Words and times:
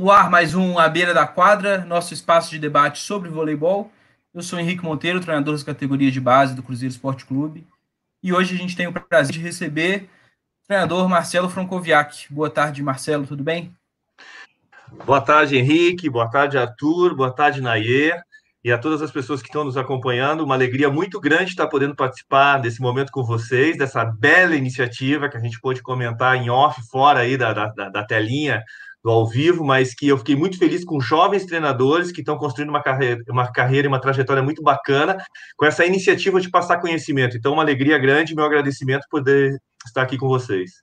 No 0.00 0.10
ar, 0.10 0.30
mais 0.30 0.54
um 0.54 0.78
À 0.78 0.88
Beira 0.88 1.12
da 1.12 1.26
Quadra, 1.26 1.84
nosso 1.84 2.14
espaço 2.14 2.48
de 2.48 2.58
debate 2.58 3.00
sobre 3.00 3.28
voleibol. 3.28 3.92
Eu 4.32 4.42
sou 4.42 4.58
Henrique 4.58 4.82
Monteiro, 4.82 5.20
treinador 5.20 5.52
das 5.52 5.62
categorias 5.62 6.10
de 6.10 6.18
base 6.18 6.54
do 6.54 6.62
Cruzeiro 6.62 6.90
Esporte 6.90 7.26
Clube. 7.26 7.66
E 8.22 8.32
hoje 8.32 8.54
a 8.54 8.56
gente 8.56 8.74
tem 8.74 8.86
o 8.86 8.94
prazer 8.94 9.30
de 9.30 9.38
receber 9.38 10.08
o 10.64 10.66
treinador 10.68 11.06
Marcelo 11.06 11.50
Francoviac. 11.50 12.32
Boa 12.32 12.48
tarde, 12.48 12.82
Marcelo, 12.82 13.26
tudo 13.26 13.44
bem? 13.44 13.74
Boa 15.04 15.20
tarde, 15.20 15.58
Henrique. 15.58 16.08
Boa 16.08 16.30
tarde, 16.30 16.56
Arthur. 16.56 17.14
Boa 17.14 17.30
tarde, 17.30 17.60
Nayer 17.60 18.22
e 18.64 18.72
a 18.72 18.78
todas 18.78 19.02
as 19.02 19.10
pessoas 19.10 19.42
que 19.42 19.48
estão 19.48 19.64
nos 19.64 19.76
acompanhando. 19.76 20.42
Uma 20.42 20.54
alegria 20.54 20.88
muito 20.88 21.20
grande 21.20 21.50
estar 21.50 21.66
podendo 21.66 21.94
participar 21.94 22.56
desse 22.56 22.80
momento 22.80 23.12
com 23.12 23.22
vocês, 23.22 23.76
dessa 23.76 24.02
bela 24.02 24.56
iniciativa 24.56 25.28
que 25.28 25.36
a 25.36 25.40
gente 25.40 25.60
pôde 25.60 25.82
comentar 25.82 26.36
em 26.36 26.48
off, 26.48 26.80
fora 26.88 27.20
aí 27.20 27.36
da, 27.36 27.52
da, 27.52 27.90
da 27.90 28.02
telinha 28.02 28.64
do 29.02 29.10
ao 29.10 29.26
vivo, 29.26 29.64
mas 29.64 29.94
que 29.94 30.08
eu 30.08 30.18
fiquei 30.18 30.36
muito 30.36 30.58
feliz 30.58 30.84
com 30.84 31.00
jovens 31.00 31.46
treinadores 31.46 32.12
que 32.12 32.20
estão 32.20 32.36
construindo 32.36 32.70
uma 32.70 32.82
carreira, 32.82 33.22
uma 33.28 33.50
carreira 33.50 33.86
e 33.86 33.88
uma 33.88 34.00
trajetória 34.00 34.42
muito 34.42 34.62
bacana 34.62 35.16
com 35.56 35.64
essa 35.64 35.84
iniciativa 35.84 36.40
de 36.40 36.50
passar 36.50 36.78
conhecimento. 36.78 37.36
Então, 37.36 37.52
uma 37.52 37.62
alegria 37.62 37.98
grande, 37.98 38.34
meu 38.34 38.44
agradecimento 38.44 39.02
por 39.10 39.20
poder 39.20 39.60
estar 39.86 40.02
aqui 40.02 40.18
com 40.18 40.28
vocês. 40.28 40.82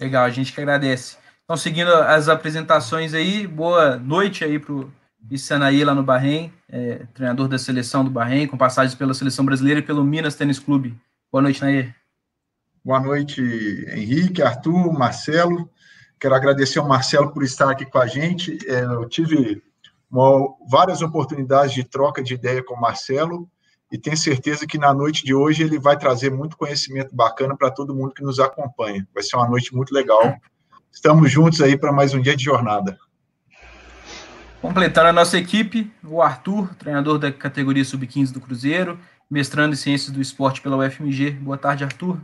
Legal, 0.00 0.24
a 0.24 0.30
gente 0.30 0.52
que 0.52 0.60
agradece. 0.60 1.16
Então, 1.44 1.56
seguindo 1.56 1.92
as 1.92 2.28
apresentações 2.28 3.14
aí, 3.14 3.46
boa 3.46 3.96
noite 3.96 4.44
aí 4.44 4.58
para 4.58 4.72
o 4.72 4.92
Issanaí 5.30 5.84
lá 5.84 5.94
no 5.94 6.02
Bahrein, 6.02 6.52
é, 6.68 7.06
treinador 7.14 7.46
da 7.46 7.58
seleção 7.58 8.04
do 8.04 8.10
Bahrein, 8.10 8.46
com 8.46 8.56
passagens 8.56 8.94
pela 8.94 9.14
seleção 9.14 9.44
brasileira 9.44 9.80
e 9.80 9.82
pelo 9.82 10.04
Minas 10.04 10.34
Tênis 10.34 10.58
Clube. 10.58 10.96
Boa 11.30 11.42
noite, 11.42 11.60
Nair. 11.60 11.94
Boa 12.84 12.98
noite, 12.98 13.40
Henrique, 13.90 14.42
Arthur, 14.42 14.92
Marcelo. 14.92 15.70
Quero 16.22 16.36
agradecer 16.36 16.78
ao 16.78 16.86
Marcelo 16.86 17.32
por 17.32 17.42
estar 17.42 17.68
aqui 17.68 17.84
com 17.84 17.98
a 17.98 18.06
gente. 18.06 18.56
É, 18.68 18.84
eu 18.84 19.08
tive 19.08 19.60
uma, 20.08 20.54
várias 20.70 21.02
oportunidades 21.02 21.74
de 21.74 21.82
troca 21.82 22.22
de 22.22 22.34
ideia 22.34 22.62
com 22.62 22.74
o 22.74 22.80
Marcelo 22.80 23.50
e 23.90 23.98
tenho 23.98 24.16
certeza 24.16 24.64
que 24.64 24.78
na 24.78 24.94
noite 24.94 25.24
de 25.24 25.34
hoje 25.34 25.64
ele 25.64 25.80
vai 25.80 25.98
trazer 25.98 26.30
muito 26.30 26.56
conhecimento 26.56 27.12
bacana 27.12 27.56
para 27.56 27.72
todo 27.72 27.92
mundo 27.92 28.14
que 28.14 28.22
nos 28.22 28.38
acompanha. 28.38 29.04
Vai 29.12 29.24
ser 29.24 29.34
uma 29.34 29.48
noite 29.48 29.74
muito 29.74 29.92
legal. 29.92 30.36
Estamos 30.92 31.28
juntos 31.28 31.60
aí 31.60 31.76
para 31.76 31.90
mais 31.90 32.14
um 32.14 32.20
dia 32.20 32.36
de 32.36 32.44
jornada. 32.44 32.96
Completando 34.60 35.08
a 35.08 35.12
nossa 35.12 35.36
equipe, 35.36 35.90
o 36.04 36.22
Arthur, 36.22 36.72
treinador 36.76 37.18
da 37.18 37.32
categoria 37.32 37.84
Sub-15 37.84 38.30
do 38.30 38.40
Cruzeiro, 38.40 38.96
mestrando 39.28 39.72
em 39.72 39.76
Ciências 39.76 40.12
do 40.12 40.22
Esporte 40.22 40.62
pela 40.62 40.76
UFMG. 40.76 41.32
Boa 41.32 41.58
tarde, 41.58 41.82
Arthur. 41.82 42.16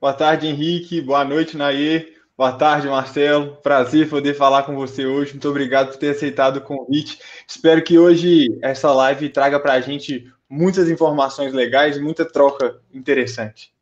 Boa 0.00 0.12
tarde, 0.12 0.48
Henrique. 0.48 1.00
Boa 1.00 1.24
noite, 1.24 1.56
Naê. 1.56 2.13
Boa 2.36 2.50
tarde, 2.50 2.88
Marcelo. 2.88 3.56
Prazer 3.62 4.08
poder 4.08 4.34
falar 4.34 4.64
com 4.64 4.74
você 4.74 5.06
hoje. 5.06 5.32
Muito 5.32 5.48
obrigado 5.48 5.90
por 5.90 5.98
ter 5.98 6.10
aceitado 6.10 6.56
o 6.56 6.60
convite. 6.60 7.20
Espero 7.46 7.80
que 7.80 7.96
hoje 7.96 8.48
essa 8.60 8.92
live 8.92 9.28
traga 9.28 9.60
para 9.60 9.74
a 9.74 9.80
gente 9.80 10.32
muitas 10.50 10.90
informações 10.90 11.52
legais, 11.52 12.00
muita 12.00 12.24
troca 12.24 12.80
interessante. 12.92 13.72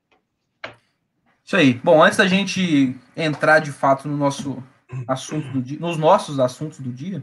Isso 1.43 1.57
aí. 1.57 1.81
Bom, 1.83 2.03
antes 2.03 2.19
da 2.19 2.27
gente 2.27 2.95
entrar 3.17 3.59
de 3.61 3.73
fato 3.73 4.07
no 4.07 4.19
nosso 4.19 4.63
assunto 5.09 5.49
do 5.49 5.63
dia, 5.63 5.79
nos 5.81 5.97
nossos 5.97 6.39
assuntos 6.39 6.79
do 6.79 6.93
dia, 6.93 7.23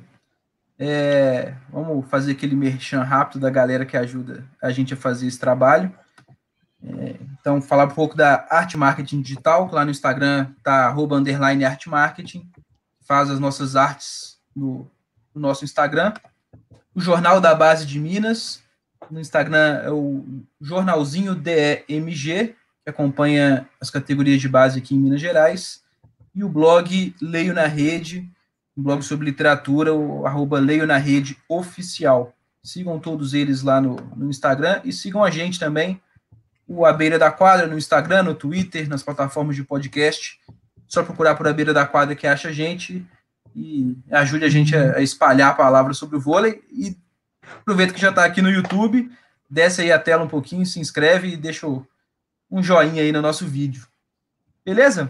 é, 0.80 1.54
vamos 1.72 2.10
fazer 2.10 2.32
aquele 2.32 2.56
merchan 2.56 3.04
rápido 3.04 3.40
da 3.40 3.52
galera 3.52 3.86
que 3.86 3.96
ajuda 3.96 4.44
a 4.60 4.72
gente 4.72 4.96
a 4.96 4.98
fazer 4.98 5.28
esse 5.28 5.40
trabalho. 5.40 5.94
É, 6.84 7.16
então, 7.40 7.62
falar 7.62 7.86
um 7.86 7.90
pouco 7.90 8.16
da 8.16 8.48
Arte 8.50 8.78
Marketing 8.78 9.22
Digital, 9.22 9.68
que 9.68 9.76
lá 9.76 9.84
no 9.84 9.92
Instagram 9.92 10.52
tá 10.64 10.86
arroba 10.86 11.18
underline 11.18 11.66
Art 11.66 11.88
Marketing, 11.88 12.50
faz 13.02 13.30
as 13.30 13.40
nossas 13.40 13.76
artes 13.76 14.38
no, 14.56 14.90
no, 15.34 15.42
nosso 15.42 15.66
Instagram. 15.66 16.14
O 16.94 17.02
Jornal 17.02 17.42
da 17.42 17.54
Base 17.56 17.86
de 17.86 18.00
Minas, 18.00 18.62
no 19.10 19.20
Instagram 19.20 19.82
é 19.84 19.92
o 19.92 20.24
Jornalzinho 20.62 21.36
DEMG, 21.36 22.56
que 22.84 22.90
acompanha 22.90 23.68
as 23.82 23.90
categorias 23.90 24.40
de 24.40 24.48
base 24.48 24.80
aqui 24.80 24.96
em 24.96 25.00
Minas 25.00 25.22
Gerais. 25.22 25.84
E 26.34 26.44
o 26.44 26.50
blog 26.50 27.16
Leio 27.22 27.54
na 27.54 27.66
Rede, 27.66 28.30
um 28.78 28.84
blog 28.84 29.02
sobre 29.02 29.26
literatura, 29.26 29.94
o 29.94 30.26
arroba 30.26 30.60
Leio 30.60 30.86
na 30.88 30.98
Rede 30.98 31.38
Oficial. 31.50 32.34
Sigam 32.64 33.00
todos 33.00 33.34
eles 33.34 33.62
lá 33.62 33.82
no, 33.82 33.96
no 34.16 34.30
Instagram 34.30 34.82
e 34.84 34.94
sigam 34.94 35.24
a 35.24 35.30
gente 35.30 35.60
também, 35.60 36.00
o 36.70 36.86
A 36.86 36.94
Beira 36.94 37.18
da 37.18 37.32
Quadra, 37.32 37.66
no 37.66 37.80
Instagram, 37.80 38.22
no 38.22 38.36
Twitter, 38.36 38.88
nas 38.88 39.02
plataformas 39.02 39.56
de 39.56 39.64
podcast. 39.64 40.40
Só 40.88 41.02
procurar 41.02 41.34
por 41.34 41.48
A 41.48 41.54
Beira 41.54 41.74
da 41.74 41.86
Quadra 41.86 42.16
que 42.16 42.28
acha 42.28 42.50
a 42.50 42.52
gente 42.52 43.04
e 43.56 43.98
ajude 44.12 44.46
a 44.46 44.50
gente 44.50 44.78
a, 44.78 45.02
espalhar 45.02 45.50
a 45.50 45.56
palavra 45.56 45.96
sobre 45.96 46.18
o 46.18 46.22
vôlei. 46.22 46.64
E 46.72 46.96
aproveita 47.62 47.92
que 47.92 48.00
já 48.00 48.12
está 48.12 48.24
aqui 48.24 48.40
no 48.40 48.52
YouTube, 48.52 49.12
desce 49.50 49.82
aí 49.82 49.92
a 49.92 49.98
tela 49.98 50.24
um 50.24 50.28
pouquinho, 50.28 50.64
se 50.64 50.80
inscreve 50.80 51.30
e 51.30 51.38
deixa 51.38 51.66
um 51.68 52.62
joinha 52.62 53.02
aí 53.02 53.12
no 53.12 53.22
nosso 53.22 53.48
vídeo. 53.48 53.88
Beleza? 54.64 55.10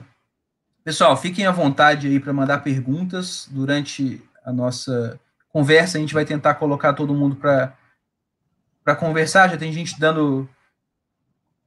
Pessoal, 0.81 1.17
fiquem 1.17 1.45
à 1.45 1.51
vontade 1.51 2.07
aí 2.07 2.21
para 2.21 2.31
mandar 2.31 2.59
perguntas 2.59 3.49
durante 3.51 4.23
a 4.45 4.53
nossa 4.53 5.19
conversa. 5.49 5.97
A 5.97 6.01
gente 6.01 6.13
vai 6.13 6.23
tentar 6.23 6.55
colocar 6.55 6.93
todo 6.93 7.13
mundo 7.13 7.35
para 7.35 8.95
conversar. 8.95 9.49
Já 9.49 9.57
tem 9.57 9.73
gente 9.73 9.99
dando 9.99 10.49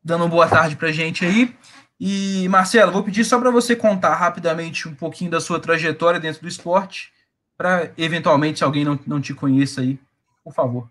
dando 0.02 0.28
boa 0.28 0.48
tarde 0.48 0.76
para 0.76 0.92
gente 0.92 1.24
aí. 1.24 1.54
E 1.98 2.48
Marcelo, 2.48 2.90
vou 2.90 3.02
pedir 3.02 3.24
só 3.24 3.38
para 3.38 3.50
você 3.50 3.76
contar 3.76 4.14
rapidamente 4.16 4.88
um 4.88 4.94
pouquinho 4.94 5.30
da 5.30 5.40
sua 5.40 5.60
trajetória 5.60 6.18
dentro 6.18 6.42
do 6.42 6.48
esporte, 6.48 7.12
para 7.56 7.92
eventualmente 7.96 8.58
se 8.58 8.64
alguém 8.64 8.84
não, 8.84 8.98
não 9.06 9.20
te 9.20 9.32
conheça 9.32 9.82
aí, 9.82 9.98
por 10.42 10.52
favor. 10.52 10.90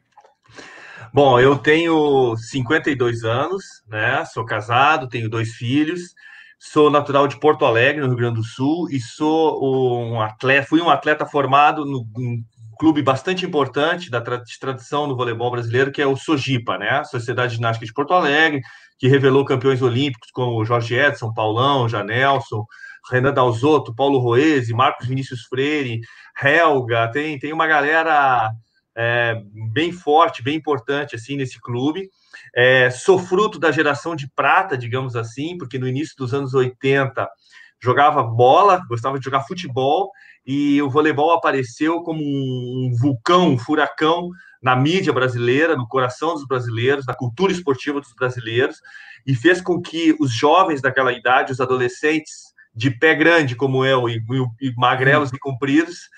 Bom, 1.14 1.38
eu 1.38 1.58
tenho 1.58 2.38
52 2.38 3.26
anos, 3.26 3.64
né? 3.88 4.24
Sou 4.26 4.46
casado, 4.46 5.10
tenho 5.10 5.30
dois 5.30 5.50
filhos. 5.50 6.16
Sou 6.58 6.90
natural 6.90 7.28
de 7.28 7.40
Porto 7.40 7.66
Alegre, 7.66 8.02
no 8.02 8.08
Rio 8.08 8.18
Grande 8.18 8.36
do 8.36 8.44
Sul, 8.44 8.88
e 8.90 9.00
sou 9.00 10.14
um 10.14 10.22
atleta, 10.22 10.68
fui 10.68 10.80
um 10.80 10.90
atleta 10.90 11.26
formado 11.26 11.84
no 11.84 12.06
clube 12.81 13.03
bastante 13.03 13.46
importante 13.46 14.09
da 14.09 14.19
tradição 14.19 15.06
no 15.06 15.16
voleibol 15.16 15.52
brasileiro, 15.52 15.92
que 15.92 16.02
é 16.02 16.08
o 16.08 16.18
Sojipa, 16.18 16.80
né? 16.80 17.03
Sociedade 17.03 17.53
Ginástica 17.53 17.86
de 17.86 17.94
Porto 17.94 18.12
Alegre, 18.12 18.59
que 18.97 19.08
revelou 19.08 19.46
campeões 19.46 19.84
olímpicos 19.84 20.31
como 20.31 20.66
Jorge 20.66 20.96
Edson, 20.96 21.31
Paulão, 21.31 21.88
Janelson, 21.88 22.66
Renan 23.12 23.36
Dalzotto, 23.36 23.94
Paulo 23.94 24.18
Roese, 24.18 24.74
Marcos 24.74 25.08
Vinícius 25.08 25.42
Freire, 25.44 26.02
Helga, 26.42 27.08
tem, 27.12 27.38
tem 27.38 27.53
uma 27.53 27.68
galera 27.68 28.50
é, 28.98 29.40
bem 29.72 29.92
forte, 29.92 30.42
bem 30.42 30.56
importante 30.56 31.16
assim 31.16 31.38
nesse 31.38 31.62
clube. 31.62 32.09
É, 32.56 32.90
sou 32.90 33.19
fruto 33.19 33.59
da 33.59 33.72
geração 33.72 34.16
de 34.16 34.28
prata, 34.36 34.75
digamos 34.75 35.16
assim, 35.16 35.56
porque 35.56 35.78
no 35.78 35.88
início 35.88 36.16
dos 36.18 36.34
anos 36.34 36.56
80 36.56 37.30
jogava 37.81 38.24
bola, 38.24 38.81
gostava 38.88 39.18
de 39.18 39.25
jogar 39.25 39.42
futebol, 39.42 40.12
e 40.46 40.81
o 40.81 40.90
voleibol 40.90 41.31
apareceu 41.31 42.02
como 42.02 42.22
um 42.22 42.92
vulcão, 43.00 43.50
um 43.50 43.58
furacão 43.58 44.30
na 44.62 44.75
mídia 44.75 45.12
brasileira, 45.12 45.75
no 45.75 45.88
coração 45.88 46.34
dos 46.34 46.46
brasileiros, 46.46 47.06
na 47.06 47.16
cultura 47.16 47.52
esportiva 47.52 48.00
dos 48.00 48.14
brasileiros, 48.14 48.78
e 49.25 49.36
fez 49.36 49.62
com 49.62 49.81
que 49.81 50.16
os 50.19 50.31
jovens 50.31 50.81
daquela 50.81 51.12
idade, 51.12 51.52
os 51.52 51.59
adolescentes 51.59 52.52
de 52.74 52.92
pé 52.92 53.16
grande 53.16 53.56
como 53.56 53.84
eu, 53.84 54.08
e, 54.08 54.22
e 54.62 54.74
magrelos 54.78 55.34
e 55.34 55.40
compridos, 55.40 56.09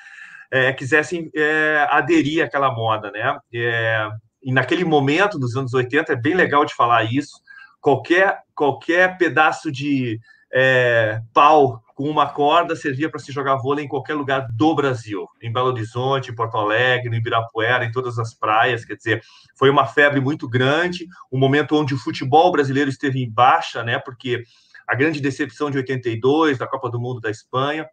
é, 0.52 0.72
quisessem 0.72 1.32
é, 1.36 1.88
aderir 1.90 2.44
àquela 2.44 2.72
moda, 2.72 3.10
né? 3.12 3.38
É, 3.54 4.08
e 4.44 4.52
naquele 4.52 4.84
momento, 4.84 5.40
dos 5.40 5.56
anos 5.56 5.74
80, 5.74 6.14
é 6.14 6.16
bem 6.16 6.36
legal 6.36 6.66
de 6.66 6.76
falar 6.76 7.04
isso, 7.06 7.42
qualquer, 7.82 8.40
qualquer 8.54 9.18
pedaço 9.18 9.72
de 9.72 10.20
é, 10.54 11.20
pau 11.34 11.84
com 11.96 12.10
uma 12.10 12.30
corda 12.30 12.76
servia 12.76 13.10
para 13.10 13.20
se 13.20 13.32
jogar 13.32 13.56
vôlei 13.56 13.86
em 13.86 13.88
qualquer 13.88 14.14
lugar 14.14 14.48
do 14.52 14.76
Brasil, 14.76 15.28
em 15.42 15.52
Belo 15.52 15.70
Horizonte, 15.70 16.32
em 16.32 16.36
Porto 16.36 16.58
Alegre, 16.58 17.10
no 17.10 17.16
Ibirapuera, 17.16 17.86
em 17.86 17.92
todas 17.92 18.20
as 18.20 18.34
praias, 18.34 18.86
quer 18.86 18.96
dizer, 18.96 19.22
foi 19.56 19.70
uma 19.70 19.86
febre 19.86 20.20
muito 20.20 20.48
grande, 20.48 21.08
um 21.32 21.40
momento 21.40 21.76
onde 21.76 21.94
o 21.94 21.98
futebol 21.98 22.52
brasileiro 22.52 22.90
esteve 22.90 23.24
em 23.24 23.30
baixa, 23.30 23.84
né, 23.84 24.00
porque 24.00 24.44
a 24.88 24.96
grande 24.96 25.22
decepção 25.22 25.72
de 25.72 25.78
82, 25.78 26.58
da 26.58 26.68
Copa 26.68 26.90
do 26.90 27.00
Mundo 27.00 27.20
da 27.20 27.32
Espanha, 27.32 27.88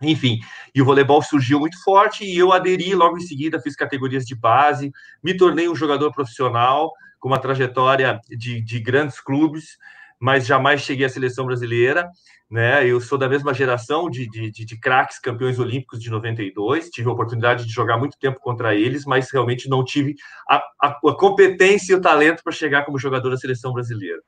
enfim, 0.00 0.38
e 0.74 0.82
o 0.82 0.84
voleibol 0.84 1.22
surgiu 1.22 1.58
muito 1.58 1.82
forte 1.82 2.24
e 2.24 2.36
eu 2.36 2.52
aderi 2.52 2.94
logo 2.94 3.16
em 3.16 3.22
seguida, 3.22 3.60
fiz 3.60 3.74
categorias 3.74 4.24
de 4.24 4.34
base, 4.34 4.92
me 5.22 5.34
tornei 5.34 5.68
um 5.68 5.74
jogador 5.74 6.12
profissional 6.12 6.92
com 7.18 7.28
uma 7.28 7.38
trajetória 7.38 8.20
de, 8.28 8.60
de 8.60 8.78
grandes 8.80 9.20
clubes, 9.20 9.78
mas 10.20 10.46
jamais 10.46 10.80
cheguei 10.80 11.06
à 11.06 11.08
seleção 11.08 11.46
brasileira, 11.46 12.08
né? 12.50 12.86
Eu 12.86 13.00
sou 13.00 13.18
da 13.18 13.28
mesma 13.28 13.52
geração 13.52 14.08
de, 14.08 14.28
de, 14.28 14.50
de, 14.50 14.80
craques 14.80 15.18
campeões 15.18 15.58
olímpicos 15.58 16.00
de 16.00 16.10
92, 16.10 16.90
tive 16.90 17.08
a 17.08 17.12
oportunidade 17.12 17.66
de 17.66 17.72
jogar 17.72 17.98
muito 17.98 18.16
tempo 18.18 18.38
contra 18.40 18.74
eles, 18.74 19.04
mas 19.04 19.30
realmente 19.30 19.68
não 19.68 19.84
tive 19.84 20.14
a, 20.48 20.56
a, 20.82 20.88
a 20.88 21.16
competência 21.16 21.92
e 21.92 21.96
o 21.96 22.00
talento 22.00 22.42
para 22.42 22.52
chegar 22.52 22.84
como 22.84 22.98
jogador 22.98 23.30
da 23.30 23.36
seleção 23.36 23.72
brasileira. 23.72 24.20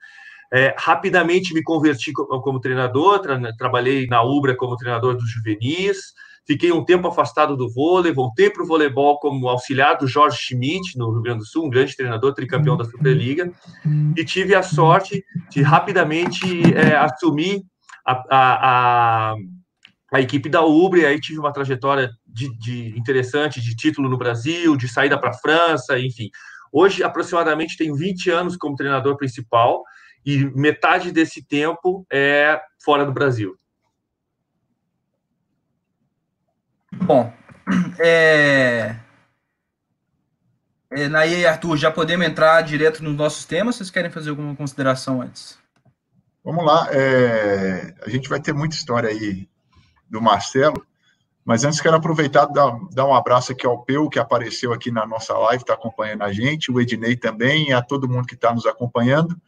É, 0.52 0.74
rapidamente 0.78 1.52
me 1.52 1.62
converti 1.62 2.12
como, 2.12 2.40
como 2.40 2.60
treinador, 2.60 3.20
tra 3.20 3.38
trabalhei 3.56 4.06
na 4.06 4.22
Ubra 4.22 4.56
como 4.56 4.76
treinador 4.76 5.14
dos 5.14 5.30
juvenis, 5.30 5.98
fiquei 6.48 6.72
um 6.72 6.82
tempo 6.82 7.06
afastado 7.06 7.54
do 7.54 7.70
vôlei, 7.70 8.10
voltei 8.10 8.48
para 8.48 8.62
o 8.62 8.66
voleibol 8.66 9.18
como 9.18 9.48
auxiliar 9.48 9.98
do 9.98 10.08
Jorge 10.08 10.38
Schmidt, 10.38 10.96
no 10.96 11.12
Rio 11.12 11.20
Grande 11.20 11.40
do 11.40 11.46
Sul, 11.46 11.66
um 11.66 11.70
grande 11.70 11.94
treinador, 11.94 12.32
tricampeão 12.32 12.74
da 12.74 12.86
Superliga, 12.86 13.52
e 14.16 14.24
tive 14.24 14.54
a 14.54 14.62
sorte 14.62 15.22
de 15.50 15.60
rapidamente 15.60 16.42
é, 16.74 16.96
assumir 16.96 17.62
a, 18.04 18.12
a, 18.12 18.70
a, 19.30 19.34
a, 20.14 20.20
equipe 20.22 20.48
da 20.48 20.64
Ubre, 20.64 21.04
aí 21.04 21.20
tive 21.20 21.38
uma 21.38 21.52
trajetória 21.52 22.10
de, 22.26 22.48
de 22.58 22.98
interessante, 22.98 23.60
de 23.60 23.76
título 23.76 24.08
no 24.08 24.16
Brasil, 24.16 24.74
de 24.74 24.88
saída 24.88 25.20
para 25.20 25.30
a 25.30 25.38
França, 25.38 25.98
enfim. 25.98 26.30
Hoje, 26.72 27.02
aproximadamente, 27.02 27.76
tenho 27.76 27.94
20 27.94 28.30
anos 28.30 28.56
como 28.56 28.74
treinador 28.74 29.18
principal, 29.18 29.82
e 30.24 30.44
metade 30.54 31.12
desse 31.12 31.46
tempo 31.46 32.06
é 32.10 32.58
fora 32.82 33.04
do 33.04 33.12
Brasil. 33.12 33.54
Bom, 37.02 37.32
é... 37.98 38.96
É, 40.90 41.06
Naí 41.08 41.40
e 41.40 41.46
Arthur, 41.46 41.76
já 41.76 41.90
podemos 41.90 42.26
entrar 42.26 42.62
direto 42.62 43.04
nos 43.04 43.14
nossos 43.14 43.44
temas? 43.44 43.76
Vocês 43.76 43.90
querem 43.90 44.10
fazer 44.10 44.30
alguma 44.30 44.56
consideração 44.56 45.20
antes? 45.20 45.58
Vamos 46.42 46.64
lá. 46.64 46.88
É... 46.90 47.94
A 48.04 48.08
gente 48.08 48.28
vai 48.28 48.40
ter 48.40 48.54
muita 48.54 48.74
história 48.74 49.10
aí 49.10 49.46
do 50.08 50.20
Marcelo, 50.22 50.86
mas 51.44 51.64
antes 51.64 51.80
quero 51.80 51.96
aproveitar 51.96 52.48
e 52.48 52.52
dar, 52.54 52.72
dar 52.90 53.06
um 53.06 53.14
abraço 53.14 53.52
aqui 53.52 53.66
ao 53.66 53.84
Peu, 53.84 54.08
que 54.08 54.18
apareceu 54.18 54.72
aqui 54.72 54.90
na 54.90 55.06
nossa 55.06 55.36
live, 55.36 55.62
está 55.62 55.74
acompanhando 55.74 56.22
a 56.22 56.32
gente, 56.32 56.72
o 56.72 56.80
Ednei 56.80 57.16
também, 57.16 57.68
e 57.68 57.72
a 57.72 57.82
todo 57.82 58.08
mundo 58.08 58.26
que 58.26 58.34
está 58.34 58.54
nos 58.54 58.64
acompanhando 58.64 59.38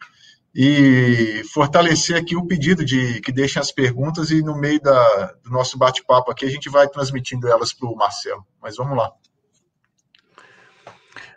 e 0.55 1.43
fortalecer 1.53 2.17
aqui 2.17 2.37
o 2.37 2.47
pedido 2.47 2.85
de 2.85 3.21
que 3.21 3.31
deixem 3.31 3.61
as 3.61 3.71
perguntas 3.71 4.31
e 4.31 4.43
no 4.43 4.59
meio 4.59 4.81
da, 4.81 5.35
do 5.45 5.51
nosso 5.51 5.79
bate-papo 5.79 6.31
aqui 6.31 6.45
a 6.45 6.51
gente 6.51 6.69
vai 6.69 6.89
transmitindo 6.89 7.49
elas 7.49 7.73
para 7.73 7.89
o 7.89 7.97
Marcelo. 7.97 8.45
Mas 8.61 8.77
vamos 8.77 8.97
lá. 8.97 9.13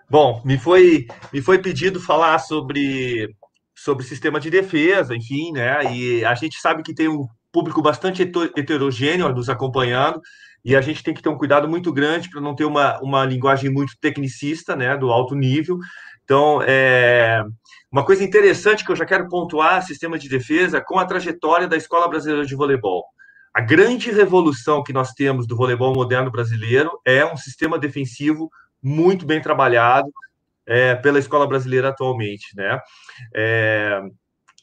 Bom, 0.10 0.42
me 0.44 0.58
foi, 0.58 1.08
me 1.32 1.42
foi 1.42 1.60
pedido 1.60 2.00
falar 2.00 2.38
sobre, 2.40 3.36
sobre 3.76 4.06
sistema 4.06 4.40
de 4.40 4.50
defesa, 4.50 5.16
enfim, 5.16 5.52
né? 5.52 5.94
E 5.94 6.26
a 6.26 6.36
gente 6.36 6.60
sabe 6.60 6.84
que 6.84 6.94
tem 6.94 7.08
um 7.08 7.28
público 7.52 7.82
bastante 7.82 8.24
heterogêneo 8.24 9.30
nos 9.30 9.48
acompanhando, 9.48 10.20
e 10.64 10.76
a 10.76 10.82
gente 10.82 11.04
tem 11.04 11.14
que 11.14 11.22
ter 11.22 11.30
um 11.30 11.38
cuidado 11.38 11.68
muito 11.68 11.92
grande 11.92 12.30
para 12.30 12.40
não 12.40 12.56
ter 12.56 12.66
uma, 12.66 13.00
uma 13.02 13.26
linguagem 13.26 13.70
muito 13.70 13.94
tecnicista, 14.00 14.76
né, 14.76 14.96
do 14.98 15.12
alto 15.12 15.36
nível. 15.36 15.78
Então, 16.24 16.62
é, 16.66 17.44
uma 17.92 18.06
coisa 18.06 18.24
interessante 18.24 18.86
que 18.86 18.92
eu 18.92 18.96
já 18.96 19.06
quero 19.06 19.28
pontuar, 19.28 19.86
sistema 19.86 20.18
de 20.18 20.30
defesa, 20.30 20.82
com 20.82 20.98
a 20.98 21.06
trajetória 21.06 21.68
da 21.68 21.76
Escola 21.76 22.08
Brasileira 22.08 22.46
de 22.46 22.56
Voleibol. 22.56 23.04
A 23.54 23.62
grande 23.62 24.10
revolução 24.10 24.82
que 24.82 24.94
nós 24.94 25.12
temos 25.12 25.46
do 25.46 25.56
voleibol 25.56 25.94
moderno 25.94 26.32
brasileiro 26.32 26.90
é 27.06 27.24
um 27.24 27.38
sistema 27.38 27.78
defensivo 27.78 28.50
muito 28.82 29.28
bem 29.28 29.40
trabalhado 29.40 30.12
é, 30.66 30.96
pela 30.96 31.20
Escola 31.20 31.46
Brasileira 31.46 31.90
atualmente, 31.90 32.56
né? 32.56 32.80
É, 33.36 34.02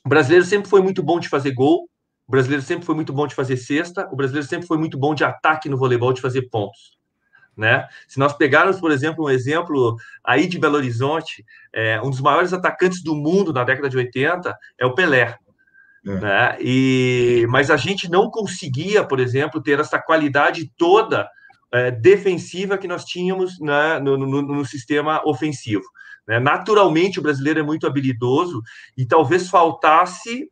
o 0.04 0.08
brasileiro 0.08 0.44
sempre 0.44 0.68
foi 0.68 0.82
muito 0.82 1.02
bom 1.02 1.20
de 1.20 1.28
fazer 1.28 1.52
gol, 1.52 1.88
o 2.30 2.36
brasileiro 2.38 2.62
sempre 2.62 2.86
foi 2.86 2.94
muito 2.94 3.12
bom 3.12 3.26
de 3.26 3.34
fazer 3.34 3.56
cesta, 3.56 4.08
o 4.12 4.14
brasileiro 4.14 4.46
sempre 4.46 4.64
foi 4.64 4.78
muito 4.78 4.96
bom 4.96 5.16
de 5.16 5.24
ataque 5.24 5.68
no 5.68 5.76
voleibol, 5.76 6.12
de 6.12 6.20
fazer 6.20 6.42
pontos. 6.42 6.96
Né? 7.56 7.88
Se 8.06 8.20
nós 8.20 8.32
pegarmos, 8.32 8.78
por 8.78 8.92
exemplo, 8.92 9.24
um 9.24 9.28
exemplo 9.28 9.96
aí 10.22 10.46
de 10.46 10.56
Belo 10.56 10.76
Horizonte, 10.76 11.44
é, 11.74 12.00
um 12.00 12.08
dos 12.08 12.20
maiores 12.20 12.52
atacantes 12.52 13.02
do 13.02 13.16
mundo 13.16 13.52
na 13.52 13.64
década 13.64 13.88
de 13.88 13.96
80 13.96 14.56
é 14.78 14.86
o 14.86 14.94
Pelé. 14.94 15.38
É. 16.06 16.20
Né? 16.20 16.56
E, 16.60 17.46
mas 17.50 17.68
a 17.68 17.76
gente 17.76 18.08
não 18.08 18.30
conseguia, 18.30 19.02
por 19.02 19.18
exemplo, 19.18 19.60
ter 19.60 19.80
essa 19.80 19.98
qualidade 19.98 20.70
toda 20.78 21.28
é, 21.72 21.90
defensiva 21.90 22.78
que 22.78 22.86
nós 22.86 23.04
tínhamos 23.04 23.58
né, 23.58 23.98
no, 23.98 24.16
no, 24.16 24.40
no, 24.40 24.64
sistema 24.64 25.20
ofensivo. 25.26 25.82
Né? 26.28 26.38
Naturalmente, 26.38 27.18
o 27.18 27.22
brasileiro 27.22 27.58
é 27.58 27.64
muito 27.64 27.88
habilidoso 27.88 28.62
e 28.96 29.04
talvez 29.04 29.50
faltasse 29.50 30.48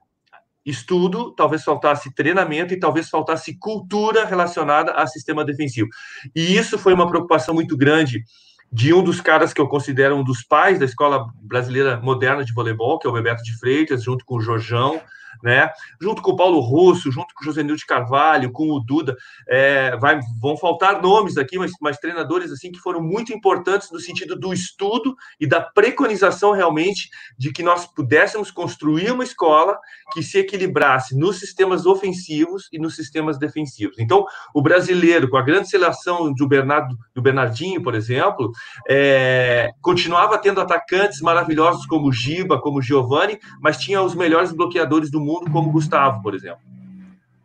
estudo, 0.69 1.33
talvez 1.33 1.65
faltasse 1.65 2.15
treinamento 2.15 2.75
e 2.75 2.79
talvez 2.79 3.09
faltasse 3.09 3.59
cultura 3.59 4.25
relacionada 4.25 4.93
a 4.93 5.07
sistema 5.07 5.45
defensivo. 5.45 5.89
E 6.35 6.57
isso 6.57 6.79
foi 6.79 6.93
uma 6.93 7.09
preocupação 7.09 7.55
muito 7.55 7.77
grande 7.77 8.23
de 8.71 8.93
um 8.93 9.03
dos 9.03 9.21
caras 9.21 9.53
que 9.55 9.61
eu 9.61 9.67
considero 9.67 10.15
um 10.15 10.23
dos 10.23 10.43
pais 10.43 10.79
da 10.79 10.85
escola 10.85 11.27
brasileira 11.41 11.99
moderna 12.01 12.45
de 12.45 12.53
voleibol, 12.53 12.99
que 12.99 13.07
é 13.07 13.11
o 13.11 13.15
Bebeto 13.15 13.43
de 13.43 13.59
Freitas, 13.59 14.03
junto 14.03 14.25
com 14.27 14.37
o 14.37 14.41
Jorjão, 14.41 15.01
né? 15.43 15.71
Junto 16.01 16.23
com 16.23 16.33
o 16.33 16.37
Paulo 16.37 16.61
Russo, 16.61 17.11
junto 17.11 17.35
com 17.35 17.43
o 17.43 17.45
José 17.45 17.63
Nildo 17.63 17.83
Carvalho, 17.87 18.53
com 18.53 18.71
o 18.71 18.81
Duda, 18.81 19.17
é, 19.49 19.97
vai, 19.97 20.19
vão 20.41 20.57
faltar 20.57 21.01
nomes 21.01 21.37
aqui, 21.37 21.59
mas, 21.59 21.73
mas 21.81 21.99
treinadores 21.99 22.51
assim 22.51 22.71
que 22.73 22.79
foram 22.79 23.01
muito 23.01 23.33
importantes 23.33 23.91
no 23.91 24.01
sentido 24.01 24.37
do 24.37 24.53
estudo 24.53 25.17
e 25.41 25.47
da 25.47 25.61
preconização 25.61 26.53
realmente 26.53 27.09
de 27.39 27.53
que 27.53 27.63
nós 27.63 27.87
pudéssemos 27.87 28.51
construir 28.51 29.11
uma 29.13 29.25
escola 29.25 29.79
que 30.13 30.23
se 30.23 30.39
equilibrasse 30.39 31.17
nos 31.17 31.39
sistemas 31.39 31.87
ofensivos 31.87 32.69
e 32.73 32.79
nos 32.79 32.97
sistemas 32.97 33.39
defensivos. 33.39 33.99
Então, 33.99 34.25
o 34.55 34.63
brasileiro, 34.63 35.29
com 35.29 35.37
a 35.37 35.43
grande 35.43 35.69
seleção 35.69 36.33
do 36.33 36.49
Bernardo, 36.49 36.97
do 37.15 37.23
Bernardinho, 37.23 37.83
por 37.83 37.95
exemplo, 37.95 38.51
é, 38.89 39.71
continuava 39.81 40.39
tendo 40.39 40.61
atacantes 40.61 41.21
maravilhosos 41.21 41.87
como 41.87 42.13
Giba, 42.13 42.61
como 42.61 42.83
Giovanni, 42.83 43.39
mas 43.61 43.79
tinha 43.79 44.03
os 44.03 44.15
melhores 44.15 44.53
bloqueadores 44.53 45.11
do 45.11 45.21
mundo, 45.21 45.28
como 45.51 45.71
Gustavo, 45.71 46.23
por 46.23 46.35
exemplo. 46.35 46.61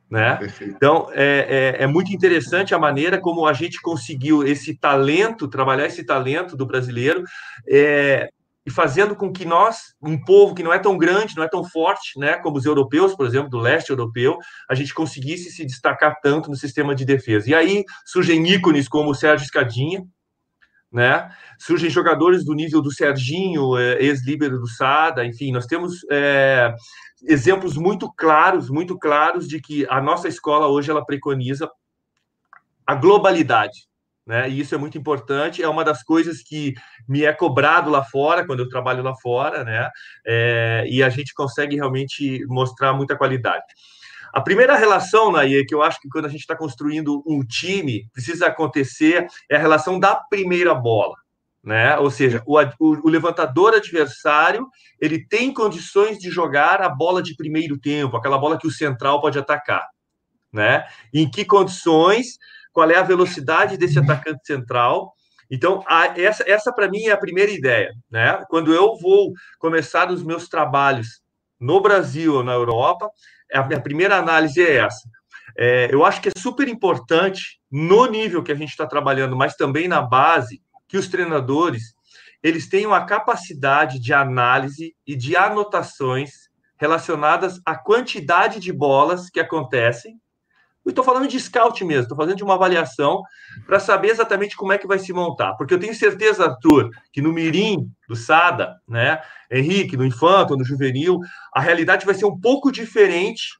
Né? 0.09 0.37
Então, 0.61 1.09
é, 1.13 1.75
é, 1.79 1.83
é, 1.83 1.87
muito 1.87 2.13
interessante 2.13 2.75
a 2.75 2.79
maneira 2.79 3.19
como 3.19 3.47
a 3.47 3.53
gente 3.53 3.81
conseguiu 3.81 4.45
esse 4.45 4.77
talento, 4.77 5.47
trabalhar 5.47 5.87
esse 5.87 6.05
talento 6.05 6.55
do 6.55 6.67
brasileiro, 6.67 7.23
é, 7.67 8.29
e 8.65 8.69
fazendo 8.69 9.15
com 9.15 9.31
que 9.31 9.43
nós, 9.43 9.95
um 10.01 10.17
povo 10.23 10.53
que 10.53 10.63
não 10.63 10.71
é 10.71 10.79
tão 10.79 10.97
grande, 10.97 11.35
não 11.35 11.43
é 11.43 11.49
tão 11.49 11.63
forte, 11.63 12.17
né, 12.17 12.35
como 12.35 12.57
os 12.57 12.65
europeus, 12.65 13.15
por 13.15 13.25
exemplo, 13.25 13.49
do 13.49 13.57
leste 13.57 13.89
europeu, 13.89 14.37
a 14.69 14.75
gente 14.75 14.93
conseguisse 14.93 15.51
se 15.51 15.65
destacar 15.65 16.19
tanto 16.21 16.49
no 16.49 16.55
sistema 16.55 16.95
de 16.95 17.03
defesa. 17.03 17.49
E 17.49 17.55
aí 17.55 17.83
surgem 18.05 18.47
ícones 18.47 18.87
como 18.87 19.09
o 19.09 19.15
Sérgio 19.15 19.43
Escadinha, 19.43 20.05
né? 20.93 21.29
Surgem 21.57 21.89
jogadores 21.89 22.45
do 22.45 22.53
nível 22.53 22.81
do 22.81 22.93
Serginho, 22.93 23.75
é, 23.77 24.01
ex-líbero 24.01 24.59
do 24.59 24.67
Sada, 24.67 25.25
enfim, 25.25 25.51
nós 25.51 25.65
temos 25.65 26.05
é, 26.11 26.73
exemplos 27.23 27.75
muito 27.75 28.11
claros, 28.13 28.69
muito 28.69 28.97
claros 28.97 29.47
de 29.47 29.59
que 29.59 29.87
a 29.89 29.99
nossa 29.99 30.27
escola 30.27 30.67
hoje 30.67 30.91
ela 30.91 31.03
preconiza 31.03 31.67
a 32.85 32.93
globalidade, 32.93 33.87
né? 34.25 34.47
E 34.49 34.59
isso 34.59 34.75
é 34.75 34.77
muito 34.77 34.97
importante. 34.97 35.63
É 35.63 35.67
uma 35.67 35.83
das 35.83 36.03
coisas 36.03 36.43
que 36.43 36.73
me 37.07 37.23
é 37.23 37.33
cobrado 37.33 37.89
lá 37.89 38.03
fora 38.03 38.45
quando 38.45 38.59
eu 38.59 38.69
trabalho 38.69 39.01
lá 39.01 39.15
fora, 39.15 39.63
né? 39.63 39.89
É, 40.25 40.85
e 40.87 41.01
a 41.01 41.09
gente 41.09 41.33
consegue 41.33 41.75
realmente 41.75 42.45
mostrar 42.47 42.93
muita 42.93 43.17
qualidade. 43.17 43.65
A 44.33 44.41
primeira 44.41 44.75
relação, 44.75 45.31
Naye, 45.31 45.65
que 45.65 45.75
eu 45.75 45.83
acho 45.83 46.01
que 46.01 46.09
quando 46.09 46.25
a 46.25 46.29
gente 46.29 46.41
está 46.41 46.55
construindo 46.55 47.23
um 47.25 47.45
time 47.45 48.09
precisa 48.11 48.47
acontecer 48.47 49.27
é 49.49 49.55
a 49.55 49.59
relação 49.59 49.99
da 49.99 50.15
primeira 50.15 50.73
bola 50.73 51.15
né? 51.63 51.97
Ou 51.97 52.11
seja, 52.11 52.43
o, 52.45 52.59
o, 52.59 53.07
o, 53.07 53.09
levantador 53.09 53.73
adversário 53.73 54.67
ele 54.99 55.25
tem 55.25 55.53
condições 55.53 56.17
de 56.19 56.29
jogar 56.29 56.81
a 56.81 56.89
bola 56.89 57.23
de 57.23 57.35
primeiro 57.35 57.79
tempo, 57.79 58.17
aquela 58.17 58.37
bola 58.37 58.59
que 58.59 58.67
o 58.67 58.71
central 58.71 59.21
pode 59.21 59.39
atacar, 59.39 59.87
né? 60.51 60.85
Em 61.13 61.29
que 61.29 61.45
condições? 61.45 62.37
Qual 62.73 62.89
é 62.89 62.97
a 62.97 63.03
velocidade 63.03 63.77
desse 63.77 63.97
atacante 63.99 64.45
central? 64.45 65.13
Então, 65.49 65.83
a, 65.87 66.19
essa, 66.19 66.43
essa 66.49 66.73
para 66.73 66.89
mim 66.89 67.05
é 67.05 67.11
a 67.11 67.17
primeira 67.17 67.51
ideia, 67.51 67.93
né? 68.11 68.43
Quando 68.49 68.73
eu 68.73 68.97
vou 68.97 69.31
começar 69.57 70.11
os 70.11 70.23
meus 70.23 70.49
trabalhos 70.49 71.21
no 71.59 71.79
Brasil 71.79 72.35
ou 72.35 72.43
na 72.43 72.51
Europa, 72.51 73.09
a 73.53 73.63
minha 73.63 73.81
primeira 73.81 74.17
análise 74.17 74.61
é 74.61 74.77
essa. 74.77 75.07
É, 75.57 75.93
eu 75.93 76.03
acho 76.03 76.21
que 76.21 76.29
é 76.29 76.31
super 76.37 76.67
importante 76.67 77.59
no 77.71 78.05
nível 78.05 78.43
que 78.43 78.51
a 78.51 78.55
gente 78.55 78.69
está 78.69 78.87
trabalhando, 78.87 79.35
mas 79.35 79.55
também 79.55 79.87
na 79.87 80.01
base, 80.01 80.61
que 80.87 80.97
os 80.97 81.07
treinadores 81.07 81.93
eles 82.43 82.67
tenham 82.67 82.93
a 82.93 83.05
capacidade 83.05 83.99
de 83.99 84.13
análise 84.13 84.93
e 85.07 85.15
de 85.15 85.35
anotações 85.35 86.49
relacionadas 86.77 87.61
à 87.65 87.75
quantidade 87.75 88.59
de 88.59 88.73
bolas 88.73 89.29
que 89.29 89.39
acontecem. 89.39 90.19
Estou 90.85 91.05
falando 91.05 91.29
de 91.29 91.39
scout 91.39 91.85
mesmo, 91.85 92.03
estou 92.03 92.17
fazendo 92.17 92.35
de 92.35 92.43
uma 92.43 92.55
avaliação 92.55 93.21
para 93.65 93.79
saber 93.79 94.09
exatamente 94.09 94.55
como 94.55 94.73
é 94.73 94.77
que 94.77 94.87
vai 94.87 94.99
se 94.99 95.13
montar. 95.13 95.53
Porque 95.53 95.73
eu 95.73 95.79
tenho 95.79 95.95
certeza, 95.95 96.45
Arthur, 96.45 96.89
que 97.11 97.21
no 97.21 97.31
Mirim, 97.31 97.89
do 98.07 98.15
Sada, 98.15 98.75
né, 98.87 99.21
Henrique, 99.49 99.97
no 99.97 100.05
Infanto, 100.05 100.57
no 100.57 100.65
Juvenil, 100.65 101.19
a 101.53 101.59
realidade 101.59 102.05
vai 102.05 102.15
ser 102.15 102.25
um 102.25 102.39
pouco 102.39 102.71
diferente 102.71 103.57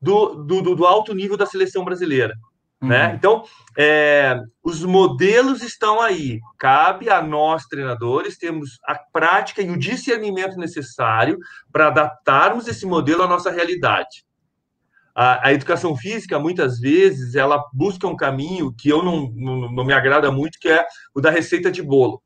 do, 0.00 0.34
do, 0.44 0.74
do 0.74 0.86
alto 0.86 1.14
nível 1.14 1.36
da 1.36 1.46
seleção 1.46 1.84
brasileira. 1.84 2.34
Né? 2.80 3.06
Uhum. 3.08 3.14
Então, 3.14 3.44
é, 3.78 4.40
os 4.62 4.84
modelos 4.84 5.62
estão 5.62 6.00
aí. 6.00 6.40
Cabe 6.58 7.08
a 7.08 7.22
nós, 7.22 7.64
treinadores, 7.66 8.36
termos 8.36 8.80
a 8.84 8.96
prática 9.12 9.62
e 9.62 9.70
o 9.70 9.78
discernimento 9.78 10.56
necessário 10.56 11.38
para 11.72 11.86
adaptarmos 11.86 12.66
esse 12.66 12.84
modelo 12.84 13.22
à 13.22 13.28
nossa 13.28 13.52
realidade. 13.52 14.24
A, 15.14 15.48
a, 15.48 15.52
educação 15.52 15.96
física, 15.96 16.38
muitas 16.38 16.78
vezes, 16.78 17.34
ela 17.34 17.62
busca 17.72 18.06
um 18.06 18.16
caminho 18.16 18.72
que 18.72 18.88
eu 18.88 19.02
não, 19.02 19.30
não, 19.34 19.72
não 19.72 19.84
me 19.84 19.92
agrada 19.92 20.30
muito, 20.30 20.58
que 20.58 20.68
é 20.68 20.84
o 21.14 21.20
da 21.20 21.30
receita 21.30 21.70
de 21.70 21.82
bolo. 21.82 22.22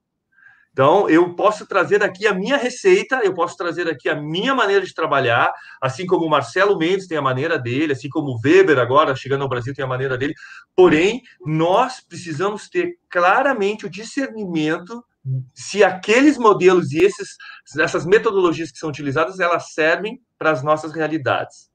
Então, 0.76 1.09
eu 1.09 1.35
posso 1.35 1.66
trazer 1.66 2.02
aqui 2.02 2.26
a 2.26 2.35
minha 2.35 2.59
receita, 2.59 3.21
eu 3.25 3.33
posso 3.33 3.57
trazer 3.57 3.88
aqui 3.88 4.11
a 4.11 4.14
minha 4.14 4.55
maneira 4.55 4.85
de 4.85 4.93
trabalhar, 4.93 5.50
assim 5.81 6.05
como 6.05 6.26
o 6.26 6.28
Marcelo 6.28 6.76
Mendes 6.76 7.07
tem 7.07 7.16
a 7.16 7.23
maneira 7.23 7.59
dele, 7.59 7.95
assim 7.95 8.11
como 8.11 8.33
o 8.33 8.40
Weber, 8.45 8.78
agora 8.78 9.16
chegando 9.16 9.40
ao 9.40 9.49
Brasil, 9.49 9.73
tem 9.73 9.83
a 9.83 9.88
maneira 9.88 10.19
dele. 10.19 10.35
Porém, 10.76 11.23
nós 11.47 12.02
precisamos 12.07 12.69
ter 12.69 12.99
claramente 13.09 13.87
o 13.87 13.90
discernimento 13.90 15.02
se 15.55 15.83
aqueles 15.83 16.37
modelos 16.37 16.93
e 16.93 16.99
esses, 16.99 17.37
essas 17.78 18.05
metodologias 18.05 18.71
que 18.71 18.78
são 18.78 18.90
utilizadas, 18.90 19.40
elas 19.40 19.73
servem 19.73 20.21
para 20.38 20.50
as 20.50 20.62
nossas 20.62 20.93
realidades. 20.93 21.71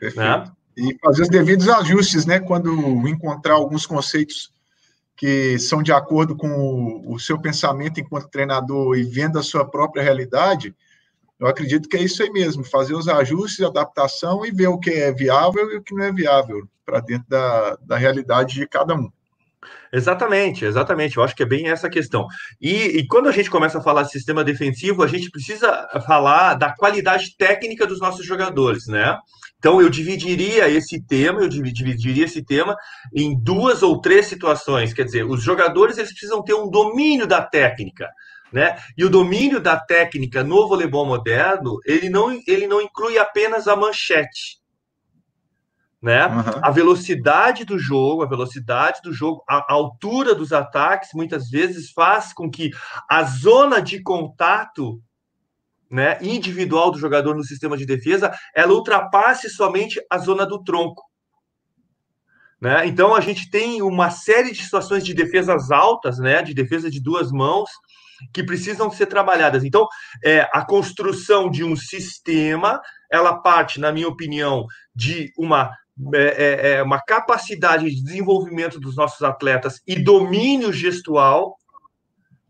Né? 0.00 0.44
E 0.76 0.96
fazer 1.02 1.22
os 1.22 1.28
devidos 1.28 1.68
ajustes, 1.68 2.24
né? 2.24 2.38
Quando 2.38 3.06
encontrar 3.08 3.54
alguns 3.54 3.84
conceitos 3.84 4.52
que 5.16 5.58
são 5.58 5.82
de 5.82 5.92
acordo 5.92 6.36
com 6.36 6.48
o, 6.48 7.14
o, 7.14 7.18
seu 7.18 7.40
pensamento 7.40 7.98
enquanto 7.98 8.30
treinador 8.30 8.96
e 8.96 9.02
vendo 9.02 9.36
a 9.36 9.42
sua 9.42 9.68
própria 9.68 10.02
realidade, 10.02 10.72
eu 11.40 11.48
acredito 11.48 11.88
que 11.88 11.96
é 11.96 12.02
isso 12.02 12.22
aí 12.22 12.30
mesmo, 12.30 12.62
fazer 12.62 12.94
os 12.94 13.08
ajustes, 13.08 13.64
adaptação 13.64 14.46
e 14.46 14.52
ver 14.52 14.68
o 14.68 14.78
que 14.78 14.90
é 14.90 15.12
viável 15.12 15.72
e 15.72 15.76
o 15.76 15.82
que 15.82 15.94
não 15.94 16.04
é 16.04 16.12
viável 16.12 16.68
para 16.86 17.00
dentro 17.00 17.28
da, 17.28 17.76
da 17.82 17.96
realidade 17.96 18.54
de 18.54 18.66
cada 18.68 18.94
um. 18.94 19.10
Exatamente, 19.92 20.64
exatamente. 20.64 21.16
Eu 21.16 21.22
acho 21.22 21.34
que 21.34 21.42
é 21.42 21.46
bem 21.46 21.68
essa 21.68 21.88
questão. 21.88 22.26
E, 22.60 22.98
e, 22.98 23.06
quando 23.06 23.28
a 23.28 23.32
gente 23.32 23.50
começa 23.50 23.78
a 23.78 23.82
falar 23.82 24.02
de 24.02 24.10
sistema 24.10 24.44
defensivo, 24.44 25.02
a 25.02 25.06
gente 25.06 25.30
precisa 25.30 25.88
falar 26.06 26.54
da 26.54 26.74
qualidade 26.74 27.36
técnica 27.36 27.86
dos 27.86 28.00
nossos 28.00 28.24
jogadores, 28.24 28.86
né? 28.86 29.18
Então 29.58 29.80
eu 29.80 29.90
dividiria 29.90 30.68
esse 30.68 31.04
tema, 31.04 31.40
eu 31.40 31.48
dividiria 31.48 32.24
esse 32.24 32.44
tema 32.44 32.76
em 33.14 33.36
duas 33.42 33.82
ou 33.82 34.00
três 34.00 34.26
situações. 34.26 34.92
Quer 34.92 35.04
dizer, 35.04 35.24
os 35.24 35.42
jogadores 35.42 35.98
eles 35.98 36.10
precisam 36.10 36.42
ter 36.44 36.54
um 36.54 36.70
domínio 36.70 37.26
da 37.26 37.42
técnica. 37.42 38.08
Né? 38.52 38.78
E 38.96 39.04
o 39.04 39.10
domínio 39.10 39.60
da 39.60 39.76
técnica 39.78 40.42
no 40.42 40.68
voleibol 40.68 41.04
moderno, 41.04 41.78
ele 41.84 42.08
não, 42.08 42.30
ele 42.46 42.66
não 42.66 42.80
inclui 42.80 43.18
apenas 43.18 43.68
a 43.68 43.76
manchete 43.76 44.57
né? 46.00 46.26
Uhum. 46.26 46.42
A 46.62 46.70
velocidade 46.70 47.64
do 47.64 47.78
jogo, 47.78 48.22
a 48.22 48.28
velocidade 48.28 49.00
do 49.02 49.12
jogo, 49.12 49.42
a 49.48 49.72
altura 49.72 50.34
dos 50.34 50.52
ataques 50.52 51.10
muitas 51.12 51.50
vezes 51.50 51.90
faz 51.90 52.32
com 52.32 52.48
que 52.48 52.70
a 53.10 53.24
zona 53.24 53.80
de 53.80 54.00
contato 54.02 55.02
né, 55.90 56.18
individual 56.22 56.90
do 56.90 56.98
jogador 56.98 57.34
no 57.34 57.42
sistema 57.42 57.76
de 57.76 57.86
defesa 57.86 58.32
ela 58.54 58.72
ultrapasse 58.72 59.48
somente 59.50 60.00
a 60.08 60.18
zona 60.18 60.46
do 60.46 60.62
tronco. 60.62 61.02
Né? 62.60 62.86
Então 62.86 63.14
a 63.14 63.20
gente 63.20 63.50
tem 63.50 63.82
uma 63.82 64.10
série 64.10 64.52
de 64.52 64.62
situações 64.62 65.04
de 65.04 65.14
defesas 65.14 65.70
altas, 65.70 66.18
né, 66.18 66.42
de 66.42 66.54
defesa 66.54 66.90
de 66.90 67.00
duas 67.00 67.32
mãos, 67.32 67.70
que 68.32 68.42
precisam 68.42 68.90
ser 68.90 69.06
trabalhadas. 69.06 69.64
Então, 69.64 69.86
é, 70.24 70.48
a 70.52 70.64
construção 70.64 71.48
de 71.48 71.62
um 71.62 71.76
sistema, 71.76 72.80
ela 73.10 73.40
parte, 73.40 73.78
na 73.78 73.92
minha 73.92 74.08
opinião, 74.08 74.66
de 74.94 75.32
uma 75.38 75.70
é, 76.14 76.26
é, 76.26 76.70
é, 76.72 76.82
uma 76.82 77.00
capacidade 77.00 77.90
de 77.90 78.02
desenvolvimento 78.02 78.78
dos 78.78 78.96
nossos 78.96 79.22
atletas 79.22 79.80
e 79.86 79.96
domínio 79.96 80.72
gestual 80.72 81.56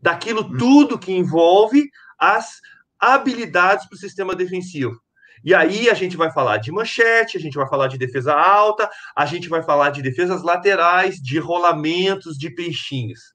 daquilo 0.01 0.43
hum. 0.43 0.57
tudo 0.57 0.99
que 0.99 1.11
envolve 1.11 1.89
as 2.17 2.59
habilidades 2.99 3.87
para 3.87 3.95
o 3.95 3.99
sistema 3.99 4.35
defensivo. 4.35 4.99
E 5.43 5.55
aí 5.55 5.89
a 5.89 5.93
gente 5.93 6.17
vai 6.17 6.31
falar 6.31 6.57
de 6.57 6.71
manchete, 6.71 7.37
a 7.37 7.39
gente 7.39 7.55
vai 7.55 7.67
falar 7.67 7.87
de 7.87 7.97
defesa 7.97 8.33
alta, 8.33 8.89
a 9.15 9.25
gente 9.25 9.47
vai 9.47 9.63
falar 9.63 9.89
de 9.89 10.01
defesas 10.01 10.43
laterais, 10.43 11.15
de 11.15 11.39
rolamentos, 11.39 12.37
de 12.37 12.53
peixinhos. 12.53 13.33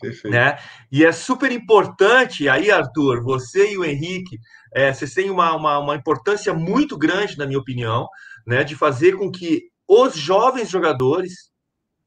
Perfeito. 0.00 0.32
Né? 0.32 0.58
E 0.92 1.04
é 1.04 1.10
super 1.10 1.50
importante, 1.50 2.48
aí, 2.48 2.70
Arthur, 2.70 3.22
você 3.22 3.72
e 3.72 3.78
o 3.78 3.84
Henrique, 3.84 4.38
é, 4.74 4.92
vocês 4.92 5.14
têm 5.14 5.30
uma, 5.30 5.54
uma, 5.56 5.78
uma 5.78 5.96
importância 5.96 6.52
muito 6.52 6.96
grande, 6.98 7.38
na 7.38 7.46
minha 7.46 7.58
opinião, 7.58 8.06
né, 8.46 8.62
de 8.62 8.76
fazer 8.76 9.16
com 9.16 9.30
que 9.30 9.64
os 9.88 10.16
jovens 10.16 10.70
jogadores, 10.70 11.50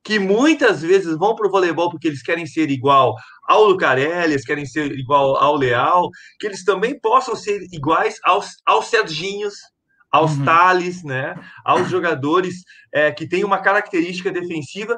que 0.04 0.18
muitas 0.18 0.82
vezes 0.82 1.18
vão 1.18 1.36
para 1.36 1.48
o 1.48 1.52
voleibol 1.52 1.90
porque 1.90 2.08
eles 2.08 2.24
querem 2.24 2.46
ser 2.46 2.72
igual 2.72 3.16
ao 3.48 3.66
Lucarelli, 3.66 4.34
eles 4.34 4.46
querem 4.46 4.66
ser 4.66 4.98
igual 4.98 5.36
ao 5.36 5.56
Leal, 5.56 6.10
que 6.40 6.48
eles 6.48 6.64
também 6.64 7.00
possam 7.00 7.36
ser 7.36 7.62
iguais 7.72 8.18
aos, 8.24 8.56
aos 8.66 8.88
Serginhos, 8.88 9.56
aos 10.12 10.38
uhum. 10.38 10.46
Thales, 10.46 11.04
né, 11.04 11.36
aos 11.64 11.90
jogadores 11.90 12.64
é, 12.92 13.12
que 13.12 13.28
têm 13.28 13.44
uma 13.44 13.60
característica 13.60 14.32
defensiva 14.32 14.98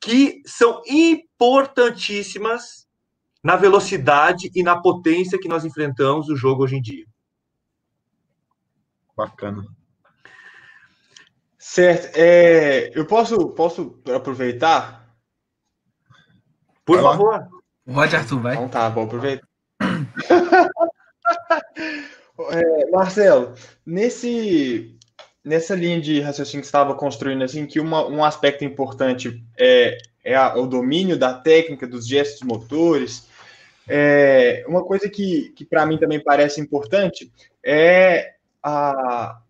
que 0.00 0.42
são 0.44 0.82
importantíssimas 0.86 2.86
na 3.42 3.56
velocidade 3.56 4.50
e 4.54 4.62
na 4.62 4.80
potência 4.80 5.38
que 5.38 5.48
nós 5.48 5.64
enfrentamos 5.64 6.28
o 6.28 6.36
jogo 6.36 6.64
hoje 6.64 6.76
em 6.76 6.82
dia. 6.82 7.06
Bacana. 9.16 9.66
Certo. 11.64 12.10
É, 12.16 12.90
eu 12.92 13.06
posso, 13.06 13.50
posso 13.50 13.96
aproveitar? 14.12 15.08
Por 16.84 17.00
vai 17.00 17.04
favor. 17.04 17.48
Pode, 17.86 18.16
Arthur, 18.16 18.40
vai. 18.40 18.54
Então 18.54 18.68
tá, 18.68 18.88
vou 18.88 19.04
aproveitar. 19.04 19.46
é, 22.50 22.90
Marcelo, 22.90 23.54
nesse, 23.86 24.98
nessa 25.44 25.76
linha 25.76 26.00
de 26.00 26.20
raciocínio 26.20 26.62
que 26.62 26.66
você 26.66 26.68
estava 26.68 26.96
construindo, 26.96 27.44
assim, 27.44 27.64
que 27.64 27.78
uma, 27.78 28.04
um 28.08 28.24
aspecto 28.24 28.64
importante 28.64 29.40
é, 29.56 29.98
é 30.24 30.34
a, 30.34 30.56
o 30.56 30.66
domínio 30.66 31.16
da 31.16 31.32
técnica, 31.32 31.86
dos 31.86 32.08
gestos 32.08 32.42
motores. 32.42 33.28
É, 33.86 34.64
uma 34.66 34.84
coisa 34.84 35.08
que, 35.08 35.50
que 35.50 35.64
para 35.64 35.86
mim 35.86 35.96
também 35.96 36.20
parece 36.20 36.60
importante 36.60 37.32
é 37.64 38.34
a, 38.60 39.41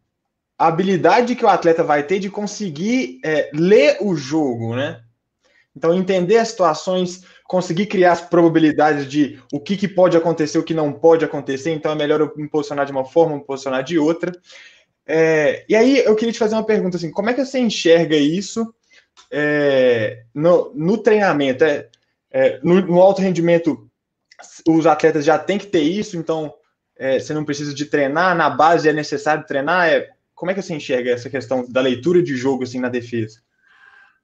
a 0.63 0.69
habilidade 0.69 1.35
que 1.35 1.45
o 1.45 1.49
atleta 1.49 1.83
vai 1.83 2.05
ter 2.05 2.21
de 2.21 2.31
conseguir 2.31 3.19
é, 3.25 3.51
ler 3.53 3.97
o 4.01 4.15
jogo, 4.15 4.77
né? 4.77 5.03
Então, 5.75 5.93
entender 5.93 6.37
as 6.37 6.49
situações, 6.49 7.25
conseguir 7.49 7.87
criar 7.87 8.13
as 8.13 8.21
probabilidades 8.21 9.09
de 9.09 9.43
o 9.53 9.59
que, 9.59 9.77
que 9.77 9.89
pode 9.89 10.17
acontecer, 10.17 10.59
o 10.59 10.63
que 10.63 10.73
não 10.73 10.93
pode 10.93 11.25
acontecer. 11.25 11.73
Então, 11.73 11.91
é 11.91 11.97
melhor 11.97 12.21
eu 12.21 12.33
me 12.37 12.49
posicionar 12.49 12.87
de 12.87 12.93
uma 12.93 13.05
forma, 13.05 13.39
me 13.39 13.45
posicionar 13.45 13.83
de 13.83 13.99
outra. 13.99 14.31
É, 15.05 15.65
e 15.69 15.75
aí, 15.75 15.99
eu 15.99 16.15
queria 16.15 16.33
te 16.33 16.39
fazer 16.39 16.55
uma 16.55 16.65
pergunta 16.65 16.97
assim: 16.97 17.11
como 17.11 17.29
é 17.29 17.35
que 17.35 17.45
você 17.45 17.59
enxerga 17.59 18.15
isso 18.15 18.73
é, 19.33 20.23
no, 20.33 20.73
no, 20.77 20.97
treinamento? 20.97 21.65
É, 21.65 21.89
é 22.31 22.61
no, 22.63 22.81
no, 22.83 23.03
alto 23.03 23.21
rendimento, 23.21 23.91
os 24.69 24.87
atletas 24.87 25.25
já 25.25 25.41
têm 25.41 25.59
que 25.59 25.67
ter 25.67 25.83
isso, 25.83 26.17
então 26.17 26.55
é, 26.97 27.19
você 27.19 27.35
não 27.35 27.45
precisa 27.45 27.75
de 27.75 27.87
treinar, 27.87 28.37
na 28.37 28.49
base 28.49 28.89
é 28.89 28.93
necessário 28.93 29.45
treinar? 29.45 29.89
É, 29.89 30.09
como 30.43 30.51
é 30.51 30.55
que 30.55 30.61
você 30.61 30.75
enxerga 30.75 31.13
essa 31.13 31.31
questão 31.31 31.65
da 31.71 31.81
leitura 31.81 32.21
de 32.21 32.37
jogo 32.37 32.65
assim 32.65 32.81
na 32.81 32.89
defesa? 32.89 33.41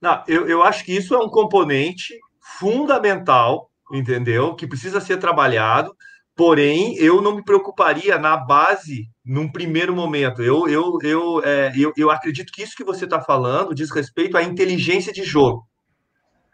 Não, 0.03 0.21
eu, 0.27 0.49
eu 0.49 0.65
acho 0.65 0.85
que 0.85 0.91
isso 0.91 1.15
é 1.15 1.19
um 1.19 1.29
componente 1.29 2.13
fundamental, 2.59 3.71
entendeu? 3.93 4.57
Que 4.57 4.67
precisa 4.67 5.01
ser 5.01 5.19
trabalhado. 5.19 5.95
Porém, 6.35 6.97
eu 6.97 7.23
não 7.23 7.37
me 7.37 7.45
preocuparia 7.45 8.19
na 8.19 8.37
base 8.37 9.05
num 9.25 9.49
primeiro 9.49 9.95
momento. 9.95 10.43
Eu, 10.43 10.69
eu, 10.69 10.99
eu, 11.05 11.41
é, 11.45 11.73
eu, 11.79 11.93
eu 11.97 12.11
acredito 12.11 12.53
que 12.53 12.65
isso 12.65 12.75
que 12.75 12.83
você 12.83 13.05
está 13.05 13.21
falando 13.21 13.73
diz 13.73 13.89
respeito 13.93 14.37
à 14.37 14.43
inteligência 14.43 15.13
de 15.13 15.23
jogo. 15.23 15.69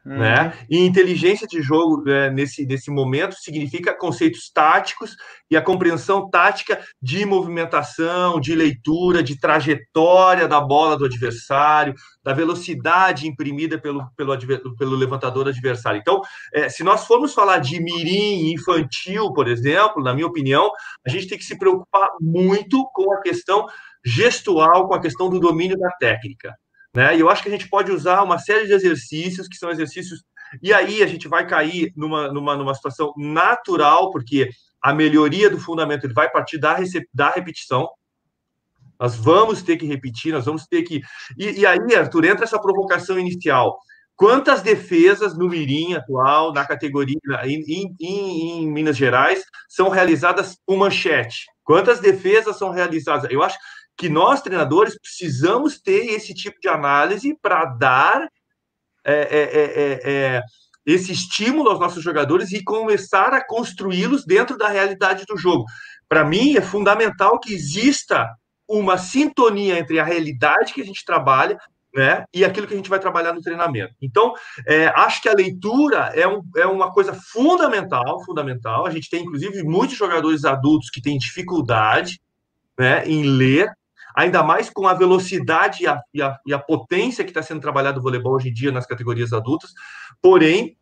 Uhum. 0.05 0.19
Né? 0.19 0.53
E 0.69 0.79
inteligência 0.85 1.47
de 1.47 1.63
jogo 1.63 2.09
é, 2.11 2.31
nesse, 2.31 2.67
nesse 2.67 2.91
momento 2.91 3.37
significa 3.37 3.97
conceitos 3.97 4.51
táticos 4.51 5.17
e 5.51 5.57
a 5.57 5.63
compreensão 5.63 6.29
tática 6.29 6.79
de 7.01 7.25
movimentação, 7.25 8.39
de 8.39 8.55
leitura, 8.55 9.23
de 9.23 9.41
trajetória 9.41 10.47
da 10.47 10.61
bola 10.61 10.99
do 10.99 11.07
adversário, 11.07 11.95
da 12.23 12.35
velocidade 12.35 13.27
imprimida 13.27 13.81
pelo, 13.81 14.07
pelo, 14.15 14.37
pelo 14.77 14.95
levantador 14.95 15.49
adversário. 15.49 15.99
Então, 15.99 16.21
é, 16.53 16.69
se 16.69 16.85
nós 16.85 17.07
formos 17.07 17.33
falar 17.33 17.59
de 17.59 17.81
mirim 17.81 18.53
infantil, 18.53 19.33
por 19.33 19.49
exemplo, 19.49 20.03
na 20.03 20.13
minha 20.13 20.27
opinião, 20.27 20.71
a 21.07 21.09
gente 21.09 21.29
tem 21.29 21.39
que 21.39 21.45
se 21.45 21.59
preocupar 21.59 22.11
muito 22.21 22.87
com 22.93 23.11
a 23.15 23.23
questão 23.23 23.67
gestual, 24.05 24.87
com 24.87 24.95
a 24.95 25.01
questão 25.01 25.31
do 25.31 25.41
domínio 25.41 25.79
da 25.79 25.91
técnica. 25.93 26.55
Né? 26.95 27.17
E 27.17 27.21
eu 27.21 27.29
acho 27.29 27.43
que 27.43 27.49
a 27.49 27.53
gente 27.53 27.69
pode 27.69 27.91
usar 27.91 28.23
uma 28.23 28.39
série 28.39 28.67
de 28.67 28.73
exercícios, 28.73 29.49
que 29.49 29.57
são 29.57 29.71
exercícios. 29.71 30.23
E 30.63 30.73
aí 30.73 31.03
a 31.03 31.07
gente 31.07 31.27
vai 31.27 31.47
cair 31.47 31.93
numa, 31.97 32.33
numa, 32.33 32.57
numa 32.57 32.75
situação 32.75 33.13
natural, 33.17 34.13
porque 34.13 34.49
a 34.81 34.95
melhoria 34.95 35.51
do 35.51 35.59
fundamento 35.59 36.05
ele 36.05 36.15
vai 36.15 36.31
partir 36.31 36.59
da, 36.59 36.77
da 37.13 37.31
repetição. 37.31 37.89
Nós 39.01 39.17
vamos 39.17 39.63
ter 39.63 39.77
que 39.77 39.87
repetir, 39.87 40.33
nós 40.33 40.45
vamos 40.45 40.67
ter 40.67 40.83
que. 40.83 41.03
E, 41.37 41.61
e 41.61 41.67
aí, 41.67 41.95
Arthur, 41.97 42.27
entra 42.27 42.45
essa 42.45 42.61
provocação 42.61 43.19
inicial. 43.19 43.77
Quantas 44.15 44.63
defesas 44.63 45.37
no 45.37 45.49
Mirim 45.49 45.95
atual, 45.95 46.53
na 46.53 46.65
categoria, 46.65 47.19
em, 47.45 47.65
em, 47.67 47.97
em, 48.01 48.71
Minas 48.71 48.97
Gerais, 48.97 49.43
são 49.69 49.89
realizadas 49.89 50.57
com 50.65 50.77
manchete? 50.77 51.47
Quantas 51.65 51.99
defesas 51.99 52.57
são 52.57 52.71
realizadas? 52.71 53.29
Eu 53.29 53.43
acho 53.43 53.59
que 53.97 54.09
nós, 54.09 54.43
treinadores, 54.43 54.99
precisamos 54.99 55.81
ter 55.81 56.07
esse 56.07 56.35
tipo 56.35 56.61
de 56.61 56.69
análise 56.69 57.37
para 57.41 57.65
dar 57.65 58.29
é 59.07 59.13
é, 59.13 59.43
é, 59.43 59.65
é, 59.75 60.37
é, 60.37 60.43
esse 60.87 61.13
estímulo 61.13 61.69
aos 61.69 61.79
nossos 61.79 62.03
jogadores 62.03 62.53
e 62.53 62.65
começar 62.65 63.35
a 63.35 63.47
construí-los 63.47 64.25
dentro 64.25 64.57
da 64.57 64.69
realidade 64.69 65.25
do 65.27 65.37
jogo. 65.37 65.65
Para 66.09 66.25
mim, 66.25 66.57
é 66.57 66.63
fundamental 66.63 67.39
que 67.39 67.53
exista 67.53 68.29
uma 68.67 68.97
sintonia 68.97 69.79
entre 69.79 69.99
a 69.99 70.05
realidade 70.05 70.73
que 70.73 70.81
a 70.81 70.85
gente 70.85 71.05
trabalha 71.05 71.59
né, 71.95 72.25
e 72.35 72.45
aquilo 72.45 72.67
que 72.67 72.75
a 72.75 72.77
gente 72.77 72.91
vai 72.91 72.99
trabalhar 72.99 73.33
no 73.33 73.41
treinamento. 73.41 73.95
Então, 74.03 74.35
é, 74.67 74.87
acho 74.87 75.23
que 75.23 75.29
a 75.29 75.35
leitura 75.35 76.11
é, 76.15 76.27
um, 76.27 76.41
é 76.57 76.67
uma 76.67 76.93
coisa 76.93 77.13
fundamental, 77.13 78.25
fundamental. 78.25 78.87
A 78.87 78.91
gente 78.91 79.09
tem, 79.09 79.23
inclusive, 79.23 79.63
muitos 79.63 79.97
jogadores 79.97 80.45
adultos 80.45 80.91
que 80.91 81.01
têm 81.01 81.19
dificuldade 81.19 82.21
né, 82.79 83.07
em 83.07 83.23
ler, 83.23 83.71
ainda 84.15 84.43
mais 84.43 84.71
com 84.71 84.87
a 84.87 84.95
velocidade 84.95 85.83
e 85.83 85.87
a, 85.87 86.01
e 86.13 86.23
a, 86.23 86.39
e 86.47 86.55
a 86.55 86.59
potência 86.59 87.25
que 87.25 87.31
está 87.31 87.43
sendo 87.43 87.61
trabalhado 87.61 87.99
o 87.99 88.03
voleibol 88.03 88.35
hoje 88.35 88.51
em 88.51 88.53
dia 88.53 88.71
nas 88.71 88.87
categorias 88.87 89.33
adultas. 89.33 89.73
Porém, 90.23 90.77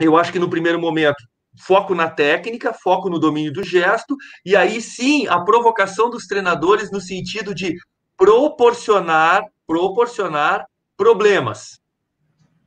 eu 0.00 0.16
acho 0.16 0.32
que 0.32 0.38
no 0.38 0.48
primeiro 0.48 0.80
momento 0.80 1.22
foco 1.60 1.94
na 1.94 2.08
técnica, 2.08 2.72
foco 2.72 3.10
no 3.10 3.18
domínio 3.18 3.52
do 3.52 3.62
gesto, 3.62 4.16
e 4.44 4.56
aí 4.56 4.80
sim 4.80 5.26
a 5.28 5.40
provocação 5.40 6.08
dos 6.08 6.26
treinadores 6.26 6.90
no 6.90 7.00
sentido 7.00 7.54
de 7.54 7.76
proporcionar, 8.16 9.44
proporcionar 9.66 10.64
problemas 10.96 11.78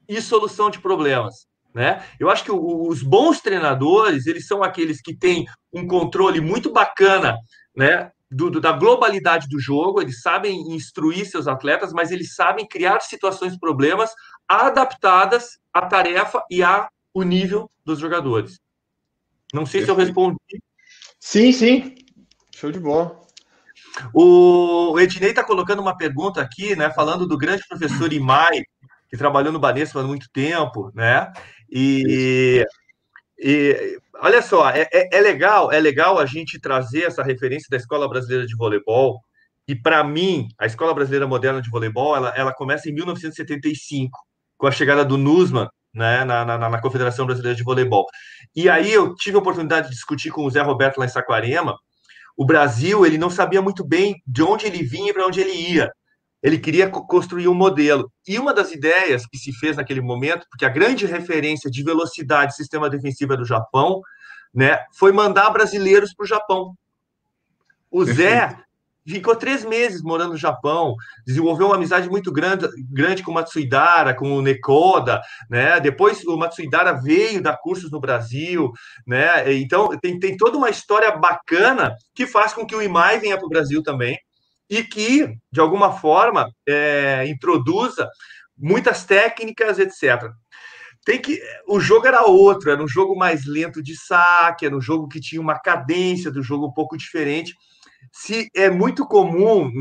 e 0.08 0.22
solução 0.22 0.70
de 0.70 0.80
problemas. 0.80 1.48
Né? 1.74 2.06
Eu 2.20 2.30
acho 2.30 2.44
que 2.44 2.52
os 2.52 3.02
bons 3.02 3.42
treinadores, 3.42 4.28
eles 4.28 4.48
são 4.48 4.64
aqueles 4.64 5.02
que 5.02 5.16
têm 5.16 5.46
um 5.74 5.88
controle 5.88 6.40
muito 6.40 6.72
bacana 6.72 7.36
né, 7.76 8.12
do, 8.30 8.50
do, 8.50 8.60
da 8.60 8.72
globalidade 8.72 9.48
do 9.48 9.60
jogo, 9.60 10.02
eles 10.02 10.22
sabem 10.22 10.74
instruir 10.74 11.26
seus 11.26 11.48
atletas, 11.48 11.94
mas 11.94 12.12
eles 12.12 12.36
sabem 12.36 12.68
criar 12.68 13.00
situações, 13.02 13.58
problemas 13.58 14.12
adaptadas 14.48 15.60
à 15.74 15.82
tarefa 15.82 16.44
e 16.50 16.64
ao 16.64 16.90
nível 17.16 17.70
dos 17.84 18.00
jogadores. 18.00 18.60
Não 19.54 19.66
sei 19.66 19.82
Perfeito. 19.82 19.86
se 19.86 19.92
eu 19.92 19.96
respondi. 19.96 20.64
Sim, 21.20 21.52
sim. 21.52 21.96
Show 22.56 22.72
de 22.72 22.80
bola. 22.80 23.22
O 24.14 25.00
Ednei 25.00 25.30
está 25.30 25.44
colocando 25.44 25.82
uma 25.82 25.96
pergunta 25.96 26.42
aqui, 26.42 26.76
né? 26.76 26.92
Falando 26.92 27.26
do 27.26 27.38
grande 27.38 27.64
professor 27.68 28.12
Imai, 28.12 28.64
que 29.10 29.18
trabalhou 29.18 29.54
no 29.54 29.60
Banespa 29.60 30.02
há 30.02 30.04
muito 30.04 30.30
tempo, 30.32 30.92
né? 30.94 31.32
E, 31.70 32.66
e 33.38 34.00
olha 34.22 34.42
só, 34.42 34.70
é, 34.70 34.88
é, 34.94 35.18
é, 35.18 35.22
legal, 35.22 35.72
é 35.72 35.80
legal 35.80 36.20
a 36.20 36.26
gente 36.26 36.60
trazer 36.60 37.04
essa 37.04 37.24
referência 37.24 37.68
da 37.70 37.78
Escola 37.78 38.08
Brasileira 38.08 38.46
de 38.46 38.56
Voleibol. 38.56 39.20
E 39.68 39.76
para 39.76 40.04
mim, 40.04 40.48
a 40.60 40.66
Escola 40.66 40.94
Brasileira 40.94 41.28
Moderna 41.28 41.62
de 41.62 41.70
Voleibol, 41.70 42.16
ela, 42.16 42.30
ela 42.36 42.54
começa 42.54 42.90
em 42.90 42.94
1975, 42.94 44.18
com 44.58 44.68
a 44.68 44.72
chegada 44.72 45.04
do 45.04 45.18
Nusman 45.18 45.68
né, 45.94 46.24
na, 46.26 46.46
na, 46.46 46.70
na 46.70 46.82
Confederação 46.82 47.26
Brasileira 47.26 47.56
de 47.56 47.64
Voleibol. 47.64 48.06
E 48.56 48.70
aí 48.70 48.92
eu 48.92 49.16
tive 49.16 49.38
a 49.38 49.40
oportunidade 49.40 49.88
de 49.88 49.94
discutir 49.94 50.30
com 50.30 50.46
o 50.46 50.50
Zé 50.52 50.62
Roberto 50.62 50.98
lá 50.98 51.06
em 51.06 51.10
Saquarema, 51.10 51.76
o 52.38 52.46
Brasil 52.46 53.06
ele 53.06 53.18
não 53.18 53.30
sabia 53.30 53.62
muito 53.62 53.86
bem 53.86 54.22
de 54.28 54.44
onde 54.44 54.66
ele 54.66 54.84
vinha 54.84 55.12
e 55.12 55.14
para 55.14 55.26
onde 55.26 55.40
ele 55.40 55.54
ia. 55.54 55.90
Ele 56.46 56.60
queria 56.60 56.88
construir 56.88 57.48
um 57.48 57.56
modelo. 57.56 58.12
E 58.28 58.38
uma 58.38 58.54
das 58.54 58.72
ideias 58.72 59.26
que 59.26 59.36
se 59.36 59.52
fez 59.52 59.78
naquele 59.78 60.00
momento, 60.00 60.46
porque 60.48 60.64
a 60.64 60.70
grande 60.70 61.08
referência 61.08 61.72
de 61.72 61.84
velocidade 61.84 62.54
e 62.54 62.56
sistema 62.56 62.88
defensivo 62.88 63.34
é 63.34 63.38
do 63.38 63.44
Japão, 63.44 64.00
né, 64.54 64.78
foi 64.94 65.12
mandar 65.12 65.50
brasileiros 65.50 66.14
para 66.14 66.24
o 66.24 66.28
Japão. 66.28 66.76
O 67.90 68.06
Zé 68.06 68.60
ficou 69.08 69.36
três 69.36 69.66
meses 69.66 70.04
morando 70.04 70.34
no 70.34 70.38
Japão, 70.38 70.96
desenvolveu 71.26 71.66
uma 71.66 71.78
amizade 71.78 72.08
muito 72.08 72.32
grande, 72.32 72.68
grande 72.92 73.24
com 73.24 73.32
o 73.32 73.34
Matsuidara, 73.34 74.14
com 74.14 74.38
o 74.38 74.42
Nekoda, 74.42 75.22
né? 75.50 75.80
Depois 75.80 76.24
o 76.26 76.38
Matsuidara 76.38 76.94
veio 76.94 77.42
dar 77.42 77.58
cursos 77.58 77.90
no 77.90 78.00
Brasil, 78.00 78.72
né? 79.06 79.52
Então 79.54 79.90
tem, 80.00 80.20
tem 80.20 80.38
toda 80.38 80.58
uma 80.58 80.70
história 80.70 81.10
bacana 81.12 81.96
que 82.14 82.28
faz 82.28 82.54
com 82.54 82.68
que 82.68 82.76
o 82.76 82.82
Imai 82.84 83.20
venha 83.20 83.38
para 83.38 83.46
o 83.46 83.50
Brasil 83.50 83.82
também 83.82 84.16
e 84.70 84.84
que, 84.84 85.36
de 85.52 85.60
alguma 85.60 85.92
forma, 85.92 86.50
é, 86.68 87.26
introduza 87.28 88.10
muitas 88.58 89.06
técnicas, 89.06 89.80
etc. 89.80 90.32
Tem 91.06 91.22
que 91.22 91.40
o 91.68 91.80
jogo 91.80 92.08
era 92.08 92.24
outro, 92.24 92.72
era 92.72 92.84
um 92.84 92.88
jogo 92.88 93.16
mais 93.16 93.46
lento 93.46 93.82
de 93.82 93.96
saque, 93.96 94.66
era 94.66 94.76
um 94.76 94.82
jogo 94.82 95.08
que 95.08 95.20
tinha 95.20 95.42
uma 95.42 95.60
cadência 95.60 96.32
do 96.32 96.42
jogo 96.42 96.68
um 96.68 96.74
pouco 96.74 96.98
diferente 96.98 97.54
se 98.12 98.50
é 98.56 98.70
muito 98.70 99.06
comum 99.06 99.72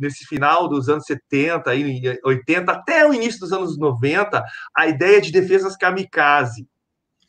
nesse 0.00 0.24
final 0.24 0.68
dos 0.68 0.88
anos 0.88 1.04
70, 1.04 1.70
80, 2.24 2.72
até 2.72 3.06
o 3.06 3.12
início 3.12 3.40
dos 3.40 3.52
anos 3.52 3.78
90, 3.78 4.42
a 4.74 4.86
ideia 4.86 5.20
de 5.20 5.30
defesas 5.32 5.76
kamikaze. 5.76 6.66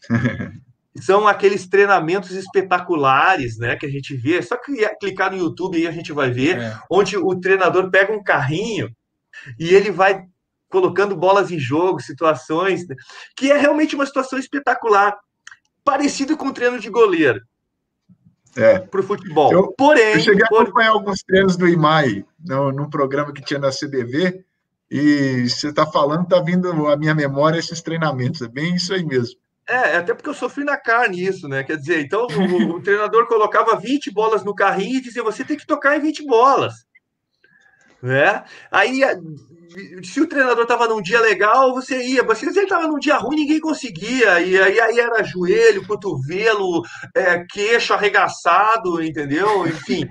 São 1.01 1.27
aqueles 1.27 1.67
treinamentos 1.67 2.31
espetaculares, 2.31 3.57
né, 3.57 3.75
que 3.75 3.85
a 3.85 3.89
gente 3.89 4.15
vê. 4.15 4.37
É 4.37 4.41
só 4.41 4.57
clicar 4.99 5.31
no 5.31 5.37
YouTube 5.37 5.77
aí 5.77 5.87
a 5.87 5.91
gente 5.91 6.11
vai 6.11 6.31
ver, 6.31 6.59
é. 6.59 6.79
onde 6.89 7.17
o 7.17 7.39
treinador 7.39 7.89
pega 7.89 8.13
um 8.13 8.23
carrinho 8.23 8.89
e 9.59 9.73
ele 9.73 9.91
vai 9.91 10.23
colocando 10.69 11.15
bolas 11.15 11.51
em 11.51 11.59
jogo, 11.59 12.01
situações, 12.01 12.87
né, 12.87 12.95
que 13.35 13.51
é 13.51 13.57
realmente 13.57 13.95
uma 13.95 14.05
situação 14.05 14.37
espetacular, 14.37 15.17
parecido 15.83 16.35
com 16.35 16.47
o 16.47 16.53
treino 16.53 16.79
de 16.79 16.89
goleiro 16.89 17.41
é. 18.57 18.79
para 18.79 18.99
o 18.99 19.03
futebol. 19.03 19.51
Eu, 19.51 19.73
Porém, 19.77 20.13
eu 20.13 20.19
cheguei 20.19 20.43
a 20.43 20.47
acompanhar 20.47 20.89
alguns 20.89 21.19
treinos 21.19 21.55
do 21.55 21.67
IMAI 21.67 22.25
no, 22.43 22.71
num 22.71 22.89
programa 22.89 23.31
que 23.31 23.41
tinha 23.41 23.59
na 23.59 23.69
CBV, 23.69 24.43
e 24.89 25.49
você 25.49 25.69
está 25.69 25.85
falando, 25.85 26.23
está 26.23 26.39
vindo 26.39 26.87
a 26.87 26.97
minha 26.97 27.13
memória 27.13 27.59
esses 27.59 27.81
treinamentos. 27.81 28.41
É 28.41 28.47
bem 28.47 28.75
isso 28.75 28.93
aí 28.93 29.05
mesmo. 29.05 29.37
É, 29.69 29.75
é, 29.75 29.97
até 29.97 30.13
porque 30.13 30.29
eu 30.29 30.33
sofri 30.33 30.63
na 30.63 30.77
carne 30.77 31.25
isso, 31.25 31.47
né? 31.47 31.63
Quer 31.63 31.77
dizer, 31.77 32.01
então 32.01 32.25
o, 32.25 32.75
o 32.75 32.81
treinador 32.81 33.27
colocava 33.27 33.75
20 33.75 34.11
bolas 34.11 34.43
no 34.43 34.55
carrinho 34.55 34.97
e 34.97 35.01
dizia: 35.01 35.23
você 35.23 35.43
tem 35.43 35.57
que 35.57 35.67
tocar 35.67 35.97
em 35.97 36.01
20 36.01 36.25
bolas. 36.25 36.73
Né? 38.01 38.43
Aí 38.71 39.01
se 40.03 40.21
o 40.21 40.27
treinador 40.27 40.63
estava 40.63 40.87
num 40.87 41.01
dia 41.01 41.19
legal, 41.19 41.73
você 41.73 42.01
ia. 42.03 42.23
Mas 42.23 42.37
se 42.37 42.45
ele 42.45 42.59
estava 42.59 42.87
num 42.87 42.99
dia 42.99 43.17
ruim, 43.17 43.37
ninguém 43.37 43.59
conseguia. 43.59 44.39
E 44.41 44.59
aí, 44.59 44.79
aí 44.79 44.99
era 44.99 45.23
joelho, 45.23 45.85
cotovelo, 45.85 46.83
é, 47.15 47.43
queixo 47.49 47.93
arregaçado, 47.93 49.03
entendeu? 49.03 49.67
Enfim. 49.67 50.07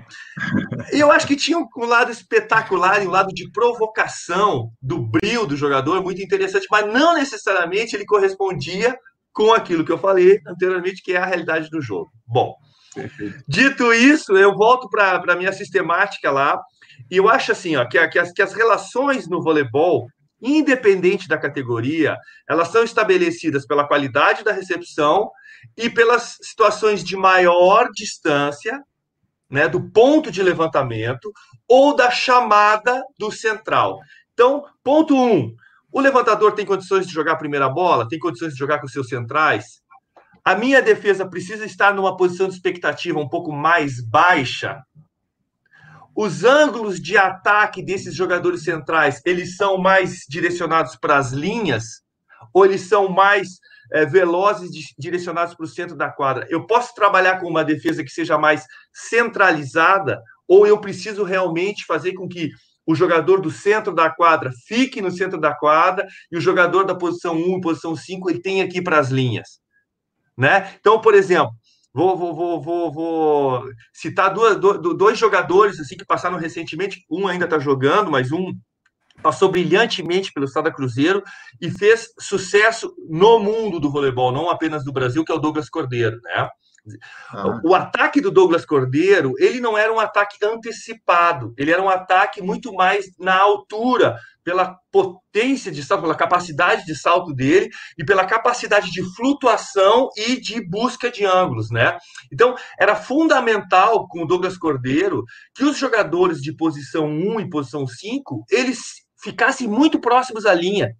Eu 0.91 1.11
acho 1.11 1.25
que 1.25 1.35
tinha 1.35 1.57
um 1.57 1.85
lado 1.85 2.11
espetacular 2.11 3.03
e 3.03 3.07
um 3.07 3.11
lado 3.11 3.33
de 3.33 3.49
provocação 3.51 4.69
do 4.81 4.99
brilho 4.99 5.47
do 5.47 5.57
jogador 5.57 6.03
muito 6.03 6.21
interessante, 6.21 6.67
mas 6.69 6.85
não 6.85 7.15
necessariamente 7.15 7.95
ele 7.95 8.05
correspondia 8.05 8.97
com 9.37 9.53
aquilo 9.53 9.85
que 9.85 9.91
eu 9.91 9.99
falei 9.99 10.41
anteriormente, 10.47 11.03
que 11.03 11.13
é 11.13 11.17
a 11.17 11.25
realidade 11.25 11.69
do 11.69 11.79
jogo. 11.79 12.09
Bom, 12.25 12.55
Perfeito. 12.91 13.43
dito 13.47 13.93
isso, 13.93 14.35
eu 14.35 14.55
volto 14.55 14.89
para 14.89 15.21
a 15.27 15.35
minha 15.35 15.53
sistemática 15.53 16.31
lá 16.31 16.59
e 17.11 17.17
eu 17.17 17.29
acho 17.29 17.51
assim, 17.51 17.75
ó, 17.75 17.85
que, 17.85 18.05
que, 18.07 18.17
as, 18.17 18.31
que 18.31 18.41
as 18.41 18.51
relações 18.55 19.29
no 19.29 19.43
voleibol, 19.43 20.07
independente 20.41 21.27
da 21.27 21.37
categoria, 21.37 22.17
elas 22.49 22.69
são 22.69 22.83
estabelecidas 22.83 23.67
pela 23.67 23.87
qualidade 23.87 24.43
da 24.43 24.51
recepção 24.51 25.29
e 25.77 25.87
pelas 25.87 26.39
situações 26.41 27.03
de 27.03 27.15
maior 27.15 27.89
distância, 27.93 28.81
né, 29.47 29.67
do 29.67 29.79
ponto 29.91 30.31
de 30.31 30.41
levantamento 30.41 31.31
ou 31.67 31.95
da 31.95 32.09
chamada 32.09 33.03
do 33.19 33.31
central. 33.31 33.99
Então, 34.33 34.65
ponto 34.83 35.15
um, 35.15 35.55
o 35.97 35.99
levantador 35.99 36.51
tem 36.51 36.63
condições 36.63 37.07
de 37.07 37.13
jogar 37.13 37.31
a 37.31 37.37
primeira 37.37 37.67
bola, 37.67 38.07
tem 38.07 38.19
condições 38.19 38.53
de 38.53 38.59
jogar 38.59 38.79
com 38.79 38.87
seus 38.87 39.07
centrais. 39.07 39.81
A 40.45 40.53
minha 40.53 40.79
defesa 40.79 41.27
precisa 41.27 41.65
estar 41.65 41.91
numa 41.91 42.15
posição 42.15 42.47
de 42.47 42.53
expectativa 42.53 43.17
um 43.17 43.27
pouco 43.27 43.51
mais 43.51 43.99
baixa, 43.99 44.79
os 46.15 46.43
ângulos 46.43 47.01
de 47.01 47.17
ataque 47.17 47.83
desses 47.83 48.13
jogadores 48.13 48.63
centrais, 48.63 49.19
eles 49.25 49.55
são 49.55 49.79
mais 49.79 50.19
direcionados 50.29 50.95
para 50.95 51.17
as 51.17 51.31
linhas 51.31 52.03
ou 52.53 52.63
eles 52.63 52.81
são 52.81 53.09
mais 53.09 53.59
é, 53.91 54.05
velozes 54.05 54.69
direcionados 54.99 55.55
para 55.55 55.63
o 55.63 55.67
centro 55.67 55.95
da 55.95 56.11
quadra? 56.11 56.45
Eu 56.47 56.67
posso 56.67 56.93
trabalhar 56.93 57.39
com 57.39 57.47
uma 57.47 57.65
defesa 57.65 58.03
que 58.03 58.11
seja 58.11 58.37
mais 58.37 58.65
centralizada 58.93 60.21
ou 60.47 60.67
eu 60.67 60.79
preciso 60.79 61.23
realmente 61.23 61.85
fazer 61.85 62.13
com 62.13 62.27
que 62.27 62.51
o 62.87 62.95
jogador 62.95 63.41
do 63.41 63.51
centro 63.51 63.93
da 63.93 64.09
quadra 64.09 64.51
fique 64.65 65.01
no 65.01 65.11
centro 65.11 65.39
da 65.39 65.53
quadra 65.53 66.07
e 66.31 66.37
o 66.37 66.41
jogador 66.41 66.85
da 66.85 66.95
posição 66.95 67.35
1 67.35 67.59
posição 67.59 67.95
5 67.95 68.29
ele 68.29 68.41
tenha 68.41 68.63
aqui 68.63 68.81
para 68.81 68.97
as 68.97 69.09
linhas, 69.09 69.59
né? 70.35 70.73
Então, 70.79 70.99
por 71.01 71.13
exemplo, 71.13 71.53
Vou, 71.93 72.15
vou, 72.15 72.35
vou, 72.35 72.61
vou, 72.61 72.91
vou 72.93 73.63
citar 73.91 74.31
duas, 74.31 74.55
dois 74.59 75.17
jogadores 75.17 75.79
assim 75.79 75.97
que 75.97 76.05
passaram 76.05 76.37
recentemente. 76.37 77.03
Um 77.09 77.27
ainda 77.27 77.45
está 77.45 77.57
jogando, 77.57 78.11
mas 78.11 78.31
um 78.31 78.53
passou 79.23 79.49
brilhantemente 79.49 80.31
pelo 80.31 80.45
Estado 80.45 80.71
Cruzeiro 80.71 81.23
e 81.59 81.71
fez 81.71 82.09
sucesso 82.19 82.93
no 83.09 83.39
mundo 83.39 83.79
do 83.79 83.89
voleibol, 83.89 84.31
não 84.31 84.47
apenas 84.47 84.83
do 84.83 84.93
Brasil, 84.93 85.25
que 85.25 85.31
é 85.31 85.35
o 85.35 85.39
Douglas 85.39 85.69
Cordeiro, 85.69 86.19
né? 86.21 86.47
Ah. 87.31 87.59
O 87.63 87.75
ataque 87.75 88.21
do 88.21 88.31
Douglas 88.31 88.65
Cordeiro, 88.65 89.33
ele 89.37 89.59
não 89.59 89.77
era 89.77 89.91
um 89.93 89.99
ataque 89.99 90.37
antecipado, 90.43 91.53
ele 91.57 91.71
era 91.71 91.81
um 91.81 91.89
ataque 91.89 92.41
muito 92.41 92.73
mais 92.73 93.05
na 93.19 93.37
altura, 93.39 94.17
pela 94.47 94.79
potência 94.89 95.69
de 95.69 95.83
salto, 95.83 96.03
pela 96.03 96.15
capacidade 96.15 96.85
de 96.85 96.95
salto 96.95 97.33
dele 97.33 97.69
e 97.97 98.05
pela 98.05 98.25
capacidade 98.25 98.89
de 98.91 99.03
flutuação 99.13 100.07
e 100.15 100.39
de 100.39 100.65
busca 100.65 101.11
de 101.11 101.25
ângulos, 101.25 101.69
né? 101.69 101.97
Então, 102.31 102.55
era 102.79 102.95
fundamental 102.95 104.07
com 104.07 104.23
o 104.23 104.25
Douglas 104.25 104.57
Cordeiro 104.57 105.25
que 105.53 105.65
os 105.65 105.77
jogadores 105.77 106.41
de 106.41 106.55
posição 106.55 107.07
1 107.07 107.41
e 107.41 107.49
posição 107.49 107.85
5, 107.85 108.45
eles 108.49 109.05
ficassem 109.21 109.67
muito 109.67 109.99
próximos 109.99 110.45
à 110.45 110.53
linha, 110.53 110.95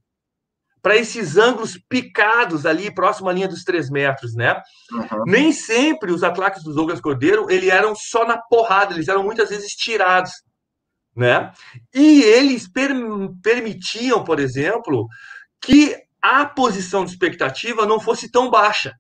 para 0.87 0.95
esses 0.95 1.35
ângulos 1.35 1.77
picados 1.89 2.65
ali, 2.65 2.89
próximo 2.89 3.27
à 3.27 3.33
linha 3.33 3.49
dos 3.49 3.65
três 3.65 3.89
metros, 3.89 4.33
né? 4.33 4.55
Uhum. 4.89 5.23
Nem 5.25 5.51
sempre 5.51 6.13
os 6.13 6.23
ataques 6.23 6.63
dos 6.63 6.75
Douglas 6.75 7.01
Cordeiro, 7.01 7.51
ele 7.51 7.69
eram 7.69 7.93
só 7.93 8.25
na 8.25 8.37
porrada, 8.37 8.93
eles 8.93 9.09
eram 9.09 9.21
muitas 9.21 9.49
vezes 9.49 9.73
tirados, 9.73 10.31
né? 11.13 11.51
E 11.93 12.21
eles 12.21 12.69
per 12.69 12.91
permitiam, 13.43 14.23
por 14.23 14.39
exemplo, 14.39 15.09
que 15.61 15.93
a 16.21 16.45
posição 16.45 17.03
de 17.03 17.11
expectativa 17.11 17.85
não 17.85 17.99
fosse 17.99 18.31
tão 18.31 18.49
baixa. 18.49 18.93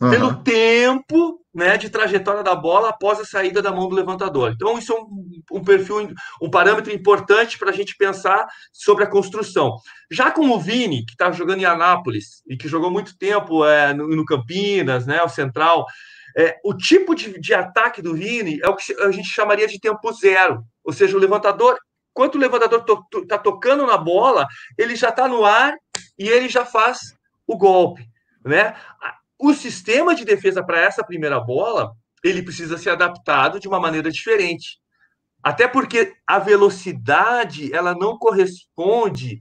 Uhum. 0.00 0.10
Pelo 0.10 0.42
tempo 0.42 1.40
né, 1.52 1.76
de 1.76 1.90
trajetória 1.90 2.44
da 2.44 2.54
bola 2.54 2.90
após 2.90 3.18
a 3.18 3.24
saída 3.24 3.60
da 3.60 3.72
mão 3.72 3.88
do 3.88 3.96
levantador. 3.96 4.52
Então, 4.52 4.78
isso 4.78 4.92
é 4.92 4.96
um, 4.96 5.42
um 5.58 5.64
perfil, 5.64 6.14
um 6.40 6.48
parâmetro 6.48 6.92
importante 6.92 7.58
para 7.58 7.70
a 7.70 7.72
gente 7.72 7.96
pensar 7.96 8.46
sobre 8.72 9.02
a 9.02 9.10
construção. 9.10 9.76
Já 10.08 10.30
com 10.30 10.48
o 10.50 10.60
Vini, 10.60 11.04
que 11.04 11.12
está 11.12 11.32
jogando 11.32 11.60
em 11.60 11.64
Anápolis 11.64 12.42
e 12.48 12.56
que 12.56 12.68
jogou 12.68 12.92
muito 12.92 13.18
tempo 13.18 13.64
é, 13.64 13.92
no, 13.92 14.06
no 14.08 14.24
Campinas, 14.24 15.04
né, 15.04 15.20
o 15.22 15.28
Central, 15.28 15.84
é, 16.36 16.56
o 16.64 16.72
tipo 16.72 17.12
de, 17.14 17.40
de 17.40 17.52
ataque 17.52 18.00
do 18.00 18.14
Vini 18.14 18.60
é 18.62 18.68
o 18.68 18.76
que 18.76 18.92
a 19.00 19.10
gente 19.10 19.28
chamaria 19.28 19.66
de 19.66 19.80
tempo 19.80 20.12
zero. 20.12 20.62
Ou 20.84 20.92
seja, 20.92 21.16
o 21.16 21.20
levantador, 21.20 21.76
quando 22.14 22.36
o 22.36 22.38
levantador 22.38 22.80
está 22.80 22.94
to, 22.94 23.26
to, 23.26 23.42
tocando 23.42 23.84
na 23.84 23.96
bola, 23.96 24.46
ele 24.78 24.94
já 24.94 25.08
está 25.08 25.26
no 25.26 25.44
ar 25.44 25.74
e 26.16 26.28
ele 26.28 26.48
já 26.48 26.64
faz 26.64 27.00
o 27.44 27.56
golpe. 27.56 28.06
Né? 28.44 28.76
O 29.38 29.54
sistema 29.54 30.14
de 30.14 30.24
defesa 30.24 30.64
para 30.64 30.80
essa 30.80 31.04
primeira 31.04 31.38
bola, 31.38 31.92
ele 32.24 32.42
precisa 32.42 32.76
ser 32.76 32.90
adaptado 32.90 33.60
de 33.60 33.68
uma 33.68 33.78
maneira 33.78 34.10
diferente. 34.10 34.80
Até 35.42 35.68
porque 35.68 36.14
a 36.26 36.38
velocidade, 36.38 37.72
ela 37.72 37.94
não 37.94 38.18
corresponde 38.18 39.38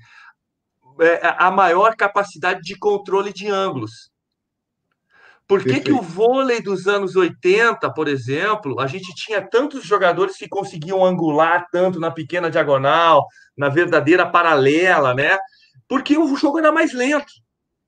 é, 0.99 1.19
à 1.37 1.49
maior 1.49 1.95
capacidade 1.95 2.61
de 2.61 2.77
controle 2.77 3.33
de 3.33 3.47
ângulos. 3.47 4.11
Por 5.47 5.63
que, 5.63 5.79
que 5.79 5.93
o 5.93 6.01
vôlei 6.01 6.61
dos 6.61 6.87
anos 6.87 7.15
80, 7.15 7.89
por 7.93 8.09
exemplo, 8.09 8.81
a 8.81 8.85
gente 8.85 9.15
tinha 9.15 9.41
tantos 9.41 9.85
jogadores 9.85 10.35
que 10.35 10.47
conseguiam 10.47 11.05
angular 11.05 11.67
tanto 11.71 12.01
na 12.01 12.11
pequena 12.11 12.51
diagonal, 12.51 13.25
na 13.55 13.69
verdadeira 13.69 14.29
paralela, 14.29 15.13
né? 15.13 15.37
Porque 15.87 16.17
o 16.17 16.35
jogo 16.35 16.59
era 16.59 16.69
mais 16.69 16.93
lento. 16.93 17.31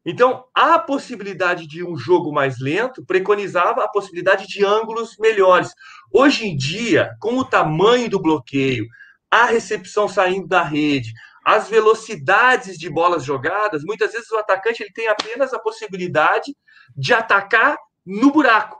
Então, 0.09 0.43
a 0.55 0.79
possibilidade 0.79 1.67
de 1.67 1.83
um 1.83 1.95
jogo 1.95 2.33
mais 2.33 2.59
lento 2.59 3.05
preconizava 3.05 3.83
a 3.83 3.87
possibilidade 3.87 4.47
de 4.47 4.65
ângulos 4.65 5.15
melhores. 5.19 5.71
Hoje 6.11 6.47
em 6.47 6.57
dia, 6.57 7.11
com 7.19 7.37
o 7.37 7.45
tamanho 7.45 8.09
do 8.09 8.19
bloqueio, 8.19 8.87
a 9.29 9.45
recepção 9.45 10.07
saindo 10.07 10.47
da 10.47 10.63
rede, 10.63 11.13
as 11.45 11.69
velocidades 11.69 12.75
de 12.75 12.89
bolas 12.89 13.23
jogadas, 13.23 13.83
muitas 13.83 14.11
vezes 14.11 14.31
o 14.31 14.37
atacante 14.37 14.81
ele 14.81 14.91
tem 14.91 15.07
apenas 15.07 15.53
a 15.53 15.59
possibilidade 15.59 16.57
de 16.97 17.13
atacar 17.13 17.77
no 18.03 18.31
buraco. 18.31 18.79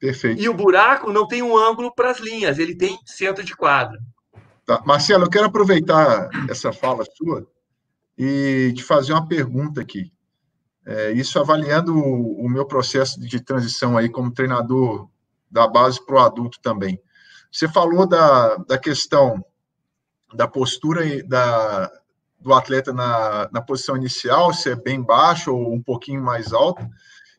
Perfeito. 0.00 0.40
E 0.40 0.48
o 0.48 0.54
buraco 0.54 1.12
não 1.12 1.28
tem 1.28 1.42
um 1.42 1.54
ângulo 1.54 1.94
para 1.94 2.10
as 2.10 2.18
linhas, 2.18 2.58
ele 2.58 2.74
tem 2.74 2.98
centro 3.04 3.44
de 3.44 3.54
quadra. 3.54 3.98
Tá. 4.64 4.82
Marcelo, 4.86 5.24
eu 5.24 5.30
quero 5.30 5.44
aproveitar 5.44 6.30
essa 6.48 6.72
fala 6.72 7.04
sua 7.18 7.46
e 8.16 8.72
te 8.74 8.82
fazer 8.82 9.12
uma 9.12 9.28
pergunta 9.28 9.82
aqui. 9.82 10.10
É, 10.84 11.12
isso 11.12 11.38
avaliando 11.38 11.96
o, 11.96 12.44
o, 12.44 12.48
meu 12.48 12.66
processo 12.66 13.20
de 13.20 13.40
transição 13.40 13.96
aí 13.96 14.08
como 14.08 14.32
treinador 14.32 15.08
da 15.50 15.66
base 15.66 16.04
para 16.04 16.16
o 16.16 16.18
adulto 16.18 16.58
também. 16.60 17.00
Você 17.50 17.68
falou 17.68 18.06
da, 18.06 18.56
da 18.56 18.78
questão 18.78 19.44
da 20.34 20.48
postura 20.48 21.02
da, 21.24 21.90
do 22.40 22.52
atleta 22.52 22.92
na, 22.92 23.48
na 23.52 23.62
posição 23.62 23.96
inicial, 23.96 24.52
se 24.52 24.70
é 24.70 24.74
bem 24.74 25.00
baixo 25.00 25.54
ou 25.54 25.72
um 25.72 25.82
pouquinho 25.82 26.22
mais 26.22 26.52
alto, 26.52 26.82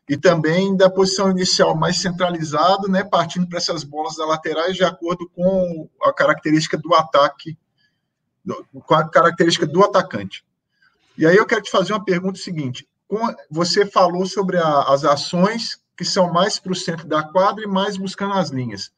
e 0.08 0.16
também 0.16 0.76
da 0.76 0.88
posição 0.88 1.30
inicial 1.30 1.76
mais 1.76 2.00
centralizado, 2.00 2.88
né, 2.88 3.02
partindo 3.04 3.48
para 3.48 3.58
essas 3.58 3.84
bolas 3.84 4.16
da 4.16 4.26
laterais 4.26 4.76
de 4.76 4.84
acordo 4.84 5.28
com 5.30 5.88
a 6.02 6.12
característica 6.12 6.76
do 6.76 6.94
ataque, 6.94 7.58
com 8.72 8.94
a 8.94 9.08
característica 9.08 9.66
do 9.66 9.82
atacante. 9.82 10.44
E 11.16 11.26
aí 11.26 11.36
eu 11.36 11.46
quero 11.46 11.62
te 11.62 11.70
fazer 11.70 11.92
uma 11.92 12.04
pergunta 12.04 12.38
seguinte: 12.38 12.86
você 13.50 13.86
falou 13.86 14.26
sobre 14.26 14.58
a, 14.58 14.82
as 14.82 15.04
ações 15.04 15.78
que 15.96 16.04
são 16.04 16.32
mais 16.32 16.58
para 16.58 16.72
o 16.72 16.76
centro 16.76 17.06
da 17.06 17.22
quadra 17.22 17.62
e 17.62 17.66
mais 17.66 17.96
buscando 17.96 18.34
as 18.34 18.50
linhas. 18.50 18.90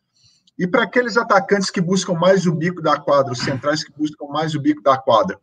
E 0.59 0.67
para 0.67 0.85
aqueles 0.85 1.17
atacantes 1.17 1.71
que 1.71 1.81
buscam 1.81 2.15
mais 2.15 2.47
o 2.47 2.55
bico 2.55 2.81
da 2.81 2.99
quadra, 2.99 3.33
os 3.33 3.41
centrais 3.41 3.85
que 3.85 3.93
buscam 3.93 4.27
mais 4.29 4.55
o 4.55 4.61
bico 4.61 4.83
da 4.83 4.97
quadra, 4.97 5.39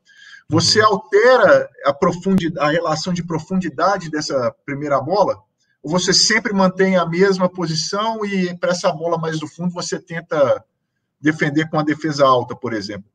você 0.50 0.82
altera 0.82 1.70
a, 1.86 1.94
profundidade, 1.94 2.68
a 2.68 2.72
relação 2.72 3.14
de 3.14 3.24
profundidade 3.24 4.10
dessa 4.10 4.54
primeira 4.66 5.00
bola? 5.00 5.38
Ou 5.82 5.92
você 5.92 6.14
sempre 6.14 6.54
mantém 6.54 6.96
a 6.96 7.06
mesma 7.06 7.48
posição 7.48 8.26
e 8.26 8.58
para 8.58 8.72
essa 8.72 8.92
bola 8.92 9.18
mais 9.18 9.40
do 9.40 9.48
fundo 9.48 9.74
você 9.74 10.00
tenta 10.00 10.64
defender 11.22 11.70
com 11.70 11.78
a 11.78 11.84
defesa 11.84 12.26
alta, 12.26 12.56
por 12.56 12.74
exemplo? 12.74 13.10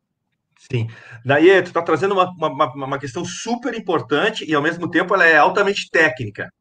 Sim. 0.71 0.89
Daí 1.25 1.63
tu 1.63 1.69
está 1.69 1.81
trazendo 1.81 2.15
uma, 2.15 2.31
uma, 2.31 2.75
uma, 2.75 2.99
questão 2.99 3.25
super 3.25 3.75
importante 3.75 4.45
e, 4.45 4.55
ao 4.55 4.63
mesmo 4.63 4.91
tempo, 4.91 5.15
ela 5.15 5.25
é 5.25 5.37
altamente 5.37 5.89
técnica. 5.89 6.53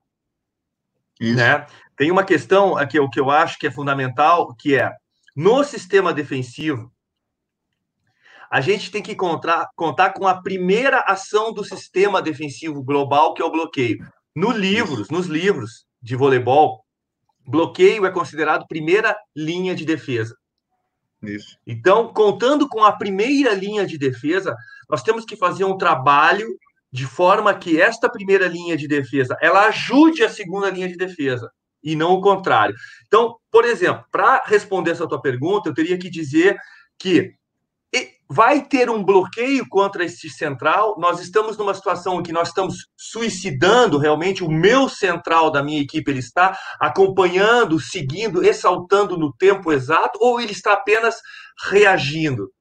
Isso. 1.19 1.35
Né? 1.35 1.65
Tem 1.95 2.11
uma 2.11 2.23
questão 2.23 2.77
aqui 2.77 2.99
o 2.99 3.09
que 3.09 3.19
eu 3.19 3.31
acho 3.31 3.57
que 3.57 3.67
é 3.67 3.71
fundamental, 3.71 4.55
que 4.55 4.75
é 4.75 4.91
no 5.35 5.63
sistema 5.63 6.13
defensivo, 6.13 6.91
a 8.49 8.61
gente 8.61 8.89
tem 8.89 9.01
que 9.01 9.15
contar, 9.15 9.67
contar 9.75 10.13
com 10.13 10.27
a 10.27 10.41
primeira 10.41 11.01
ação 11.01 11.51
do 11.51 11.65
sistema 11.65 12.21
defensivo 12.21 12.81
global, 12.81 13.33
que 13.33 13.41
é 13.41 13.45
o 13.45 13.51
bloqueio. 13.51 13.99
No 14.35 14.51
livros, 14.51 15.09
nos 15.09 15.25
livros 15.25 15.85
de 16.01 16.15
voleibol, 16.15 16.85
bloqueio 17.45 18.05
é 18.05 18.11
considerado 18.11 18.67
primeira 18.67 19.17
linha 19.35 19.75
de 19.75 19.83
defesa. 19.83 20.35
Isso. 21.21 21.57
Então, 21.65 22.13
contando 22.13 22.67
com 22.67 22.83
a 22.83 22.91
primeira 22.91 23.53
linha 23.53 23.85
de 23.85 23.97
defesa, 23.97 24.55
nós 24.89 25.01
temos 25.01 25.25
que 25.25 25.35
fazer 25.35 25.63
um 25.65 25.77
trabalho 25.77 26.47
de 26.91 27.05
forma 27.05 27.53
que 27.53 27.81
esta 27.81 28.09
primeira 28.09 28.47
linha 28.47 28.77
de 28.77 28.87
defesa 28.87 29.37
ela 29.41 29.67
ajude 29.67 30.23
a 30.23 30.29
segunda 30.29 30.69
linha 30.69 30.87
de 30.87 30.95
defesa 30.95 31.51
e 31.83 31.95
não 31.95 32.11
o 32.13 32.21
contrário. 32.21 32.75
Então, 33.05 33.35
por 33.51 33.65
exemplo, 33.65 34.05
para 34.11 34.43
responder 34.45 34.91
essa 34.91 35.07
tua 35.07 35.21
pergunta, 35.21 35.69
eu 35.69 35.73
teria 35.73 35.97
que 35.97 36.09
dizer 36.09 36.57
que 36.99 37.33
vai 38.29 38.61
ter 38.61 38.89
um 38.89 39.03
bloqueio 39.03 39.67
contra 39.69 40.03
este 40.03 40.29
central. 40.29 40.95
Nós 40.99 41.19
estamos 41.19 41.57
numa 41.57 41.73
situação 41.73 42.19
em 42.19 42.23
que 42.23 42.33
nós 42.33 42.49
estamos 42.49 42.87
suicidando 42.97 43.97
realmente 43.97 44.43
o 44.43 44.49
meu 44.49 44.89
central 44.89 45.49
da 45.49 45.63
minha 45.63 45.81
equipe. 45.81 46.11
Ele 46.11 46.19
está 46.19 46.57
acompanhando, 46.79 47.79
seguindo, 47.79 48.41
ressaltando 48.41 49.17
no 49.17 49.33
tempo 49.33 49.71
exato, 49.71 50.19
ou 50.21 50.41
ele 50.41 50.51
está 50.51 50.73
apenas 50.73 51.15
reagindo. 51.69 52.51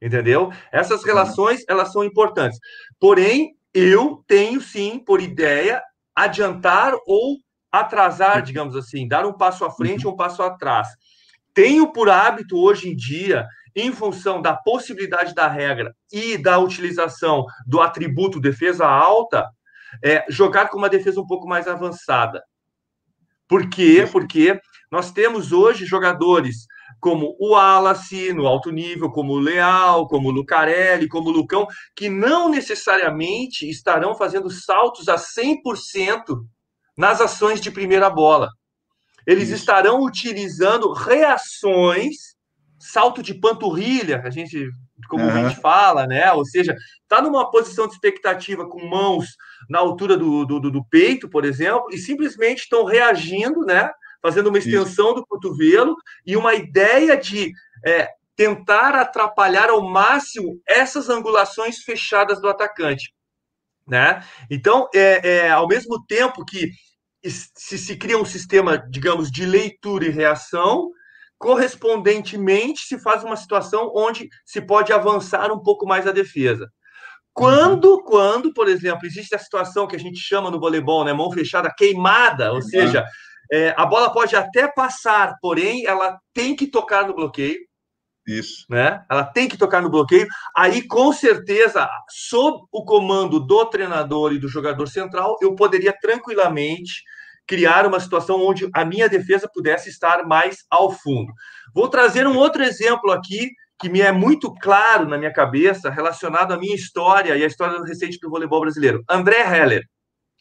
Entendeu? 0.00 0.52
Essas 0.70 1.02
relações 1.04 1.64
elas 1.68 1.90
são 1.90 2.04
importantes. 2.04 2.58
Porém, 3.00 3.54
eu 3.74 4.22
tenho 4.26 4.60
sim 4.60 4.98
por 4.98 5.20
ideia 5.20 5.82
adiantar 6.14 6.94
ou 7.06 7.36
atrasar, 7.70 8.42
digamos 8.42 8.76
assim, 8.76 9.06
dar 9.06 9.26
um 9.26 9.32
passo 9.32 9.64
à 9.64 9.70
frente 9.70 10.06
ou 10.06 10.12
um 10.12 10.16
passo 10.16 10.42
atrás. 10.42 10.88
Tenho 11.52 11.92
por 11.92 12.08
hábito 12.08 12.56
hoje 12.56 12.88
em 12.88 12.96
dia 12.96 13.46
em 13.80 13.92
função 13.92 14.40
da 14.40 14.54
possibilidade 14.54 15.34
da 15.34 15.46
regra 15.48 15.94
e 16.12 16.36
da 16.36 16.58
utilização 16.58 17.44
do 17.66 17.80
atributo 17.80 18.40
defesa 18.40 18.86
alta, 18.86 19.48
é, 20.02 20.24
jogar 20.28 20.68
com 20.68 20.78
uma 20.78 20.88
defesa 20.88 21.20
um 21.20 21.26
pouco 21.26 21.46
mais 21.46 21.66
avançada. 21.66 22.42
Por 23.48 23.68
quê? 23.68 24.06
Porque 24.10 24.60
nós 24.90 25.10
temos 25.10 25.52
hoje 25.52 25.86
jogadores 25.86 26.66
como 27.00 27.36
o 27.38 27.52
Wallace 27.52 28.32
no 28.32 28.46
alto 28.46 28.70
nível, 28.70 29.10
como 29.10 29.34
o 29.34 29.38
Leal, 29.38 30.08
como 30.08 30.28
o 30.28 30.32
Lucarelli, 30.32 31.08
como 31.08 31.28
o 31.28 31.32
Lucão, 31.32 31.66
que 31.94 32.08
não 32.08 32.48
necessariamente 32.48 33.68
estarão 33.68 34.14
fazendo 34.14 34.50
saltos 34.50 35.08
a 35.08 35.16
100% 35.16 36.44
nas 36.96 37.20
ações 37.20 37.60
de 37.60 37.70
primeira 37.70 38.10
bola. 38.10 38.50
Eles 39.26 39.50
Isso. 39.50 39.58
estarão 39.58 40.02
utilizando 40.02 40.92
reações 40.92 42.36
salto 42.78 43.22
de 43.22 43.34
panturrilha, 43.34 44.22
a 44.24 44.30
gente 44.30 44.70
como 45.08 45.24
uhum. 45.24 45.30
a 45.30 45.48
gente 45.48 45.60
fala, 45.60 46.06
né? 46.06 46.30
Ou 46.32 46.44
seja, 46.44 46.74
está 47.02 47.22
numa 47.22 47.50
posição 47.50 47.86
de 47.86 47.94
expectativa 47.94 48.68
com 48.68 48.84
mãos 48.86 49.36
na 49.68 49.78
altura 49.78 50.16
do, 50.16 50.44
do, 50.44 50.60
do 50.60 50.84
peito, 50.84 51.28
por 51.28 51.44
exemplo, 51.44 51.86
e 51.92 51.98
simplesmente 51.98 52.62
estão 52.62 52.84
reagindo, 52.84 53.60
né? 53.64 53.90
Fazendo 54.20 54.48
uma 54.48 54.58
extensão 54.58 55.06
Isso. 55.06 55.14
do 55.16 55.26
cotovelo 55.26 55.94
e 56.26 56.36
uma 56.36 56.54
ideia 56.54 57.16
de 57.16 57.52
é, 57.86 58.08
tentar 58.34 58.94
atrapalhar 58.94 59.70
ao 59.70 59.82
máximo 59.82 60.60
essas 60.66 61.08
angulações 61.08 61.78
fechadas 61.78 62.40
do 62.40 62.48
atacante. 62.48 63.12
Né? 63.86 64.22
Então, 64.50 64.88
é, 64.94 65.28
é, 65.28 65.50
ao 65.50 65.66
mesmo 65.66 66.04
tempo 66.04 66.44
que 66.44 66.70
se, 67.24 67.78
se 67.78 67.96
cria 67.96 68.18
um 68.18 68.24
sistema, 68.24 68.78
digamos, 68.90 69.30
de 69.30 69.46
leitura 69.46 70.06
e 70.06 70.10
reação, 70.10 70.90
correspondentemente 71.38 72.80
se 72.80 72.98
faz 72.98 73.22
uma 73.22 73.36
situação 73.36 73.92
onde 73.94 74.28
se 74.44 74.60
pode 74.60 74.92
avançar 74.92 75.52
um 75.52 75.62
pouco 75.62 75.86
mais 75.86 76.06
a 76.06 76.12
defesa. 76.12 76.68
Quando, 77.32 77.94
uhum. 77.94 78.02
quando, 78.02 78.52
por 78.52 78.68
exemplo, 78.68 79.06
existe 79.06 79.34
a 79.34 79.38
situação 79.38 79.86
que 79.86 79.94
a 79.94 79.98
gente 79.98 80.18
chama 80.18 80.50
no 80.50 80.58
voleibol, 80.58 81.04
né, 81.04 81.12
mão 81.12 81.30
fechada 81.30 81.72
queimada, 81.72 82.52
ou 82.52 82.60
seja, 82.60 83.06
é, 83.52 83.72
a 83.76 83.86
bola 83.86 84.12
pode 84.12 84.34
até 84.34 84.66
passar, 84.66 85.36
porém 85.40 85.86
ela 85.86 86.18
tem 86.34 86.56
que 86.56 86.66
tocar 86.66 87.06
no 87.06 87.14
bloqueio. 87.14 87.58
Isso. 88.26 88.66
Né? 88.68 89.02
Ela 89.10 89.24
tem 89.24 89.48
que 89.48 89.56
tocar 89.56 89.80
no 89.80 89.88
bloqueio. 89.88 90.26
Aí, 90.54 90.86
com 90.86 91.12
certeza, 91.12 91.88
sob 92.10 92.66
o 92.70 92.84
comando 92.84 93.40
do 93.40 93.64
treinador 93.66 94.32
e 94.32 94.38
do 94.38 94.48
jogador 94.48 94.86
central, 94.86 95.38
eu 95.40 95.54
poderia 95.54 95.94
tranquilamente 95.98 97.02
criar 97.48 97.86
uma 97.86 97.98
situação 97.98 98.46
onde 98.46 98.68
a 98.74 98.84
minha 98.84 99.08
defesa 99.08 99.50
pudesse 99.52 99.88
estar 99.88 100.24
mais 100.26 100.58
ao 100.70 100.92
fundo. 100.92 101.32
Vou 101.74 101.88
trazer 101.88 102.26
um 102.26 102.36
outro 102.36 102.62
exemplo 102.62 103.10
aqui 103.10 103.50
que 103.80 103.88
me 103.88 104.00
é 104.00 104.12
muito 104.12 104.52
claro 104.54 105.08
na 105.08 105.16
minha 105.16 105.32
cabeça, 105.32 105.88
relacionado 105.88 106.52
à 106.52 106.58
minha 106.58 106.74
história 106.74 107.36
e 107.36 107.42
à 107.42 107.46
história 107.46 107.82
recente 107.82 108.18
do 108.20 108.28
voleibol 108.28 108.60
brasileiro. 108.60 109.02
André 109.08 109.40
Heller, 109.40 109.82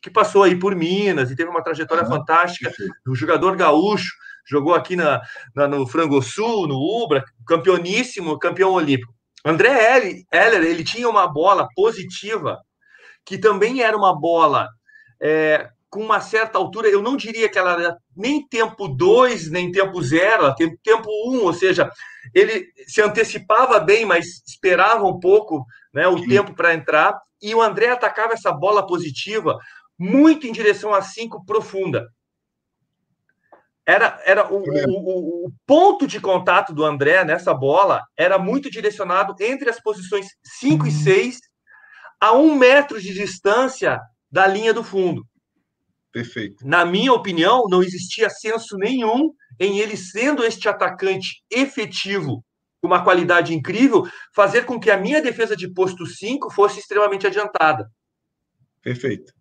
que 0.01 0.09
passou 0.09 0.43
aí 0.43 0.55
por 0.57 0.75
Minas 0.75 1.31
e 1.31 1.35
teve 1.35 1.49
uma 1.49 1.63
trajetória 1.63 2.03
uhum. 2.03 2.09
fantástica, 2.09 2.71
um 3.07 3.15
jogador 3.15 3.55
gaúcho, 3.55 4.11
jogou 4.45 4.73
aqui 4.73 4.95
na, 4.95 5.21
na, 5.55 5.67
no 5.67 5.87
Frango 5.87 6.21
Sul, 6.21 6.67
no 6.67 6.75
Ubra, 6.75 7.23
campeoníssimo, 7.47 8.39
campeão 8.39 8.71
olímpico. 8.71 9.13
André 9.45 10.25
Heller, 10.31 10.63
ele 10.63 10.83
tinha 10.83 11.07
uma 11.07 11.27
bola 11.27 11.67
positiva, 11.75 12.57
que 13.25 13.37
também 13.37 13.81
era 13.81 13.95
uma 13.95 14.17
bola 14.19 14.67
é, 15.21 15.69
com 15.89 16.01
uma 16.01 16.19
certa 16.19 16.57
altura, 16.57 16.87
eu 16.87 17.01
não 17.01 17.15
diria 17.15 17.49
que 17.49 17.57
ela 17.57 17.73
era 17.73 17.97
nem 18.15 18.45
tempo 18.47 18.87
2, 18.87 19.49
nem 19.49 19.71
tempo 19.71 20.01
0, 20.01 20.43
ela 20.43 20.55
tem 20.55 20.75
tempo 20.83 21.09
1, 21.29 21.31
um, 21.31 21.45
ou 21.45 21.53
seja, 21.53 21.89
ele 22.33 22.65
se 22.87 23.01
antecipava 23.01 23.79
bem, 23.79 24.05
mas 24.05 24.43
esperava 24.45 25.05
um 25.05 25.19
pouco 25.19 25.65
né, 25.93 26.07
o 26.07 26.17
Sim. 26.17 26.27
tempo 26.27 26.53
para 26.53 26.73
entrar, 26.73 27.17
e 27.41 27.55
o 27.55 27.61
André 27.61 27.89
atacava 27.89 28.33
essa 28.33 28.51
bola 28.51 28.85
positiva 28.85 29.57
muito 29.97 30.45
em 30.45 30.51
direção 30.51 30.93
a 30.93 31.01
5 31.01 31.45
profunda. 31.45 32.07
Era, 33.85 34.21
era 34.25 34.53
o, 34.53 34.61
o, 34.61 35.45
o, 35.45 35.51
ponto 35.65 36.05
de 36.05 36.19
contato 36.19 36.73
do 36.73 36.83
André 36.83 37.23
nessa 37.23 37.53
bola 37.53 38.03
era 38.17 38.37
muito 38.37 38.69
direcionado 38.69 39.33
entre 39.39 39.69
as 39.69 39.81
posições 39.81 40.27
5 40.59 40.87
e 40.87 40.91
6, 40.91 41.35
uhum. 41.35 41.41
a 42.19 42.33
um 42.33 42.53
metro 42.53 42.99
de 42.99 43.13
distância 43.13 44.01
da 44.29 44.45
linha 44.45 44.73
do 44.73 44.83
fundo. 44.83 45.25
Perfeito. 46.11 46.65
Na 46.65 46.85
minha 46.85 47.13
opinião, 47.13 47.65
não 47.69 47.83
existia 47.83 48.29
senso 48.29 48.77
nenhum 48.77 49.31
em 49.59 49.79
ele 49.79 49.97
sendo 49.97 50.43
este 50.43 50.69
atacante 50.69 51.43
efetivo, 51.51 52.43
com 52.81 52.87
uma 52.87 53.03
qualidade 53.03 53.53
incrível, 53.53 54.07
fazer 54.35 54.65
com 54.65 54.79
que 54.79 54.89
a 54.89 54.97
minha 54.97 55.21
defesa 55.21 55.55
de 55.55 55.71
posto 55.71 56.05
5 56.05 56.51
fosse 56.51 56.79
extremamente 56.79 57.27
adiantada. 57.27 57.89
Perfeito. 58.81 59.33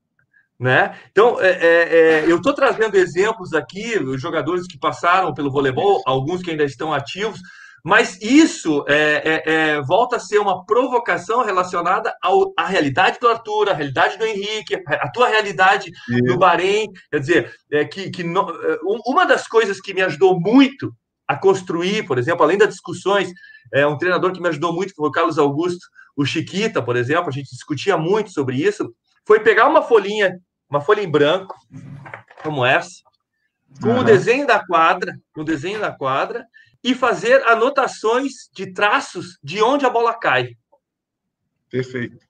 Né? 0.59 0.99
Então, 1.11 1.41
é, 1.41 1.51
é, 1.51 1.99
é 2.25 2.31
eu 2.31 2.39
estou 2.39 2.55
trazendo 2.55 2.97
exemplos 2.97 3.53
aqui, 3.53 3.95
jogadores 4.17 4.67
que 4.67 4.79
passaram 4.79 5.35
pelo 5.35 5.51
voleibol, 5.51 6.03
alguns 6.07 6.43
que 6.43 6.51
ainda 6.51 6.65
estão 6.65 6.93
ativos, 6.93 7.41
mas 7.87 8.21
isso 8.21 8.85
é, 8.89 9.23
é, 9.25 9.43
é, 9.47 9.81
volta 9.81 10.17
a 10.17 10.19
ser 10.19 10.41
uma 10.41 10.67
provocação 10.67 11.45
relacionada 11.45 12.13
ao, 12.21 12.53
à 12.59 12.67
realidade 12.67 13.21
do 13.21 13.29
Arthur, 13.29 13.69
à 13.71 13.75
realidade 13.75 14.19
do 14.19 14.27
Henrique, 14.27 14.83
a 14.89 15.09
tua 15.09 15.29
realidade 15.29 15.93
Sim. 16.05 16.21
do 16.23 16.37
Bahrein. 16.37 16.89
Quer 17.13 17.21
dizer, 17.21 17.55
é, 17.71 17.85
que, 17.85 18.11
que 18.11 18.25
no, 18.25 18.41
é, 18.41 18.79
uma 19.07 19.25
das 19.25 19.47
coisas 19.47 19.81
que 19.81 19.95
me 19.95 20.03
ajudou 20.03 20.41
muito 20.41 20.93
a 21.29 21.37
construir, 21.37 22.05
por 22.09 22.19
exemplo, 22.19 22.43
além 22.43 22.59
das 22.59 22.71
discussões, 22.71 23.31
é, 23.73 23.87
um 23.87 23.97
treinador 23.97 24.33
que 24.33 24.41
me 24.41 24.49
ajudou 24.49 24.73
muito, 24.73 24.93
foi 24.93 25.09
o 25.09 25.13
Carlos 25.13 25.39
Augusto, 25.39 25.87
o 26.17 26.25
Chiquita, 26.25 26.83
por 26.83 26.97
exemplo, 26.97 27.29
a 27.29 27.33
gente 27.33 27.51
discutia 27.51 27.97
muito 27.97 28.33
sobre 28.33 28.57
isso, 28.57 28.93
foi 29.25 29.39
pegar 29.39 29.69
uma 29.69 29.83
folhinha, 29.83 30.37
uma 30.69 30.81
folha 30.81 31.03
em 31.03 31.09
branco, 31.09 31.55
como 32.43 32.67
essa, 32.67 32.97
com 33.81 33.91
uhum. 33.91 34.01
o 34.01 34.05
desenho 34.05 34.45
da 34.45 34.59
quadra, 34.59 35.15
o 35.37 35.45
desenho 35.45 35.79
da 35.79 35.93
quadra, 35.93 36.45
e 36.87 36.95
fazer 36.95 37.45
anotações 37.49 38.49
de 38.55 38.73
traços 38.73 39.41
de 39.43 39.61
onde 39.61 39.85
a 39.85 39.91
bola 39.91 40.15
cai. 40.15 40.51
Perfeito. 41.69 42.25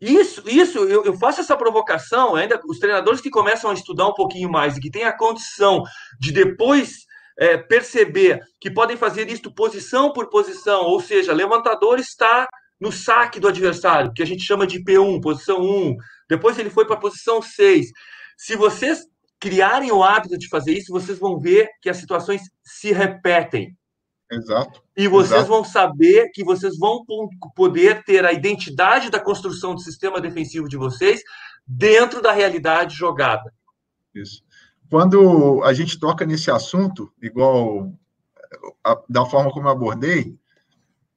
Isso, 0.00 0.42
isso, 0.48 0.78
eu, 0.78 1.04
eu, 1.04 1.16
faço 1.16 1.40
essa 1.40 1.56
provocação, 1.56 2.34
ainda 2.34 2.60
os 2.68 2.80
treinadores 2.80 3.20
que 3.20 3.30
começam 3.30 3.70
a 3.70 3.74
estudar 3.74 4.08
um 4.08 4.14
pouquinho 4.14 4.50
mais 4.50 4.76
e 4.76 4.80
que 4.80 4.90
têm 4.90 5.04
a 5.04 5.16
condição 5.16 5.84
de 6.18 6.32
depois 6.32 7.04
é, 7.38 7.56
perceber 7.56 8.40
que 8.60 8.68
podem 8.68 8.96
fazer 8.96 9.30
isto 9.30 9.54
posição 9.54 10.12
por 10.12 10.28
posição, 10.28 10.82
ou 10.82 11.00
seja, 11.00 11.32
levantador 11.32 12.00
está 12.00 12.48
no 12.80 12.90
saque 12.90 13.38
do 13.38 13.46
adversário, 13.46 14.12
que 14.12 14.24
a 14.24 14.26
gente 14.26 14.42
chama 14.42 14.66
de 14.66 14.82
P1, 14.82 15.22
posição 15.22 15.62
1, 15.62 15.96
depois 16.28 16.58
ele 16.58 16.68
foi 16.68 16.84
para 16.84 16.96
a 16.96 17.00
posição 17.00 17.40
6. 17.40 17.86
Se 18.36 18.56
vocês 18.56 19.06
criarem 19.44 19.92
o 19.92 20.02
hábito 20.02 20.38
de 20.38 20.48
fazer 20.48 20.72
isso, 20.72 20.90
vocês 20.90 21.18
vão 21.18 21.38
ver 21.38 21.68
que 21.82 21.90
as 21.90 21.98
situações 21.98 22.50
se 22.62 22.92
repetem. 22.92 23.76
Exato. 24.32 24.82
E 24.96 25.06
vocês 25.06 25.32
exato. 25.32 25.48
vão 25.48 25.62
saber 25.62 26.30
que 26.32 26.42
vocês 26.42 26.78
vão 26.78 27.04
poder 27.54 28.02
ter 28.04 28.24
a 28.24 28.32
identidade 28.32 29.10
da 29.10 29.20
construção 29.20 29.74
do 29.74 29.82
sistema 29.82 30.18
defensivo 30.18 30.66
de 30.66 30.78
vocês 30.78 31.20
dentro 31.66 32.22
da 32.22 32.32
realidade 32.32 32.96
jogada. 32.96 33.52
Isso. 34.14 34.42
Quando 34.90 35.62
a 35.62 35.74
gente 35.74 36.00
toca 36.00 36.24
nesse 36.24 36.50
assunto, 36.50 37.12
igual 37.20 37.92
a, 38.82 38.98
da 39.06 39.26
forma 39.26 39.52
como 39.52 39.68
eu 39.68 39.72
abordei, 39.72 40.38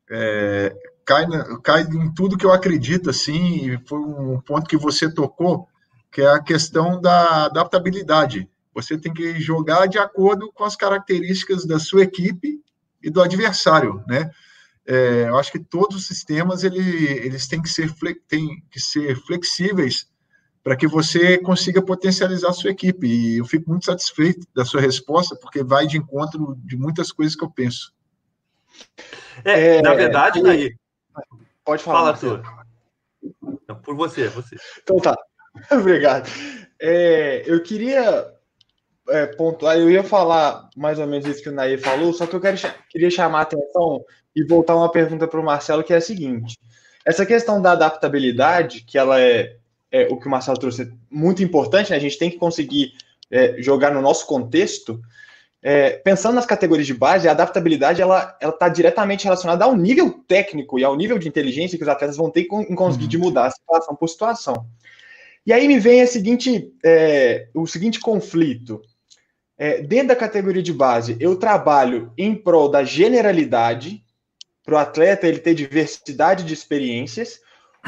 é, 0.09 0.75
cai, 1.05 1.25
na, 1.27 1.61
cai 1.61 1.83
em 1.83 2.13
tudo 2.13 2.37
que 2.37 2.45
eu 2.45 2.51
acredito, 2.51 3.09
assim, 3.09 3.71
e 3.71 3.87
foi 3.87 3.99
um 3.99 4.41
ponto 4.41 4.67
que 4.67 4.75
você 4.75 5.09
tocou, 5.09 5.69
que 6.11 6.21
é 6.21 6.27
a 6.27 6.41
questão 6.41 6.99
da 6.99 7.45
adaptabilidade. 7.45 8.49
Você 8.73 8.97
tem 8.97 9.13
que 9.13 9.39
jogar 9.39 9.87
de 9.87 9.97
acordo 9.97 10.51
com 10.53 10.63
as 10.63 10.75
características 10.75 11.65
da 11.65 11.79
sua 11.79 12.03
equipe 12.03 12.61
e 13.01 13.09
do 13.09 13.21
adversário, 13.21 14.03
né? 14.07 14.31
É, 14.85 15.25
eu 15.27 15.37
acho 15.37 15.51
que 15.51 15.59
todos 15.59 15.97
os 15.97 16.07
sistemas 16.07 16.63
ele, 16.63 16.79
eles 16.79 17.45
têm 17.47 17.61
que 17.61 17.67
ser, 17.67 17.93
têm 18.27 18.63
que 18.71 18.79
ser 18.79 19.17
flexíveis 19.17 20.07
para 20.63 20.75
que 20.75 20.87
você 20.87 21.37
consiga 21.37 21.81
potencializar 21.81 22.49
a 22.49 22.53
sua 22.53 22.71
equipe. 22.71 23.07
E 23.07 23.37
eu 23.37 23.45
fico 23.45 23.69
muito 23.69 23.85
satisfeito 23.85 24.45
da 24.53 24.63
sua 24.63 24.79
resposta, 24.79 25.35
porque 25.35 25.63
vai 25.63 25.87
de 25.87 25.97
encontro 25.97 26.57
de 26.63 26.77
muitas 26.77 27.11
coisas 27.11 27.35
que 27.35 27.43
eu 27.43 27.49
penso. 27.49 27.93
É, 29.43 29.81
na 29.81 29.93
verdade, 29.93 30.41
Nair. 30.41 30.77
Pode 31.63 31.83
falar, 31.83 32.15
Fala, 32.15 32.39
Por 33.83 33.95
você, 33.95 34.29
você. 34.29 34.55
Então 34.81 34.97
tá. 34.97 35.15
Obrigado. 35.71 36.29
É, 36.79 37.43
eu 37.45 37.61
queria 37.63 38.27
é, 39.09 39.25
pontuar, 39.25 39.77
eu 39.77 39.89
ia 39.89 40.03
falar 40.03 40.69
mais 40.75 40.99
ou 40.99 41.07
menos 41.07 41.25
isso 41.25 41.41
que 41.41 41.49
o 41.49 41.53
Nair 41.53 41.79
falou, 41.79 42.13
só 42.13 42.25
que 42.25 42.35
eu 42.35 42.41
quero, 42.41 42.57
queria 42.89 43.09
chamar 43.09 43.39
a 43.39 43.41
atenção 43.43 44.03
e 44.35 44.43
voltar 44.43 44.75
uma 44.75 44.91
pergunta 44.91 45.27
para 45.27 45.39
o 45.39 45.43
Marcelo, 45.43 45.83
que 45.83 45.93
é 45.93 45.97
a 45.97 46.01
seguinte: 46.01 46.59
essa 47.05 47.25
questão 47.25 47.61
da 47.61 47.71
adaptabilidade, 47.71 48.81
que 48.81 48.97
ela 48.97 49.19
é, 49.19 49.55
é 49.91 50.07
o 50.11 50.19
que 50.19 50.27
o 50.27 50.29
Marcelo 50.29 50.59
trouxe, 50.59 50.91
muito 51.09 51.41
importante, 51.41 51.91
né? 51.91 51.95
a 51.95 51.99
gente 51.99 52.17
tem 52.17 52.29
que 52.29 52.37
conseguir 52.37 52.93
é, 53.31 53.61
jogar 53.61 53.91
no 53.91 54.01
nosso 54.01 54.25
contexto. 54.25 54.99
É, 55.59 55.91
pensando 55.97 56.35
nas 56.35 56.45
categorias 56.45 56.85
de 56.85 56.93
base, 56.93 57.27
a 57.27 57.31
adaptabilidade 57.31 58.01
ela 58.01 58.37
está 58.41 58.69
diretamente 58.69 59.23
relacionada 59.23 59.65
ao 59.65 59.75
nível 59.75 60.23
técnico 60.27 60.77
e 60.77 60.83
ao 60.83 60.95
nível 60.95 61.17
de 61.17 61.27
inteligência 61.27 61.77
que 61.77 61.83
os 61.83 61.89
atletas 61.89 62.15
vão 62.15 62.29
ter 62.29 62.41
em 62.41 62.75
conseguir 62.75 63.17
uhum. 63.17 63.23
mudar 63.23 63.47
a 63.47 63.51
situação 63.51 63.95
por 63.95 64.07
situação. 64.07 64.67
E 65.47 65.53
aí 65.53 65.65
me 65.65 65.79
vem 65.79 66.01
a 66.01 66.07
seguinte, 66.07 66.73
é, 66.83 67.47
o 67.53 67.65
seguinte 67.65 68.01
conflito. 68.01 68.81
É, 69.57 69.81
dentro 69.81 70.09
da 70.09 70.15
categoria 70.15 70.61
de 70.61 70.73
base, 70.73 71.15
eu 71.21 71.37
trabalho 71.37 72.11
em 72.17 72.35
prol 72.35 72.67
da 72.67 72.83
generalidade, 72.83 74.03
para 74.61 74.75
o 74.75 74.77
atleta 74.77 75.25
ele 75.25 75.39
ter 75.39 75.55
diversidade 75.55 76.43
de 76.43 76.53
experiências, 76.53 77.39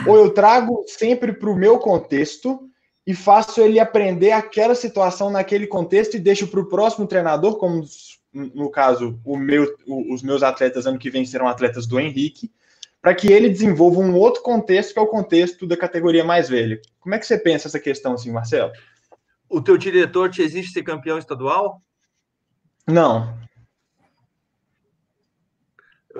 ou 0.07 0.15
eu 0.15 0.29
trago 0.29 0.85
sempre 0.87 1.33
para 1.33 1.49
o 1.49 1.55
meu 1.55 1.77
contexto 1.79 2.61
e 3.05 3.13
faço 3.13 3.59
ele 3.59 3.77
aprender 3.77 4.31
aquela 4.31 4.73
situação 4.73 5.29
naquele 5.29 5.67
contexto 5.67 6.15
e 6.15 6.19
deixo 6.19 6.47
para 6.47 6.61
o 6.61 6.69
próximo 6.69 7.07
treinador, 7.07 7.57
como 7.57 7.83
no 8.31 8.69
caso, 8.69 9.19
meu, 9.25 9.75
os 9.85 10.23
meus 10.23 10.43
atletas 10.43 10.87
ano 10.87 10.97
que 10.97 11.09
vem 11.09 11.25
serão 11.25 11.49
atletas 11.49 11.85
do 11.85 11.99
Henrique, 11.99 12.49
para 13.01 13.15
que 13.15 13.31
ele 13.31 13.49
desenvolva 13.49 13.99
um 13.99 14.15
outro 14.15 14.41
contexto, 14.41 14.93
que 14.93 14.99
é 14.99 15.01
o 15.01 15.07
contexto 15.07 15.65
da 15.65 15.77
categoria 15.77 16.23
mais 16.23 16.49
velha. 16.49 16.81
Como 16.99 17.15
é 17.15 17.19
que 17.19 17.25
você 17.25 17.37
pensa 17.37 17.67
essa 17.67 17.79
questão, 17.79 18.13
assim, 18.13 18.31
Marcelo? 18.31 18.71
O 19.49 19.61
teu 19.61 19.77
diretor 19.77 20.29
te 20.29 20.41
exige 20.41 20.71
ser 20.71 20.83
campeão 20.83 21.17
estadual? 21.17 21.81
Não. 22.85 23.37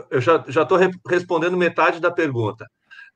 Eu 0.10 0.22
já 0.22 0.44
estou 0.48 0.78
re 0.78 0.90
respondendo 1.08 1.58
metade 1.58 2.00
da 2.00 2.12
pergunta. 2.12 2.66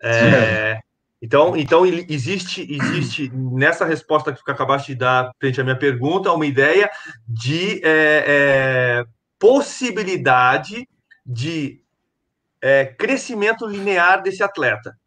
É, 0.02 0.82
então, 1.21 1.56
então 1.56 1.86
existe, 1.86 2.67
existe 2.69 3.32
nessa 3.34 3.86
resposta 3.86 4.34
que 4.34 4.43
tu 4.43 4.52
acabaste 4.52 4.91
de 4.91 4.99
dar 4.99 5.32
frente 5.39 5.62
à 5.62 5.63
minha 5.63 5.80
pergunta 5.80 6.34
uma 6.34 6.45
ideia 6.45 6.89
de 7.26 7.80
é, 7.86 8.26
é, 8.28 9.06
possibilidade 9.39 10.88
de 11.26 11.83
é, 12.63 12.86
crescimento 12.86 13.67
linear 13.67 14.23
desse 14.23 14.41
atleta. 14.41 14.97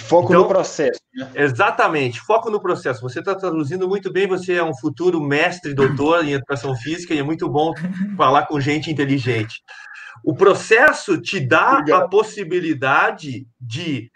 Foco 0.00 0.32
então, 0.32 0.42
no 0.42 0.48
processo. 0.48 1.00
Né? 1.14 1.30
Exatamente, 1.36 2.20
foco 2.20 2.50
no 2.50 2.60
processo. 2.60 3.00
Você 3.02 3.20
está 3.20 3.32
traduzindo 3.32 3.88
muito 3.88 4.12
bem, 4.12 4.26
você 4.26 4.54
é 4.54 4.64
um 4.64 4.76
futuro 4.76 5.20
mestre, 5.20 5.74
doutor 5.74 6.24
em 6.24 6.32
educação 6.32 6.74
física, 6.74 7.14
e 7.14 7.20
é 7.20 7.22
muito 7.22 7.48
bom 7.48 7.72
falar 8.16 8.46
com 8.46 8.60
gente 8.60 8.90
inteligente. 8.90 9.62
O 10.24 10.34
processo 10.34 11.20
te 11.20 11.38
dá 11.38 11.78
Obrigado. 11.78 12.02
a 12.02 12.08
possibilidade 12.08 13.46
de 13.60 14.10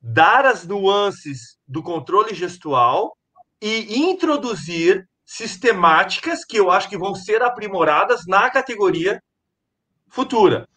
dar 0.00 0.46
as 0.46 0.66
nuances 0.66 1.58
do 1.66 1.82
controle 1.82 2.34
gestual 2.34 3.14
e 3.60 3.98
introduzir 3.98 5.06
sistemáticas 5.26 6.42
que 6.42 6.56
eu 6.56 6.70
acho 6.70 6.88
que 6.88 6.96
vão 6.96 7.14
ser 7.14 7.42
aprimoradas 7.42 8.24
na 8.26 8.48
categoria 8.48 9.20
futura. 10.10 10.68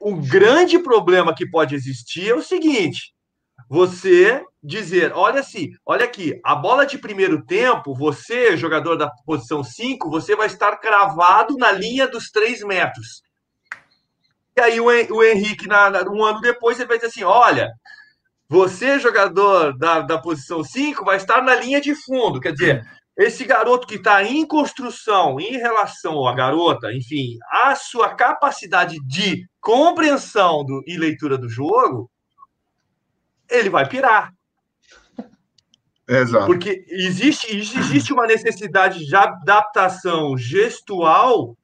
Um 0.00 0.20
grande 0.20 0.78
problema 0.78 1.34
que 1.34 1.48
pode 1.48 1.74
existir 1.74 2.30
é 2.30 2.34
o 2.34 2.42
seguinte: 2.42 3.12
você 3.68 4.44
dizer, 4.62 5.12
olha 5.12 5.40
assim, 5.40 5.70
olha 5.84 6.04
aqui, 6.04 6.40
a 6.44 6.54
bola 6.54 6.86
de 6.86 6.98
primeiro 6.98 7.44
tempo, 7.44 7.94
você, 7.94 8.56
jogador 8.56 8.96
da 8.96 9.10
posição 9.24 9.62
5, 9.62 10.10
você 10.10 10.34
vai 10.36 10.46
estar 10.46 10.76
cravado 10.78 11.56
na 11.56 11.72
linha 11.72 12.08
dos 12.08 12.30
3 12.30 12.62
metros. 12.62 13.22
E 14.56 14.60
aí 14.60 14.80
o, 14.80 14.86
o 14.86 15.24
Henrique, 15.24 15.68
um 16.10 16.24
ano 16.24 16.40
depois, 16.40 16.78
ele 16.78 16.88
vai 16.88 16.96
dizer 16.96 17.08
assim: 17.08 17.24
olha, 17.24 17.70
você, 18.48 18.98
jogador 18.98 19.76
da, 19.76 20.00
da 20.00 20.18
posição 20.18 20.64
5, 20.64 21.04
vai 21.04 21.16
estar 21.16 21.42
na 21.42 21.54
linha 21.54 21.80
de 21.80 21.94
fundo. 21.94 22.40
Quer 22.40 22.52
dizer, 22.52 22.86
esse 23.18 23.44
garoto 23.44 23.86
que 23.86 23.96
está 23.96 24.22
em 24.22 24.46
construção 24.46 25.40
em 25.40 25.56
relação 25.56 26.24
à 26.24 26.32
garota, 26.32 26.92
enfim, 26.92 27.36
a 27.50 27.74
sua 27.74 28.14
capacidade 28.14 28.96
de 29.04 29.44
compreensão 29.60 30.64
do, 30.64 30.84
e 30.86 30.96
leitura 30.96 31.36
do 31.36 31.48
jogo, 31.48 32.08
ele 33.50 33.68
vai 33.68 33.88
pirar. 33.88 34.32
Exato. 36.08 36.46
Porque 36.46 36.86
existe, 36.88 37.54
existe 37.54 38.12
uma 38.12 38.24
necessidade 38.24 39.04
de 39.04 39.16
adaptação 39.16 40.38
gestual 40.38 41.56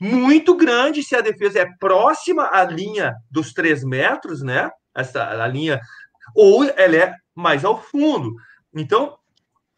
muito 0.00 0.56
grande 0.56 1.02
se 1.02 1.16
a 1.16 1.20
defesa 1.20 1.60
é 1.60 1.68
próxima 1.80 2.48
à 2.52 2.64
linha 2.64 3.14
dos 3.30 3.52
três 3.52 3.84
metros, 3.84 4.40
né? 4.40 4.70
Essa 4.94 5.28
a 5.28 5.46
linha, 5.48 5.80
ou 6.34 6.64
ela 6.64 6.96
é 6.96 7.14
mais 7.34 7.64
ao 7.64 7.82
fundo. 7.82 8.34
Então, 8.74 9.18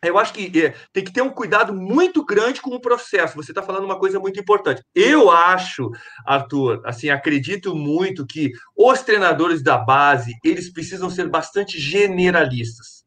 eu 0.09 0.19
acho 0.19 0.33
que 0.33 0.51
é, 0.61 0.75
tem 0.93 1.05
que 1.05 1.13
ter 1.13 1.23
um 1.23 1.31
cuidado 1.31 1.73
muito 1.75 2.25
grande 2.25 2.61
com 2.61 2.71
o 2.71 2.81
processo. 2.81 3.37
Você 3.37 3.53
está 3.53 3.63
falando 3.63 3.85
uma 3.85 3.99
coisa 3.99 4.19
muito 4.19 4.39
importante. 4.39 4.83
Eu 4.95 5.31
acho, 5.31 5.91
Arthur, 6.27 6.81
assim, 6.85 7.11
acredito 7.11 7.75
muito 7.75 8.27
que 8.27 8.53
os 8.77 9.03
treinadores 9.03 9.63
da 9.63 9.79
base 9.79 10.35
eles 10.45 10.73
precisam 10.73 11.11
ser 11.11 11.29
bastante 11.29 11.79
generalistas 11.79 13.05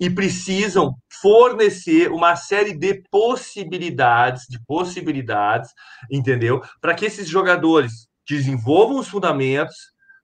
e 0.00 0.08
precisam 0.08 0.94
fornecer 1.20 2.10
uma 2.10 2.34
série 2.34 2.72
de 2.72 3.02
possibilidades, 3.10 4.46
de 4.48 4.58
possibilidades, 4.64 5.70
entendeu? 6.10 6.62
Para 6.80 6.94
que 6.94 7.04
esses 7.04 7.28
jogadores 7.28 8.08
desenvolvam 8.26 8.98
os 8.98 9.08
fundamentos, 9.08 9.76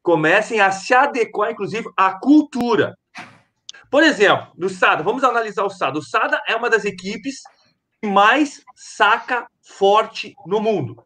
comecem 0.03 0.61
a 0.61 0.71
se 0.71 0.95
adequar, 0.95 1.51
inclusive, 1.51 1.91
à 1.97 2.19
cultura 2.19 2.97
por 3.91 4.03
exemplo, 4.03 4.53
no 4.57 4.69
Sada, 4.69 5.03
vamos 5.03 5.23
analisar 5.23 5.65
o 5.65 5.71
Sada. 5.71 5.99
O 5.99 6.03
Sada 6.03 6.41
é 6.47 6.57
uma 6.57 6.69
das 6.69 6.85
equipes 6.85 7.41
que 8.01 8.09
mais 8.09 8.63
saca 8.75 9.47
forte 9.63 10.35
no 10.47 10.61
mundo. 10.61 11.05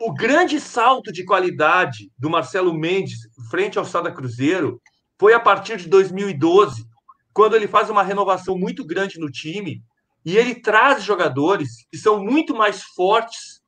O 0.00 0.12
grande 0.12 0.60
salto 0.60 1.12
de 1.12 1.24
qualidade 1.24 2.10
do 2.18 2.28
Marcelo 2.28 2.74
Mendes 2.74 3.20
frente 3.50 3.78
ao 3.78 3.84
Sada 3.84 4.10
Cruzeiro 4.10 4.80
foi 5.18 5.32
a 5.32 5.40
partir 5.40 5.76
de 5.76 5.88
2012, 5.88 6.84
quando 7.32 7.54
ele 7.54 7.68
faz 7.68 7.88
uma 7.88 8.02
renovação 8.02 8.58
muito 8.58 8.84
grande 8.84 9.18
no 9.18 9.30
time 9.30 9.82
e 10.24 10.36
ele 10.36 10.54
traz 10.54 11.02
jogadores 11.02 11.86
que 11.90 11.98
são 11.98 12.22
muito 12.22 12.54
mais 12.54 12.82
fortes 12.82 13.62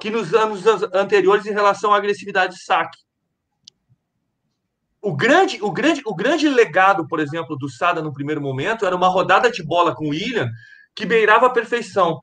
que 0.00 0.10
nos 0.10 0.34
anos 0.34 0.64
anteriores 0.92 1.46
em 1.46 1.52
relação 1.52 1.92
à 1.92 1.96
agressividade 1.96 2.54
de 2.54 2.64
saque 2.64 3.03
o 5.04 5.14
grande, 5.14 5.58
o 5.62 5.70
grande, 5.70 6.00
o 6.06 6.14
grande 6.14 6.48
legado, 6.48 7.06
por 7.06 7.20
exemplo, 7.20 7.56
do 7.56 7.68
Sada 7.68 8.00
no 8.00 8.12
primeiro 8.12 8.40
momento 8.40 8.86
era 8.86 8.96
uma 8.96 9.08
rodada 9.08 9.50
de 9.50 9.62
bola 9.62 9.94
com 9.94 10.06
o 10.06 10.10
William 10.10 10.48
que 10.94 11.04
beirava 11.04 11.46
a 11.46 11.50
perfeição. 11.50 12.20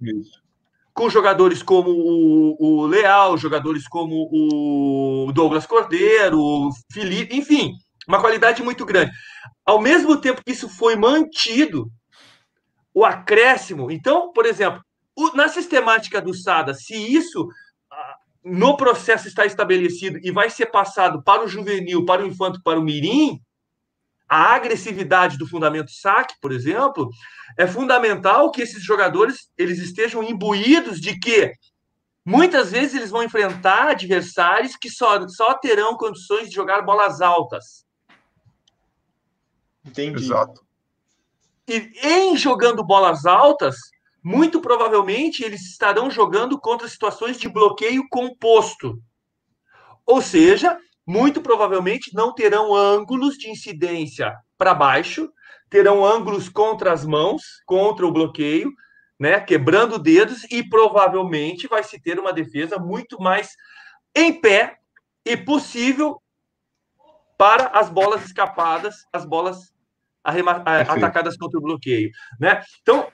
Isso. 0.00 0.40
Com 0.94 1.10
jogadores 1.10 1.60
como 1.60 1.90
o, 1.90 2.56
o 2.60 2.86
Leal, 2.86 3.36
jogadores 3.36 3.88
como 3.88 4.28
o 4.32 5.32
Douglas 5.32 5.66
Cordeiro, 5.66 6.38
o 6.38 6.70
Felipe, 6.92 7.36
enfim, 7.36 7.72
uma 8.06 8.20
qualidade 8.20 8.62
muito 8.62 8.86
grande. 8.86 9.10
Ao 9.66 9.80
mesmo 9.80 10.20
tempo 10.20 10.42
que 10.44 10.52
isso 10.52 10.68
foi 10.68 10.94
mantido, 10.94 11.90
o 12.94 13.04
acréscimo. 13.04 13.90
Então, 13.90 14.32
por 14.32 14.46
exemplo, 14.46 14.80
na 15.34 15.48
sistemática 15.48 16.22
do 16.22 16.32
Sada, 16.32 16.74
se 16.74 16.94
isso 16.94 17.48
no 18.48 18.76
processo 18.76 19.28
está 19.28 19.44
estabelecido 19.44 20.18
e 20.22 20.30
vai 20.30 20.50
ser 20.50 20.66
passado 20.66 21.22
para 21.22 21.44
o 21.44 21.48
juvenil, 21.48 22.04
para 22.04 22.22
o 22.22 22.26
infanto, 22.26 22.60
para 22.62 22.78
o 22.78 22.82
mirim, 22.82 23.40
a 24.28 24.54
agressividade 24.54 25.38
do 25.38 25.48
fundamento 25.48 25.90
saque, 25.90 26.34
por 26.40 26.52
exemplo, 26.52 27.08
é 27.56 27.66
fundamental 27.66 28.50
que 28.50 28.60
esses 28.60 28.82
jogadores 28.82 29.50
eles 29.56 29.78
estejam 29.78 30.22
imbuídos 30.22 31.00
de 31.00 31.18
que 31.18 31.52
muitas 32.24 32.70
vezes 32.70 32.94
eles 32.94 33.10
vão 33.10 33.22
enfrentar 33.22 33.88
adversários 33.88 34.76
que 34.76 34.90
só, 34.90 35.26
só 35.28 35.54
terão 35.54 35.96
condições 35.96 36.48
de 36.48 36.54
jogar 36.54 36.82
bolas 36.82 37.22
altas. 37.22 37.86
Entendi. 39.82 40.24
Exato. 40.24 40.62
E 41.66 41.90
em 42.02 42.36
jogando 42.36 42.84
bolas 42.84 43.24
altas, 43.24 43.76
muito 44.22 44.60
provavelmente 44.60 45.42
eles 45.42 45.62
estarão 45.62 46.10
jogando 46.10 46.58
contra 46.58 46.88
situações 46.88 47.38
de 47.38 47.48
bloqueio 47.48 48.08
composto. 48.08 49.00
Ou 50.04 50.20
seja, 50.20 50.78
muito 51.06 51.40
provavelmente 51.40 52.14
não 52.14 52.34
terão 52.34 52.74
ângulos 52.74 53.36
de 53.36 53.50
incidência 53.50 54.36
para 54.56 54.74
baixo, 54.74 55.30
terão 55.70 56.04
ângulos 56.04 56.48
contra 56.48 56.92
as 56.92 57.04
mãos, 57.04 57.42
contra 57.66 58.06
o 58.06 58.12
bloqueio, 58.12 58.72
né, 59.18 59.40
quebrando 59.40 59.98
dedos 59.98 60.44
e 60.44 60.66
provavelmente 60.66 61.66
vai 61.66 61.82
se 61.82 62.00
ter 62.00 62.18
uma 62.18 62.32
defesa 62.32 62.78
muito 62.78 63.20
mais 63.20 63.50
em 64.14 64.32
pé 64.32 64.78
e 65.24 65.36
possível 65.36 66.22
para 67.36 67.66
as 67.68 67.88
bolas 67.88 68.24
escapadas, 68.24 69.06
as 69.12 69.24
bolas 69.24 69.72
atacadas 70.24 71.36
contra 71.36 71.58
o 71.58 71.62
bloqueio, 71.62 72.10
né? 72.38 72.62
Então, 72.82 73.10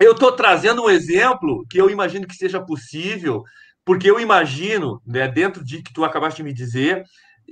eu 0.00 0.12
estou 0.12 0.32
trazendo 0.32 0.84
um 0.84 0.90
exemplo 0.90 1.64
que 1.70 1.78
eu 1.78 1.88
imagino 1.88 2.26
que 2.26 2.34
seja 2.34 2.60
possível, 2.60 3.42
porque 3.84 4.10
eu 4.10 4.18
imagino, 4.18 5.00
né, 5.06 5.28
dentro 5.28 5.64
de 5.64 5.82
que 5.82 5.92
tu 5.92 6.04
acabaste 6.04 6.38
de 6.38 6.42
me 6.44 6.52
dizer, 6.52 7.04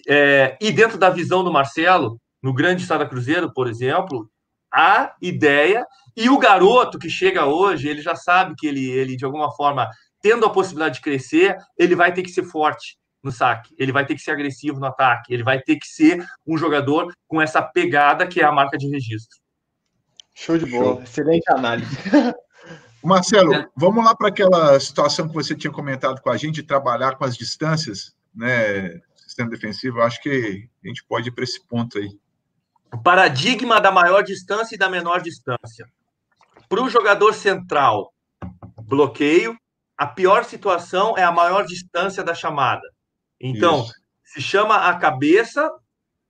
é, 0.09 0.57
e 0.61 0.73
dentro 0.73 0.99
da 0.99 1.11
visão 1.11 1.45
do 1.45 1.53
Marcelo, 1.53 2.19
no 2.43 2.53
Grande 2.53 2.83
Estado 2.83 3.09
Cruzeiro, 3.09 3.53
por 3.53 3.69
exemplo, 3.69 4.29
a 4.73 5.15
ideia 5.21 5.87
e 6.17 6.29
o 6.29 6.39
garoto 6.39 6.99
que 6.99 7.09
chega 7.09 7.47
hoje, 7.47 7.89
ele 7.89 8.01
já 8.01 8.17
sabe 8.17 8.55
que 8.57 8.67
ele, 8.67 8.91
ele 8.91 9.17
de 9.17 9.25
alguma 9.25 9.51
forma, 9.55 9.89
tendo 10.21 10.47
a 10.47 10.51
possibilidade 10.51 10.97
de 10.97 11.03
crescer, 11.03 11.57
ele 11.79 11.95
vai 11.95 12.13
ter 12.13 12.23
que 12.23 12.31
ser 12.31 12.45
forte 12.45 12.97
no 13.23 13.31
saque, 13.31 13.75
ele 13.79 13.93
vai 13.93 14.05
ter 14.05 14.15
que 14.15 14.21
ser 14.21 14.33
agressivo 14.33 14.81
no 14.81 14.87
ataque, 14.87 15.33
ele 15.33 15.45
vai 15.45 15.61
ter 15.61 15.77
que 15.77 15.87
ser 15.87 16.25
um 16.47 16.57
jogador 16.57 17.13
com 17.29 17.41
essa 17.41 17.63
pegada 17.63 18.27
que 18.27 18.41
é 18.41 18.45
a 18.45 18.51
marca 18.51 18.77
de 18.77 18.89
registro. 18.89 19.42
Show 20.35 20.59
de 20.59 20.67
bola, 20.67 20.95
Show. 20.95 21.03
excelente 21.03 21.51
análise. 21.51 21.97
Marcelo, 23.05 23.55
é. 23.55 23.69
vamos 23.77 24.05
lá 24.05 24.15
para 24.15 24.29
aquela 24.29 24.79
situação 24.79 25.29
que 25.29 25.35
você 25.35 25.55
tinha 25.55 25.73
comentado 25.73 26.21
com 26.21 26.31
a 26.31 26.37
gente, 26.37 26.63
trabalhar 26.63 27.17
com 27.17 27.25
as 27.25 27.37
distâncias, 27.37 28.15
né? 28.35 29.01
Sistema 29.17 29.51
defensivo, 29.51 30.01
acho 30.01 30.21
que 30.23 30.69
a 30.85 30.89
gente 30.89 31.05
pode 31.05 31.29
ir 31.29 31.33
para 31.33 31.45
esse 31.45 31.67
ponto 31.67 31.99
aí. 31.99 32.09
o 32.93 32.99
paradigma 32.99 33.81
da 33.81 33.91
maior 33.91 34.23
distância 34.23 34.75
e 34.75 34.79
da 34.79 34.89
menor 34.89 35.23
distância. 35.23 35.87
Para 36.69 36.83
o 36.83 36.89
jogador 36.89 37.33
central, 37.33 38.13
bloqueio, 38.83 39.57
a 39.97 40.07
pior 40.07 40.45
situação 40.45 41.17
é 41.17 41.23
a 41.23 41.33
maior 41.33 41.65
distância 41.65 42.23
da 42.23 42.35
chamada. 42.35 42.83
Então, 43.41 43.83
Isso. 43.83 43.95
se 44.25 44.43
chama 44.43 44.77
a 44.89 44.97
cabeça 44.97 45.71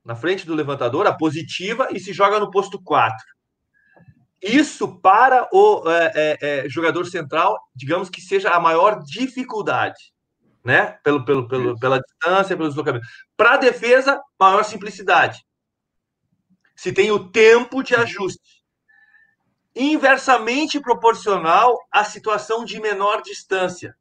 na 0.05 0.15
frente 0.15 0.47
do 0.47 0.55
levantador, 0.55 1.07
a 1.07 1.17
positiva, 1.17 1.89
e 1.93 2.01
se 2.01 2.13
joga 2.13 2.41
no 2.41 2.51
posto 2.51 2.81
4. 2.83 3.17
Isso 4.43 4.99
para 5.01 5.49
o 5.53 5.89
é, 5.89 6.13
é, 6.15 6.39
é, 6.65 6.69
jogador 6.69 7.07
central, 7.07 7.57
digamos 7.73 8.11
que 8.11 8.21
seja 8.21 8.51
a 8.51 8.59
maior 8.59 9.01
dificuldade, 9.05 10.13
né? 10.65 10.99
Pelo, 11.05 11.25
pelo, 11.25 11.47
pelo, 11.47 11.79
pela 11.79 12.01
distância, 12.01 12.57
pelo 12.57 12.69
deslocamento. 12.69 13.07
Para 13.37 13.55
a 13.55 13.57
defesa, 13.57 14.21
maior 14.39 14.65
simplicidade. 14.65 15.47
Se 16.75 16.93
tem 16.93 17.13
o 17.13 17.31
tempo 17.31 17.85
de 17.85 17.95
ajuste. 17.95 18.65
Inversamente 19.77 20.81
proporcional 20.81 21.79
à 21.91 22.03
situação 22.03 22.65
de 22.65 22.81
menor 22.81 23.23
distância. 23.23 23.97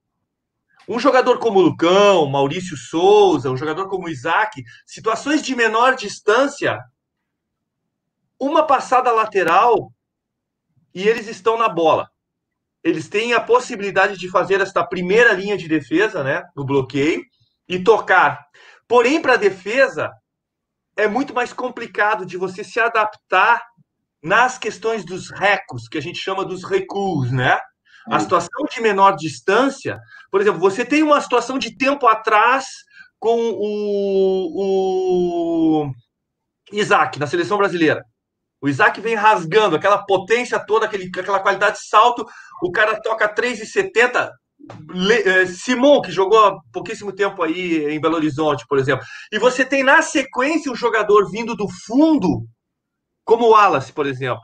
Um 0.88 1.00
jogador 1.00 1.38
como 1.38 1.60
o 1.60 1.62
Lucão, 1.62 2.26
Maurício 2.26 2.76
Souza, 2.76 3.52
um 3.52 3.56
jogador 3.56 3.88
como 3.88 4.08
o 4.08 4.10
Isaac, 4.10 4.64
situações 4.88 5.44
de 5.44 5.56
menor 5.56 5.96
distância, 5.96 6.80
uma 8.40 8.66
passada 8.66 9.12
lateral 9.12 9.94
e 10.94 11.08
eles 11.08 11.28
estão 11.28 11.58
na 11.58 11.70
bola. 11.70 12.10
Eles 12.84 13.08
têm 13.08 13.34
a 13.34 13.40
possibilidade 13.40 14.18
de 14.18 14.30
fazer 14.30 14.60
esta 14.60 14.84
primeira 14.84 15.34
linha 15.34 15.58
de 15.58 15.68
defesa, 15.68 16.24
né, 16.24 16.44
no 16.56 16.66
bloqueio 16.66 17.24
e 17.68 17.84
tocar. 17.84 18.46
Porém, 18.88 19.22
para 19.22 19.34
a 19.34 19.38
defesa 19.38 20.12
é 20.98 21.08
muito 21.08 21.34
mais 21.34 21.54
complicado 21.54 22.26
de 22.26 22.38
você 22.38 22.64
se 22.64 22.80
adaptar 22.80 23.64
nas 24.22 24.58
questões 24.58 25.06
dos 25.06 25.32
recos, 25.32 25.88
que 25.88 25.98
a 25.98 26.02
gente 26.02 26.20
chama 26.20 26.46
dos 26.46 26.64
recuos, 26.64 27.32
né? 27.32 27.58
A 28.08 28.20
situação 28.20 28.66
de 28.70 28.82
menor 28.82 29.16
distância, 29.16 30.00
por 30.32 30.42
exemplo, 30.42 30.60
você 30.60 30.84
tem 30.84 31.04
uma 31.04 31.22
situação 31.22 31.60
de 31.60 31.78
tempo 31.78 32.08
atrás 32.08 32.66
com 33.20 33.38
o, 33.38 34.56
o 35.86 35.92
Isaac 36.72 37.20
na 37.20 37.28
seleção 37.28 37.58
brasileira. 37.58 38.04
O 38.62 38.70
Isaac 38.70 39.02
vem 39.02 39.16
rasgando 39.16 39.76
aquela 39.76 40.06
potência 40.06 40.64
toda, 40.64 40.86
aquele, 40.86 41.10
aquela 41.18 41.40
qualidade 41.40 41.80
de 41.80 41.88
salto. 41.88 42.24
O 42.62 42.72
cara 42.72 43.02
toca 43.02 43.34
3,70. 43.34 44.30
É, 45.26 45.46
Simon, 45.48 46.02
que 46.02 46.12
jogou 46.12 46.46
há 46.46 46.60
pouquíssimo 46.72 47.12
tempo 47.12 47.42
aí 47.42 47.92
em 47.92 48.00
Belo 48.00 48.16
Horizonte, 48.16 48.66
por 48.68 48.78
exemplo. 48.78 49.04
E 49.32 49.40
você 49.40 49.66
tem 49.66 49.82
na 49.82 50.04
sequência 50.04 50.72
um 50.72 50.76
jogador 50.76 51.30
vindo 51.32 51.56
do 51.56 51.68
fundo, 51.88 52.46
como 53.26 53.46
o 53.46 53.52
Wallace, 53.52 53.92
por 53.92 54.06
exemplo. 54.06 54.42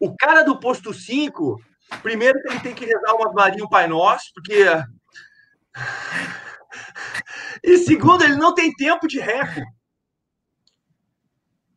O 0.00 0.16
cara 0.16 0.42
do 0.42 0.58
posto 0.58 0.94
5, 0.94 1.60
primeiro 2.02 2.38
ele 2.46 2.60
tem 2.60 2.74
que 2.74 2.86
rezar 2.86 3.14
umas 3.14 3.34
Maria 3.34 3.62
um 3.62 3.68
Pai 3.68 3.86
Nosso, 3.86 4.32
porque. 4.34 4.64
E 7.62 7.76
segundo, 7.76 8.24
ele 8.24 8.36
não 8.36 8.54
tem 8.54 8.72
tempo 8.72 9.06
de 9.06 9.20
reco. 9.20 9.60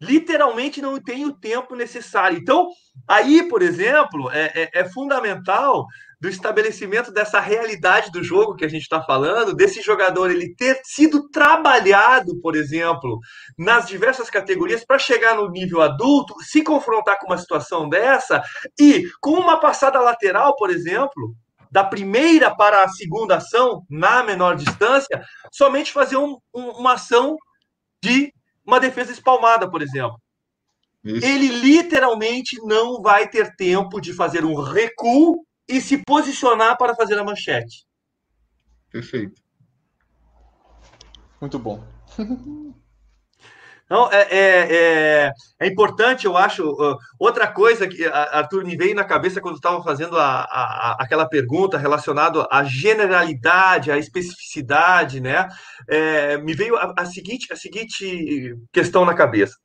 Literalmente 0.01 0.81
não 0.81 0.99
tem 0.99 1.25
o 1.25 1.33
tempo 1.33 1.75
necessário. 1.75 2.37
Então, 2.37 2.67
aí, 3.07 3.47
por 3.47 3.61
exemplo, 3.61 4.29
é, 4.31 4.51
é, 4.55 4.81
é 4.81 4.89
fundamental 4.89 5.85
do 6.19 6.29
estabelecimento 6.29 7.11
dessa 7.11 7.39
realidade 7.39 8.11
do 8.11 8.23
jogo 8.23 8.55
que 8.55 8.65
a 8.65 8.67
gente 8.67 8.81
está 8.81 9.01
falando, 9.01 9.53
desse 9.53 9.81
jogador 9.81 10.31
ele 10.31 10.55
ter 10.55 10.79
sido 10.83 11.29
trabalhado, 11.29 12.39
por 12.41 12.55
exemplo, 12.55 13.19
nas 13.57 13.87
diversas 13.87 14.29
categorias 14.29 14.83
para 14.85 14.97
chegar 14.97 15.35
no 15.35 15.49
nível 15.49 15.81
adulto, 15.81 16.33
se 16.41 16.63
confrontar 16.63 17.19
com 17.19 17.27
uma 17.27 17.37
situação 17.37 17.87
dessa 17.87 18.41
e 18.79 19.03
com 19.21 19.31
uma 19.31 19.59
passada 19.59 19.99
lateral, 19.99 20.55
por 20.55 20.69
exemplo, 20.69 21.35
da 21.71 21.83
primeira 21.83 22.55
para 22.55 22.83
a 22.83 22.89
segunda 22.89 23.35
ação 23.35 23.83
na 23.89 24.23
menor 24.23 24.55
distância, 24.55 25.21
somente 25.51 25.91
fazer 25.91 26.17
um, 26.17 26.37
um, 26.53 26.69
uma 26.69 26.93
ação 26.93 27.35
de 28.03 28.31
uma 28.65 28.79
defesa 28.79 29.11
espalmada, 29.11 29.69
por 29.69 29.81
exemplo. 29.81 30.19
Isso. 31.03 31.25
Ele 31.25 31.47
literalmente 31.47 32.57
não 32.63 33.01
vai 33.01 33.29
ter 33.29 33.55
tempo 33.55 34.01
de 34.01 34.13
fazer 34.13 34.43
um 34.43 34.55
recuo 34.55 35.45
e 35.67 35.79
se 35.79 35.99
posicionar 36.03 36.77
para 36.77 36.95
fazer 36.95 37.17
a 37.17 37.23
manchete. 37.23 37.85
Perfeito. 38.89 39.41
Muito 41.39 41.59
bom. 41.59 41.83
Não, 43.87 44.11
é, 44.11 44.21
é, 44.31 44.75
é, 44.75 45.31
é, 45.59 45.67
importante, 45.67 46.25
eu 46.25 46.35
acho. 46.35 46.63
Uh, 46.71 46.97
outra 47.19 47.47
coisa 47.47 47.87
que, 47.87 48.03
Arthur, 48.05 48.65
me 48.65 48.75
veio 48.75 48.95
na 48.95 49.03
cabeça 49.03 49.39
quando 49.39 49.55
estava 49.55 49.83
fazendo 49.83 50.17
a, 50.17 50.41
a, 50.41 50.97
aquela 50.99 51.27
pergunta 51.27 51.77
relacionada 51.77 52.47
à 52.51 52.63
generalidade, 52.63 53.91
à 53.91 53.97
especificidade, 53.97 55.19
né? 55.19 55.47
É, 55.87 56.37
me 56.39 56.53
veio 56.55 56.75
a, 56.75 56.93
a, 56.97 57.05
seguinte, 57.05 57.53
a 57.53 57.55
seguinte 57.55 58.55
questão 58.73 59.05
na 59.05 59.13
cabeça. 59.13 59.55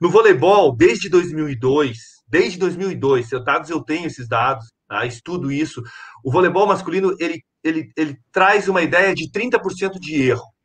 No 0.00 0.10
voleibol, 0.10 0.76
desde 0.76 1.08
2002, 1.08 1.98
desde 2.28 2.58
2002, 2.58 3.30
dados 3.44 3.68
eu 3.68 3.82
tenho 3.82 4.06
esses 4.06 4.28
dados, 4.28 4.66
tá? 4.88 5.04
estudo 5.06 5.50
isso. 5.50 5.82
O 6.24 6.30
voleibol 6.30 6.68
masculino 6.68 7.16
ele, 7.18 7.42
ele, 7.64 7.90
ele 7.96 8.16
traz 8.30 8.68
uma 8.68 8.82
ideia 8.82 9.12
de 9.12 9.28
30% 9.28 9.98
de 9.98 10.22
erro. 10.22 10.55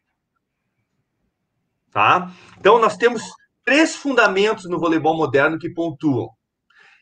Tá? 1.91 2.31
Então, 2.57 2.79
nós 2.79 2.95
temos 2.95 3.21
três 3.65 3.95
fundamentos 3.95 4.65
no 4.69 4.79
voleibol 4.79 5.15
moderno 5.15 5.59
que 5.59 5.73
pontuam. 5.73 6.29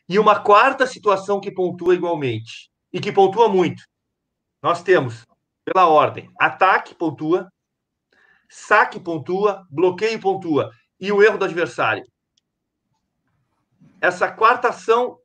E 0.08 0.18
uma 0.18 0.40
quarta 0.40 0.86
situação 0.86 1.40
que 1.40 1.52
pontua 1.52 1.94
igualmente. 1.94 2.70
E 2.92 3.00
que 3.00 3.12
pontua 3.12 3.48
muito. 3.48 3.82
Nós 4.60 4.82
temos, 4.82 5.24
pela 5.64 5.86
ordem, 5.86 6.28
ataque 6.38 6.94
pontua, 6.94 7.48
saque 8.48 8.98
pontua, 8.98 9.64
bloqueio 9.70 10.20
pontua. 10.20 10.70
E 10.98 11.12
o 11.12 11.22
erro 11.22 11.38
do 11.38 11.44
adversário. 11.44 12.04
Essa 14.00 14.30
quarta 14.30 14.68
ação 14.68 15.18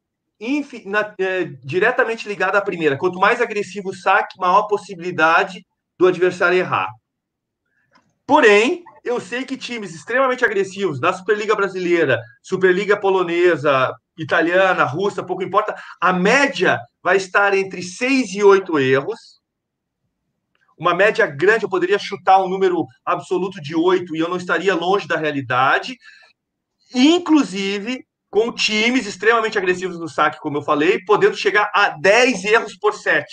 na, 0.86 1.16
é, 1.18 1.46
diretamente 1.64 2.28
ligada 2.28 2.58
à 2.58 2.62
primeira. 2.62 2.98
Quanto 2.98 3.20
mais 3.20 3.42
agressivo 3.42 3.90
o 3.90 3.96
saque, 3.96 4.38
maior 4.38 4.68
possibilidade 4.68 5.66
do 5.98 6.08
adversário 6.08 6.58
errar. 6.58 6.90
Porém, 8.28 8.84
eu 9.04 9.20
sei 9.22 9.46
que 9.46 9.56
times 9.56 9.94
extremamente 9.94 10.44
agressivos 10.44 11.00
da 11.00 11.14
Superliga 11.14 11.56
Brasileira, 11.56 12.20
Superliga 12.42 13.00
Polonesa, 13.00 13.94
Italiana, 14.18 14.84
Russa, 14.84 15.24
pouco 15.24 15.44
importa, 15.44 15.76
a 16.02 16.12
média 16.12 16.80
vai 17.04 17.18
estar 17.18 17.54
entre 17.54 17.84
6 17.84 18.34
e 18.34 18.44
8 18.44 18.80
erros. 18.80 19.40
Uma 20.78 20.96
média 20.96 21.26
grande, 21.28 21.66
eu 21.66 21.70
poderia 21.70 22.00
chutar 22.00 22.44
um 22.44 22.50
número 22.50 22.86
absoluto 23.06 23.62
de 23.62 23.76
8 23.76 24.16
e 24.16 24.20
eu 24.20 24.28
não 24.28 24.38
estaria 24.38 24.74
longe 24.74 25.08
da 25.08 25.18
realidade. 25.18 25.96
Inclusive, 26.94 28.06
com 28.30 28.52
times 28.52 29.06
extremamente 29.06 29.58
agressivos 29.58 30.00
no 30.00 30.10
saque, 30.10 30.40
como 30.40 30.58
eu 30.58 30.64
falei, 30.64 31.00
podendo 31.06 31.38
chegar 31.38 31.72
a 31.74 31.90
10 31.90 32.44
erros 32.44 32.76
por 32.76 32.94
set. 32.94 33.26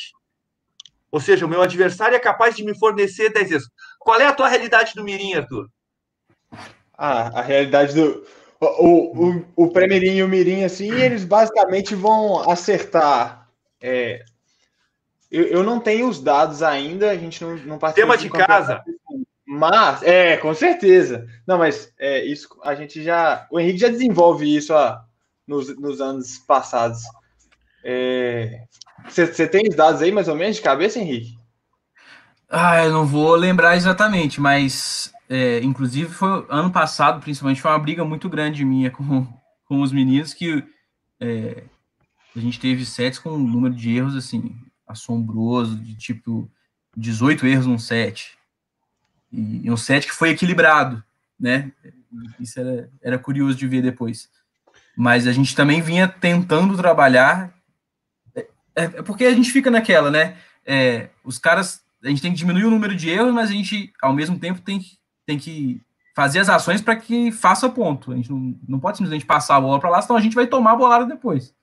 Ou 1.10 1.20
seja, 1.20 1.44
o 1.44 1.48
meu 1.48 1.60
adversário 1.60 2.16
é 2.16 2.20
capaz 2.20 2.56
de 2.56 2.64
me 2.64 2.78
fornecer 2.78 3.32
10 3.32 3.50
erros. 3.50 3.68
Qual 4.04 4.20
é 4.20 4.26
a 4.26 4.32
tua 4.32 4.48
realidade 4.48 4.94
do 4.94 5.04
Mirim, 5.04 5.34
Arthur? 5.34 5.68
Ah, 6.96 7.40
a 7.40 7.42
realidade 7.42 7.94
do. 7.94 8.24
O, 8.60 9.28
o, 9.28 9.44
o 9.56 9.68
Premirim 9.70 10.16
e 10.16 10.22
o 10.22 10.28
Mirim, 10.28 10.62
assim, 10.62 10.92
eles 10.92 11.24
basicamente 11.24 11.94
vão 11.96 12.48
acertar. 12.48 13.48
É... 13.80 14.24
Eu, 15.28 15.46
eu 15.46 15.62
não 15.64 15.80
tenho 15.80 16.08
os 16.08 16.20
dados 16.20 16.62
ainda, 16.62 17.10
a 17.10 17.16
gente 17.16 17.42
não, 17.42 17.56
não 17.56 17.78
Tema 17.92 18.16
de 18.16 18.30
casa. 18.30 18.82
Mas, 19.44 20.02
é, 20.02 20.36
com 20.36 20.54
certeza. 20.54 21.26
Não, 21.46 21.58
mas 21.58 21.92
é, 21.98 22.24
isso 22.24 22.48
a 22.62 22.74
gente 22.74 23.02
já. 23.02 23.46
O 23.50 23.58
Henrique 23.58 23.78
já 23.80 23.88
desenvolve 23.88 24.56
isso 24.56 24.72
ó, 24.72 25.00
nos, 25.46 25.76
nos 25.78 26.00
anos 26.00 26.38
passados. 26.38 27.02
Você 29.08 29.42
é, 29.42 29.46
tem 29.46 29.68
os 29.68 29.74
dados 29.74 30.02
aí 30.02 30.12
mais 30.12 30.28
ou 30.28 30.36
menos 30.36 30.56
de 30.56 30.62
cabeça, 30.62 31.00
Henrique? 31.00 31.36
Ah, 32.54 32.84
eu 32.84 32.92
não 32.92 33.06
vou 33.06 33.34
lembrar 33.34 33.76
exatamente, 33.76 34.38
mas 34.38 35.10
é, 35.26 35.60
inclusive 35.62 36.12
foi 36.12 36.46
ano 36.50 36.70
passado, 36.70 37.20
principalmente, 37.20 37.62
foi 37.62 37.70
uma 37.70 37.78
briga 37.78 38.04
muito 38.04 38.28
grande 38.28 38.62
minha 38.62 38.90
com, 38.90 39.26
com 39.64 39.80
os 39.80 39.90
meninos 39.90 40.34
que 40.34 40.62
é, 41.18 41.64
a 42.36 42.38
gente 42.38 42.60
teve 42.60 42.84
sets 42.84 43.18
com 43.18 43.30
um 43.30 43.38
número 43.38 43.74
de 43.74 43.96
erros 43.96 44.14
assim 44.14 44.54
assombroso, 44.86 45.76
de 45.76 45.96
tipo 45.96 46.50
18 46.94 47.46
erros 47.46 47.66
num 47.66 47.78
set 47.78 48.36
e, 49.32 49.70
um 49.70 49.76
set 49.76 50.06
que 50.06 50.14
foi 50.14 50.30
equilibrado, 50.30 51.02
né? 51.40 51.72
Isso 52.38 52.60
era, 52.60 52.90
era 53.00 53.18
curioso 53.18 53.56
de 53.56 53.66
ver 53.66 53.80
depois. 53.80 54.28
Mas 54.94 55.26
a 55.26 55.32
gente 55.32 55.56
também 55.56 55.80
vinha 55.80 56.06
tentando 56.06 56.76
trabalhar. 56.76 57.54
É, 58.34 58.40
é, 58.76 58.84
é 58.84 59.02
porque 59.02 59.24
a 59.24 59.34
gente 59.34 59.50
fica 59.50 59.70
naquela, 59.70 60.10
né? 60.10 60.36
É, 60.66 61.08
os 61.24 61.38
caras, 61.38 61.81
a 62.02 62.08
gente 62.08 62.22
tem 62.22 62.32
que 62.32 62.38
diminuir 62.38 62.64
o 62.64 62.70
número 62.70 62.94
de 62.94 63.08
erros, 63.08 63.32
mas 63.32 63.50
a 63.50 63.52
gente, 63.52 63.92
ao 64.02 64.12
mesmo 64.12 64.38
tempo, 64.38 64.60
tem, 64.60 64.80
tem 65.24 65.38
que 65.38 65.80
fazer 66.14 66.40
as 66.40 66.48
ações 66.48 66.80
para 66.80 66.96
que 66.96 67.30
faça 67.30 67.68
ponto. 67.68 68.12
A 68.12 68.16
gente 68.16 68.30
não, 68.30 68.58
não 68.68 68.80
pode 68.80 68.98
simplesmente 68.98 69.24
passar 69.24 69.56
a 69.56 69.60
bola 69.60 69.80
para 69.80 69.90
lá, 69.90 70.02
senão 70.02 70.16
a 70.16 70.20
gente 70.20 70.34
vai 70.34 70.46
tomar 70.46 70.72
a 70.72 70.76
bolada 70.76 71.06
depois. 71.06 71.54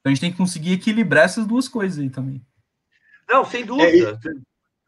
Então 0.00 0.10
a 0.10 0.14
gente 0.14 0.20
tem 0.20 0.30
que 0.30 0.38
conseguir 0.38 0.72
equilibrar 0.72 1.24
essas 1.24 1.46
duas 1.46 1.68
coisas 1.68 1.98
aí 1.98 2.10
também. 2.10 2.40
Não, 3.28 3.44
sem 3.44 3.64
dúvida. 3.64 4.10
É, 4.10 4.30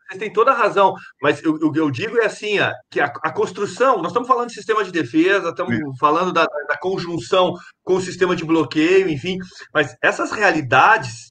vocês 0.09 0.21
têm 0.21 0.33
toda 0.33 0.53
a 0.53 0.55
razão, 0.55 0.95
mas 1.21 1.45
o 1.45 1.71
que 1.71 1.81
eu 1.81 1.91
digo 1.91 2.17
é 2.19 2.27
assim, 2.27 2.59
ó, 2.61 2.73
que 2.91 3.01
a, 3.01 3.07
a, 3.07 3.33
construção, 3.33 3.99
nós 3.99 4.09
estamos 4.09 4.27
falando 4.27 4.49
de 4.49 4.55
sistema 4.55 4.83
de 4.83 4.91
defesa, 4.91 5.51
estamos 5.51 5.77
Sim. 5.77 5.83
falando 5.99 6.33
da, 6.33 6.47
da, 6.47 6.79
conjunção 6.79 7.55
com 7.85 7.97
o 7.97 8.01
sistema 8.01 8.35
de 8.35 8.45
bloqueio, 8.45 9.11
enfim, 9.11 9.37
mas 9.73 9.95
essas 10.01 10.31
realidades 10.31 11.31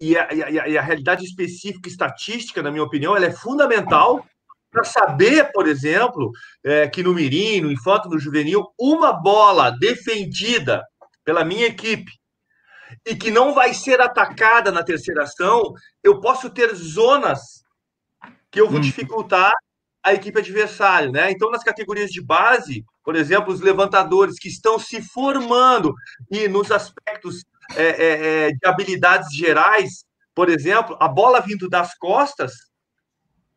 e 0.00 0.16
a, 0.16 0.32
e 0.32 0.58
a, 0.58 0.68
e 0.68 0.78
a 0.78 0.82
realidade 0.82 1.24
específica 1.24 1.88
estatística, 1.88 2.62
na 2.62 2.70
minha 2.70 2.84
opinião, 2.84 3.16
ela 3.16 3.26
é 3.26 3.30
fundamental 3.30 4.24
para 4.70 4.84
saber, 4.84 5.52
por 5.52 5.68
exemplo, 5.68 6.32
é, 6.64 6.88
que 6.88 7.02
no 7.02 7.14
mirim, 7.14 7.60
no 7.60 7.70
infanto, 7.70 8.08
no 8.08 8.18
juvenil, 8.18 8.66
uma 8.78 9.12
bola 9.12 9.70
defendida 9.70 10.82
pela 11.24 11.44
minha 11.44 11.66
equipe 11.66 12.10
e 13.06 13.14
que 13.14 13.30
não 13.30 13.54
vai 13.54 13.72
ser 13.72 14.00
atacada 14.00 14.70
na 14.72 14.82
terceira 14.82 15.22
ação, 15.22 15.72
eu 16.02 16.20
posso 16.20 16.50
ter 16.50 16.74
zonas 16.74 17.64
que 18.50 18.60
eu 18.60 18.68
vou 18.68 18.78
hum. 18.78 18.82
dificultar 18.82 19.52
a 20.02 20.12
equipe 20.12 20.38
adversária, 20.38 21.10
né? 21.10 21.30
Então, 21.30 21.50
nas 21.50 21.64
categorias 21.64 22.10
de 22.10 22.20
base, 22.20 22.84
por 23.02 23.16
exemplo, 23.16 23.52
os 23.52 23.60
levantadores 23.60 24.38
que 24.38 24.48
estão 24.48 24.78
se 24.78 25.00
formando 25.00 25.94
e 26.30 26.46
nos 26.46 26.70
aspectos 26.70 27.42
é, 27.74 27.84
é, 27.84 28.48
é 28.48 28.52
de 28.52 28.66
habilidades 28.66 29.34
gerais, 29.34 30.04
por 30.34 30.48
exemplo, 30.48 30.96
a 31.00 31.08
bola 31.08 31.40
vindo 31.40 31.68
das 31.68 31.96
costas, 31.96 32.52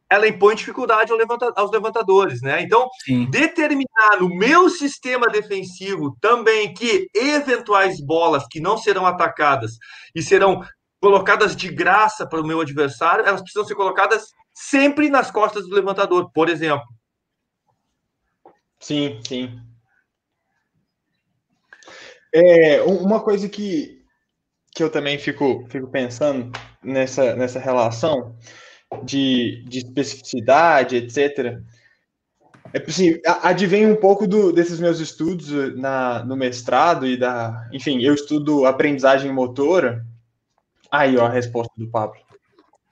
ela 0.10 0.28
impõe 0.28 0.56
dificuldade 0.56 1.12
ao 1.12 1.18
levanta, 1.18 1.52
aos 1.56 1.72
levantadores, 1.72 2.42
né? 2.42 2.62
Então, 2.62 2.88
Sim. 3.04 3.30
determinar 3.30 4.20
no 4.20 4.30
meu 4.30 4.70
sistema 4.70 5.28
defensivo 5.28 6.16
também 6.22 6.74
que 6.74 7.10
eventuais 7.14 8.00
bolas 8.00 8.46
que 8.50 8.62
não 8.62 8.78
serão 8.78 9.06
atacadas 9.06 9.72
e 10.16 10.22
serão 10.22 10.64
colocadas 11.00 11.56
de 11.56 11.70
graça 11.70 12.28
para 12.28 12.42
o 12.42 12.48
meu 12.48 12.62
adversário, 12.62 13.26
elas 13.26 13.42
precisam 13.42 13.66
ser 13.66 13.76
colocadas 13.76 14.30
sempre 14.54 15.10
nas 15.10 15.30
costas 15.30 15.68
do 15.68 15.76
levantador, 15.76 16.32
por 16.32 16.50
exemplo. 16.50 16.88
Sim, 18.80 19.20
sim. 19.28 19.60
É, 22.34 22.82
uma 22.84 23.22
coisa 23.22 23.48
que, 23.50 23.97
que 24.78 24.84
eu 24.84 24.92
também 24.92 25.18
fico, 25.18 25.66
fico 25.70 25.88
pensando 25.88 26.52
nessa, 26.84 27.36
nessa 27.36 27.58
relação 27.58 28.36
de, 29.04 29.66
de 29.68 29.80
especificidade, 29.80 30.98
etc., 30.98 31.60
é 32.74 32.84
assim, 32.86 33.20
advém 33.42 33.90
um 33.90 33.96
pouco 33.96 34.28
do, 34.28 34.52
desses 34.52 34.80
meus 34.80 35.00
estudos 35.00 35.50
na, 35.78 36.24
no 36.26 36.36
mestrado 36.36 37.08
e 37.08 37.16
da. 37.16 37.66
Enfim, 37.72 38.02
eu 38.02 38.14
estudo 38.14 38.66
aprendizagem 38.66 39.32
motora. 39.32 40.06
Aí, 40.92 41.18
ó, 41.18 41.26
a 41.26 41.30
resposta 41.30 41.74
do 41.78 41.90
Pablo. 41.90 42.20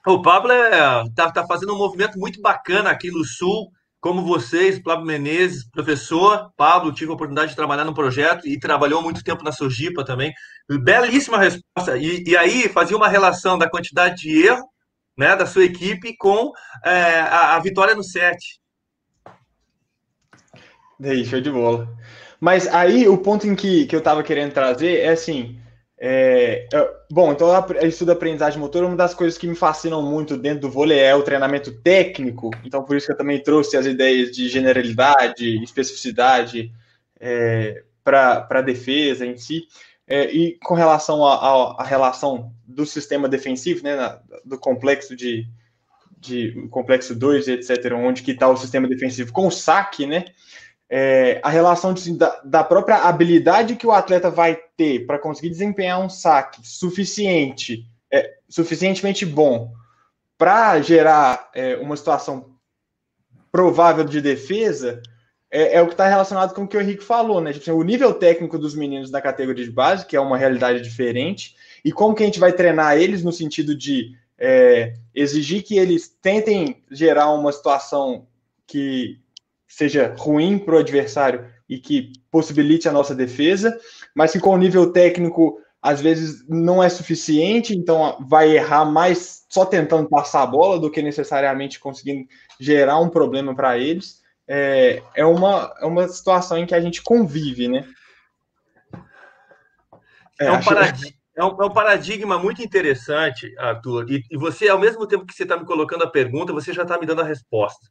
O 0.06 0.22
Pablo 0.22 0.50
é, 0.50 1.04
tá, 1.14 1.30
tá 1.30 1.46
fazendo 1.46 1.74
um 1.74 1.78
movimento 1.78 2.18
muito 2.18 2.40
bacana 2.40 2.88
aqui 2.88 3.10
no 3.10 3.22
Sul, 3.22 3.70
como 4.06 4.22
vocês, 4.22 4.78
Pablo 4.78 5.04
Menezes, 5.04 5.68
professor. 5.68 6.52
Pablo, 6.56 6.92
tive 6.92 7.10
a 7.10 7.14
oportunidade 7.14 7.50
de 7.50 7.56
trabalhar 7.56 7.84
no 7.84 7.92
projeto 7.92 8.46
e 8.46 8.56
trabalhou 8.56 9.02
muito 9.02 9.24
tempo 9.24 9.42
na 9.42 9.50
Sojipa 9.50 10.04
também. 10.04 10.32
Belíssima 10.70 11.38
resposta. 11.38 11.98
E, 11.98 12.22
e 12.24 12.36
aí 12.36 12.68
fazia 12.68 12.96
uma 12.96 13.08
relação 13.08 13.58
da 13.58 13.68
quantidade 13.68 14.22
de 14.22 14.46
erro 14.46 14.62
né, 15.18 15.34
da 15.34 15.44
sua 15.44 15.64
equipe 15.64 16.16
com 16.16 16.52
é, 16.84 17.18
a, 17.18 17.56
a, 17.56 17.58
vitória 17.58 17.96
no 17.96 18.04
set. 18.04 18.38
Daí, 21.00 21.24
show 21.24 21.40
de 21.40 21.50
bola. 21.50 21.92
Mas 22.40 22.68
aí 22.68 23.08
o 23.08 23.18
ponto 23.18 23.48
em 23.48 23.56
que, 23.56 23.86
que 23.86 23.96
eu 23.96 23.98
estava 23.98 24.22
querendo 24.22 24.52
trazer 24.52 25.00
é 25.00 25.08
assim: 25.08 25.60
é, 25.98 26.68
bom, 27.10 27.32
então 27.32 27.48
eu 27.80 27.88
estudo 27.88 28.12
aprendizagem 28.12 28.60
motora. 28.60 28.86
Uma 28.86 28.96
das 28.96 29.14
coisas 29.14 29.38
que 29.38 29.46
me 29.46 29.54
fascinam 29.54 30.02
muito 30.02 30.36
dentro 30.36 30.62
do 30.62 30.70
vôlei 30.70 30.98
é 30.98 31.14
o 31.14 31.22
treinamento 31.22 31.72
técnico. 31.80 32.50
Então, 32.64 32.84
por 32.84 32.96
isso 32.96 33.06
que 33.06 33.12
eu 33.12 33.16
também 33.16 33.42
trouxe 33.42 33.76
as 33.76 33.86
ideias 33.86 34.30
de 34.30 34.48
generalidade, 34.48 35.62
especificidade 35.62 36.70
é, 37.18 37.82
para 38.04 38.46
a 38.50 38.60
defesa 38.60 39.24
em 39.24 39.36
si. 39.36 39.66
É, 40.06 40.30
e 40.30 40.56
com 40.58 40.74
relação 40.74 41.24
à 41.26 41.82
relação 41.82 42.52
do 42.64 42.86
sistema 42.86 43.28
defensivo, 43.28 43.82
né, 43.82 43.96
na, 43.96 44.20
do 44.44 44.56
complexo 44.56 45.16
de, 45.16 45.48
de 46.18 46.68
complexo 46.70 47.14
2, 47.14 47.48
etc., 47.48 47.92
onde 47.94 48.22
que 48.22 48.30
está 48.30 48.48
o 48.48 48.56
sistema 48.56 48.86
defensivo 48.86 49.32
com 49.32 49.48
o 49.48 49.50
saque, 49.50 50.06
né? 50.06 50.26
É, 50.88 51.40
a 51.42 51.50
relação 51.50 51.92
de, 51.92 52.16
da, 52.16 52.40
da, 52.44 52.64
própria 52.64 52.96
habilidade 52.96 53.76
que 53.76 53.86
o 53.86 53.92
atleta 53.92 54.30
vai 54.30 54.56
ter 54.76 55.06
para 55.06 55.18
conseguir 55.18 55.50
desempenhar 55.50 56.00
um 56.00 56.08
saque 56.08 56.60
suficiente, 56.66 57.84
é, 58.10 58.36
suficientemente 58.48 59.26
bom 59.26 59.72
para 60.38 60.80
gerar 60.80 61.50
é, 61.54 61.76
uma 61.76 61.96
situação 61.96 62.56
provável 63.50 64.04
de 64.04 64.20
defesa, 64.20 65.02
é, 65.50 65.76
é 65.76 65.82
o 65.82 65.86
que 65.86 65.94
está 65.94 66.06
relacionado 66.06 66.54
com 66.54 66.64
o 66.64 66.68
que 66.68 66.76
o 66.76 66.80
Henrique 66.80 67.02
falou, 67.02 67.40
né? 67.40 67.52
Tipo, 67.52 67.72
o 67.72 67.82
nível 67.82 68.12
técnico 68.12 68.58
dos 68.58 68.74
meninos 68.74 69.10
da 69.10 69.20
categoria 69.20 69.64
de 69.64 69.70
base, 69.70 70.06
que 70.06 70.16
é 70.16 70.20
uma 70.20 70.36
realidade 70.36 70.82
diferente, 70.82 71.56
e 71.84 71.90
como 71.90 72.14
que 72.14 72.22
a 72.22 72.26
gente 72.26 72.38
vai 72.38 72.52
treinar 72.52 72.98
eles 72.98 73.24
no 73.24 73.32
sentido 73.32 73.74
de 73.74 74.14
é, 74.38 74.94
exigir 75.14 75.62
que 75.62 75.78
eles 75.78 76.08
tentem 76.20 76.84
gerar 76.90 77.30
uma 77.32 77.50
situação 77.50 78.26
que 78.66 79.18
seja 79.68 80.14
ruim 80.18 80.58
para 80.58 80.76
o 80.76 80.78
adversário 80.78 81.46
e 81.68 81.78
que 81.78 82.12
possibilite 82.30 82.88
a 82.88 82.92
nossa 82.92 83.14
defesa, 83.14 83.78
mas 84.14 84.32
que 84.32 84.40
com 84.40 84.50
o 84.50 84.58
nível 84.58 84.92
técnico 84.92 85.58
às 85.82 86.00
vezes 86.00 86.44
não 86.48 86.82
é 86.82 86.88
suficiente, 86.88 87.72
então 87.72 88.16
vai 88.28 88.56
errar 88.56 88.84
mais 88.84 89.44
só 89.48 89.64
tentando 89.64 90.08
passar 90.08 90.42
a 90.42 90.46
bola 90.46 90.80
do 90.80 90.90
que 90.90 91.00
necessariamente 91.00 91.78
conseguindo 91.78 92.26
gerar 92.58 92.98
um 92.98 93.08
problema 93.08 93.54
para 93.54 93.78
eles. 93.78 94.20
É, 94.48 95.02
é, 95.14 95.24
uma, 95.24 95.72
é 95.80 95.86
uma 95.86 96.08
situação 96.08 96.58
em 96.58 96.66
que 96.66 96.74
a 96.74 96.80
gente 96.80 97.02
convive, 97.02 97.68
né? 97.68 97.84
É, 100.40 100.46
é 100.46 100.52
um, 100.52 100.62
paradigma, 100.62 101.16
é, 101.36 101.44
um, 101.44 101.62
é 101.62 101.66
um 101.66 101.72
paradigma 101.72 102.38
muito 102.38 102.62
interessante, 102.62 103.54
Arthur, 103.56 104.10
e, 104.10 104.24
e 104.30 104.36
você, 104.36 104.68
ao 104.68 104.78
mesmo 104.78 105.06
tempo 105.06 105.24
que 105.24 105.34
você 105.34 105.44
está 105.44 105.56
me 105.56 105.64
colocando 105.64 106.02
a 106.02 106.10
pergunta, 106.10 106.52
você 106.52 106.72
já 106.72 106.82
está 106.82 106.98
me 106.98 107.06
dando 107.06 107.22
a 107.22 107.24
resposta 107.24 107.86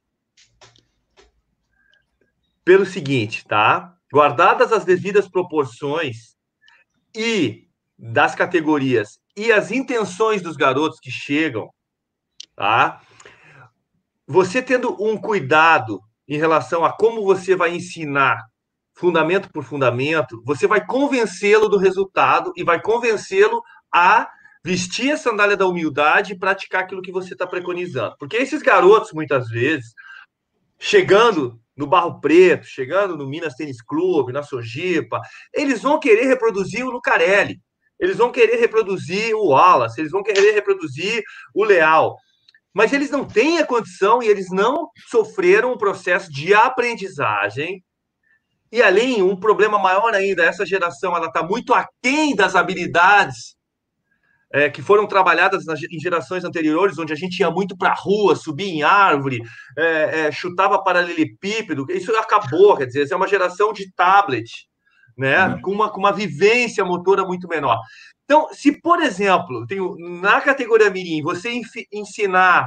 pelo 2.65 2.85
seguinte, 2.85 3.45
tá? 3.45 3.95
Guardadas 4.11 4.73
as 4.73 4.83
devidas 4.83 5.29
proporções 5.29 6.35
e 7.15 7.67
das 7.97 8.33
categorias 8.33 9.19
e 9.37 9.51
as 9.51 9.71
intenções 9.71 10.41
dos 10.41 10.57
garotos 10.57 10.99
que 10.99 11.11
chegam, 11.11 11.69
tá? 12.55 13.01
Você 14.27 14.61
tendo 14.61 15.01
um 15.01 15.15
cuidado 15.15 16.01
em 16.27 16.37
relação 16.37 16.83
a 16.83 16.91
como 16.91 17.23
você 17.23 17.55
vai 17.55 17.75
ensinar 17.75 18.43
fundamento 18.95 19.49
por 19.51 19.63
fundamento, 19.63 20.41
você 20.43 20.65
vai 20.65 20.83
convencê-lo 20.83 21.69
do 21.69 21.77
resultado 21.77 22.51
e 22.55 22.63
vai 22.63 22.81
convencê-lo 22.81 23.61
a 23.93 24.27
vestir 24.63 25.11
a 25.11 25.17
sandália 25.17 25.55
da 25.55 25.67
humildade 25.67 26.33
e 26.33 26.39
praticar 26.39 26.83
aquilo 26.83 27.01
que 27.01 27.11
você 27.11 27.33
está 27.33 27.45
preconizando. 27.45 28.15
Porque 28.17 28.37
esses 28.37 28.63
garotos, 28.63 29.11
muitas 29.11 29.49
vezes, 29.49 29.93
chegando 30.79 31.59
no 31.75 31.87
Barro 31.87 32.19
Preto, 32.21 32.65
chegando 32.65 33.17
no 33.17 33.27
Minas 33.27 33.55
Tênis 33.55 33.81
Clube, 33.81 34.31
na 34.31 34.43
Sojipa, 34.43 35.19
eles 35.53 35.81
vão 35.81 35.99
querer 35.99 36.25
reproduzir 36.25 36.85
o 36.85 36.91
Lucarelli, 36.91 37.59
eles 37.99 38.17
vão 38.17 38.31
querer 38.31 38.57
reproduzir 38.57 39.35
o 39.35 39.47
Wallace, 39.47 39.99
eles 39.99 40.11
vão 40.11 40.23
querer 40.23 40.51
reproduzir 40.51 41.23
o 41.53 41.63
Leal. 41.63 42.15
Mas 42.73 42.91
eles 42.91 43.09
não 43.09 43.25
têm 43.25 43.59
a 43.59 43.65
condição 43.65 44.21
e 44.21 44.27
eles 44.27 44.47
não 44.51 44.89
sofreram 45.07 45.73
um 45.73 45.77
processo 45.77 46.31
de 46.31 46.53
aprendizagem. 46.53 47.83
E 48.71 48.81
além, 48.81 49.23
um 49.23 49.39
problema 49.39 49.79
maior 49.79 50.13
ainda, 50.13 50.43
essa 50.43 50.65
geração 50.65 51.15
ela 51.15 51.27
está 51.27 51.41
muito 51.41 51.73
aquém 51.73 52.35
das 52.35 52.55
habilidades 52.55 53.55
é, 54.55 54.69
que 54.69 54.81
foram 54.81 55.05
trabalhadas 55.05 55.65
nas, 55.65 55.83
em 55.83 55.99
gerações 55.99 56.45
anteriores, 56.45 56.97
onde 56.97 57.11
a 57.11 57.15
gente 57.15 57.37
ia 57.41 57.51
muito 57.51 57.77
para 57.77 57.89
a 57.89 57.93
rua, 57.93 58.37
subia 58.37 58.65
em 58.65 58.83
árvore, 58.83 59.41
é, 59.77 60.27
é, 60.27 60.31
chutava 60.31 60.81
paralelepípedo, 60.81 61.85
isso 61.89 62.15
acabou, 62.15 62.77
quer 62.77 62.85
dizer, 62.85 63.11
é 63.11 63.15
uma 63.17 63.27
geração 63.27 63.73
de 63.73 63.91
tablet, 63.91 64.49
né, 65.17 65.45
uhum. 65.45 65.61
com, 65.61 65.71
uma, 65.71 65.89
com 65.89 65.99
uma 65.99 66.13
vivência 66.13 66.85
motora 66.85 67.25
muito 67.25 67.49
menor. 67.49 67.81
Então, 68.23 68.47
se, 68.53 68.71
por 68.81 69.01
exemplo, 69.01 69.67
tenho, 69.67 69.93
na 70.21 70.39
categoria 70.39 70.89
Mirim, 70.89 71.21
você 71.21 71.61
ensinar 71.91 72.65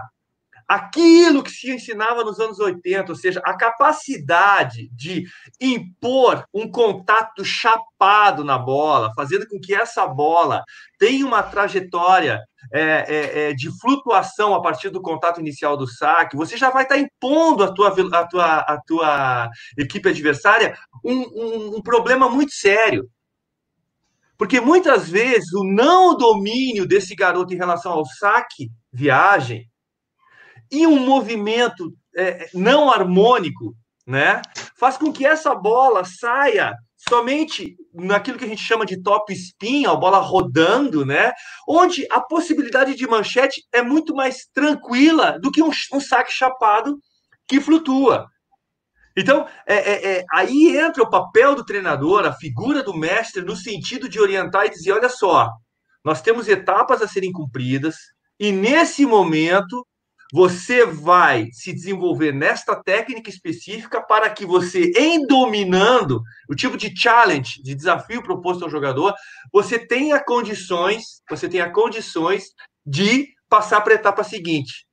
aquilo 0.69 1.43
que 1.43 1.51
se 1.51 1.73
ensinava 1.73 2.23
nos 2.23 2.39
anos 2.39 2.61
80, 2.61 3.11
ou 3.11 3.17
seja, 3.17 3.41
a 3.43 3.57
capacidade 3.57 4.91
de 4.93 5.25
impor 5.59 6.45
um 6.53 6.71
contato 6.71 7.43
chapado 7.43 8.45
na 8.45 8.59
bola, 8.59 9.11
fazendo 9.17 9.49
com 9.49 9.59
que 9.59 9.75
essa 9.75 10.07
bola 10.07 10.63
tenha 10.99 11.27
uma 11.27 11.43
trajetória 11.43 12.43
é, 12.73 12.83
é, 12.83 13.51
é, 13.51 13.55
de 13.55 13.71
flutuação 13.81 14.55
a 14.55 14.61
partir 14.61 14.91
do 14.91 15.01
contato 15.01 15.41
inicial 15.41 15.75
do 15.75 15.87
saque, 15.87 16.37
você 16.37 16.57
já 16.57 16.71
vai 16.71 16.83
estar 16.83 16.97
tá 16.97 17.01
impondo 17.01 17.65
à 17.65 17.73
tua, 17.73 17.89
a 17.89 18.27
tua, 18.27 18.57
a 18.59 18.81
tua 18.87 19.51
equipe 19.79 20.09
adversária 20.09 20.77
um, 21.03 21.15
um, 21.15 21.77
um 21.77 21.83
problema 21.83 22.29
muito 22.29 22.53
sério. 22.53 23.09
Porque 24.37 24.61
muitas 24.61 25.09
vezes 25.09 25.53
o 25.53 25.65
não 25.65 26.17
domínio 26.17 26.87
desse 26.87 27.15
garoto 27.15 27.53
em 27.55 27.57
relação 27.57 27.93
ao 27.93 28.05
saque, 28.05 28.71
viagem, 28.93 29.67
e 30.71 30.87
um 30.87 30.99
movimento 30.99 31.93
é, 32.17 32.49
não 32.55 32.91
harmônico, 32.91 33.75
né, 34.07 34.41
faz 34.79 34.97
com 34.97 35.13
que 35.13 35.27
essa 35.27 35.55
bola 35.55 36.05
saia 36.05 36.75
somente 37.09 37.77
naquilo 37.95 38.39
que 38.39 38.45
a 38.45 38.49
gente 38.49 38.63
chama 38.63 38.85
de 38.85 39.01
top 39.01 39.33
spin, 39.33 39.87
a 39.87 39.95
bola 39.95 40.19
rodando, 40.19 41.07
né? 41.07 41.33
Onde 41.67 42.07
a 42.11 42.21
possibilidade 42.21 42.97
de 42.97 43.07
manchete 43.07 43.63
é 43.73 43.83
muito 43.83 44.15
mais 44.15 44.47
tranquila 44.53 45.39
do 45.41 45.53
que 45.53 45.63
um, 45.63 45.71
um 45.93 46.01
saque 46.01 46.33
chapado 46.33 46.99
que 47.47 47.61
flutua. 47.61 48.27
Então, 49.17 49.47
é, 49.67 49.75
é, 49.75 50.19
é, 50.19 50.25
aí 50.33 50.77
entra 50.77 51.03
o 51.03 51.11
papel 51.11 51.55
do 51.55 51.65
treinador, 51.65 52.25
a 52.25 52.33
figura 52.33 52.83
do 52.83 52.95
mestre, 52.95 53.43
no 53.43 53.57
sentido 53.57 54.09
de 54.09 54.21
orientar 54.21 54.67
e 54.67 54.71
dizer: 54.71 54.93
olha 54.93 55.09
só, 55.09 55.51
nós 56.05 56.21
temos 56.21 56.49
etapas 56.49 57.01
a 57.01 57.09
serem 57.09 57.33
cumpridas, 57.33 57.97
e 58.39 58.53
nesse 58.53 59.05
momento 59.07 59.87
você 60.33 60.85
vai 60.85 61.49
se 61.53 61.73
desenvolver 61.73 62.33
nesta 62.33 62.77
técnica 62.77 63.31
específica 63.31 64.01
para 64.01 64.29
que 64.29 64.45
você, 64.45 64.93
em 64.97 65.27
dominando 65.27 66.23
o 66.49 66.55
tipo 66.55 66.77
de 66.77 66.95
challenge, 66.95 67.63
de 67.63 67.75
desafio 67.75 68.23
proposto 68.23 68.65
ao 68.65 68.71
jogador, 68.71 69.15
você 69.53 69.79
tenha 69.79 70.23
condições, 70.23 71.23
você 71.29 71.49
tenha 71.49 71.71
condições 71.71 72.53
de 72.85 73.29
passar 73.49 73.81
para 73.81 73.95
a 73.95 73.97
etapa 73.97 74.23
seguinte. 74.23 74.87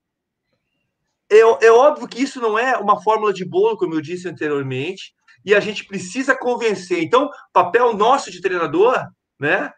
É, 1.29 1.39
é 1.39 1.71
óbvio 1.71 2.07
que 2.07 2.21
isso 2.21 2.39
não 2.39 2.57
é 2.57 2.77
uma 2.77 3.01
fórmula 3.01 3.33
de 3.33 3.43
bolo, 3.43 3.77
como 3.77 3.93
eu 3.93 4.01
disse 4.01 4.27
anteriormente, 4.29 5.13
e 5.43 5.53
a 5.53 5.59
gente 5.59 5.85
precisa 5.85 6.35
convencer. 6.35 7.03
Então, 7.03 7.29
papel 7.51 7.93
nosso 7.95 8.31
de 8.31 8.41
treinador, 8.41 8.95
né, 9.39 9.71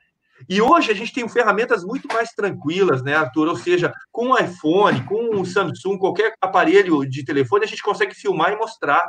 e 0.48 0.62
hoje 0.62 0.92
a 0.92 0.94
gente 0.94 1.14
tem 1.14 1.28
ferramentas 1.28 1.84
muito 1.84 2.08
mais 2.14 2.30
tranquilas, 2.32 3.02
né, 3.02 3.16
Arthur? 3.16 3.48
Ou 3.48 3.56
seja, 3.56 3.92
com 4.12 4.28
um 4.28 4.38
iPhone, 4.38 5.04
com 5.06 5.36
um 5.36 5.44
Samsung, 5.44 5.98
qualquer 5.98 6.34
aparelho 6.42 7.08
de 7.08 7.24
telefone, 7.26 7.66
a 7.66 7.68
gente 7.68 7.82
consegue 7.82 8.14
filmar 8.14 8.52
e 8.52 8.58
mostrar 8.58 9.02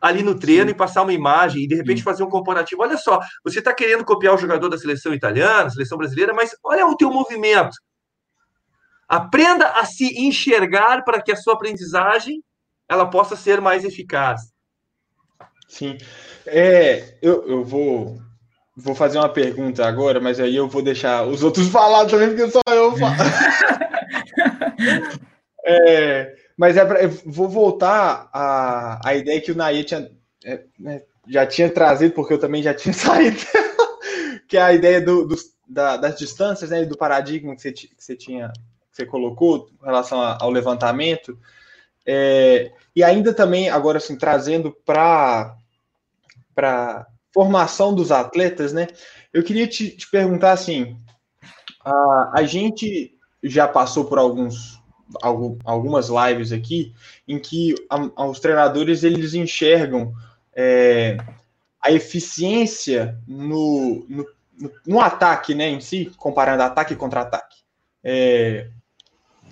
ali 0.00 0.22
no 0.22 0.36
treino 0.36 0.66
Sim. 0.66 0.70
e 0.72 0.76
passar 0.76 1.02
uma 1.02 1.12
imagem 1.12 1.62
e 1.62 1.68
de 1.68 1.76
repente 1.76 1.98
Sim. 1.98 2.04
fazer 2.04 2.24
um 2.24 2.28
comparativo. 2.28 2.82
Olha 2.82 2.96
só, 2.96 3.20
você 3.44 3.60
está 3.60 3.72
querendo 3.72 4.04
copiar 4.04 4.34
o 4.34 4.38
jogador 4.38 4.68
da 4.68 4.76
seleção 4.76 5.14
italiana, 5.14 5.70
seleção 5.70 5.96
brasileira, 5.96 6.34
mas 6.34 6.50
olha 6.64 6.86
o 6.86 6.96
teu 6.96 7.08
movimento. 7.08 7.76
Aprenda 9.08 9.68
a 9.68 9.84
se 9.84 10.18
enxergar 10.26 11.04
para 11.04 11.22
que 11.22 11.30
a 11.30 11.36
sua 11.36 11.54
aprendizagem 11.54 12.42
ela 12.88 13.08
possa 13.08 13.36
ser 13.36 13.60
mais 13.60 13.84
eficaz. 13.84 14.40
Sim. 15.68 15.96
É, 16.44 17.16
eu, 17.22 17.46
eu 17.46 17.64
vou 17.64 18.20
Vou 18.74 18.94
fazer 18.94 19.18
uma 19.18 19.28
pergunta 19.28 19.86
agora, 19.86 20.18
mas 20.18 20.40
aí 20.40 20.56
eu 20.56 20.66
vou 20.66 20.82
deixar 20.82 21.26
os 21.26 21.42
outros 21.42 21.68
falar 21.68 22.06
também, 22.06 22.28
porque 22.28 22.50
só 22.50 22.60
eu 22.68 22.96
falo. 22.96 23.14
é, 25.64 26.34
mas 26.56 26.76
é 26.76 26.84
pra, 26.84 27.00
vou 27.26 27.48
voltar 27.48 28.30
à, 28.32 29.06
à 29.06 29.14
ideia 29.14 29.40
que 29.40 29.52
o 29.52 29.56
Nair 29.56 29.84
tinha, 29.84 30.10
é, 30.44 30.62
né, 30.78 31.02
já 31.28 31.46
tinha 31.46 31.70
trazido, 31.70 32.14
porque 32.14 32.32
eu 32.32 32.38
também 32.38 32.62
já 32.62 32.72
tinha 32.72 32.92
saído, 32.94 33.38
que 34.48 34.56
é 34.56 34.62
a 34.62 34.72
ideia 34.72 35.00
do, 35.00 35.26
do, 35.26 35.36
da, 35.68 35.98
das 35.98 36.18
distâncias, 36.18 36.70
né, 36.70 36.84
do 36.84 36.96
paradigma 36.96 37.54
que 37.54 37.60
você, 37.60 37.72
que 37.72 37.90
você 37.98 38.16
tinha, 38.16 38.50
que 38.90 38.96
você 38.96 39.04
colocou 39.04 39.68
em 39.82 39.84
relação 39.84 40.18
ao 40.18 40.50
levantamento. 40.50 41.38
É, 42.06 42.72
e 42.96 43.04
ainda 43.04 43.34
também, 43.34 43.68
agora 43.68 43.98
assim, 43.98 44.16
trazendo 44.16 44.74
para 44.84 45.56
formação 47.32 47.94
dos 47.94 48.12
atletas, 48.12 48.72
né? 48.72 48.86
Eu 49.32 49.42
queria 49.42 49.66
te, 49.66 49.90
te 49.90 50.10
perguntar 50.10 50.52
assim: 50.52 50.96
a, 51.84 52.32
a 52.34 52.42
gente 52.44 53.16
já 53.42 53.66
passou 53.66 54.04
por 54.04 54.18
alguns 54.18 54.80
algumas 55.20 56.08
lives 56.08 56.52
aqui 56.52 56.94
em 57.28 57.38
que 57.38 57.74
a, 57.90 58.24
os 58.26 58.40
treinadores 58.40 59.04
eles 59.04 59.34
enxergam 59.34 60.12
é, 60.54 61.18
a 61.82 61.90
eficiência 61.90 63.18
no, 63.26 64.06
no, 64.08 64.26
no, 64.86 65.00
ataque, 65.00 65.54
né, 65.54 65.68
em 65.68 65.80
si, 65.80 66.10
comparando 66.16 66.62
ataque 66.62 66.94
contra 66.96 67.22
ataque, 67.22 67.56
é, 68.02 68.68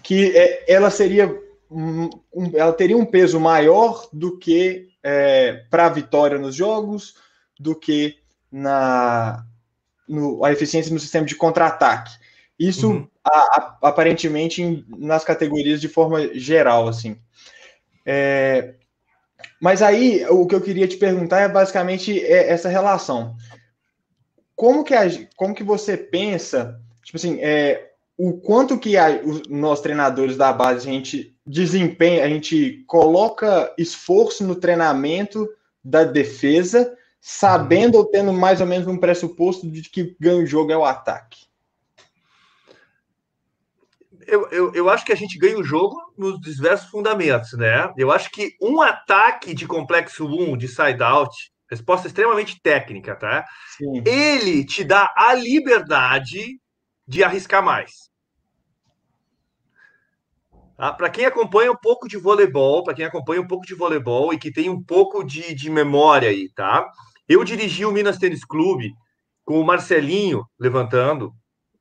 que 0.03 0.37
é, 0.37 0.65
ela 0.73 0.91
seria 0.91 1.29
um, 1.71 2.09
ela 2.55 2.73
teria 2.73 2.97
um 2.97 3.05
peso 3.05 3.39
maior 3.39 4.09
do 4.13 4.39
que 4.39 4.89
é, 5.03 5.65
para 5.71 5.87
a 5.87 5.91
vitória 5.91 6.39
nos 6.39 6.55
jogos, 6.55 7.15
do 7.61 7.77
que 7.77 8.17
na 8.51 9.45
no, 10.09 10.45
a 10.45 10.51
eficiência 10.51 10.93
no 10.93 10.99
sistema 10.99 11.27
de 11.27 11.37
contra-ataque. 11.37 12.13
Isso 12.59 12.91
uhum. 12.91 13.09
a, 13.23 13.31
a, 13.31 13.79
aparentemente 13.83 14.63
em, 14.63 14.85
nas 14.89 15.23
categorias 15.23 15.81
de 15.81 15.89
forma 15.89 16.35
geral, 16.35 16.89
assim. 16.89 17.17
É, 18.05 18.75
mas 19.61 19.83
aí 19.83 20.27
o 20.29 20.47
que 20.47 20.55
eu 20.55 20.61
queria 20.61 20.89
te 20.89 20.97
perguntar 20.97 21.41
é 21.41 21.49
basicamente 21.49 22.19
é 22.19 22.51
essa 22.51 22.69
relação. 22.69 23.37
Como 24.57 24.83
que, 24.83 24.95
a, 24.95 25.05
como 25.37 25.55
que 25.55 25.63
você 25.63 25.97
pensa, 25.97 26.81
tipo 27.05 27.17
assim, 27.17 27.39
é, 27.41 27.93
o 28.17 28.33
quanto 28.33 28.79
que 28.79 28.97
a, 28.97 29.21
os, 29.23 29.43
nós 29.49 29.81
treinadores 29.81 30.37
da 30.37 30.53
base 30.53 30.89
a 30.89 30.93
gente 30.93 31.37
desempenha, 31.47 32.25
a 32.25 32.29
gente 32.29 32.85
coloca 32.87 33.73
esforço 33.79 34.45
no 34.45 34.55
treinamento 34.55 35.49
da 35.85 36.05
defesa 36.05 36.97
sabendo 37.21 37.97
ou 37.97 38.07
tendo 38.07 38.33
mais 38.33 38.61
ou 38.61 38.67
menos 38.67 38.87
um 38.87 38.99
pressuposto 38.99 39.71
de 39.71 39.83
que 39.83 40.17
ganha 40.19 40.43
o 40.43 40.47
jogo 40.47 40.73
é 40.73 40.77
o 40.77 40.85
ataque? 40.85 41.49
Eu, 44.27 44.49
eu, 44.51 44.75
eu 44.75 44.89
acho 44.89 45.05
que 45.05 45.13
a 45.13 45.17
gente 45.17 45.39
ganha 45.39 45.59
o 45.59 45.65
jogo 45.65 45.97
nos 46.17 46.41
diversos 46.41 46.89
fundamentos, 46.89 47.53
né? 47.55 47.93
Eu 47.97 48.13
acho 48.13 48.31
que 48.31 48.57
um 48.63 48.81
ataque 48.81 49.55
de 49.55 49.67
complexo 49.67 50.25
1, 50.25 50.57
de 50.57 50.69
side-out, 50.69 51.35
resposta 51.69 52.07
extremamente 52.07 52.61
técnica, 52.63 53.17
tá? 53.17 53.45
Sim. 53.77 54.03
Ele 54.07 54.65
te 54.65 54.85
dá 54.85 55.13
a 55.17 55.35
liberdade 55.35 56.61
de 57.07 57.25
arriscar 57.25 57.63
mais. 57.63 57.91
Tá? 60.77 60.93
Para 60.93 61.11
quem 61.11 61.27
acompanha 61.27 61.73
um 61.73 61.77
pouco 61.77 62.09
de 62.09 62.17
voleibol, 62.17 62.83
para 62.83 62.95
quem 62.95 63.05
acompanha 63.05 63.43
um 63.43 63.47
pouco 63.47 63.67
de 63.67 63.75
voleibol 63.75 64.33
e 64.33 64.39
que 64.39 64.53
tem 64.53 64.71
um 64.71 64.83
pouco 64.83 65.23
de, 65.23 65.55
de 65.55 65.69
memória 65.69 66.31
aí, 66.31 66.49
tá? 66.55 66.89
Eu 67.31 67.45
dirigi 67.45 67.85
o 67.85 67.93
Minas 67.93 68.19
Tênis 68.19 68.45
Clube 68.45 68.93
com 69.45 69.61
o 69.61 69.65
Marcelinho 69.65 70.45
levantando, 70.59 71.33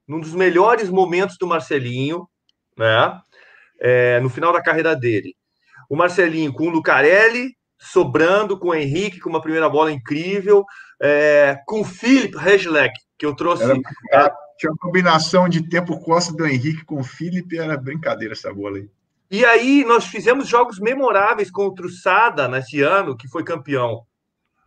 num 0.08 0.20
dos 0.20 0.36
melhores 0.36 0.92
momentos 0.92 1.40
do 1.40 1.48
Marcelinho, 1.48 2.30
né? 2.78 3.20
É, 3.82 4.20
no 4.20 4.30
final 4.30 4.54
da 4.54 4.62
carreira 4.62 4.96
dele. 4.96 5.34
O 5.90 5.96
Marcelinho 5.96 6.54
com 6.54 6.68
o 6.68 6.70
Lucarelli, 6.70 7.56
sobrando 7.80 8.60
com 8.60 8.68
o 8.68 8.76
Henrique, 8.76 9.20
com 9.20 9.28
uma 9.28 9.42
primeira 9.42 9.68
bola 9.68 9.92
incrível, 9.92 10.64
é, 11.02 11.58
com 11.66 11.82
o 11.82 11.86
Philip 11.86 12.38
Regelec, 12.38 12.94
que 13.18 13.26
eu 13.26 13.36
trouxe. 13.36 13.64
Era, 13.64 13.80
era, 14.12 14.36
tinha 14.56 14.72
uma 14.72 14.78
combinação 14.78 15.50
de 15.50 15.68
tempo 15.68 16.00
Costa 16.00 16.32
do 16.32 16.46
Henrique 16.46 16.86
com 16.86 17.00
o 17.00 17.04
Philip, 17.04 17.58
era 17.58 17.76
brincadeira 17.76 18.36
essa 18.36 18.54
bola 18.54 18.78
aí. 18.78 18.88
E 19.32 19.44
aí 19.44 19.84
nós 19.84 20.06
fizemos 20.06 20.48
jogos 20.48 20.80
memoráveis 20.80 21.50
contra 21.50 21.88
o 21.88 21.90
Sada 21.90 22.48
nesse 22.48 22.84
ano, 22.84 23.18
que 23.18 23.28
foi 23.28 23.44
campeão. 23.44 24.06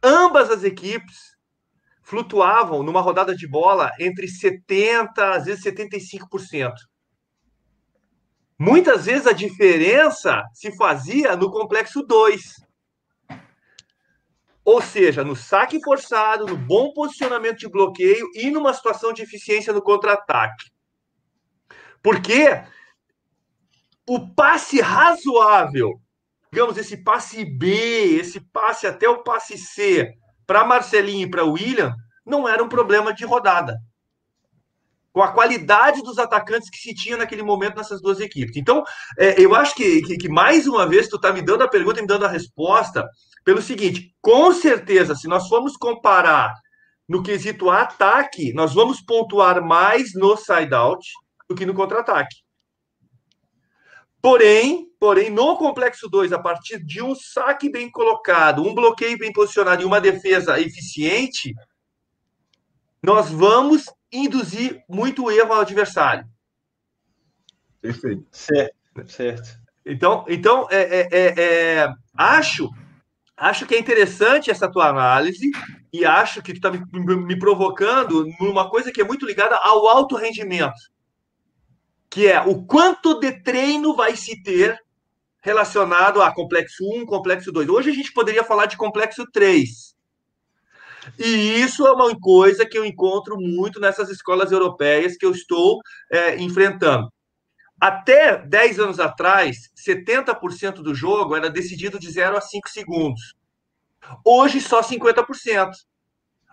Ambas 0.03 0.51
as 0.51 0.65
equipes 0.65 1.37
flutuavam 2.03 2.83
numa 2.83 3.01
rodada 3.01 3.35
de 3.35 3.47
bola 3.47 3.93
entre 3.99 4.27
70% 4.27 5.19
às 5.19 5.45
vezes 5.45 5.65
75%. 5.65 6.73
Muitas 8.59 9.07
vezes 9.07 9.27
a 9.27 9.33
diferença 9.33 10.43
se 10.53 10.77
fazia 10.77 11.37
no 11.37 11.51
complexo 11.51 12.03
2. 12.03 12.41
Ou 14.65 14.81
seja, 14.81 15.25
no 15.25 15.35
saque 15.35 15.83
forçado, 15.83 16.47
no 16.47 16.57
bom 16.57 16.93
posicionamento 16.93 17.59
de 17.59 17.69
bloqueio 17.69 18.29
e 18.35 18.51
numa 18.51 18.73
situação 18.73 19.13
de 19.13 19.23
eficiência 19.23 19.73
no 19.73 19.83
contra-ataque. 19.83 20.71
Porque 22.01 22.63
o 24.09 24.29
passe 24.35 24.81
razoável 24.81 26.01
digamos, 26.53 26.77
esse 26.77 26.99
passe 26.99 27.45
B, 27.45 28.19
esse 28.21 28.39
passe 28.39 28.87
até 28.87 29.09
o 29.09 29.23
passe 29.23 29.57
C 29.57 30.13
para 30.47 30.65
Marcelinho 30.65 31.27
e 31.27 31.31
para 31.31 31.45
William, 31.45 31.95
não 32.27 32.47
era 32.47 32.63
um 32.63 32.69
problema 32.69 33.15
de 33.15 33.25
rodada. 33.25 33.79
Com 35.13 35.23
a 35.23 35.33
qualidade 35.33 36.03
dos 36.03 36.19
atacantes 36.19 36.69
que 36.69 36.79
se 36.79 36.95
tinha 36.95 37.17
naquele 37.17 37.43
momento 37.43 37.77
nessas 37.77 38.01
duas 38.03 38.21
equipes. 38.21 38.57
Então, 38.57 38.85
é, 39.19 39.41
eu 39.41 39.55
acho 39.55 39.75
que, 39.75 40.03
que, 40.03 40.17
que, 40.17 40.29
mais 40.29 40.67
uma 40.67 40.87
vez, 40.87 41.09
tu 41.09 41.17
está 41.17 41.33
me 41.33 41.43
dando 41.43 41.63
a 41.63 41.69
pergunta 41.69 41.99
e 41.99 42.03
me 42.03 42.09
dando 42.09 42.27
a 42.27 42.31
resposta 42.31 43.07
pelo 43.45 43.63
seguinte: 43.63 44.15
com 44.21 44.53
certeza, 44.53 45.15
se 45.15 45.29
nós 45.29 45.49
formos 45.49 45.77
comparar 45.77 46.53
no 47.09 47.23
quesito 47.23 47.69
ataque, 47.71 48.53
nós 48.53 48.75
vamos 48.75 49.01
pontuar 49.03 49.63
mais 49.63 50.15
no 50.15 50.37
side-out 50.37 51.07
do 51.49 51.55
que 51.55 51.67
no 51.67 51.75
contra-ataque. 51.75 52.42
Porém, 54.23 54.89
porém, 55.01 55.31
no 55.31 55.57
complexo 55.57 56.09
2, 56.09 56.33
a 56.33 56.39
partir 56.39 56.79
de 56.79 57.03
um 57.03 57.13
saque 57.13 57.69
bem 57.69 57.91
colocado, 57.91 58.63
um 58.63 58.73
bloqueio 58.73 59.19
bem 59.19 59.33
posicionado 59.33 59.83
e 59.83 59.85
uma 59.85 60.01
defesa 60.01 60.61
eficiente, 60.61 61.53
nós 63.03 63.29
vamos 63.29 63.87
induzir 64.13 64.81
muito 64.89 65.29
erro 65.29 65.53
ao 65.53 65.61
adversário. 65.63 66.25
Perfeito. 67.81 68.25
Certo, 68.31 68.77
certo. 69.09 69.63
Então, 69.85 70.25
então 70.29 70.69
é, 70.71 71.01
é, 71.01 71.09
é, 71.11 71.41
é, 71.41 71.95
acho, 72.17 72.71
acho 73.37 73.67
que 73.67 73.75
é 73.75 73.79
interessante 73.81 74.53
essa 74.53 74.71
tua 74.71 74.89
análise 74.89 75.51
e 75.93 76.05
acho 76.05 76.41
que 76.41 76.53
tu 76.53 76.57
está 76.57 76.71
me, 76.71 77.17
me, 77.17 77.37
provocando 77.37 78.25
numa 78.39 78.71
coisa 78.71 78.93
que 78.93 79.01
é 79.01 79.05
muito 79.05 79.27
ligada 79.27 79.57
ao 79.57 79.89
alto 79.89 80.15
rendimento, 80.15 80.73
que 82.13 82.29
é 82.29 82.39
o 82.43 82.63
quanto 82.67 83.19
de 83.19 83.43
treino 83.43 83.97
vai 83.97 84.15
se 84.15 84.43
ter 84.43 84.79
relacionado 85.41 86.21
a 86.21 86.31
complexo 86.33 86.85
1, 86.85 87.07
complexo 87.07 87.51
2. 87.51 87.71
Hoje 87.71 87.89
a 87.89 87.95
gente 87.95 88.13
poderia 88.13 88.45
falar 88.45 88.67
de 88.67 88.77
complexo 88.77 89.25
3. 89.33 89.97
E 91.19 91.63
isso 91.63 91.87
é 91.87 91.91
uma 91.91 92.15
coisa 92.21 92.67
que 92.67 92.77
eu 92.77 92.85
encontro 92.85 93.41
muito 93.41 93.81
nessas 93.81 94.11
escolas 94.11 94.53
europeias 94.53 95.17
que 95.17 95.25
eu 95.25 95.33
estou 95.33 95.81
é, 96.13 96.37
enfrentando. 96.37 97.11
Até 97.81 98.37
10 98.37 98.79
anos 98.79 99.01
atrás, 99.01 99.71
70% 99.75 100.83
do 100.83 100.95
jogo 100.95 101.35
era 101.35 101.49
decidido 101.49 101.99
de 101.99 102.11
0 102.11 102.37
a 102.37 102.43
5 102.43 102.69
segundos. 102.69 103.35
Hoje, 104.23 104.61
só 104.61 104.83
50%. 104.83 105.71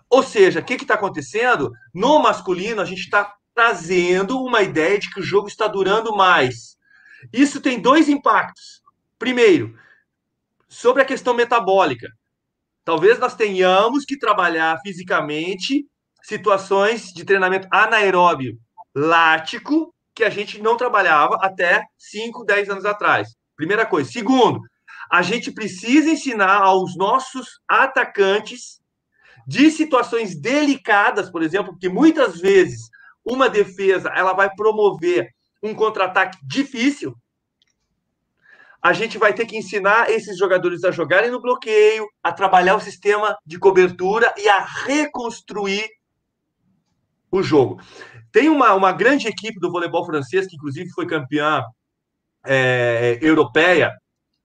Ou 0.10 0.24
seja, 0.24 0.62
o 0.62 0.64
que 0.64 0.76
está 0.76 0.93
acontecendo? 0.93 1.70
No 1.93 2.18
masculino, 2.20 2.82
a 2.82 2.86
gente 2.86 3.01
está 3.01 3.36
trazendo 3.60 4.41
uma 4.41 4.62
ideia 4.62 4.97
de 4.97 5.10
que 5.10 5.20
o 5.20 5.24
jogo 5.24 5.49
está 5.49 5.68
durando 5.68 6.16
mais. 6.16 6.78
Isso 7.34 7.60
tem 7.60 7.78
dois 7.78 8.07
impactos. 8.07 8.82
Primeiro, 9.18 9.78
sobre 10.70 11.01
a 11.01 11.05
questão 11.05 11.34
metabólica. 11.34 12.07
Talvez 12.86 13.20
nós 13.20 13.36
tenhamos 13.36 14.05
que 14.05 14.18
trabalhar 14.18 14.80
fisicamente 14.80 15.86
situações 16.24 17.07
de 17.07 17.26
treinamento 17.26 17.68
anaeróbio 17.70 18.57
lático 18.95 19.93
que 20.16 20.24
a 20.24 20.30
gente 20.30 20.62
não 20.62 20.78
trabalhava 20.78 21.38
até 21.41 21.84
5, 21.97 22.45
10 22.45 22.70
anos 22.70 22.86
atrás. 22.86 23.36
Primeira 23.57 23.86
coisa. 23.86 24.10
Segundo, 24.10 24.62
a 25.12 25.22
gente 25.22 25.51
precisa 25.51 26.10
ensinar 26.10 26.62
aos 26.62 26.95
nossos 26.95 27.60
atacantes 27.68 28.80
de 29.45 29.70
situações 29.70 30.39
delicadas, 30.39 31.30
por 31.30 31.43
exemplo, 31.43 31.74
porque 31.74 31.89
muitas 31.89 32.39
vezes 32.39 32.89
uma 33.26 33.49
defesa 33.49 34.09
ela 34.15 34.34
vai 34.34 34.49
promover 34.53 35.30
um 35.61 35.74
contra-ataque 35.74 36.38
difícil. 36.43 37.13
A 38.82 38.93
gente 38.93 39.17
vai 39.17 39.34
ter 39.34 39.45
que 39.45 39.57
ensinar 39.57 40.09
esses 40.09 40.38
jogadores 40.38 40.84
a 40.86 40.91
jogarem 40.91 41.30
no 41.30 41.41
bloqueio, 41.41 42.07
a 42.24 42.32
trabalhar 42.32 42.76
o 42.76 42.80
sistema 42.80 43.38
de 43.45 43.59
cobertura 43.59 44.34
e 44.38 44.47
a 44.47 44.59
reconstruir 44.59 45.86
o 47.30 47.43
jogo. 47.43 47.82
Tem 48.32 48.47
uma, 48.47 48.74
uma 48.74 48.91
grande 48.91 49.28
equipe 49.28 49.59
do 49.59 49.72
voleibol 49.72 50.05
francês, 50.05 50.47
que 50.47 50.55
inclusive 50.55 50.89
foi 50.91 51.05
campeã 51.05 51.63
é, 52.45 53.20
europeia 53.22 53.91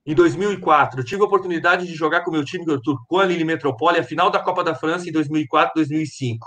em 0.07 0.15
2004. 0.15 1.01
Eu 1.01 1.05
tive 1.05 1.23
a 1.23 1.27
oportunidade 1.27 1.87
de 1.87 1.95
jogar 1.95 2.23
com 2.23 2.31
o 2.31 2.33
meu 2.33 2.45
time, 2.45 2.65
o 2.71 2.81
Turco, 2.81 3.19
a 3.19 3.25
Lille 3.25 3.45
Metropole, 3.45 3.99
a 3.99 4.05
final 4.05 4.31
da 4.31 4.41
Copa 4.41 4.65
da 4.65 4.75
França 4.75 5.09
em 5.09 5.13
2004 5.13 5.75
2005. 5.77 6.47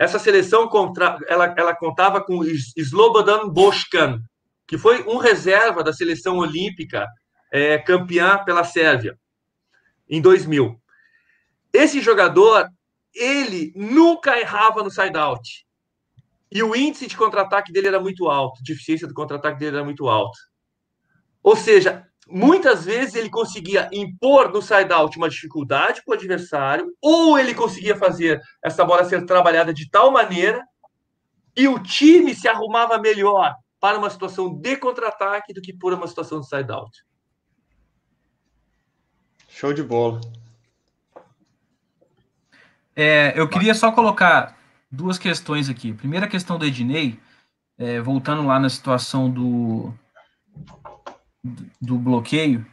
Essa 0.00 0.18
seleção 0.18 0.66
contra, 0.66 1.18
ela, 1.28 1.54
ela 1.58 1.76
contava 1.76 2.24
com 2.24 2.42
Slobodan 2.74 3.50
Boskan, 3.50 4.18
que 4.66 4.78
foi 4.78 5.06
um 5.06 5.18
reserva 5.18 5.84
da 5.84 5.92
seleção 5.92 6.38
olímpica 6.38 7.06
é, 7.52 7.76
campeã 7.76 8.42
pela 8.42 8.64
Sérvia 8.64 9.14
em 10.08 10.22
2000. 10.22 10.74
Esse 11.70 12.00
jogador, 12.00 12.66
ele 13.14 13.74
nunca 13.76 14.40
errava 14.40 14.82
no 14.82 14.90
side-out. 14.90 15.66
E 16.50 16.62
o 16.62 16.74
índice 16.74 17.06
de 17.06 17.14
contra-ataque 17.14 17.70
dele 17.70 17.88
era 17.88 18.00
muito 18.00 18.26
alto, 18.26 18.58
a 18.60 18.64
deficiência 18.64 19.06
do 19.06 19.12
contra-ataque 19.12 19.58
dele 19.58 19.76
era 19.76 19.84
muito 19.84 20.08
alta. 20.08 20.38
Ou 21.42 21.54
seja, 21.54 22.09
muitas 22.30 22.84
vezes 22.84 23.14
ele 23.14 23.28
conseguia 23.28 23.88
impor 23.92 24.50
no 24.50 24.62
side-out 24.62 25.16
uma 25.16 25.28
dificuldade 25.28 26.02
para 26.04 26.12
o 26.12 26.14
adversário, 26.16 26.86
ou 27.00 27.38
ele 27.38 27.54
conseguia 27.54 27.96
fazer 27.96 28.40
essa 28.64 28.84
bola 28.84 29.04
ser 29.04 29.26
trabalhada 29.26 29.74
de 29.74 29.88
tal 29.90 30.10
maneira 30.10 30.64
e 31.56 31.66
o 31.66 31.78
time 31.78 32.34
se 32.34 32.48
arrumava 32.48 32.98
melhor 32.98 33.54
para 33.80 33.98
uma 33.98 34.10
situação 34.10 34.54
de 34.54 34.76
contra-ataque 34.76 35.52
do 35.52 35.60
que 35.60 35.72
por 35.72 35.92
uma 35.92 36.06
situação 36.06 36.40
de 36.40 36.48
side-out. 36.48 37.04
Show 39.48 39.72
de 39.72 39.82
bola. 39.82 40.20
É, 42.94 43.32
eu 43.34 43.48
queria 43.48 43.74
só 43.74 43.90
colocar 43.90 44.56
duas 44.90 45.18
questões 45.18 45.68
aqui. 45.68 45.92
Primeira 45.92 46.28
questão 46.28 46.58
do 46.58 46.64
Ednei, 46.64 47.18
é, 47.78 48.00
voltando 48.00 48.46
lá 48.46 48.60
na 48.60 48.68
situação 48.68 49.30
do, 49.30 49.92
do 51.80 51.98
bloqueio, 51.98 52.66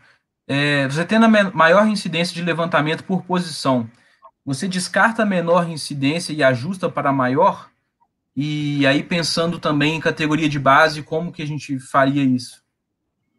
é, 0.48 0.88
você 0.88 1.06
tendo 1.06 1.26
a 1.26 1.52
maior 1.52 1.88
incidência 1.88 2.34
de 2.34 2.42
levantamento 2.42 3.04
por 3.04 3.24
posição, 3.24 3.90
você 4.46 4.68
descarta 4.68 5.24
a 5.24 5.26
menor 5.26 5.70
incidência 5.70 6.32
e 6.32 6.42
ajusta 6.42 6.90
para 6.90 7.10
a 7.10 7.14
maior? 7.14 7.70
E 8.36 8.86
aí, 8.86 9.04
pensando 9.04 9.60
também 9.60 9.96
em 9.96 10.00
categoria 10.00 10.48
de 10.48 10.60
base, 10.60 11.04
como 11.04 11.32
que 11.32 11.42
a 11.42 11.48
gente 11.48 11.80
faria 11.80 12.24
isso? 12.24 12.64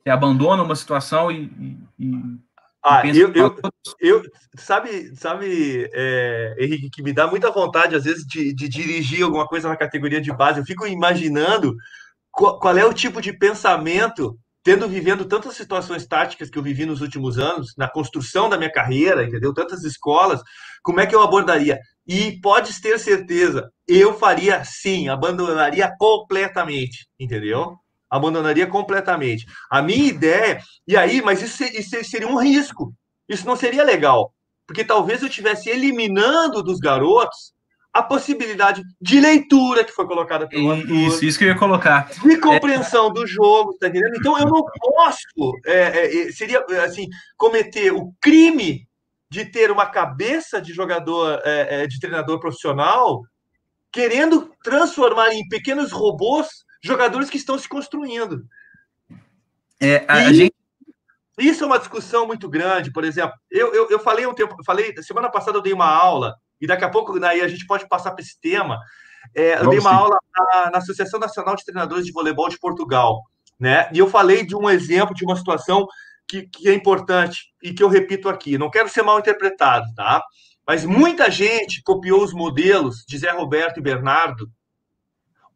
Você 0.02 0.10
abandona 0.10 0.62
uma 0.62 0.76
situação 0.76 1.30
e, 1.30 1.50
e, 1.58 1.78
e 1.98 2.38
ah, 2.82 3.02
eu, 3.06 3.32
eu, 3.32 3.56
eu, 4.00 4.22
sabe, 4.56 5.14
sabe, 5.16 5.88
é, 5.92 6.56
Henrique, 6.58 6.90
que 6.90 7.02
me 7.02 7.12
dá 7.12 7.26
muita 7.26 7.50
vontade, 7.50 7.94
às 7.94 8.04
vezes, 8.04 8.26
de, 8.26 8.54
de, 8.54 8.68
dirigir 8.68 9.24
alguma 9.24 9.46
coisa 9.46 9.68
na 9.68 9.76
categoria 9.76 10.20
de 10.20 10.32
base. 10.32 10.60
Eu 10.60 10.64
fico 10.64 10.86
imaginando 10.86 11.76
qual, 12.30 12.58
qual, 12.58 12.76
é 12.76 12.84
o 12.84 12.94
tipo 12.94 13.20
de 13.20 13.32
pensamento, 13.32 14.38
tendo 14.62 14.88
vivendo 14.88 15.24
tantas 15.24 15.54
situações 15.54 16.06
táticas 16.06 16.50
que 16.50 16.58
eu 16.58 16.62
vivi 16.62 16.84
nos 16.84 17.00
últimos 17.00 17.38
anos, 17.38 17.74
na 17.76 17.88
construção 17.88 18.48
da 18.48 18.58
minha 18.58 18.72
carreira, 18.72 19.24
entendeu? 19.24 19.54
Tantas 19.54 19.84
escolas, 19.84 20.40
como 20.82 21.00
é 21.00 21.06
que 21.06 21.14
eu 21.14 21.22
abordaria? 21.22 21.78
E 22.06 22.40
pode 22.40 22.80
ter 22.80 22.98
certeza, 22.98 23.70
eu 23.86 24.18
faria 24.18 24.64
sim, 24.64 25.08
abandonaria 25.08 25.90
completamente, 25.98 27.06
entendeu? 27.18 27.76
abandonaria 28.10 28.66
completamente. 28.66 29.44
A 29.70 29.82
minha 29.82 30.08
ideia, 30.08 30.58
e 30.86 30.96
aí, 30.96 31.20
mas 31.20 31.42
isso, 31.42 31.62
isso 31.64 32.02
seria 32.04 32.28
um 32.28 32.40
risco. 32.40 32.94
Isso 33.28 33.46
não 33.46 33.56
seria 33.56 33.84
legal, 33.84 34.32
porque 34.66 34.84
talvez 34.84 35.20
eu 35.20 35.28
estivesse 35.28 35.68
eliminando 35.68 36.62
dos 36.62 36.78
garotos 36.78 37.52
a 37.92 38.02
possibilidade 38.02 38.82
de 39.00 39.20
leitura 39.20 39.84
que 39.84 39.92
foi 39.92 40.06
colocada 40.06 40.46
pelo 40.46 40.70
Arthur. 40.70 40.94
Isso, 40.94 41.24
isso 41.24 41.38
que 41.38 41.44
eu 41.44 41.48
ia 41.48 41.58
colocar. 41.58 42.10
De 42.10 42.36
compreensão 42.38 43.08
é... 43.08 43.12
do 43.12 43.26
jogo, 43.26 43.76
tá 43.78 43.88
entendendo? 43.88 44.16
Então 44.16 44.38
eu 44.38 44.46
não 44.46 44.62
posso, 44.64 45.22
é, 45.66 46.28
é, 46.28 46.32
seria 46.32 46.64
assim, 46.84 47.08
cometer 47.36 47.92
o 47.92 48.12
crime 48.20 48.86
de 49.30 49.44
ter 49.44 49.70
uma 49.70 49.86
cabeça 49.86 50.60
de 50.60 50.72
jogador, 50.72 51.40
é, 51.44 51.82
é, 51.82 51.86
de 51.86 51.98
treinador 51.98 52.38
profissional, 52.38 53.22
querendo 53.92 54.52
transformar 54.62 55.32
em 55.32 55.46
pequenos 55.48 55.92
robôs 55.92 56.48
jogadores 56.82 57.28
que 57.28 57.36
estão 57.36 57.58
se 57.58 57.68
construindo. 57.68 58.44
É, 59.80 60.04
a, 60.08 60.30
e, 60.30 60.34
gente... 60.34 60.54
Isso 61.38 61.62
é 61.62 61.66
uma 61.66 61.78
discussão 61.78 62.26
muito 62.26 62.48
grande, 62.48 62.92
por 62.92 63.04
exemplo. 63.04 63.32
Eu, 63.50 63.72
eu, 63.72 63.90
eu 63.90 63.98
falei 63.98 64.26
um 64.26 64.34
tempo, 64.34 64.56
falei, 64.64 64.92
semana 65.02 65.30
passada 65.30 65.56
eu 65.56 65.62
dei 65.62 65.72
uma 65.72 65.86
aula, 65.86 66.34
e 66.60 66.66
daqui 66.66 66.84
a 66.84 66.90
pouco 66.90 67.22
aí 67.24 67.40
a 67.40 67.48
gente 67.48 67.66
pode 67.66 67.88
passar 67.88 68.12
para 68.12 68.22
esse 68.22 68.40
tema. 68.40 68.78
É, 69.34 69.58
eu 69.58 69.68
dei 69.68 69.78
uma 69.78 69.90
sim. 69.90 69.96
aula 69.96 70.18
na, 70.36 70.70
na, 70.70 70.78
Associação 70.78 71.18
Nacional 71.20 71.56
de 71.56 71.64
Treinadores 71.64 72.04
de 72.04 72.12
Voleibol 72.12 72.48
de 72.48 72.58
Portugal, 72.58 73.22
né? 73.58 73.90
E 73.92 73.98
eu 73.98 74.08
falei 74.08 74.46
de 74.46 74.56
um 74.56 74.68
exemplo, 74.70 75.14
de 75.14 75.24
uma 75.24 75.36
situação 75.36 75.86
que, 76.26 76.42
que 76.42 76.68
é 76.68 76.74
importante 76.74 77.52
e 77.62 77.72
que 77.72 77.82
eu 77.82 77.88
repito 77.88 78.28
aqui. 78.28 78.56
Não 78.56 78.70
quero 78.70 78.88
ser 78.88 79.02
mal 79.02 79.18
interpretado, 79.18 79.86
tá? 79.94 80.22
Mas 80.66 80.84
muita 80.84 81.30
gente 81.30 81.82
copiou 81.82 82.22
os 82.22 82.32
modelos 82.32 83.04
de 83.06 83.18
Zé 83.18 83.30
Roberto 83.30 83.78
e 83.78 83.82
Bernardo 83.82 84.50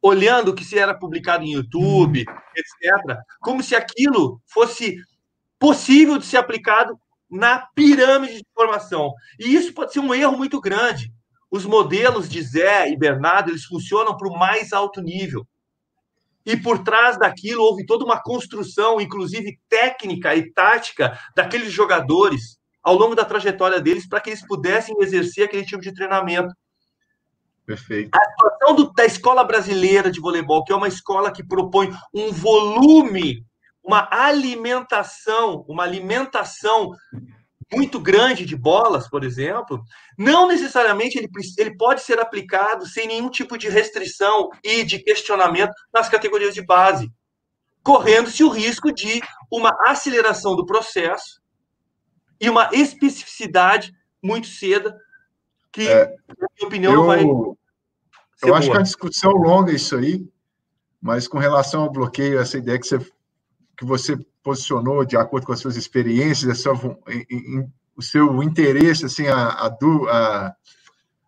olhando 0.01 0.49
o 0.49 0.55
que 0.55 0.65
se 0.65 0.77
era 0.77 0.99
publicado 0.99 1.45
em 1.45 1.53
YouTube, 1.53 2.25
etc., 2.57 3.19
como 3.41 3.63
se 3.63 3.77
aquilo 3.77 4.41
fosse 4.47 4.97
possível 5.61 6.19
de 6.19 6.27
ser 6.27 6.39
aplicado 6.39 6.99
na 7.33 7.67
pirâmide 7.75 8.35
de 8.35 8.45
informação. 8.51 9.15
E 9.41 9.55
isso 9.55 9.73
pode 9.73 9.93
ser 9.93 10.01
um 10.01 10.15
erro 10.15 10.37
muito 10.37 10.61
grande. 10.61 11.11
Os 11.51 11.65
modelos 11.65 12.29
de 12.29 12.43
Zé 12.43 12.91
e 12.91 12.97
Bernardo, 12.97 13.51
eles 13.51 13.65
funcionam 13.65 14.17
para 14.17 14.29
o 14.29 14.39
mais 14.39 14.73
alto 14.73 15.01
nível. 15.01 15.47
E 16.45 16.57
por 16.57 16.83
trás 16.83 17.19
daquilo 17.19 17.63
houve 17.63 17.87
toda 17.87 18.05
uma 18.05 18.21
construção, 18.21 19.01
inclusive 19.01 19.59
técnica 19.69 20.35
e 20.35 20.53
tática, 20.53 21.19
daqueles 21.35 21.73
jogadores 21.73 22.59
ao 22.83 22.97
longo 22.97 23.15
da 23.15 23.25
trajetória 23.25 23.81
deles 23.81 24.07
para 24.07 24.21
que 24.21 24.31
eles 24.31 24.47
pudessem 24.47 24.95
exercer 25.01 25.45
aquele 25.45 25.65
tipo 25.65 25.81
de 25.81 25.95
treinamento. 25.95 26.53
Perfeito. 27.65 28.11
A 28.13 28.31
situação 28.31 28.75
do, 28.75 28.93
da 28.93 29.07
escola 29.07 29.45
brasileira 29.45 30.11
de 30.11 30.21
voleibol, 30.21 30.65
que 30.65 30.73
é 30.73 30.77
uma 30.77 30.89
escola 30.89 31.33
que 31.33 31.47
propõe 31.47 31.91
um 32.13 32.33
volume, 32.33 33.47
uma 33.83 34.09
alimentação, 34.11 35.65
uma 35.69 35.83
alimentação 35.83 36.93
muito 37.73 37.99
grande 37.99 38.45
de 38.45 38.55
bolas, 38.55 39.09
por 39.09 39.25
exemplo, 39.25 39.83
não 40.19 40.47
necessariamente 40.47 41.17
ele, 41.19 41.29
ele 41.59 41.77
pode 41.77 42.03
ser 42.03 42.21
aplicado 42.21 42.87
sem 42.87 43.07
nenhum 43.07 43.31
tipo 43.31 43.57
de 43.57 43.69
restrição 43.69 44.51
e 44.63 44.85
de 44.85 44.99
questionamento 44.99 45.73
nas 45.93 46.09
categorias 46.09 46.55
de 46.55 46.63
base, 46.65 47.11
correndo-se 47.83 48.45
o 48.45 48.49
risco 48.49 48.93
de 48.93 49.21
uma 49.51 49.75
aceleração 49.87 50.55
do 50.55 50.67
processo 50.67 51.41
e 52.41 52.49
uma 52.51 52.69
especificidade 52.73 53.93
muito 54.23 54.47
cedo 54.47 54.93
que, 55.73 55.89
é, 55.89 56.05
na 56.39 56.49
minha 56.57 56.69
opinião, 56.69 56.93
eu, 56.93 57.07
vai. 57.07 57.23
Eu 57.23 57.27
acho 57.27 57.57
boa. 58.45 58.61
que 58.61 58.71
é 58.71 58.73
uma 58.73 58.83
discussão 58.83 59.33
longa 59.33 59.73
isso 59.73 59.97
aí, 59.97 60.29
mas 61.01 61.27
com 61.27 61.39
relação 61.39 61.83
ao 61.83 61.91
bloqueio, 61.91 62.39
essa 62.39 62.59
ideia 62.59 62.79
que 62.79 62.87
você, 62.87 62.99
que 63.83 63.87
você 63.87 64.17
posicionou 64.45 65.05
de 65.05 65.17
acordo 65.17 65.45
com 65.45 65.53
as 65.53 65.59
suas 65.59 65.77
experiências, 65.77 66.61
sua, 66.61 66.75
em, 67.09 67.27
em, 67.31 67.73
o 67.97 68.03
seu 68.03 68.41
interesse, 68.41 69.05
assim, 69.05 69.27
a, 69.27 69.49
a, 69.49 69.67
a, 69.67 70.55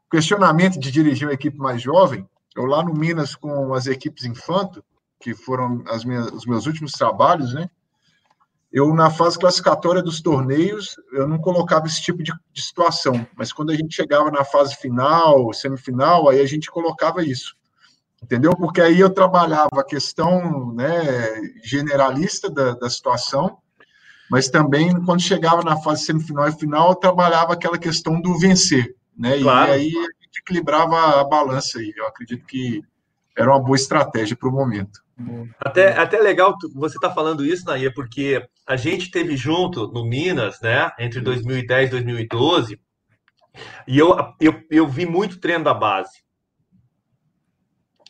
questionamento 0.09 0.79
de 0.79 0.93
dirigir 0.93 1.27
uma 1.27 1.35
equipe 1.35 1.59
mais 1.59 1.83
jovem. 1.83 2.29
Eu 2.55 2.65
lá 2.65 2.83
no 2.83 2.95
Minas 2.95 3.35
com 3.35 3.75
as 3.75 3.89
equipes 3.89 4.25
infanto, 4.25 4.85
que 5.19 5.35
foram 5.35 5.83
as 5.89 6.05
minhas, 6.05 6.31
os 6.33 6.47
meus 6.47 6.67
últimos 6.67 6.93
trabalhos, 6.93 7.53
né? 7.53 7.69
Eu, 8.73 8.93
na 8.95 9.11
fase 9.11 9.39
classificatória 9.39 10.03
dos 10.03 10.21
torneios, 10.21 10.97
eu 11.13 11.27
não 11.27 11.39
colocava 11.39 11.87
esse 11.87 12.03
tipo 12.03 12.23
de, 12.23 12.33
de 12.53 12.63
situação, 12.63 13.27
mas 13.37 13.53
quando 13.53 13.71
a 13.71 13.75
gente 13.75 13.95
chegava 13.95 14.31
na 14.31 14.45
fase 14.45 14.77
final, 14.77 15.53
semifinal, 15.53 16.29
aí 16.29 16.41
a 16.41 16.47
gente 16.47 16.71
colocava 16.71 17.25
isso 17.25 17.57
entendeu? 18.25 18.57
Porque 18.57 18.81
aí 18.81 18.99
eu 18.99 19.11
trabalhava 19.11 19.81
a 19.81 19.85
questão 19.85 20.73
né, 20.73 21.53
generalista 21.63 22.51
da, 22.51 22.73
da 22.73 22.89
situação, 22.89 23.59
mas 24.31 24.49
também 24.49 24.93
quando 25.05 25.21
chegava 25.21 25.63
na 25.63 25.77
fase 25.77 26.05
semifinal 26.05 26.49
e 26.49 26.59
final, 26.59 26.91
eu 26.91 26.97
trabalhava 26.97 27.53
aquela 27.53 27.79
questão 27.79 28.21
do 28.21 28.39
vencer, 28.39 28.97
né? 29.17 29.39
Claro. 29.39 29.71
E 29.71 29.75
aí 29.75 29.89
a 29.89 30.25
gente 30.25 30.39
equilibrava 30.41 31.21
a 31.21 31.25
balança 31.25 31.79
aí. 31.79 31.93
Eu 31.97 32.07
acredito 32.07 32.45
que 32.47 32.83
era 33.37 33.51
uma 33.51 33.63
boa 33.63 33.77
estratégia 33.77 34.37
para 34.37 34.49
o 34.49 34.53
momento. 34.53 35.05
Até, 35.61 35.97
até 35.97 36.19
legal 36.19 36.57
você 36.75 36.97
estar 36.97 37.11
tá 37.11 37.15
falando 37.15 37.45
isso, 37.45 37.67
Naia, 37.67 37.93
porque 37.95 38.45
a 38.67 38.75
gente 38.75 39.11
teve 39.11 39.37
junto 39.37 39.87
no 39.89 40.05
Minas, 40.05 40.61
né, 40.61 40.91
entre 40.99 41.21
2010 41.21 41.89
e 41.89 41.91
2012, 41.91 42.81
e 43.87 43.99
eu, 43.99 44.17
eu, 44.41 44.61
eu 44.71 44.89
vi 44.89 45.07
muito 45.07 45.39
treino 45.39 45.63
da 45.63 45.75
base. 45.75 46.24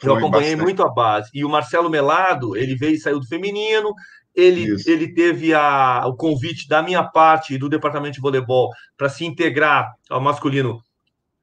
Eu 0.02 0.16
acompanhei 0.16 0.50
bastante. 0.50 0.64
muito 0.64 0.82
a 0.82 0.92
base. 0.92 1.30
E 1.32 1.44
o 1.44 1.48
Marcelo 1.48 1.90
Melado, 1.90 2.56
ele 2.56 2.74
veio 2.74 2.94
e 2.94 2.98
saiu 2.98 3.20
do 3.20 3.26
feminino, 3.26 3.94
ele, 4.34 4.74
ele 4.86 5.14
teve 5.14 5.54
a, 5.54 6.02
o 6.06 6.16
convite 6.16 6.68
da 6.68 6.82
minha 6.82 7.04
parte 7.04 7.54
e 7.54 7.58
do 7.58 7.68
departamento 7.68 8.14
de 8.14 8.20
voleibol 8.20 8.70
para 8.96 9.08
se 9.08 9.24
integrar 9.24 9.92
ao 10.10 10.20
masculino 10.20 10.80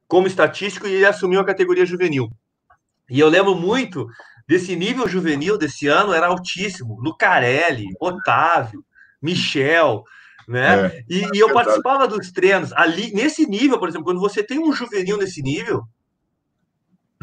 como 0.07 0.27
estatístico 0.27 0.87
e 0.87 0.95
ele 0.95 1.05
assumiu 1.05 1.39
a 1.39 1.45
categoria 1.45 1.85
juvenil. 1.85 2.29
E 3.09 3.19
eu 3.19 3.29
lembro 3.29 3.55
muito 3.55 4.07
desse 4.47 4.75
nível 4.75 5.07
juvenil 5.07 5.57
desse 5.57 5.87
ano, 5.87 6.13
era 6.13 6.27
altíssimo. 6.27 6.99
Lucarelli, 7.01 7.87
Otávio, 7.99 8.83
Michel, 9.21 10.03
né? 10.47 10.87
É, 10.87 11.03
e, 11.09 11.25
e, 11.33 11.39
eu 11.39 11.53
participava 11.53 12.07
dos 12.07 12.31
treinos 12.31 12.73
ali 12.73 13.13
nesse 13.13 13.45
nível, 13.45 13.79
por 13.79 13.87
exemplo, 13.87 14.03
quando 14.03 14.19
você 14.19 14.43
tem 14.43 14.59
um 14.59 14.73
juvenil 14.73 15.17
nesse 15.17 15.41
nível, 15.41 15.83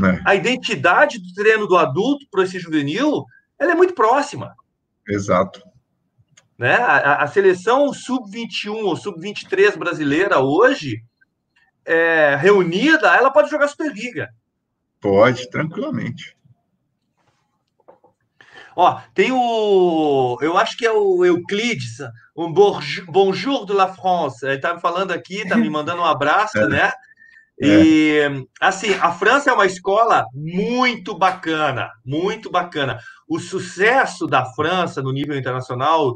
é. 0.05 0.22
A 0.24 0.34
identidade 0.34 1.18
do 1.18 1.32
treino 1.34 1.66
do 1.66 1.76
adulto 1.76 2.26
para 2.30 2.44
esse 2.44 2.59
juvenil, 2.59 3.24
ela 3.59 3.72
é 3.72 3.74
muito 3.74 3.94
próxima. 3.94 4.55
Exato. 5.09 5.62
Né? 6.57 6.74
A, 6.74 7.22
a 7.22 7.26
seleção 7.26 7.92
sub-21 7.92 8.84
ou 8.84 8.96
sub-23 8.96 9.76
brasileira 9.76 10.40
hoje, 10.40 11.03
é, 11.84 12.36
reunida, 12.36 13.14
ela 13.14 13.30
pode 13.30 13.51
jogar 13.51 13.68
Superliga. 13.68 14.28
Pode, 15.01 15.49
tranquilamente. 15.51 16.36
Ó, 18.74 19.01
tem 19.12 19.32
o. 19.32 20.38
Eu 20.40 20.57
acho 20.57 20.76
que 20.76 20.86
é 20.86 20.92
o 20.92 21.24
Euclides, 21.24 21.99
um 22.36 22.53
bonjour 22.53 23.66
de 23.66 23.72
la 23.72 23.92
France. 23.92 24.46
Ele 24.46 24.61
tá 24.61 24.72
me 24.72 24.80
falando 24.80 25.11
aqui, 25.11 25.49
tá 25.49 25.57
me 25.57 25.68
mandando 25.68 26.03
um 26.03 26.05
abraço, 26.05 26.59
é. 26.59 26.68
né? 26.68 26.92
E, 27.61 28.21
assim, 28.61 28.95
a 28.95 29.11
França 29.13 29.51
é 29.51 29.53
uma 29.53 29.67
escola 29.67 30.25
muito 30.33 31.17
bacana, 31.17 31.91
muito 32.05 32.51
bacana. 32.51 33.01
O 33.29 33.39
sucesso 33.39 34.27
da 34.27 34.47
França 34.47 35.03
no 35.03 35.13
nível 35.13 35.37
internacional 35.37 36.15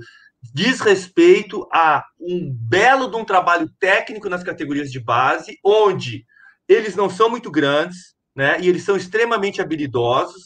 diz 0.54 0.80
respeito 0.80 1.68
a 1.72 2.04
um 2.20 2.52
belo 2.52 3.10
de 3.10 3.16
um 3.16 3.24
trabalho 3.24 3.68
técnico 3.78 4.28
nas 4.28 4.42
categorias 4.42 4.90
de 4.90 5.00
base, 5.00 5.58
onde 5.64 6.24
eles 6.68 6.96
não 6.96 7.10
são 7.10 7.28
muito 7.28 7.50
grandes, 7.50 8.14
né? 8.34 8.60
E 8.60 8.68
eles 8.68 8.84
são 8.84 8.96
extremamente 8.96 9.60
habilidosos, 9.60 10.44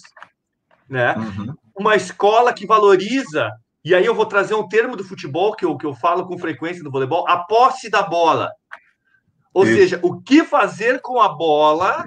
né? 0.89 1.15
Uhum. 1.15 1.55
Uma 1.79 1.95
escola 1.95 2.53
que 2.53 2.67
valoriza, 2.67 3.51
e 3.85 3.95
aí 3.95 4.05
eu 4.05 4.15
vou 4.15 4.27
trazer 4.27 4.55
um 4.55 4.67
termo 4.67 4.97
do 4.97 5.05
futebol 5.05 5.55
que 5.55 5.65
eu, 5.65 5.77
que 5.77 5.87
eu 5.87 5.95
falo 5.95 6.27
com 6.27 6.39
frequência 6.39 6.83
no 6.83 6.91
voleibol, 6.91 7.29
a 7.29 7.39
posse 7.45 7.89
da 7.91 8.03
bola. 8.03 8.51
Ou 9.57 9.65
Isso. 9.65 9.75
seja, 9.75 10.01
o 10.03 10.21
que 10.21 10.45
fazer 10.45 11.01
com 11.01 11.19
a 11.19 11.31
bola, 11.31 12.05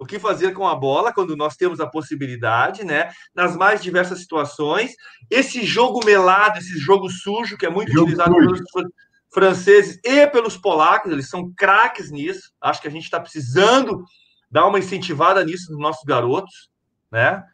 o 0.00 0.04
que 0.04 0.18
fazer 0.18 0.52
com 0.52 0.66
a 0.66 0.74
bola 0.74 1.12
quando 1.12 1.36
nós 1.36 1.54
temos 1.54 1.78
a 1.78 1.86
possibilidade, 1.86 2.82
né? 2.82 3.12
Nas 3.32 3.54
mais 3.54 3.80
diversas 3.80 4.18
situações. 4.18 4.96
Esse 5.30 5.64
jogo 5.64 6.04
melado, 6.04 6.58
esse 6.58 6.76
jogo 6.76 7.08
sujo, 7.08 7.56
que 7.56 7.64
é 7.64 7.70
muito 7.70 7.92
jogo 7.92 8.06
utilizado 8.10 8.34
sujo. 8.34 8.48
pelos 8.48 8.90
franceses 9.32 10.00
e 10.04 10.26
pelos 10.26 10.56
polacos, 10.56 11.12
eles 11.12 11.28
são 11.28 11.52
craques 11.56 12.10
nisso. 12.10 12.50
Acho 12.60 12.82
que 12.82 12.88
a 12.88 12.90
gente 12.90 13.04
está 13.04 13.20
precisando 13.20 14.02
dar 14.50 14.66
uma 14.66 14.80
incentivada 14.80 15.44
nisso 15.44 15.70
nos 15.70 15.80
nossos 15.80 16.02
garotos, 16.02 16.68
né? 17.12 17.44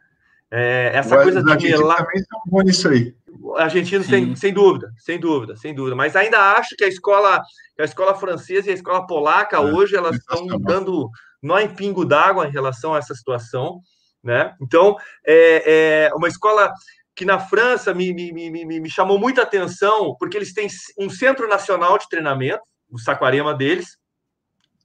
É, 0.51 0.91
essa 0.95 1.23
coisa 1.23 1.43
de 1.43 1.69
melar. 1.69 1.99
também 1.99 2.25
são 2.25 2.41
bons 2.47 2.65
nisso 2.65 2.89
aí 2.89 3.15
argentino, 3.57 4.03
sem, 4.05 4.35
sem 4.37 4.53
dúvida, 4.53 4.93
sem 4.99 5.19
dúvida, 5.19 5.57
sem 5.57 5.75
dúvida. 5.75 5.97
Mas 5.97 6.17
ainda 6.17 6.39
acho 6.57 6.77
que 6.77 6.85
a 6.85 6.89
escola, 6.89 7.43
a 7.79 7.85
escola 7.85 8.15
francesa 8.15 8.69
e 8.69 8.71
a 8.71 8.75
escola 8.75 9.07
polaca, 9.07 9.57
é, 9.57 9.61
hoje, 9.61 9.97
elas 9.97 10.17
estão 10.17 10.47
dando 10.61 11.09
nó 11.43 11.59
em 11.59 11.75
pingo 11.75 12.05
d'água 12.05 12.47
em 12.47 12.53
relação 12.53 12.95
a 12.95 12.99
essa 12.99 13.15
situação. 13.15 13.81
Né? 14.23 14.55
Então, 14.61 14.97
é, 15.27 16.07
é 16.09 16.15
uma 16.15 16.29
escola 16.29 16.73
que 17.15 17.25
na 17.25 17.39
França 17.39 17.95
me, 17.95 18.13
me, 18.13 18.33
me, 18.33 18.65
me, 18.65 18.91
chamou 18.91 19.19
muita 19.19 19.43
atenção, 19.43 20.17
porque 20.19 20.37
eles 20.37 20.53
têm 20.53 20.69
um 20.99 21.09
centro 21.09 21.49
nacional 21.49 21.97
de 21.99 22.09
treinamento, 22.09 22.63
o 22.91 22.99
Saquarema 22.99 23.55
deles, 23.55 23.97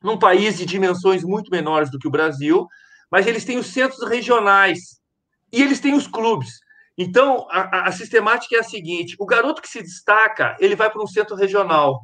num 0.02 0.18
país 0.18 0.58
de 0.58 0.66
dimensões 0.66 1.24
muito 1.24 1.50
menores 1.50 1.90
do 1.90 1.98
que 1.98 2.08
o 2.08 2.12
Brasil, 2.12 2.68
mas 3.12 3.26
eles 3.26 3.44
têm 3.44 3.58
os 3.58 3.68
centros 3.68 4.08
regionais 4.08 5.00
e 5.52 5.62
eles 5.62 5.80
têm 5.80 5.96
os 5.96 6.08
clubes. 6.08 6.60
Então, 6.98 7.48
a, 7.50 7.88
a, 7.88 7.92
sistemática 7.92 8.56
é 8.56 8.60
a 8.60 8.64
seguinte: 8.64 9.16
o 9.18 9.26
garoto 9.26 9.62
que 9.62 9.70
se 9.70 9.82
destaca, 9.82 10.56
ele 10.60 10.76
vai 10.76 10.90
para 10.90 11.02
um 11.02 11.08
centro 11.08 11.36
regional. 11.36 12.02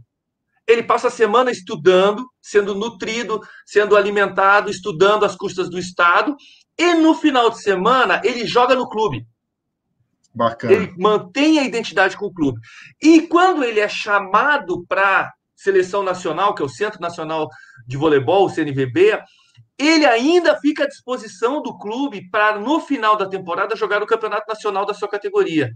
Ele 0.68 0.84
passa 0.84 1.07
a 1.07 1.11
semana 1.11 1.51
estudando, 1.51 2.26
sendo 2.41 2.74
nutrido, 2.74 3.41
sendo 3.66 3.95
alimentado, 3.95 4.70
estudando 4.70 5.24
as 5.24 5.36
custas 5.36 5.70
do 5.70 5.78
Estado, 5.78 6.36
e 6.78 6.93
no 6.95 7.13
final 7.13 7.49
de 7.49 7.61
semana 7.61 8.22
ele 8.24 8.45
joga 8.45 8.76
no 8.76 8.89
clube. 8.89 9.26
Bacana. 10.34 10.74
Ele 10.74 10.93
mantém 10.97 11.59
a 11.59 11.63
identidade 11.63 12.18
com 12.18 12.26
o 12.26 12.34
clube. 12.34 12.59
E 13.01 13.22
quando 13.22 13.63
ele 13.63 13.80
é 13.80 13.88
chamado 13.88 14.86
para 14.86 15.32
seleção 15.55 16.03
nacional, 16.03 16.53
que 16.53 16.61
é 16.61 16.66
o 16.66 16.70
Centro 16.70 16.99
Nacional 16.99 17.47
de 17.88 17.95
Voleibol, 17.95 18.45
o 18.45 18.49
CNVB, 18.49 19.18
ele 19.78 20.05
ainda 20.05 20.59
fica 20.59 20.84
à 20.84 20.88
disposição 20.88 21.61
do 21.61 21.78
clube 21.78 22.30
para, 22.30 22.59
no 22.59 22.80
final 22.82 23.16
da 23.16 23.28
temporada, 23.28 23.76
jogar 23.76 24.03
o 24.03 24.07
campeonato 24.07 24.45
nacional 24.47 24.86
da 24.86 24.93
sua 24.93 25.07
categoria. 25.07 25.72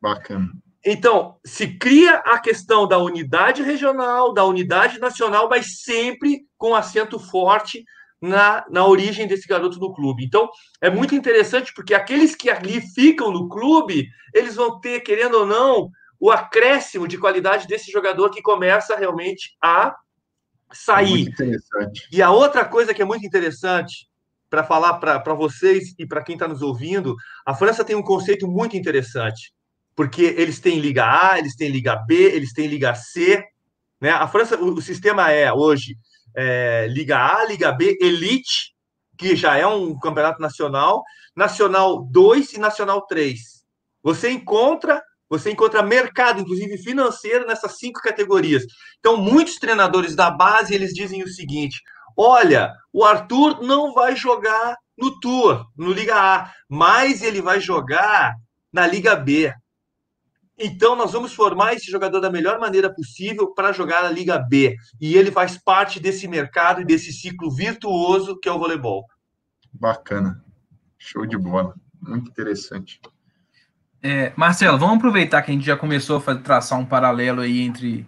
Bacana. 0.00 0.50
Então, 0.84 1.36
se 1.44 1.78
cria 1.78 2.16
a 2.24 2.38
questão 2.38 2.88
da 2.88 2.98
unidade 2.98 3.62
regional, 3.62 4.32
da 4.32 4.44
unidade 4.44 4.98
nacional, 4.98 5.48
mas 5.48 5.82
sempre 5.82 6.42
com 6.56 6.74
acento 6.74 7.18
forte 7.18 7.84
na, 8.20 8.64
na 8.70 8.86
origem 8.86 9.26
desse 9.26 9.46
garoto 9.46 9.78
no 9.78 9.92
clube. 9.92 10.24
Então, 10.24 10.48
é 10.80 10.90
muito 10.90 11.14
interessante, 11.14 11.72
porque 11.74 11.94
aqueles 11.94 12.34
que 12.34 12.50
ali 12.50 12.80
ficam 12.80 13.30
no 13.30 13.48
clube, 13.48 14.08
eles 14.34 14.56
vão 14.56 14.80
ter, 14.80 15.00
querendo 15.00 15.38
ou 15.38 15.46
não, 15.46 15.90
o 16.18 16.30
acréscimo 16.30 17.08
de 17.08 17.16
qualidade 17.16 17.66
desse 17.66 17.90
jogador 17.90 18.30
que 18.30 18.42
começa 18.42 18.96
realmente 18.96 19.56
a 19.62 19.96
sair. 20.72 21.32
E 22.12 22.22
a 22.22 22.30
outra 22.30 22.64
coisa 22.64 22.92
que 22.92 23.02
é 23.02 23.04
muito 23.04 23.26
interessante 23.26 24.08
para 24.50 24.64
falar 24.64 24.94
para 24.94 25.34
vocês 25.34 25.94
e 25.98 26.06
para 26.06 26.22
quem 26.22 26.34
está 26.34 26.46
nos 26.46 26.60
ouvindo, 26.60 27.14
a 27.46 27.54
França 27.54 27.84
tem 27.84 27.96
um 27.96 28.02
conceito 28.02 28.48
muito 28.48 28.76
interessante, 28.76 29.52
porque 30.00 30.22
eles 30.22 30.58
têm 30.58 30.78
Liga 30.78 31.04
A, 31.04 31.38
eles 31.38 31.54
têm 31.54 31.68
Liga 31.68 31.94
B, 31.94 32.14
eles 32.14 32.54
têm 32.54 32.66
Liga 32.66 32.94
C. 32.94 33.44
Né? 34.00 34.08
A 34.08 34.26
França, 34.26 34.56
o, 34.56 34.76
o 34.76 34.80
sistema 34.80 35.30
é 35.30 35.52
hoje 35.52 35.94
é, 36.34 36.86
Liga 36.88 37.18
A, 37.18 37.44
Liga 37.44 37.70
B, 37.70 37.98
Elite, 38.00 38.74
que 39.18 39.36
já 39.36 39.58
é 39.58 39.66
um 39.66 39.94
campeonato 39.98 40.40
nacional, 40.40 41.02
Nacional 41.36 42.02
2 42.02 42.54
e 42.54 42.58
Nacional 42.58 43.02
3. 43.02 43.38
Você 44.02 44.30
encontra 44.30 45.02
você 45.28 45.50
encontra 45.50 45.82
mercado, 45.82 46.40
inclusive 46.40 46.78
financeiro, 46.78 47.46
nessas 47.46 47.76
cinco 47.78 48.00
categorias. 48.00 48.64
Então, 49.00 49.18
muitos 49.18 49.56
treinadores 49.56 50.16
da 50.16 50.30
base 50.30 50.74
eles 50.74 50.94
dizem 50.94 51.22
o 51.22 51.28
seguinte: 51.28 51.78
olha, 52.16 52.72
o 52.90 53.04
Arthur 53.04 53.62
não 53.62 53.92
vai 53.92 54.16
jogar 54.16 54.78
no 54.96 55.20
Tour, 55.20 55.66
no 55.76 55.92
Liga 55.92 56.16
A, 56.16 56.50
mas 56.66 57.20
ele 57.20 57.42
vai 57.42 57.60
jogar 57.60 58.34
na 58.72 58.86
Liga 58.86 59.14
B. 59.14 59.52
Então, 60.60 60.94
nós 60.94 61.12
vamos 61.12 61.32
formar 61.32 61.72
esse 61.72 61.90
jogador 61.90 62.20
da 62.20 62.30
melhor 62.30 62.60
maneira 62.60 62.92
possível 62.92 63.54
para 63.54 63.72
jogar 63.72 64.02
na 64.02 64.10
Liga 64.10 64.38
B. 64.38 64.76
E 65.00 65.16
ele 65.16 65.32
faz 65.32 65.56
parte 65.56 65.98
desse 65.98 66.28
mercado 66.28 66.82
e 66.82 66.84
desse 66.84 67.12
ciclo 67.12 67.50
virtuoso 67.50 68.38
que 68.38 68.48
é 68.48 68.52
o 68.52 68.58
voleibol. 68.58 69.06
Bacana. 69.72 70.44
Show 70.98 71.24
de 71.24 71.38
bola. 71.38 71.74
Muito 72.02 72.30
interessante. 72.30 73.00
É, 74.02 74.32
Marcelo, 74.36 74.78
vamos 74.78 74.96
aproveitar 74.96 75.42
que 75.42 75.50
a 75.50 75.54
gente 75.54 75.64
já 75.64 75.76
começou 75.76 76.18
a 76.18 76.20
fazer, 76.20 76.40
traçar 76.40 76.78
um 76.78 76.86
paralelo 76.86 77.40
aí 77.40 77.60
entre 77.60 78.06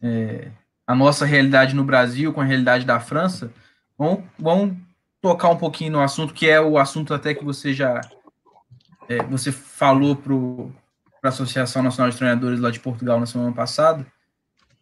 é, 0.00 0.50
a 0.86 0.94
nossa 0.94 1.24
realidade 1.24 1.74
no 1.74 1.84
Brasil 1.84 2.32
com 2.32 2.40
a 2.40 2.44
realidade 2.44 2.84
da 2.84 3.00
França. 3.00 3.52
Vamos, 3.98 4.24
vamos 4.38 4.76
tocar 5.20 5.48
um 5.48 5.56
pouquinho 5.56 5.92
no 5.92 6.00
assunto 6.00 6.34
que 6.34 6.48
é 6.48 6.60
o 6.60 6.78
assunto 6.78 7.14
até 7.14 7.34
que 7.34 7.44
você 7.44 7.72
já 7.72 8.00
é, 9.08 9.22
você 9.24 9.52
falou 9.52 10.16
para 11.22 11.30
a 11.30 11.32
Associação 11.32 11.84
Nacional 11.84 12.10
de 12.10 12.16
Treinadores 12.16 12.58
lá 12.58 12.68
de 12.68 12.80
Portugal 12.80 13.20
na 13.20 13.26
semana 13.26 13.52
passada, 13.52 14.04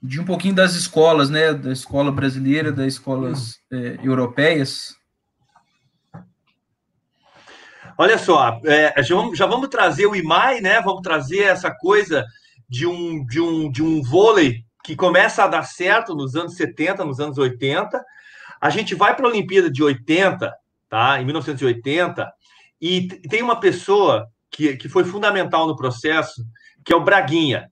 de 0.03 0.19
um 0.19 0.25
pouquinho 0.25 0.55
das 0.55 0.75
escolas, 0.75 1.29
né, 1.29 1.53
da 1.53 1.71
escola 1.71 2.11
brasileira, 2.11 2.73
das 2.73 2.95
escolas 2.95 3.61
é, 3.71 3.99
europeias, 4.03 4.99
Olha 7.99 8.17
só, 8.17 8.59
é, 8.65 9.03
já, 9.03 9.15
vamos, 9.15 9.37
já, 9.37 9.45
vamos, 9.45 9.69
trazer 9.69 10.07
o 10.07 10.17
IMAI, 10.17 10.63
né? 10.63 10.81
Vamos 10.81 11.03
trazer 11.03 11.43
essa 11.43 11.71
coisa 11.71 12.25
de 12.67 12.87
um, 12.87 13.27
de, 13.27 13.39
um, 13.39 13.71
de 13.71 13.83
um 13.83 14.03
vôlei 14.03 14.65
que 14.83 14.97
começa 14.97 15.45
a 15.45 15.47
dar 15.47 15.65
certo 15.65 16.15
nos 16.15 16.35
anos 16.35 16.57
70, 16.57 17.05
nos 17.05 17.21
anos 17.21 17.37
80. 17.37 18.03
A 18.59 18.71
gente 18.71 18.95
vai 18.95 19.15
para 19.15 19.27
a 19.27 19.29
Olimpíada 19.29 19.71
de 19.71 19.83
80, 19.83 20.51
tá? 20.89 21.21
Em 21.21 21.27
1980, 21.27 22.33
e 22.81 23.07
tem 23.29 23.43
uma 23.43 23.61
pessoa 23.61 24.27
que, 24.51 24.77
que 24.77 24.89
foi 24.89 25.05
fundamental 25.05 25.67
no 25.67 25.77
processo, 25.77 26.45
que 26.85 26.93
é 26.93 26.97
o 26.97 27.05
Braguinha. 27.05 27.71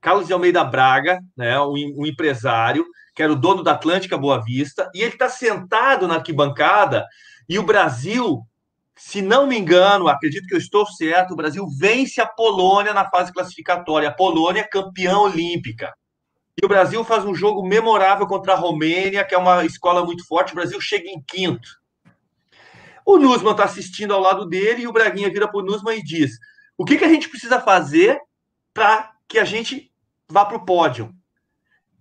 Carlos 0.00 0.26
de 0.26 0.32
Almeida 0.32 0.62
Braga, 0.62 1.20
né, 1.36 1.58
um, 1.60 1.94
um 1.98 2.06
empresário, 2.06 2.84
que 3.14 3.22
era 3.22 3.32
o 3.32 3.36
dono 3.36 3.62
da 3.62 3.72
Atlântica 3.72 4.18
Boa 4.18 4.42
Vista, 4.42 4.90
e 4.94 5.00
ele 5.00 5.14
está 5.14 5.28
sentado 5.28 6.06
na 6.06 6.16
arquibancada, 6.16 7.06
e 7.48 7.58
o 7.58 7.62
Brasil 7.62 8.46
se 8.96 9.20
não 9.20 9.46
me 9.46 9.58
engano, 9.58 10.08
acredito 10.08 10.46
que 10.46 10.54
eu 10.54 10.58
estou 10.58 10.86
certo, 10.86 11.32
o 11.32 11.36
Brasil 11.36 11.66
vence 11.78 12.20
a 12.20 12.26
Polônia 12.26 12.94
na 12.94 13.08
fase 13.10 13.32
classificatória. 13.32 14.08
A 14.08 14.14
Polônia 14.14 14.60
é 14.60 14.68
campeã 14.68 15.18
olímpica. 15.18 15.92
E 16.60 16.64
o 16.64 16.68
Brasil 16.68 17.04
faz 17.04 17.24
um 17.24 17.34
jogo 17.34 17.66
memorável 17.66 18.26
contra 18.26 18.52
a 18.52 18.56
Romênia, 18.56 19.24
que 19.24 19.34
é 19.34 19.38
uma 19.38 19.64
escola 19.64 20.04
muito 20.04 20.24
forte. 20.26 20.52
O 20.52 20.54
Brasil 20.54 20.80
chega 20.80 21.08
em 21.08 21.20
quinto. 21.26 21.68
O 23.04 23.18
Nusman 23.18 23.52
está 23.52 23.64
assistindo 23.64 24.14
ao 24.14 24.20
lado 24.20 24.46
dele 24.46 24.82
e 24.82 24.88
o 24.88 24.92
Braguinha 24.92 25.30
vira 25.30 25.46
para 25.46 25.60
o 25.60 25.64
Nusman 25.64 25.98
e 25.98 26.02
diz: 26.02 26.32
O 26.76 26.84
que, 26.84 26.96
que 26.96 27.04
a 27.04 27.08
gente 27.08 27.28
precisa 27.28 27.60
fazer 27.60 28.18
para 28.72 29.12
que 29.28 29.38
a 29.38 29.44
gente 29.44 29.92
vá 30.28 30.44
para 30.44 30.56
o 30.56 30.64
pódio? 30.64 31.14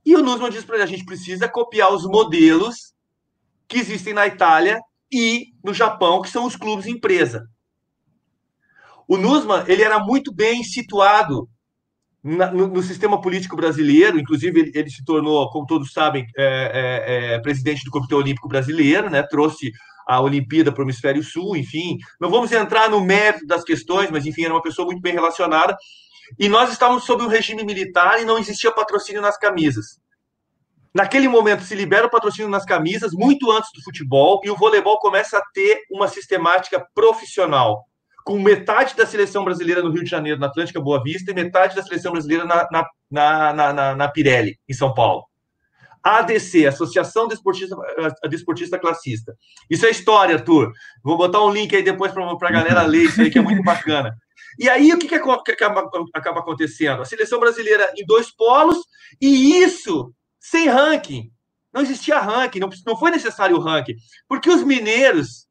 E 0.06 0.16
o 0.16 0.22
Nusman 0.22 0.50
diz 0.50 0.64
para 0.64 0.76
ele: 0.76 0.84
a 0.84 0.88
gente 0.88 1.06
precisa 1.06 1.48
copiar 1.48 1.94
os 1.94 2.06
modelos 2.06 2.94
que 3.68 3.78
existem 3.80 4.14
na 4.14 4.28
Itália 4.28 4.80
e 5.12 5.54
no 5.64 5.74
Japão, 5.74 6.22
que 6.22 6.30
são 6.30 6.46
os 6.46 6.56
clubes 6.56 6.88
empresa. 6.88 7.48
O 9.08 9.18
Nussmann 9.18 9.66
ele 9.68 9.84
era 9.84 10.00
muito 10.00 10.34
bem 10.34 10.64
situado 10.64 11.50
na, 12.24 12.52
no, 12.52 12.68
no, 12.68 12.82
sistema 12.82 13.20
político 13.20 13.56
brasileiro, 13.56 14.18
inclusive 14.18 14.60
ele, 14.60 14.72
ele, 14.74 14.90
se 14.90 15.04
tornou, 15.04 15.50
como 15.50 15.66
todos 15.66 15.92
sabem, 15.92 16.26
é, 16.38 16.44
é, 16.46 17.34
é, 17.36 17.40
presidente 17.40 17.84
do 17.84 17.92
Comitê 17.92 18.16
Olímpico 18.16 18.48
Brasileiro, 18.48 19.10
né? 19.10 19.22
trouxe 19.24 19.72
a 20.08 20.22
Olimpíada 20.22 20.72
para 20.72 20.82
o 20.82 20.86
Hemisfério 20.86 21.24
Sul, 21.24 21.56
enfim. 21.56 21.98
Não 22.20 22.30
vamos 22.30 22.52
entrar 22.52 22.90
no 22.90 23.02
mérito 23.02 23.46
das 23.46 23.64
questões, 23.64 24.10
mas 24.12 24.26
enfim, 24.26 24.46
era 24.46 24.54
uma 24.54 24.62
pessoa 24.62 24.86
muito 24.86 25.02
bem 25.02 25.14
relacionada. 25.14 25.76
E 26.40 26.48
nós 26.50 26.72
estávamos 26.72 27.06
sob 27.06 27.24
um 27.24 27.28
regime 27.28 27.64
militar 27.64 28.22
e 28.22 28.26
não 28.26 28.38
existia 28.38 28.72
patrocínio 28.72 29.22
nas 29.22 29.38
camisas. 29.38 30.02
Naquele 30.94 31.28
momento 31.28 31.64
se 31.64 31.74
libera 31.74 32.06
o 32.06 32.10
patrocínio 32.10 32.50
nas 32.50 32.66
camisas, 32.66 33.14
muito 33.14 33.52
antes 33.52 33.70
do 33.74 33.82
futebol, 33.82 34.42
e 34.44 34.52
o 34.52 34.56
voleibol 34.56 35.00
começa 35.00 35.40
a 35.40 35.44
ter 35.54 35.82
uma 35.90 36.08
sistemática 36.08 36.86
profissional, 36.94 37.84
com 38.24 38.40
metade 38.40 38.96
da 38.96 39.06
seleção 39.06 39.44
brasileira 39.44 39.82
no 39.82 39.90
Rio 39.90 40.04
de 40.04 40.10
Janeiro, 40.10 40.40
na 40.40 40.48
Atlântica 40.48 40.80
Boa 40.80 41.02
Vista, 41.02 41.32
e 41.32 41.34
metade 41.34 41.76
da 41.76 41.82
seleção 41.82 42.12
brasileira 42.12 42.46
na, 42.46 42.68
na, 42.72 42.88
na, 43.12 43.74
na, 43.74 43.96
na 43.96 44.08
Pirelli, 44.08 44.60
em 44.70 44.74
São 44.74 44.94
Paulo. 44.94 45.24
ADC, 46.04 46.68
Associação 46.68 47.28
Desportista, 47.28 47.76
Desportista 48.30 48.78
Classista. 48.78 49.36
Isso 49.70 49.86
é 49.86 49.90
história, 49.90 50.36
Arthur. 50.36 50.72
Vou 51.04 51.18
botar 51.18 51.44
um 51.44 51.52
link 51.52 51.74
aí 51.76 51.82
depois 51.82 52.12
para 52.12 52.24
a 52.24 52.52
galera 52.52 52.84
ler 52.88 53.06
isso 53.06 53.22
aí, 53.22 53.32
que 53.32 53.40
é 53.40 53.42
muito 53.42 53.64
bacana. 53.64 54.16
E 54.60 54.70
aí, 54.70 54.92
o 54.94 55.00
que, 55.00 55.08
que, 55.08 55.16
acaba, 55.16 55.90
acaba 56.14 56.40
acontecendo? 56.40 57.02
A 57.02 57.06
seleção 57.06 57.40
brasileira 57.40 57.92
em 57.96 58.06
dois 58.06 58.30
polos, 58.30 58.78
e 59.22 59.64
isso 59.64 60.14
sem 60.40 60.68
ranking. 60.68 61.32
Não 61.74 61.82
existia 61.82 62.20
ranking, 62.20 62.60
não, 62.60 62.70
não 62.86 62.98
foi 62.98 63.10
necessário 63.10 63.56
o 63.56 63.60
ranking. 63.60 63.96
Porque 64.28 64.50
os 64.50 64.64
mineiros, 64.64 65.48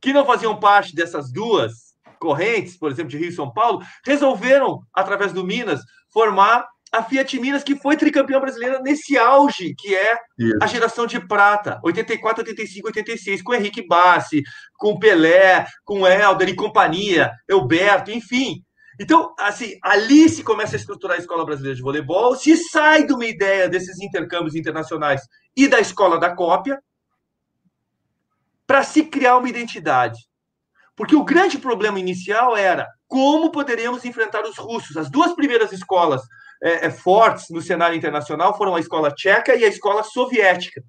que 0.00 0.12
não 0.12 0.26
faziam 0.26 0.58
parte 0.58 0.94
dessas 0.94 1.32
duas 1.32 1.88
correntes, 2.18 2.76
por 2.76 2.90
exemplo, 2.90 3.10
de 3.10 3.16
Rio 3.16 3.28
e 3.28 3.32
São 3.32 3.50
Paulo, 3.50 3.80
resolveram, 4.04 4.82
através 4.92 5.32
do 5.32 5.44
Minas, 5.44 5.80
formar 6.12 6.66
a 6.92 7.02
Fiat 7.02 7.38
Minas, 7.38 7.62
que 7.62 7.76
foi 7.76 7.96
tricampeã 7.96 8.40
brasileira 8.40 8.80
nesse 8.80 9.16
auge, 9.16 9.74
que 9.76 9.94
é 9.94 10.18
Isso. 10.38 10.58
a 10.62 10.66
geração 10.66 11.06
de 11.06 11.20
prata, 11.26 11.80
84, 11.84 12.42
85, 12.42 12.88
86, 12.88 13.42
com 13.42 13.54
Henrique 13.54 13.86
Bassi, 13.86 14.42
com 14.76 14.98
Pelé, 14.98 15.66
com 15.84 16.06
Helder 16.06 16.48
e 16.48 16.56
companhia, 16.56 17.32
Elberto, 17.48 18.10
enfim. 18.10 18.62
Então, 19.00 19.32
assim, 19.38 19.78
ali 19.82 20.28
se 20.28 20.42
começa 20.42 20.74
a 20.74 20.78
estruturar 20.78 21.16
a 21.16 21.20
Escola 21.20 21.44
Brasileira 21.44 21.76
de 21.76 21.82
Voleibol, 21.82 22.34
se 22.34 22.56
sai 22.56 23.06
de 23.06 23.12
uma 23.12 23.26
ideia 23.26 23.68
desses 23.68 24.00
intercâmbios 24.00 24.56
internacionais 24.56 25.22
e 25.56 25.68
da 25.68 25.78
escola 25.78 26.18
da 26.18 26.34
cópia, 26.34 26.80
para 28.66 28.82
se 28.82 29.04
criar 29.04 29.38
uma 29.38 29.48
identidade. 29.48 30.28
Porque 30.96 31.14
o 31.14 31.24
grande 31.24 31.58
problema 31.58 32.00
inicial 32.00 32.56
era 32.56 32.88
como 33.06 33.52
poderíamos 33.52 34.04
enfrentar 34.04 34.44
os 34.44 34.58
russos. 34.58 34.96
As 34.96 35.08
duas 35.08 35.32
primeiras 35.32 35.72
escolas 35.72 36.22
é, 36.62 36.86
é, 36.86 36.90
fortes 36.90 37.50
no 37.50 37.62
cenário 37.62 37.96
internacional 37.96 38.56
foram 38.56 38.74
a 38.74 38.80
escola 38.80 39.12
tcheca 39.12 39.54
e 39.54 39.64
a 39.64 39.68
escola 39.68 40.02
soviética. 40.02 40.82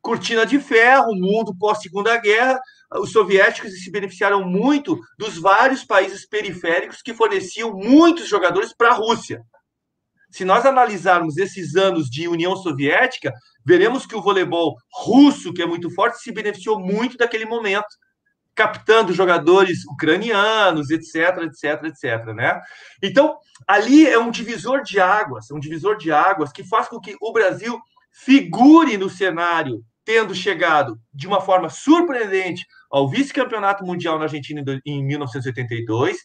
Cortina 0.00 0.46
de 0.46 0.60
ferro, 0.60 1.14
mundo 1.14 1.56
pós-segunda 1.58 2.16
guerra, 2.18 2.60
os 2.94 3.10
soviéticos 3.10 3.72
se 3.82 3.90
beneficiaram 3.90 4.44
muito 4.44 4.98
dos 5.18 5.36
vários 5.36 5.84
países 5.84 6.26
periféricos 6.26 7.02
que 7.02 7.14
forneciam 7.14 7.72
muitos 7.72 8.28
jogadores 8.28 8.72
para 8.72 8.90
a 8.90 8.94
Rússia. 8.94 9.42
Se 10.30 10.44
nós 10.44 10.64
analisarmos 10.64 11.36
esses 11.38 11.76
anos 11.76 12.08
de 12.08 12.28
União 12.28 12.54
Soviética, 12.56 13.32
veremos 13.64 14.06
que 14.06 14.14
o 14.14 14.22
voleibol 14.22 14.76
russo, 14.92 15.52
que 15.52 15.62
é 15.62 15.66
muito 15.66 15.90
forte, 15.90 16.20
se 16.20 16.30
beneficiou 16.30 16.78
muito 16.78 17.16
daquele 17.16 17.46
momento, 17.46 17.86
captando 18.56 19.12
jogadores 19.12 19.84
ucranianos, 19.86 20.90
etc, 20.90 21.42
etc, 21.42 21.84
etc, 21.84 22.34
né? 22.34 22.60
Então, 23.02 23.36
ali 23.68 24.08
é 24.08 24.18
um 24.18 24.30
divisor 24.30 24.82
de 24.82 24.98
águas, 24.98 25.50
um 25.50 25.60
divisor 25.60 25.96
de 25.98 26.10
águas 26.10 26.50
que 26.50 26.64
faz 26.64 26.88
com 26.88 26.98
que 26.98 27.14
o 27.20 27.32
Brasil 27.32 27.78
figure 28.10 28.96
no 28.96 29.10
cenário 29.10 29.84
tendo 30.04 30.34
chegado 30.34 30.98
de 31.12 31.26
uma 31.26 31.40
forma 31.40 31.68
surpreendente 31.68 32.64
ao 32.90 33.08
vice-campeonato 33.08 33.84
mundial 33.84 34.18
na 34.18 34.24
Argentina 34.24 34.64
em 34.86 35.04
1982 35.04 36.16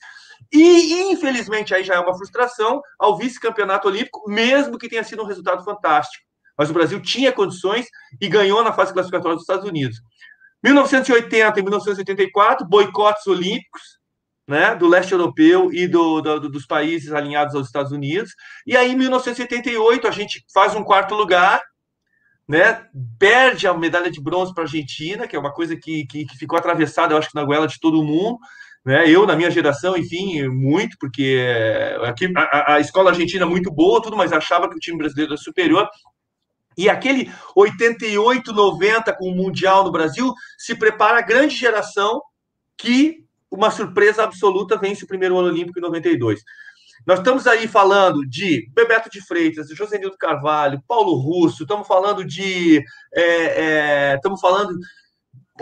e, 0.52 1.12
infelizmente, 1.12 1.74
aí 1.74 1.84
já 1.84 1.96
é 1.96 2.00
uma 2.00 2.16
frustração 2.16 2.82
ao 2.98 3.18
vice-campeonato 3.18 3.88
olímpico, 3.88 4.30
mesmo 4.30 4.78
que 4.78 4.88
tenha 4.88 5.04
sido 5.04 5.22
um 5.24 5.26
resultado 5.26 5.64
fantástico. 5.64 6.24
Mas 6.58 6.70
o 6.70 6.74
Brasil 6.74 7.02
tinha 7.02 7.32
condições 7.32 7.88
e 8.20 8.28
ganhou 8.28 8.64
na 8.64 8.72
fase 8.72 8.94
classificatória 8.94 9.36
dos 9.36 9.44
Estados 9.44 9.68
Unidos. 9.68 10.00
1980 10.64 11.60
e 11.60 11.64
1984, 11.64 12.68
boicotes 12.68 13.26
olímpicos, 13.28 14.00
né, 14.48 14.76
do 14.76 14.88
leste 14.88 15.12
europeu 15.12 15.72
e 15.72 15.88
do, 15.88 16.22
do, 16.22 16.50
dos 16.50 16.66
países 16.66 17.12
alinhados 17.12 17.56
aos 17.56 17.68
Estados 17.68 17.92
Unidos. 17.92 18.34
E 18.66 18.76
aí, 18.76 18.92
em 18.92 18.96
1978, 18.96 20.08
a 20.08 20.12
gente 20.12 20.44
faz 20.54 20.76
um 20.76 20.84
quarto 20.84 21.16
lugar 21.16 21.62
né? 22.52 22.86
Perde 23.18 23.66
a 23.66 23.74
medalha 23.74 24.12
de 24.12 24.22
bronze 24.22 24.54
para 24.54 24.64
a 24.64 24.66
Argentina, 24.66 25.26
que 25.26 25.38
é 25.38 25.40
uma 25.40 25.54
coisa 25.54 25.74
que, 25.76 26.06
que, 26.06 26.26
que, 26.26 26.38
ficou 26.38 26.60
atravessada, 26.60 27.14
eu 27.14 27.18
acho 27.18 27.30
que 27.30 27.36
na 27.36 27.46
goela 27.46 27.66
de 27.66 27.80
todo 27.80 28.04
mundo. 28.04 28.38
Né? 28.86 29.10
Eu, 29.10 29.26
na 29.26 29.38
minha 29.38 29.50
geração, 29.50 29.96
enfim, 29.96 30.48
muito, 30.50 30.98
porque 31.00 31.40
aqui 32.04 32.32
a, 32.36 32.74
a 32.74 32.80
escola 32.82 33.12
argentina 33.12 33.46
é 33.46 33.48
muito 33.48 33.72
boa, 33.72 34.02
tudo, 34.02 34.18
mas 34.18 34.34
achava 34.34 34.70
que 34.70 34.76
o 34.76 34.80
time 34.80 34.98
brasileiro 34.98 35.32
era 35.32 35.42
superior. 35.42 35.88
E 36.78 36.90
aquele 36.90 37.32
88, 37.56 38.54
90 38.54 39.14
com 39.16 39.30
o 39.30 39.36
Mundial 39.36 39.84
no 39.84 39.92
Brasil 39.92 40.34
se 40.58 40.76
prepara 40.76 41.20
a 41.20 41.22
grande 41.22 41.56
geração 41.56 42.22
que 42.78 43.26
uma 43.50 43.70
surpresa 43.70 44.24
absoluta 44.24 44.78
vence 44.78 45.04
o 45.04 45.08
primeiro 45.08 45.38
ano 45.38 45.50
olímpico 45.50 45.78
em 45.78 45.82
92. 45.82 46.42
Nós 47.06 47.20
estamos 47.20 47.48
aí 47.48 47.68
falando 47.68 48.26
de 48.28 48.70
Bebeto 48.74 49.10
de 49.10 49.22
Freitas, 49.22 49.70
José 49.70 49.98
Nildo 49.98 50.18
Carvalho, 50.18 50.82
Paulo 50.88 51.16
Russo, 51.16 51.64
estamos 51.64 51.88
falando 51.88 52.24
de. 52.24 52.84
É, 53.14 53.24
é, 53.24 54.16
estamos 54.16 54.40
falando 54.40 54.78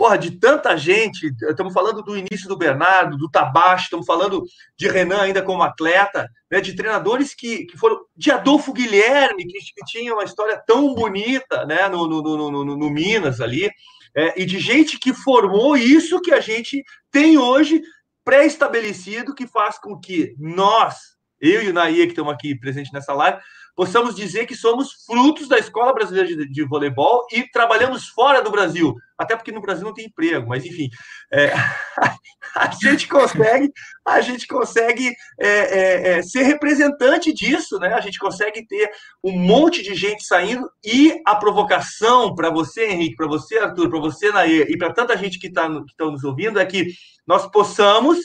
porra, 0.00 0.16
de 0.16 0.30
tanta 0.30 0.78
gente. 0.78 1.30
Estamos 1.42 1.74
falando 1.74 2.02
do 2.02 2.16
início 2.16 2.48
do 2.48 2.56
Bernardo, 2.56 3.18
do 3.18 3.30
Tabacho, 3.30 3.84
estamos 3.84 4.06
falando 4.06 4.42
de 4.74 4.88
Renan 4.88 5.20
ainda 5.20 5.42
como 5.42 5.62
atleta, 5.62 6.26
né, 6.50 6.58
de 6.58 6.74
treinadores 6.74 7.34
que, 7.34 7.66
que 7.66 7.76
foram. 7.76 8.00
de 8.16 8.30
Adolfo 8.30 8.72
Guilherme, 8.72 9.44
que, 9.44 9.58
que 9.58 9.84
tinha 9.86 10.14
uma 10.14 10.24
história 10.24 10.56
tão 10.66 10.94
bonita 10.94 11.66
né, 11.66 11.86
no, 11.90 12.06
no, 12.06 12.22
no, 12.22 12.50
no, 12.50 12.76
no 12.78 12.90
Minas 12.90 13.42
ali, 13.42 13.70
é, 14.16 14.40
e 14.40 14.46
de 14.46 14.58
gente 14.58 14.98
que 14.98 15.12
formou 15.12 15.76
isso 15.76 16.22
que 16.22 16.32
a 16.32 16.40
gente 16.40 16.82
tem 17.12 17.36
hoje 17.36 17.82
pré-estabelecido, 18.24 19.34
que 19.34 19.46
faz 19.46 19.78
com 19.78 20.00
que 20.00 20.34
nós, 20.38 20.96
eu 21.38 21.62
e 21.62 21.68
o 21.68 21.74
Naia, 21.74 22.06
que 22.06 22.12
estamos 22.12 22.32
aqui 22.32 22.58
presentes 22.58 22.90
nessa 22.90 23.12
live, 23.12 23.38
possamos 23.80 24.14
dizer 24.14 24.44
que 24.44 24.54
somos 24.54 24.92
frutos 25.06 25.48
da 25.48 25.58
Escola 25.58 25.94
Brasileira 25.94 26.28
de, 26.28 26.46
de, 26.46 26.64
Voleibol 26.64 27.26
e 27.32 27.48
trabalhamos 27.48 28.08
fora 28.08 28.42
do 28.42 28.50
Brasil, 28.50 28.94
até 29.16 29.34
porque 29.34 29.50
no 29.50 29.62
Brasil 29.62 29.86
não 29.86 29.94
tem 29.94 30.04
emprego, 30.04 30.46
mas 30.46 30.66
enfim, 30.66 30.90
é, 31.32 31.50
a 32.54 32.70
gente 32.72 33.08
consegue, 33.08 33.72
a 34.06 34.20
gente 34.20 34.46
consegue 34.46 35.10
é, 35.38 35.48
é, 35.48 36.08
é, 36.08 36.22
ser 36.22 36.42
representante 36.42 37.32
disso, 37.32 37.78
né? 37.78 37.94
A 37.94 38.02
gente 38.02 38.18
consegue 38.18 38.66
ter 38.66 38.90
um 39.24 39.32
monte 39.32 39.82
de 39.82 39.94
gente 39.94 40.24
saindo 40.24 40.70
e 40.84 41.18
a 41.26 41.34
provocação 41.34 42.34
para 42.34 42.50
você, 42.50 42.84
Henrique, 42.84 43.16
para 43.16 43.28
você, 43.28 43.56
Arthur, 43.60 43.88
para 43.88 43.98
você, 43.98 44.30
Naê, 44.30 44.66
e 44.68 44.76
para 44.76 44.92
tanta 44.92 45.16
gente 45.16 45.38
que 45.38 45.46
está 45.46 45.66
que 45.70 45.96
tá 45.96 46.04
nos 46.04 46.22
ouvindo 46.22 46.60
é 46.60 46.66
que 46.66 46.92
nós 47.26 47.50
possamos 47.50 48.18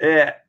é, 0.00 0.40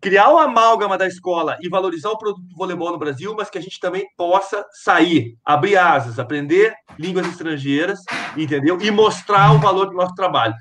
criar 0.00 0.30
o 0.30 0.38
amálgama 0.38 0.96
da 0.96 1.06
escola 1.06 1.58
e 1.60 1.68
valorizar 1.68 2.10
o 2.10 2.18
produto 2.18 2.42
do 2.42 2.56
voleibol 2.56 2.90
no 2.90 2.98
Brasil, 2.98 3.34
mas 3.36 3.50
que 3.50 3.58
a 3.58 3.60
gente 3.60 3.78
também 3.78 4.06
possa 4.16 4.64
sair, 4.82 5.36
abrir 5.44 5.76
asas, 5.76 6.18
aprender 6.18 6.74
línguas 6.98 7.26
estrangeiras, 7.26 8.00
entendeu? 8.36 8.80
E 8.80 8.90
mostrar 8.90 9.52
o 9.52 9.58
valor 9.58 9.86
do 9.86 9.96
nosso 9.96 10.14
trabalho. 10.14 10.54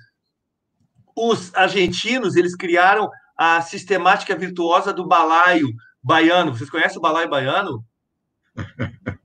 Os 1.15 1.53
argentinos, 1.55 2.35
eles 2.35 2.55
criaram 2.55 3.09
a 3.37 3.61
sistemática 3.61 4.35
virtuosa 4.35 4.91
do 4.91 5.07
balaio 5.07 5.69
baiano. 6.03 6.55
Vocês 6.55 6.69
conhecem 6.69 6.97
o 6.97 7.01
balaio 7.01 7.29
baiano? 7.29 7.83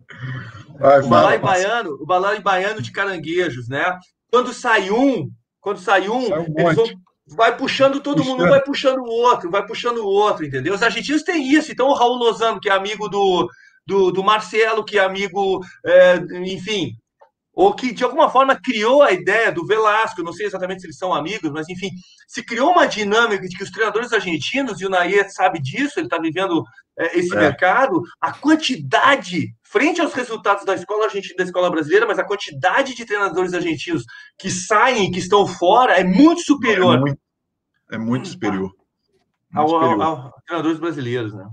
Vai, 0.78 1.00
o 1.00 1.08
balaio 1.08 1.40
baiano, 1.40 1.90
o 2.00 2.06
balaio 2.06 2.42
baiano 2.42 2.82
de 2.82 2.90
caranguejos, 2.90 3.68
né? 3.68 3.96
Quando 4.30 4.52
sai 4.52 4.90
um, 4.90 5.30
quando 5.60 5.78
sai 5.78 6.08
um, 6.08 6.26
sai 6.26 6.40
um 6.40 6.54
eles 6.58 6.74
vão 6.74 6.86
vai 7.26 7.56
puxando 7.56 8.00
todo 8.00 8.18
puxando. 8.18 8.38
mundo, 8.38 8.48
vai 8.48 8.62
puxando 8.62 8.98
o 8.98 9.08
outro, 9.08 9.50
vai 9.50 9.66
puxando 9.66 9.98
o 9.98 10.06
outro, 10.06 10.44
entendeu? 10.44 10.74
Os 10.74 10.82
argentinos 10.82 11.22
têm 11.22 11.46
isso. 11.52 11.72
Então, 11.72 11.88
o 11.88 11.94
Raul 11.94 12.16
Lozano, 12.16 12.60
que 12.60 12.68
é 12.68 12.72
amigo 12.72 13.08
do, 13.08 13.48
do, 13.86 14.10
do 14.10 14.22
Marcelo, 14.22 14.84
que 14.84 14.98
é 14.98 15.04
amigo, 15.04 15.60
é, 15.84 16.16
enfim, 16.44 16.92
ou 17.54 17.74
que 17.74 17.92
de 17.92 18.02
alguma 18.02 18.28
forma 18.28 18.58
criou 18.60 19.02
a 19.02 19.12
ideia 19.12 19.52
do 19.52 19.64
Velasco, 19.64 20.22
não 20.22 20.32
sei 20.32 20.46
exatamente 20.46 20.80
se 20.80 20.86
eles 20.86 20.98
são 20.98 21.14
amigos, 21.14 21.50
mas 21.52 21.68
enfim, 21.68 21.88
se 22.26 22.44
criou 22.44 22.72
uma 22.72 22.86
dinâmica 22.86 23.46
de 23.46 23.56
que 23.56 23.62
os 23.62 23.70
treinadores 23.70 24.12
argentinos, 24.12 24.80
e 24.80 24.86
o 24.86 24.90
Nair 24.90 25.32
sabe 25.32 25.60
disso, 25.60 25.98
ele 25.98 26.06
está 26.06 26.18
vivendo 26.18 26.64
é, 26.98 27.18
esse 27.18 27.34
é. 27.34 27.38
mercado, 27.38 28.02
a 28.20 28.32
quantidade, 28.32 29.54
frente 29.62 30.00
aos 30.00 30.12
resultados 30.14 30.64
da 30.64 30.74
escola 30.74 31.04
argentina 31.04 31.34
da 31.38 31.44
escola 31.44 31.70
brasileira, 31.70 32.06
mas 32.06 32.18
a 32.18 32.24
quantidade 32.24 32.94
de 32.94 33.04
treinadores 33.04 33.54
argentinos 33.54 34.04
que 34.38 34.50
saem, 34.50 35.10
que 35.10 35.18
estão 35.20 35.46
fora, 35.46 35.94
é 35.94 36.04
muito 36.04 36.42
superior. 36.42 36.96
É 36.96 37.00
muito, 37.00 37.20
é 37.92 37.98
muito 37.98 38.28
superior. 38.28 38.70
Muito 38.70 38.78
ao, 39.54 39.68
superior. 39.68 40.02
Ao, 40.02 40.16
ao, 40.16 40.42
treinadores 40.46 40.78
brasileiros, 40.78 41.32
né? 41.32 41.46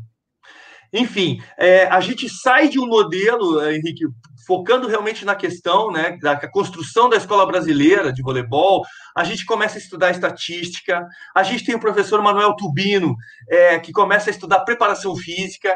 Enfim, 0.93 1.41
é, 1.57 1.85
a 1.85 1.99
gente 2.01 2.27
sai 2.27 2.67
de 2.67 2.79
um 2.79 2.85
modelo, 2.85 3.61
é, 3.61 3.75
Henrique, 3.75 4.05
focando 4.45 4.87
realmente 4.87 5.23
na 5.23 5.35
questão 5.35 5.91
né, 5.91 6.17
da 6.21 6.35
construção 6.49 7.09
da 7.09 7.15
escola 7.15 7.45
brasileira 7.45 8.11
de 8.11 8.21
voleibol, 8.21 8.83
a 9.15 9.23
gente 9.23 9.45
começa 9.45 9.77
a 9.77 9.81
estudar 9.81 10.11
estatística, 10.11 11.07
a 11.35 11.43
gente 11.43 11.63
tem 11.63 11.75
o 11.75 11.79
professor 11.79 12.21
Manuel 12.21 12.55
Tubino, 12.55 13.15
é, 13.49 13.79
que 13.79 13.91
começa 13.91 14.29
a 14.29 14.31
estudar 14.31 14.61
preparação 14.61 15.15
física. 15.15 15.73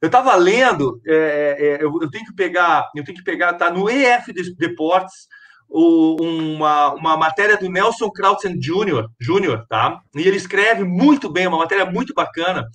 Eu 0.00 0.06
estava 0.06 0.34
lendo, 0.36 1.00
é, 1.06 1.56
é, 1.58 1.84
eu, 1.84 1.92
eu, 2.00 2.10
tenho 2.10 2.24
que 2.24 2.34
pegar, 2.34 2.88
eu 2.94 3.04
tenho 3.04 3.18
que 3.18 3.24
pegar, 3.24 3.54
tá 3.54 3.70
no 3.70 3.90
EF 3.90 4.32
Deportes, 4.56 5.26
o, 5.68 6.16
uma, 6.22 6.94
uma 6.94 7.16
matéria 7.16 7.56
do 7.56 7.68
Nelson 7.68 8.10
Krautzen 8.10 8.58
Jr., 8.58 9.08
Jr., 9.20 9.66
tá? 9.68 10.00
E 10.14 10.22
ele 10.22 10.36
escreve 10.36 10.84
muito 10.84 11.30
bem, 11.30 11.46
uma 11.46 11.58
matéria 11.58 11.84
muito 11.84 12.14
bacana. 12.14 12.66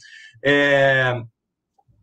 É, 0.43 1.13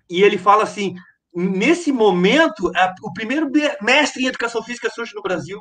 e 0.09 0.23
ele 0.23 0.39
fala 0.39 0.65
assim: 0.65 0.95
nesse 1.35 1.93
momento, 1.93 2.71
a, 2.75 2.95
o 3.03 3.13
primeiro 3.13 3.51
mestre 3.83 4.25
em 4.25 4.27
educação 4.27 4.63
física 4.63 4.91
surge 4.91 5.15
no 5.15 5.23
Brasil. 5.23 5.61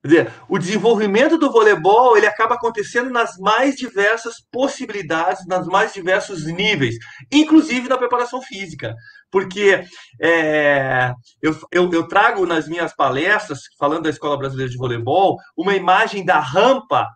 Quer 0.00 0.08
dizer, 0.08 0.32
o 0.48 0.58
desenvolvimento 0.58 1.36
do 1.36 1.50
voleibol 1.50 2.16
ele 2.16 2.26
acaba 2.26 2.54
acontecendo 2.54 3.10
nas 3.10 3.36
mais 3.36 3.74
diversas 3.74 4.36
possibilidades, 4.50 5.44
nas 5.46 5.66
mais 5.66 5.92
diversos 5.92 6.46
níveis, 6.46 6.94
inclusive 7.32 7.88
na 7.88 7.98
preparação 7.98 8.40
física. 8.40 8.94
Porque 9.28 9.84
é, 10.22 11.12
eu, 11.42 11.58
eu, 11.72 11.92
eu, 11.92 12.06
trago 12.06 12.46
nas 12.46 12.68
minhas 12.68 12.94
palestras, 12.94 13.58
falando 13.76 14.04
da 14.04 14.10
Escola 14.10 14.38
Brasileira 14.38 14.70
de 14.70 14.78
Voleibol, 14.78 15.36
uma 15.56 15.74
imagem 15.74 16.24
da 16.24 16.38
rampa 16.38 17.08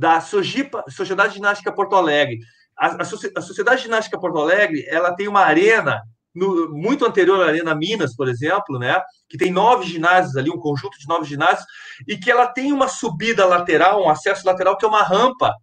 da 0.00 0.18
Sojipa, 0.18 0.82
Sociedade 0.88 1.34
Ginástica 1.34 1.70
Porto 1.70 1.94
Alegre. 1.94 2.38
A, 2.74 2.86
a, 2.86 3.02
a, 3.02 3.42
Sociedade 3.42 3.82
Ginástica 3.82 4.18
Porto 4.18 4.38
Alegre 4.38 4.82
ela 4.88 5.14
tem 5.14 5.28
uma 5.28 5.42
arena 5.42 6.00
no, 6.34 6.70
muito 6.70 7.04
anterior 7.04 7.42
à 7.42 7.48
Arena 7.48 7.74
Minas, 7.74 8.16
por 8.16 8.26
exemplo, 8.26 8.78
né? 8.78 8.98
Que 9.28 9.36
tem 9.36 9.52
nove 9.52 9.84
ginásios 9.86 10.38
ali, 10.38 10.48
um 10.48 10.58
conjunto 10.58 10.98
de 10.98 11.06
nove 11.06 11.26
ginásios, 11.26 11.66
e 12.08 12.16
que 12.16 12.30
ela 12.30 12.46
tem 12.46 12.72
uma 12.72 12.88
subida 12.88 13.44
lateral, 13.44 14.02
um 14.02 14.08
acesso 14.08 14.46
lateral 14.46 14.78
que 14.78 14.86
é 14.86 14.88
uma 14.88 15.02
rampa, 15.02 15.54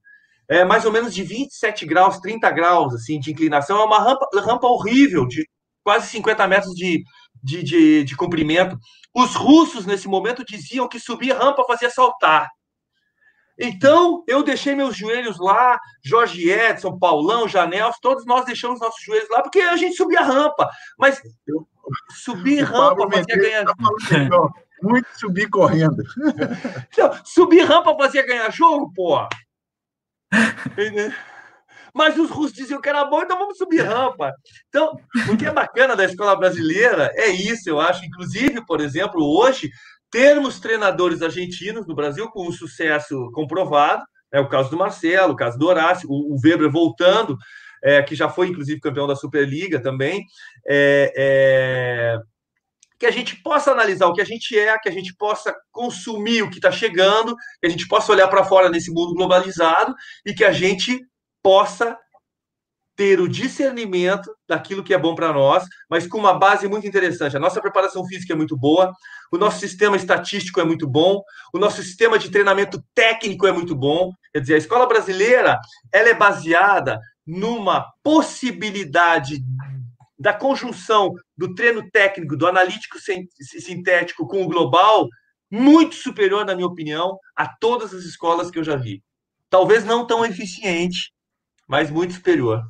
é, 0.48 0.64
mais 0.64 0.86
ou 0.86 0.92
menos 0.92 1.16
de 1.16 1.24
27 1.24 1.84
graus, 1.88 2.20
30 2.20 2.52
graus 2.52 2.94
assim, 2.94 3.20
de 3.20 3.32
inclinação. 3.32 3.82
É 3.82 3.86
uma 3.86 4.00
rampa, 4.00 4.28
rampa 4.36 4.68
horrível, 4.68 5.26
de 5.26 5.50
quase 5.84 6.10
50 6.10 6.48
metros 6.48 6.76
de, 6.76 7.02
de, 7.44 7.64
de, 7.64 8.04
de 8.04 8.16
comprimento. 8.16 8.78
Os 9.16 9.34
russos, 9.34 9.88
nesse 9.88 10.08
momento, 10.08 10.46
diziam 10.46 10.88
que 10.88 11.00
subir 11.00 11.32
rampa 11.32 11.64
fazia 11.66 11.90
saltar. 11.90 12.48
Então, 13.60 14.24
eu 14.28 14.44
deixei 14.44 14.76
meus 14.76 14.96
joelhos 14.96 15.40
lá, 15.40 15.80
Jorge 16.04 16.50
Edson, 16.50 16.98
Paulão, 17.00 17.48
Janel, 17.48 17.92
todos 18.02 18.26
nós 18.26 18.46
deixamos 18.46 18.80
nossos 18.80 19.04
joelhos 19.04 19.30
lá, 19.30 19.42
porque 19.42 19.60
a 19.62 19.76
gente 19.76 19.96
subia 19.96 20.20
a 20.20 20.24
rampa. 20.24 20.70
Mas 20.98 21.20
subir 22.12 22.62
rampa 22.62 23.10
fazia 23.10 23.36
ganhar. 23.36 23.66
Tá 23.66 23.74
muito 24.82 25.08
subir 25.18 25.50
correndo. 25.50 26.04
Então, 26.92 27.12
subir 27.24 27.64
rampa 27.64 27.96
fazia 27.96 28.26
ganhar 28.26 28.52
jogo, 28.52 28.92
pô. 28.94 29.28
Mas 31.94 32.18
os 32.18 32.30
russos 32.30 32.54
diziam 32.54 32.82
que 32.82 32.90
era 32.90 33.06
bom, 33.06 33.22
então 33.22 33.38
vamos 33.38 33.58
subir 33.58 33.82
rampa. 33.82 34.32
Então, 34.70 34.96
o 35.32 35.38
que 35.38 35.46
é 35.46 35.52
bacana 35.52 35.96
da 35.96 36.06
escola 36.06 36.36
brasileira 36.36 37.12
é 37.16 37.28
isso, 37.30 37.70
eu 37.70 37.80
acho. 37.80 38.06
Inclusive, 38.06 38.64
por 38.66 38.82
exemplo, 38.82 39.24
hoje 39.24 39.70
termos 40.12 40.60
treinadores 40.60 41.22
argentinos 41.22 41.88
no 41.88 41.96
Brasil 41.96 42.30
com 42.30 42.48
um 42.48 42.52
sucesso 42.52 43.30
comprovado, 43.34 44.04
é 44.32 44.40
o 44.40 44.50
caso 44.50 44.70
do 44.70 44.78
Marcelo, 44.78 45.34
o 45.34 45.36
caso 45.36 45.58
do 45.58 45.68
Horácio, 45.68 46.10
o, 46.10 46.36
o 46.36 46.40
Weber 46.44 46.70
voltando, 46.70 47.38
é, 47.84 48.02
que 48.02 48.16
já 48.16 48.30
foi 48.30 48.48
inclusive 48.48 48.80
campeão 48.80 49.08
da 49.08 49.16
Superliga 49.16 49.82
também, 49.82 50.24
é, 50.68 51.14
é, 51.16 52.18
que 53.00 53.06
a 53.06 53.12
gente 53.12 53.36
possa 53.42 53.72
analisar 53.72 54.08
o 54.08 54.14
que 54.14 54.22
a 54.22 54.26
gente 54.26 54.58
é, 54.58 54.78
que 54.80 54.90
a 54.90 54.92
gente 54.92 55.16
possa 55.16 55.56
consumir 55.72 56.42
o 56.42 56.50
que 56.50 56.58
está 56.58 56.72
chegando, 56.72 57.36
que 57.60 57.68
a 57.68 57.70
gente 57.70 57.88
possa 57.88 58.12
olhar 58.12 58.28
para 58.28 58.44
fora 58.44 58.70
nesse 58.70 58.92
mundo 58.92 59.14
globalizado 59.14 59.94
e 60.26 60.34
que 60.34 60.44
a 60.44 60.52
gente 60.52 61.00
possa 61.44 61.98
ter 62.98 63.22
o 63.22 63.30
discernimento 63.30 64.36
daquilo 64.50 64.84
que 64.84 64.94
é 64.94 64.98
bom 64.98 65.14
para 65.14 65.32
nós, 65.32 65.64
mas 65.88 66.08
com 66.08 66.18
uma 66.18 66.34
base 66.34 66.68
muito 66.68 66.88
interessante. 66.88 67.38
A 67.38 67.40
nossa 67.40 67.62
preparação 67.62 68.04
física 68.06 68.34
é 68.34 68.36
muito 68.36 68.58
boa, 68.58 68.92
o 69.32 69.38
nosso 69.38 69.60
sistema 69.60 69.96
estatístico 69.96 70.60
é 70.60 70.66
muito 70.66 70.88
bom, 70.90 71.22
o 71.54 71.60
nosso 71.60 71.82
sistema 71.84 72.18
de 72.18 72.32
treinamento 72.32 72.84
técnico 72.96 73.46
é 73.46 73.52
muito 73.52 73.76
bom. 73.76 74.12
Quer 74.34 74.40
dizer, 74.42 74.56
a 74.56 74.58
escola 74.58 74.88
brasileira 74.88 75.60
ela 75.94 76.10
é 76.10 76.16
baseada 76.16 77.00
numa 77.26 77.86
possibilidade 78.02 79.44
da 80.18 80.34
conjunção 80.34 81.14
do 81.38 81.54
treino 81.54 81.88
técnico, 81.92 82.36
do 82.36 82.48
analítico 82.48 82.98
sintético 83.60 84.28
com 84.28 84.42
o 84.42 84.48
global, 84.48 85.08
muito 85.52 85.94
superior, 85.94 86.44
na 86.44 86.56
minha 86.56 86.68
opinião, 86.68 87.20
a 87.36 87.48
todas 87.48 87.94
as 87.94 88.04
escolas 88.06 88.50
que 88.50 88.58
eu 88.58 88.64
já 88.64 88.76
vi. 88.76 89.04
Talvez 89.52 89.86
não 89.86 90.08
tão 90.08 90.26
eficiente, 90.26 91.12
mas 91.68 91.92
muito 91.92 92.14
superior. 92.14 92.64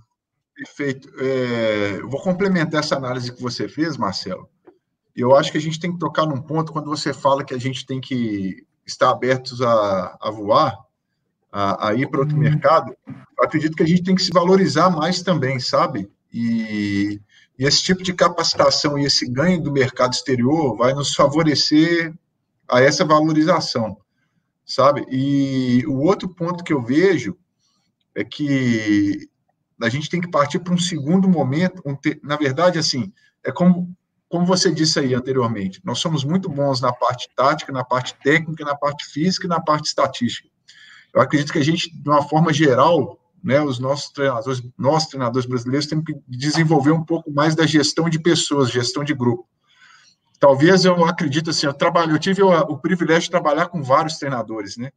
Perfeito. 0.57 1.07
É, 1.19 1.97
eu 1.99 2.09
vou 2.09 2.19
complementar 2.19 2.79
essa 2.79 2.95
análise 2.95 3.31
que 3.31 3.41
você 3.41 3.69
fez, 3.69 3.95
Marcelo. 3.95 4.49
Eu 5.15 5.35
acho 5.35 5.51
que 5.51 5.57
a 5.59 5.61
gente 5.61 5.79
tem 5.79 5.91
que 5.91 5.99
tocar 5.99 6.25
num 6.25 6.41
ponto 6.41 6.73
quando 6.73 6.89
você 6.89 7.13
fala 7.13 7.45
que 7.45 7.53
a 7.53 7.59
gente 7.59 7.85
tem 7.85 8.01
que 8.01 8.65
estar 8.85 9.11
abertos 9.11 9.61
a, 9.61 10.17
a 10.19 10.31
voar, 10.31 10.75
a, 11.51 11.89
a 11.89 11.93
ir 11.93 12.09
para 12.09 12.21
outro 12.21 12.35
uhum. 12.35 12.41
mercado. 12.41 12.95
Eu 13.07 13.43
acredito 13.43 13.75
que 13.75 13.83
a 13.83 13.87
gente 13.87 14.01
tem 14.01 14.15
que 14.15 14.23
se 14.23 14.31
valorizar 14.31 14.89
mais 14.89 15.21
também, 15.21 15.59
sabe? 15.59 16.09
E, 16.33 17.21
e 17.57 17.63
esse 17.65 17.83
tipo 17.83 18.01
de 18.01 18.13
capacitação 18.13 18.97
e 18.97 19.05
esse 19.05 19.29
ganho 19.29 19.61
do 19.61 19.71
mercado 19.71 20.13
exterior 20.13 20.75
vai 20.75 20.91
nos 20.91 21.13
favorecer 21.13 22.11
a 22.67 22.81
essa 22.81 23.05
valorização, 23.05 23.95
sabe? 24.65 25.05
E 25.09 25.85
o 25.85 25.99
outro 25.99 26.27
ponto 26.29 26.63
que 26.63 26.73
eu 26.73 26.81
vejo 26.81 27.37
é 28.15 28.23
que 28.23 29.29
a 29.81 29.89
gente 29.89 30.09
tem 30.09 30.19
que 30.19 30.29
partir 30.29 30.59
para 30.59 30.73
um 30.73 30.77
segundo 30.77 31.29
momento, 31.29 31.81
um 31.85 31.95
te... 31.95 32.19
na 32.23 32.35
verdade, 32.35 32.79
assim, 32.79 33.11
é 33.43 33.51
como, 33.51 33.95
como 34.27 34.45
você 34.45 34.71
disse 34.71 34.99
aí 34.99 35.13
anteriormente, 35.13 35.79
nós 35.83 35.99
somos 35.99 36.23
muito 36.23 36.49
bons 36.49 36.81
na 36.81 36.91
parte 36.91 37.29
tática, 37.35 37.71
na 37.71 37.83
parte 37.83 38.15
técnica, 38.23 38.65
na 38.65 38.75
parte 38.75 39.05
física 39.05 39.45
e 39.45 39.49
na 39.49 39.59
parte 39.59 39.85
estatística. 39.85 40.49
Eu 41.13 41.21
acredito 41.21 41.51
que 41.51 41.59
a 41.59 41.63
gente, 41.63 41.89
de 41.91 42.09
uma 42.09 42.23
forma 42.23 42.51
geral, 42.51 43.19
né, 43.43 43.61
os 43.61 43.79
nossos 43.79 44.11
treinadores, 44.11 44.61
nossos 44.77 45.09
treinadores 45.09 45.47
brasileiros 45.47 45.87
têm 45.87 46.03
que 46.03 46.15
desenvolver 46.27 46.91
um 46.91 47.03
pouco 47.03 47.31
mais 47.31 47.55
da 47.55 47.65
gestão 47.65 48.09
de 48.09 48.19
pessoas, 48.19 48.71
gestão 48.71 49.03
de 49.03 49.13
grupo. 49.13 49.47
Talvez 50.39 50.85
eu 50.85 51.05
acredito 51.05 51.49
assim, 51.49 51.65
eu 51.65 51.73
trabalho, 51.73 52.13
eu 52.13 52.19
tive 52.19 52.43
o, 52.43 52.49
o 52.49 52.77
privilégio 52.77 53.23
de 53.23 53.31
trabalhar 53.31 53.67
com 53.67 53.81
vários 53.81 54.17
treinadores, 54.17 54.77
né? 54.77 54.91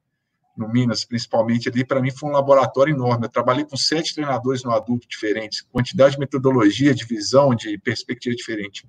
No 0.57 0.69
Minas, 0.69 1.05
principalmente, 1.05 1.69
ali, 1.69 1.85
para 1.85 2.01
mim 2.01 2.11
foi 2.11 2.29
um 2.29 2.33
laboratório 2.33 2.95
enorme. 2.95 3.27
Eu 3.27 3.31
trabalhei 3.31 3.65
com 3.65 3.77
sete 3.77 4.15
treinadores 4.15 4.63
no 4.65 4.73
adulto 4.73 5.09
diferentes, 5.09 5.63
quantidade 5.63 6.15
de 6.15 6.21
metodologia, 6.21 6.95
de 6.95 7.05
visão, 7.05 7.55
de 7.55 7.79
perspectiva 7.79 8.35
diferente. 8.35 8.87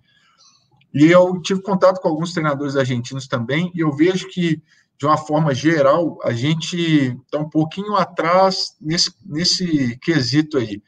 E 0.93 1.05
eu 1.05 1.41
tive 1.41 1.61
contato 1.61 2.01
com 2.01 2.09
alguns 2.09 2.33
treinadores 2.33 2.75
argentinos 2.75 3.27
também, 3.27 3.71
e 3.73 3.79
eu 3.79 3.91
vejo 3.91 4.27
que, 4.27 4.61
de 4.97 5.05
uma 5.05 5.17
forma 5.17 5.53
geral, 5.53 6.19
a 6.23 6.33
gente 6.33 7.17
está 7.25 7.39
um 7.39 7.49
pouquinho 7.49 7.95
atrás 7.95 8.75
nesse, 8.79 9.13
nesse 9.25 9.97
quesito 9.99 10.57
aí. 10.57 10.81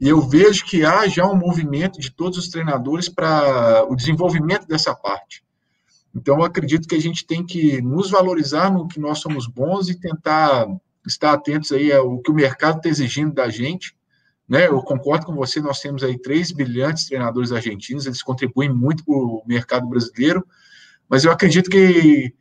E 0.00 0.08
eu 0.08 0.20
vejo 0.20 0.64
que 0.64 0.84
há 0.84 1.08
já 1.08 1.26
um 1.26 1.36
movimento 1.36 1.98
de 1.98 2.10
todos 2.10 2.38
os 2.38 2.48
treinadores 2.48 3.08
para 3.08 3.84
o 3.90 3.96
desenvolvimento 3.96 4.66
dessa 4.66 4.94
parte. 4.94 5.42
Então, 6.18 6.38
eu 6.38 6.44
acredito 6.44 6.88
que 6.88 6.96
a 6.96 7.00
gente 7.00 7.24
tem 7.24 7.46
que 7.46 7.80
nos 7.80 8.10
valorizar 8.10 8.72
no 8.72 8.88
que 8.88 8.98
nós 8.98 9.20
somos 9.20 9.46
bons 9.46 9.88
e 9.88 9.94
tentar 9.94 10.66
estar 11.06 11.32
atentos 11.32 11.70
aí 11.70 11.92
ao 11.92 12.18
que 12.20 12.30
o 12.30 12.34
mercado 12.34 12.78
está 12.78 12.88
exigindo 12.88 13.32
da 13.32 13.48
gente. 13.48 13.96
Né? 14.48 14.66
Eu 14.66 14.82
concordo 14.82 15.26
com 15.26 15.34
você, 15.34 15.60
nós 15.60 15.78
temos 15.80 16.02
aí 16.02 16.18
três 16.18 16.50
brilhantes 16.50 17.06
treinadores 17.06 17.52
argentinos, 17.52 18.04
eles 18.04 18.20
contribuem 18.20 18.68
muito 18.68 19.04
para 19.04 19.14
o 19.14 19.44
mercado 19.46 19.86
brasileiro, 19.86 20.44
mas 21.08 21.24
eu 21.24 21.30
acredito 21.30 21.70
que 21.70 22.34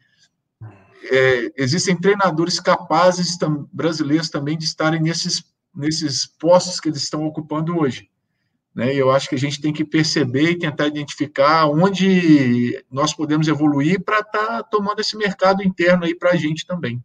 é, 1.12 1.52
existem 1.56 1.96
treinadores 1.96 2.60
capazes 2.60 3.38
tam, 3.38 3.70
brasileiros 3.72 4.30
também 4.30 4.58
de 4.58 4.64
estarem 4.64 5.02
nesses, 5.02 5.44
nesses 5.76 6.26
postos 6.26 6.80
que 6.80 6.90
eles 6.90 7.04
estão 7.04 7.24
ocupando 7.26 7.78
hoje. 7.78 8.10
Né? 8.78 8.94
Eu 8.94 9.10
acho 9.10 9.28
que 9.28 9.34
a 9.34 9.40
gente 9.40 9.60
tem 9.60 9.74
que 9.74 9.84
perceber 9.84 10.52
e 10.52 10.60
tentar 10.60 10.86
identificar 10.86 11.66
onde 11.66 12.80
nós 12.92 13.12
podemos 13.12 13.48
evoluir 13.48 14.04
para 14.04 14.20
estar 14.20 14.46
tá 14.46 14.64
tomando 14.64 15.00
esse 15.00 15.18
mercado 15.18 15.64
interno 15.64 16.06
aí 16.06 16.14
para 16.14 16.34
a 16.34 16.36
gente 16.36 16.64
também. 16.64 17.04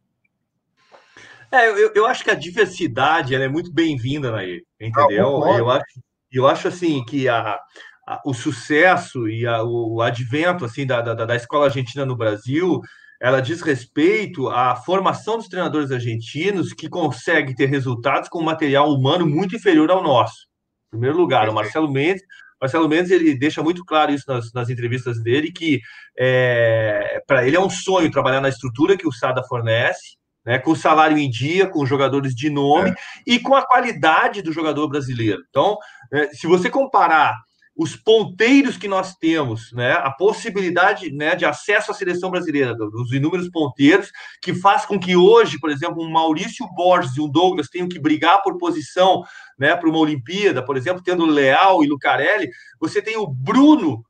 É, 1.50 1.70
eu, 1.70 1.90
eu 1.94 2.04
acho 2.04 2.22
que 2.22 2.30
a 2.30 2.34
diversidade 2.34 3.34
é 3.34 3.48
muito 3.48 3.72
bem-vinda, 3.72 4.30
Nair, 4.30 4.62
entendeu? 4.78 5.42
Ah, 5.44 5.56
eu, 5.56 5.70
acho, 5.70 6.00
eu 6.30 6.46
acho 6.46 6.68
assim 6.68 7.02
que 7.06 7.26
a, 7.26 7.58
a 8.06 8.20
o 8.26 8.34
sucesso 8.34 9.26
e 9.26 9.46
a, 9.46 9.64
o 9.64 10.02
advento 10.02 10.66
assim 10.66 10.86
da, 10.86 11.00
da, 11.00 11.24
da 11.24 11.36
escola 11.36 11.66
argentina 11.66 12.04
no 12.04 12.16
Brasil 12.16 12.82
ela 13.18 13.40
diz 13.40 13.62
respeito 13.62 14.48
à 14.48 14.76
formação 14.76 15.38
dos 15.38 15.48
treinadores 15.48 15.90
argentinos 15.90 16.74
que 16.74 16.88
conseguem 16.88 17.54
ter 17.54 17.66
resultados 17.66 18.28
com 18.28 18.42
material 18.42 18.92
humano 18.92 19.26
muito 19.26 19.56
inferior 19.56 19.90
ao 19.90 20.02
nosso 20.02 20.51
primeiro 20.92 21.16
lugar. 21.16 21.48
O 21.48 21.54
Marcelo 21.54 21.90
Mendes, 21.90 22.22
Marcelo 22.60 22.88
Mendes 22.88 23.10
ele 23.10 23.34
deixa 23.34 23.62
muito 23.62 23.84
claro 23.84 24.12
isso 24.12 24.24
nas, 24.28 24.52
nas 24.52 24.70
entrevistas 24.70 25.20
dele 25.20 25.50
que 25.50 25.80
é, 26.16 27.20
para 27.26 27.44
ele 27.44 27.56
é 27.56 27.60
um 27.60 27.70
sonho 27.70 28.10
trabalhar 28.10 28.40
na 28.40 28.48
estrutura 28.48 28.96
que 28.96 29.08
o 29.08 29.12
Sada 29.12 29.42
fornece, 29.42 30.16
né, 30.44 30.58
com 30.58 30.72
o 30.72 30.76
salário 30.76 31.18
em 31.18 31.30
dia, 31.30 31.66
com 31.66 31.86
jogadores 31.86 32.34
de 32.34 32.50
nome 32.50 32.90
é. 32.90 32.94
e 33.26 33.40
com 33.40 33.54
a 33.54 33.66
qualidade 33.66 34.42
do 34.42 34.52
jogador 34.52 34.86
brasileiro. 34.88 35.42
Então, 35.48 35.76
é, 36.12 36.28
se 36.28 36.46
você 36.46 36.68
comparar 36.68 37.34
os 37.74 37.96
ponteiros 37.96 38.76
que 38.76 38.86
nós 38.86 39.14
temos, 39.16 39.72
né, 39.72 39.92
a 39.92 40.10
possibilidade 40.10 41.10
né, 41.10 41.34
de 41.34 41.44
acesso 41.44 41.90
à 41.90 41.94
seleção 41.94 42.30
brasileira, 42.30 42.74
dos 42.74 43.12
inúmeros 43.12 43.48
ponteiros, 43.48 44.10
que 44.42 44.52
faz 44.54 44.84
com 44.84 45.00
que 45.00 45.16
hoje, 45.16 45.58
por 45.58 45.70
exemplo, 45.70 46.02
um 46.02 46.10
Maurício 46.10 46.66
Borges 46.74 47.16
e 47.16 47.20
um 47.20 47.30
Douglas 47.30 47.68
tenham 47.68 47.88
que 47.88 47.98
brigar 47.98 48.42
por 48.42 48.58
posição 48.58 49.22
né, 49.58 49.74
para 49.74 49.88
uma 49.88 49.98
Olimpíada, 49.98 50.62
por 50.64 50.76
exemplo, 50.76 51.02
tendo 51.02 51.24
Leal 51.24 51.82
e 51.82 51.88
Lucarelli, 51.88 52.50
você 52.78 53.00
tem 53.00 53.16
o 53.16 53.26
Bruno 53.26 54.04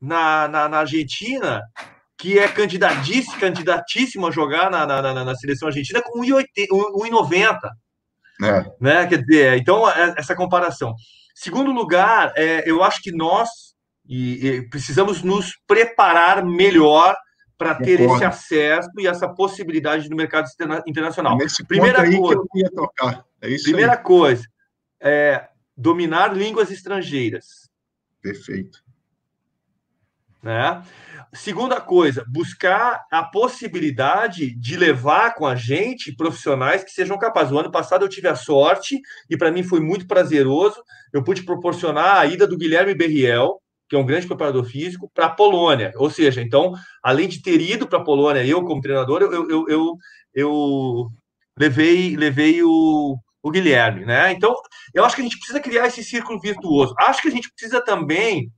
na, 0.00 0.48
na, 0.48 0.68
na 0.68 0.78
Argentina, 0.78 1.62
que 2.16 2.38
é 2.38 2.48
candidatíssimo, 2.48 3.38
candidatíssimo 3.38 4.26
a 4.26 4.30
jogar 4.30 4.70
na, 4.70 4.86
na, 4.86 5.24
na 5.24 5.34
seleção 5.36 5.68
argentina 5.68 6.00
com 6.02 6.20
1,90. 6.20 7.58
É. 8.42 8.64
Né? 8.80 9.06
Quer 9.06 9.22
dizer, 9.22 9.58
então, 9.58 9.88
é, 9.88 10.14
essa 10.16 10.34
comparação. 10.34 10.94
Segundo 11.34 11.72
lugar, 11.72 12.32
é, 12.36 12.62
eu 12.70 12.82
acho 12.82 13.02
que 13.02 13.10
nós 13.10 13.48
e, 14.06 14.46
e 14.46 14.68
precisamos 14.68 15.22
nos 15.22 15.58
preparar 15.66 16.44
melhor 16.44 17.16
para 17.56 17.74
ter 17.74 18.00
esse 18.00 18.24
acesso 18.24 18.90
e 18.98 19.06
essa 19.06 19.28
possibilidade 19.28 20.08
no 20.08 20.16
mercado 20.16 20.46
internacional. 20.86 21.38
Primeira 21.66 22.04
coisa. 22.04 22.42
É 23.40 23.62
primeira 23.62 23.92
aí. 23.92 24.02
coisa, 24.02 24.44
é 25.00 25.48
dominar 25.76 26.36
línguas 26.36 26.70
estrangeiras. 26.70 27.70
Perfeito. 28.20 28.83
Né? 30.44 30.82
Segunda 31.32 31.80
coisa, 31.80 32.24
buscar 32.28 33.06
a 33.10 33.24
possibilidade 33.24 34.54
de 34.54 34.76
levar 34.76 35.34
com 35.34 35.46
a 35.46 35.56
gente 35.56 36.14
profissionais 36.14 36.84
que 36.84 36.90
sejam 36.92 37.18
capazes. 37.18 37.50
O 37.52 37.58
ano 37.58 37.72
passado 37.72 38.04
eu 38.04 38.08
tive 38.08 38.28
a 38.28 38.36
sorte, 38.36 39.00
e 39.28 39.36
para 39.36 39.50
mim 39.50 39.64
foi 39.64 39.80
muito 39.80 40.06
prazeroso, 40.06 40.76
eu 41.12 41.24
pude 41.24 41.42
proporcionar 41.42 42.18
a 42.18 42.26
ida 42.26 42.46
do 42.46 42.56
Guilherme 42.56 42.94
Berriel, 42.94 43.60
que 43.88 43.96
é 43.96 43.98
um 43.98 44.06
grande 44.06 44.26
preparador 44.26 44.64
físico, 44.64 45.10
para 45.12 45.26
a 45.26 45.30
Polônia. 45.30 45.92
Ou 45.96 46.08
seja, 46.08 46.40
então, 46.40 46.72
além 47.02 47.28
de 47.28 47.42
ter 47.42 47.60
ido 47.60 47.88
para 47.88 47.98
a 47.98 48.04
Polônia, 48.04 48.46
eu 48.46 48.62
como 48.62 48.80
treinador, 48.80 49.22
eu, 49.22 49.50
eu, 49.50 49.68
eu, 49.68 49.96
eu 50.34 51.10
levei, 51.58 52.16
levei 52.16 52.62
o, 52.62 53.16
o 53.42 53.50
Guilherme. 53.50 54.04
Né? 54.04 54.32
Então, 54.32 54.54
eu 54.94 55.04
acho 55.04 55.16
que 55.16 55.22
a 55.22 55.24
gente 55.24 55.38
precisa 55.38 55.60
criar 55.60 55.86
esse 55.86 56.04
círculo 56.04 56.40
virtuoso. 56.40 56.94
Acho 56.98 57.22
que 57.22 57.28
a 57.28 57.32
gente 57.32 57.50
precisa 57.52 57.84
também 57.84 58.50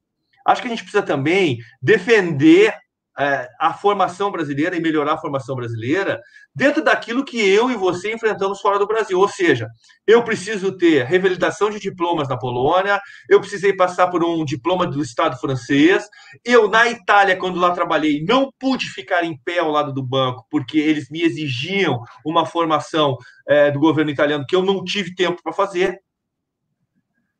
Acho 0.46 0.62
que 0.62 0.68
a 0.68 0.70
gente 0.70 0.82
precisa 0.82 1.02
também 1.02 1.58
defender 1.82 2.74
é, 3.18 3.48
a 3.58 3.72
formação 3.72 4.30
brasileira 4.30 4.76
e 4.76 4.80
melhorar 4.80 5.14
a 5.14 5.18
formação 5.18 5.56
brasileira 5.56 6.20
dentro 6.54 6.84
daquilo 6.84 7.24
que 7.24 7.38
eu 7.38 7.70
e 7.70 7.76
você 7.76 8.12
enfrentamos 8.12 8.60
fora 8.60 8.78
do 8.78 8.86
Brasil. 8.86 9.18
Ou 9.18 9.28
seja, 9.28 9.68
eu 10.06 10.22
preciso 10.22 10.76
ter 10.76 11.04
revalidação 11.06 11.70
de 11.70 11.80
diplomas 11.80 12.28
na 12.28 12.36
Polônia, 12.36 13.00
eu 13.28 13.40
precisei 13.40 13.74
passar 13.74 14.08
por 14.08 14.22
um 14.22 14.44
diploma 14.44 14.86
do 14.86 15.00
Estado 15.00 15.38
francês. 15.38 16.06
Eu, 16.44 16.68
na 16.68 16.88
Itália, 16.88 17.36
quando 17.36 17.58
lá 17.58 17.70
trabalhei, 17.70 18.22
não 18.22 18.50
pude 18.58 18.86
ficar 18.90 19.24
em 19.24 19.36
pé 19.38 19.60
ao 19.60 19.70
lado 19.70 19.92
do 19.92 20.02
banco, 20.02 20.46
porque 20.50 20.78
eles 20.78 21.08
me 21.10 21.22
exigiam 21.22 22.02
uma 22.24 22.44
formação 22.44 23.16
é, 23.48 23.70
do 23.70 23.80
governo 23.80 24.10
italiano 24.10 24.44
que 24.46 24.54
eu 24.54 24.62
não 24.62 24.84
tive 24.84 25.14
tempo 25.14 25.42
para 25.42 25.52
fazer. 25.52 25.98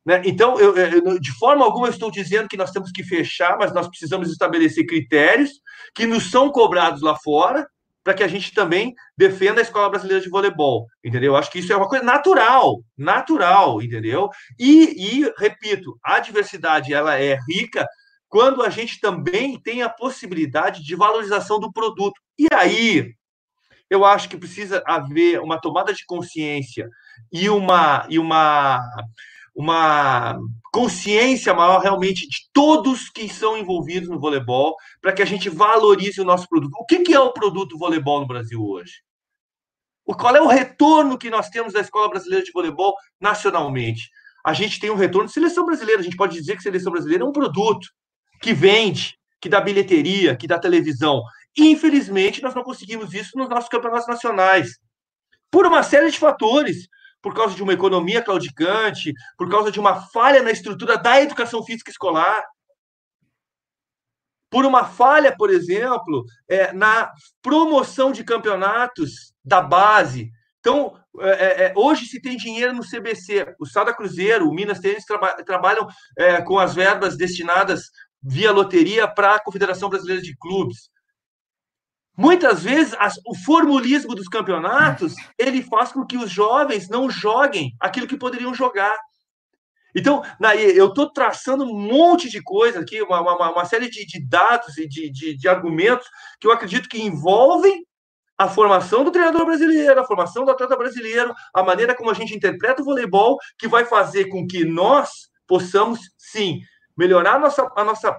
Né? 0.07 0.21
Então, 0.23 0.57
eu, 0.57 0.73
eu, 0.77 1.19
de 1.19 1.33
forma 1.33 1.65
alguma, 1.65 1.87
eu 1.87 1.91
estou 1.91 2.09
dizendo 2.09 2.47
que 2.47 2.55
nós 2.55 2.71
temos 2.71 2.91
que 2.93 3.03
fechar, 3.03 3.57
mas 3.57 3.73
nós 3.73 3.89
precisamos 3.89 4.31
estabelecer 4.31 4.85
critérios 4.85 5.51
que 5.93 6.05
nos 6.07 6.31
são 6.31 6.49
cobrados 6.49 7.01
lá 7.01 7.13
fora 7.17 7.67
para 8.05 8.13
que 8.13 8.23
a 8.23 8.27
gente 8.27 8.53
também 8.53 8.95
defenda 9.17 9.59
a 9.59 9.63
Escola 9.63 9.89
Brasileira 9.89 10.23
de 10.23 10.29
Voleibol, 10.29 10.85
entendeu? 11.03 11.35
Acho 11.35 11.51
que 11.51 11.59
isso 11.59 11.73
é 11.73 11.75
uma 11.75 11.89
coisa 11.89 12.05
natural, 12.05 12.81
natural, 12.97 13.81
entendeu? 13.81 14.29
E, 14.57 15.23
e 15.25 15.33
repito, 15.37 15.99
a 16.01 16.21
diversidade 16.21 16.93
ela 16.93 17.19
é 17.19 17.37
rica 17.49 17.85
quando 18.29 18.63
a 18.63 18.69
gente 18.69 19.01
também 19.01 19.59
tem 19.61 19.81
a 19.81 19.89
possibilidade 19.89 20.85
de 20.85 20.95
valorização 20.95 21.59
do 21.59 21.69
produto. 21.69 22.17
E 22.39 22.47
aí, 22.53 23.11
eu 23.89 24.05
acho 24.05 24.29
que 24.29 24.37
precisa 24.37 24.81
haver 24.87 25.41
uma 25.41 25.59
tomada 25.59 25.93
de 25.93 26.05
consciência 26.05 26.87
e 27.29 27.49
uma, 27.49 28.07
e 28.09 28.17
uma 28.17 28.79
uma 29.57 30.39
consciência 30.71 31.53
maior 31.53 31.79
realmente 31.79 32.27
de 32.27 32.37
todos 32.53 33.09
que 33.09 33.27
são 33.27 33.57
envolvidos 33.57 34.07
no 34.07 34.19
voleibol, 34.19 34.75
para 35.01 35.11
que 35.11 35.21
a 35.21 35.25
gente 35.25 35.49
valorize 35.49 36.21
o 36.21 36.25
nosso 36.25 36.47
produto. 36.47 36.73
O 36.79 36.85
que, 36.85 36.99
que 36.99 37.13
é 37.13 37.19
o 37.19 37.33
produto 37.33 37.77
voleibol 37.77 38.21
no 38.21 38.27
Brasil 38.27 38.63
hoje? 38.63 39.01
O, 40.05 40.15
qual 40.15 40.35
é 40.35 40.41
o 40.41 40.47
retorno 40.47 41.17
que 41.17 41.29
nós 41.29 41.49
temos 41.49 41.73
da 41.73 41.81
Escola 41.81 42.09
Brasileira 42.09 42.45
de 42.45 42.51
Voleibol 42.51 42.95
nacionalmente? 43.19 44.09
a 44.47 44.53
gente 44.53 44.79
tem 44.79 44.89
um 44.89 44.95
retorno 44.95 45.27
de 45.27 45.33
seleção 45.33 45.65
brasileira. 45.65 45.99
A 45.99 46.03
gente 46.03 46.15
pode 46.15 46.33
dizer 46.33 46.55
que 46.55 46.63
seleção 46.63 46.89
brasileira 46.89 47.21
é 47.21 47.27
um 47.27 47.33
produto 47.33 47.89
que 48.41 48.53
vende, 48.53 49.17
que 49.41 49.49
dá 49.49 49.59
bilheteria, 49.59 50.37
que 50.37 50.47
dá 50.47 50.57
televisão. 50.57 51.21
Infelizmente, 51.57 52.41
nós 52.41 52.55
não 52.55 52.63
conseguimos 52.63 53.13
isso 53.13 53.37
nos 53.37 53.49
nossos 53.49 53.67
campeonatos 53.67 54.07
nacionais. 54.07 54.79
Por 55.51 55.65
uma 55.65 55.83
série 55.83 56.09
de 56.09 56.17
fatores. 56.17 56.87
Por 57.21 57.33
causa 57.33 57.55
de 57.55 57.63
uma 57.63 57.73
economia 57.73 58.21
claudicante, 58.21 59.13
por 59.37 59.49
causa 59.49 59.71
de 59.71 59.79
uma 59.79 60.01
falha 60.07 60.41
na 60.41 60.51
estrutura 60.51 60.97
da 60.97 61.21
educação 61.21 61.63
física 61.63 61.91
escolar, 61.91 62.43
por 64.49 64.65
uma 64.65 64.85
falha, 64.85 65.35
por 65.35 65.49
exemplo, 65.49 66.25
é, 66.47 66.71
na 66.71 67.11
promoção 67.41 68.11
de 68.11 68.23
campeonatos 68.23 69.33
da 69.43 69.61
base. 69.61 70.31
Então, 70.59 70.97
é, 71.19 71.29
é, 71.29 71.63
é 71.65 71.73
hoje 71.75 72.05
se 72.05 72.21
tem 72.21 72.37
dinheiro 72.37 72.73
no 72.73 72.83
CBC. 72.83 73.55
O 73.59 73.65
Sada 73.65 73.93
Cruzeiro, 73.93 74.47
o 74.47 74.53
Minas 74.53 74.79
Tênis 74.79 75.05
traba 75.05 75.43
trabalham 75.43 75.87
é, 76.17 76.41
com 76.41 76.57
as 76.57 76.73
verbas 76.73 77.17
destinadas 77.17 77.89
via 78.21 78.51
loteria 78.51 79.07
para 79.07 79.35
a 79.35 79.43
Confederação 79.43 79.89
Brasileira 79.89 80.21
de 80.21 80.35
Clubes. 80.37 80.89
Muitas 82.17 82.63
vezes 82.63 82.95
as, 82.97 83.19
o 83.27 83.35
formulismo 83.35 84.15
dos 84.15 84.27
campeonatos 84.27 85.13
ele 85.37 85.61
faz 85.61 85.91
com 85.91 86.03
que 86.03 86.17
os 86.17 86.31
jovens 86.31 86.89
não 86.89 87.09
joguem 87.09 87.73
aquilo 87.79 88.07
que 88.07 88.17
poderiam 88.17 88.55
jogar. 88.55 88.97
Então, 89.95 90.23
Naí, 90.39 90.75
eu 90.75 90.87
estou 90.87 91.11
traçando 91.11 91.63
um 91.63 91.77
monte 91.79 92.29
de 92.29 92.41
coisa 92.41 92.79
aqui, 92.79 93.01
uma, 93.01 93.21
uma, 93.21 93.51
uma 93.51 93.65
série 93.65 93.89
de, 93.89 94.05
de, 94.05 94.19
dados 94.27 94.77
e 94.77 94.87
de, 94.87 95.11
de, 95.11 95.37
de 95.37 95.47
argumentos 95.47 96.07
que 96.39 96.47
eu 96.47 96.51
acredito 96.51 96.89
que 96.89 97.01
envolvem 97.01 97.85
a 98.37 98.47
formação 98.47 99.03
do 99.03 99.11
treinador 99.11 99.45
brasileiro, 99.45 99.99
a 99.99 100.05
formação 100.05 100.45
do 100.45 100.51
atleta 100.51 100.75
brasileiro, 100.75 101.33
a 101.53 101.63
maneira 101.63 101.95
como 101.95 102.11
a 102.11 102.13
gente 102.13 102.35
interpreta 102.35 102.81
o 102.81 102.85
voleibol, 102.85 103.37
que 103.57 103.67
vai 103.67 103.85
fazer 103.85 104.25
com 104.25 104.45
que 104.45 104.63
nós 104.65 105.09
possamos, 105.47 105.99
sim, 106.17 106.61
melhorar 106.95 107.35
a 107.35 107.39
nossa, 107.39 107.67
a 107.75 107.83
nossa 107.83 108.15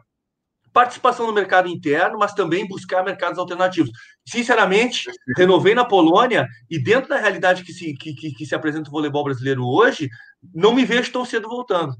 participação 0.78 1.26
no 1.26 1.32
mercado 1.32 1.68
interno, 1.68 2.16
mas 2.20 2.32
também 2.32 2.64
buscar 2.64 3.04
mercados 3.04 3.36
alternativos. 3.36 3.90
Sinceramente, 4.24 5.10
renovei 5.36 5.74
na 5.74 5.84
Polônia 5.84 6.46
e 6.70 6.80
dentro 6.80 7.08
da 7.08 7.18
realidade 7.18 7.64
que 7.64 7.72
se, 7.72 7.94
que, 7.94 8.14
que, 8.14 8.30
que 8.30 8.46
se 8.46 8.54
apresenta 8.54 8.88
o 8.88 8.92
voleibol 8.92 9.24
brasileiro 9.24 9.66
hoje, 9.66 10.08
não 10.54 10.72
me 10.72 10.84
vejo 10.84 11.10
tão 11.10 11.24
cedo 11.24 11.48
voltando. 11.48 11.96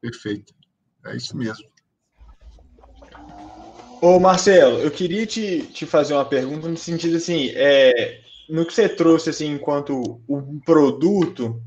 Perfeito. 0.00 0.54
É 1.04 1.16
isso 1.16 1.36
mesmo. 1.36 1.68
Ô 4.00 4.20
Marcelo, 4.20 4.78
eu 4.78 4.90
queria 4.92 5.26
te, 5.26 5.62
te 5.62 5.84
fazer 5.84 6.14
uma 6.14 6.24
pergunta 6.24 6.68
no 6.68 6.76
sentido 6.76 7.16
assim, 7.16 7.50
é, 7.56 8.20
no 8.48 8.64
que 8.64 8.72
você 8.72 8.88
trouxe 8.88 9.30
assim 9.30 9.48
enquanto 9.54 10.22
um 10.28 10.60
produto, 10.60 11.60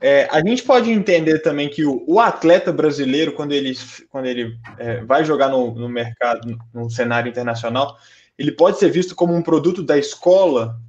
é, 0.00 0.26
a 0.30 0.40
gente 0.40 0.62
pode 0.62 0.90
entender 0.90 1.40
também 1.40 1.68
que 1.68 1.84
o, 1.84 2.02
o, 2.06 2.18
atleta 2.18 2.72
brasileiro, 2.72 3.32
quando 3.32 3.52
ele, 3.52 3.74
quando 4.08 4.24
ele 4.26 4.58
é, 4.78 5.04
vai 5.04 5.24
jogar 5.24 5.50
no, 5.50 5.74
no, 5.74 5.88
mercado, 5.90 6.58
no 6.72 6.88
cenário 6.88 7.28
internacional, 7.28 7.98
ele 8.38 8.50
pode 8.50 8.78
ser 8.78 8.90
visto 8.90 9.14
como 9.14 9.34
um 9.34 9.42
produto 9.42 9.82
da 9.82 9.98
escola 9.98 10.80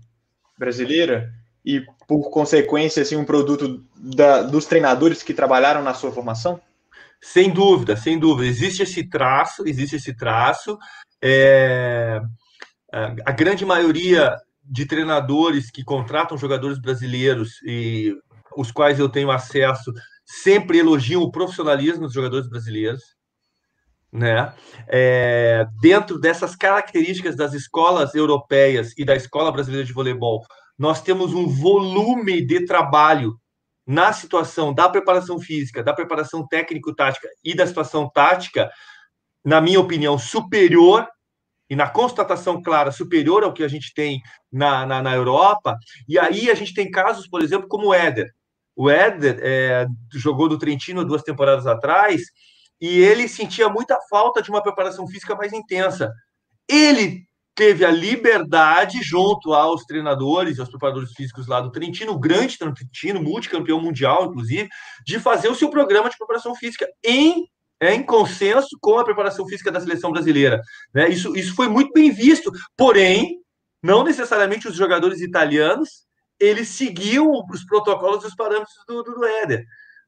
brasileira 0.57 1.29
e, 1.65 1.81
por 2.07 2.29
consequência, 2.29 3.01
assim, 3.01 3.17
um 3.17 3.25
produto 3.25 3.83
da, 3.97 4.43
dos 4.43 4.65
treinadores 4.65 5.21
que 5.21 5.33
trabalharam 5.33 5.83
na 5.83 5.93
sua 5.93 6.13
formação? 6.13 6.61
Sem 7.19 7.51
dúvida, 7.51 7.97
sem 7.97 8.17
dúvida. 8.17 8.47
Existe 8.47 8.83
esse 8.83 9.03
traço, 9.03 9.67
existe 9.67 9.97
esse 9.97 10.13
traço. 10.13 10.77
É... 11.21 12.21
A 13.25 13.31
grande 13.31 13.65
maioria 13.65 14.37
de 14.63 14.85
treinadores 14.85 15.69
que 15.69 15.83
contratam 15.83 16.37
jogadores 16.37 16.79
brasileiros 16.79 17.61
e 17.63 18.15
os 18.55 18.71
quais 18.71 18.99
eu 18.99 19.09
tenho 19.09 19.31
acesso, 19.31 19.91
sempre 20.25 20.79
elogiam 20.79 21.21
o 21.21 21.31
profissionalismo 21.31 22.05
dos 22.05 22.13
jogadores 22.13 22.47
brasileiros. 22.47 23.01
Né? 24.11 24.53
É, 24.87 25.65
dentro 25.81 26.19
dessas 26.19 26.55
características 26.55 27.35
das 27.35 27.53
escolas 27.53 28.13
europeias 28.13 28.93
e 28.97 29.05
da 29.05 29.15
escola 29.15 29.51
brasileira 29.51 29.85
de 29.85 29.93
voleibol, 29.93 30.45
nós 30.77 31.01
temos 31.01 31.33
um 31.33 31.47
volume 31.47 32.45
de 32.45 32.65
trabalho 32.65 33.39
na 33.85 34.13
situação 34.13 34.73
da 34.73 34.89
preparação 34.89 35.39
física, 35.39 35.83
da 35.83 35.93
preparação 35.93 36.47
técnico-tática 36.47 37.27
e 37.43 37.55
da 37.55 37.65
situação 37.65 38.09
tática, 38.09 38.69
na 39.43 39.59
minha 39.59 39.79
opinião, 39.79 40.17
superior 40.17 41.07
e 41.69 41.75
na 41.75 41.89
constatação 41.89 42.61
clara 42.61 42.91
superior 42.91 43.43
ao 43.43 43.53
que 43.53 43.63
a 43.63 43.67
gente 43.67 43.93
tem 43.93 44.21
na, 44.51 44.85
na, 44.85 45.01
na 45.01 45.15
Europa. 45.15 45.77
E 46.07 46.19
aí 46.19 46.49
a 46.51 46.53
gente 46.53 46.73
tem 46.73 46.91
casos, 46.91 47.27
por 47.27 47.41
exemplo, 47.41 47.67
como 47.67 47.87
o 47.87 47.93
Éder. 47.93 48.29
O 48.75 48.89
Éder 48.89 49.39
é, 49.41 49.85
jogou 50.13 50.47
do 50.47 50.57
Trentino 50.57 51.05
duas 51.05 51.23
temporadas 51.23 51.67
atrás 51.67 52.21
e 52.79 52.99
ele 52.99 53.27
sentia 53.27 53.69
muita 53.69 53.99
falta 54.09 54.41
de 54.41 54.49
uma 54.49 54.63
preparação 54.63 55.07
física 55.07 55.35
mais 55.35 55.53
intensa. 55.53 56.11
Ele 56.67 57.25
teve 57.53 57.85
a 57.85 57.91
liberdade, 57.91 59.03
junto 59.03 59.53
aos 59.53 59.83
treinadores 59.83 60.57
e 60.57 60.61
aos 60.61 60.69
preparadores 60.69 61.11
físicos 61.11 61.47
lá 61.47 61.61
do 61.61 61.71
Trentino, 61.71 62.17
grande 62.17 62.57
Trentino, 62.57 63.21
multicampeão 63.21 63.79
mundial, 63.79 64.25
inclusive, 64.25 64.69
de 65.05 65.19
fazer 65.19 65.49
o 65.49 65.55
seu 65.55 65.69
programa 65.69 66.09
de 66.09 66.17
preparação 66.17 66.55
física 66.55 66.87
em, 67.03 67.45
é, 67.79 67.93
em 67.93 68.03
consenso 68.03 68.77
com 68.79 68.97
a 68.97 69.03
preparação 69.03 69.45
física 69.45 69.71
da 69.71 69.79
seleção 69.79 70.11
brasileira. 70.11 70.61
Né? 70.93 71.09
Isso, 71.09 71.35
isso 71.35 71.53
foi 71.53 71.67
muito 71.67 71.91
bem 71.93 72.09
visto, 72.09 72.51
porém, 72.75 73.41
não 73.83 74.03
necessariamente 74.03 74.67
os 74.67 74.75
jogadores 74.75 75.21
italianos 75.21 76.07
eles 76.41 76.69
seguiam 76.69 77.31
os 77.49 77.63
protocolos 77.63 78.23
e 78.23 78.27
os 78.27 78.35
parâmetros 78.35 78.75
do, 78.87 79.03
do, 79.03 79.15
do 79.15 79.25
Éder, 79.25 79.63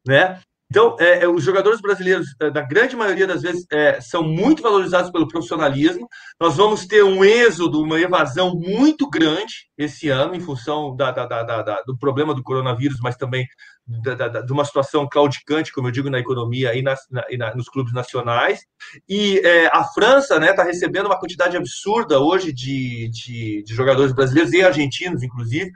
né? 0.05 0.41
Então, 0.73 0.95
é, 0.99 1.23
é, 1.23 1.27
os 1.27 1.43
jogadores 1.43 1.79
brasileiros, 1.79 2.33
é, 2.41 2.49
da 2.49 2.61
grande 2.61 2.95
maioria 2.95 3.27
das 3.27 3.43
vezes, 3.43 3.63
é, 3.71 4.01
são 4.01 4.23
muito 4.23 4.63
valorizados 4.63 5.11
pelo 5.11 5.27
profissionalismo. 5.27 6.09
Nós 6.39 6.55
vamos 6.55 6.87
ter 6.87 7.03
um 7.03 7.23
êxodo, 7.23 7.79
uma 7.79 7.99
evasão 7.99 8.55
muito 8.55 9.07
grande 9.07 9.67
esse 9.77 10.09
ano, 10.09 10.33
em 10.33 10.39
função 10.39 10.95
da, 10.95 11.11
da, 11.11 11.27
da, 11.27 11.81
do 11.85 11.95
problema 11.95 12.33
do 12.33 12.41
coronavírus, 12.41 12.97
mas 13.03 13.15
também 13.15 13.45
de 13.85 14.51
uma 14.51 14.65
situação 14.65 15.07
claudicante, 15.07 15.71
como 15.71 15.89
eu 15.89 15.91
digo, 15.91 16.09
na 16.09 16.17
economia 16.17 16.73
e, 16.73 16.81
na, 16.81 16.95
e 17.29 17.37
na, 17.37 17.53
nos 17.53 17.69
clubes 17.69 17.93
nacionais. 17.93 18.61
E 19.07 19.39
é, 19.45 19.67
a 19.67 19.83
França 19.83 20.37
está 20.37 20.39
né, 20.39 20.53
tá 20.53 20.63
recebendo 20.63 21.05
uma 21.05 21.19
quantidade 21.19 21.55
absurda 21.55 22.19
hoje 22.19 22.51
de, 22.51 23.09
de, 23.09 23.63
de 23.63 23.75
jogadores 23.75 24.11
brasileiros 24.11 24.51
e 24.53 24.63
argentinos, 24.63 25.21
inclusive 25.21 25.69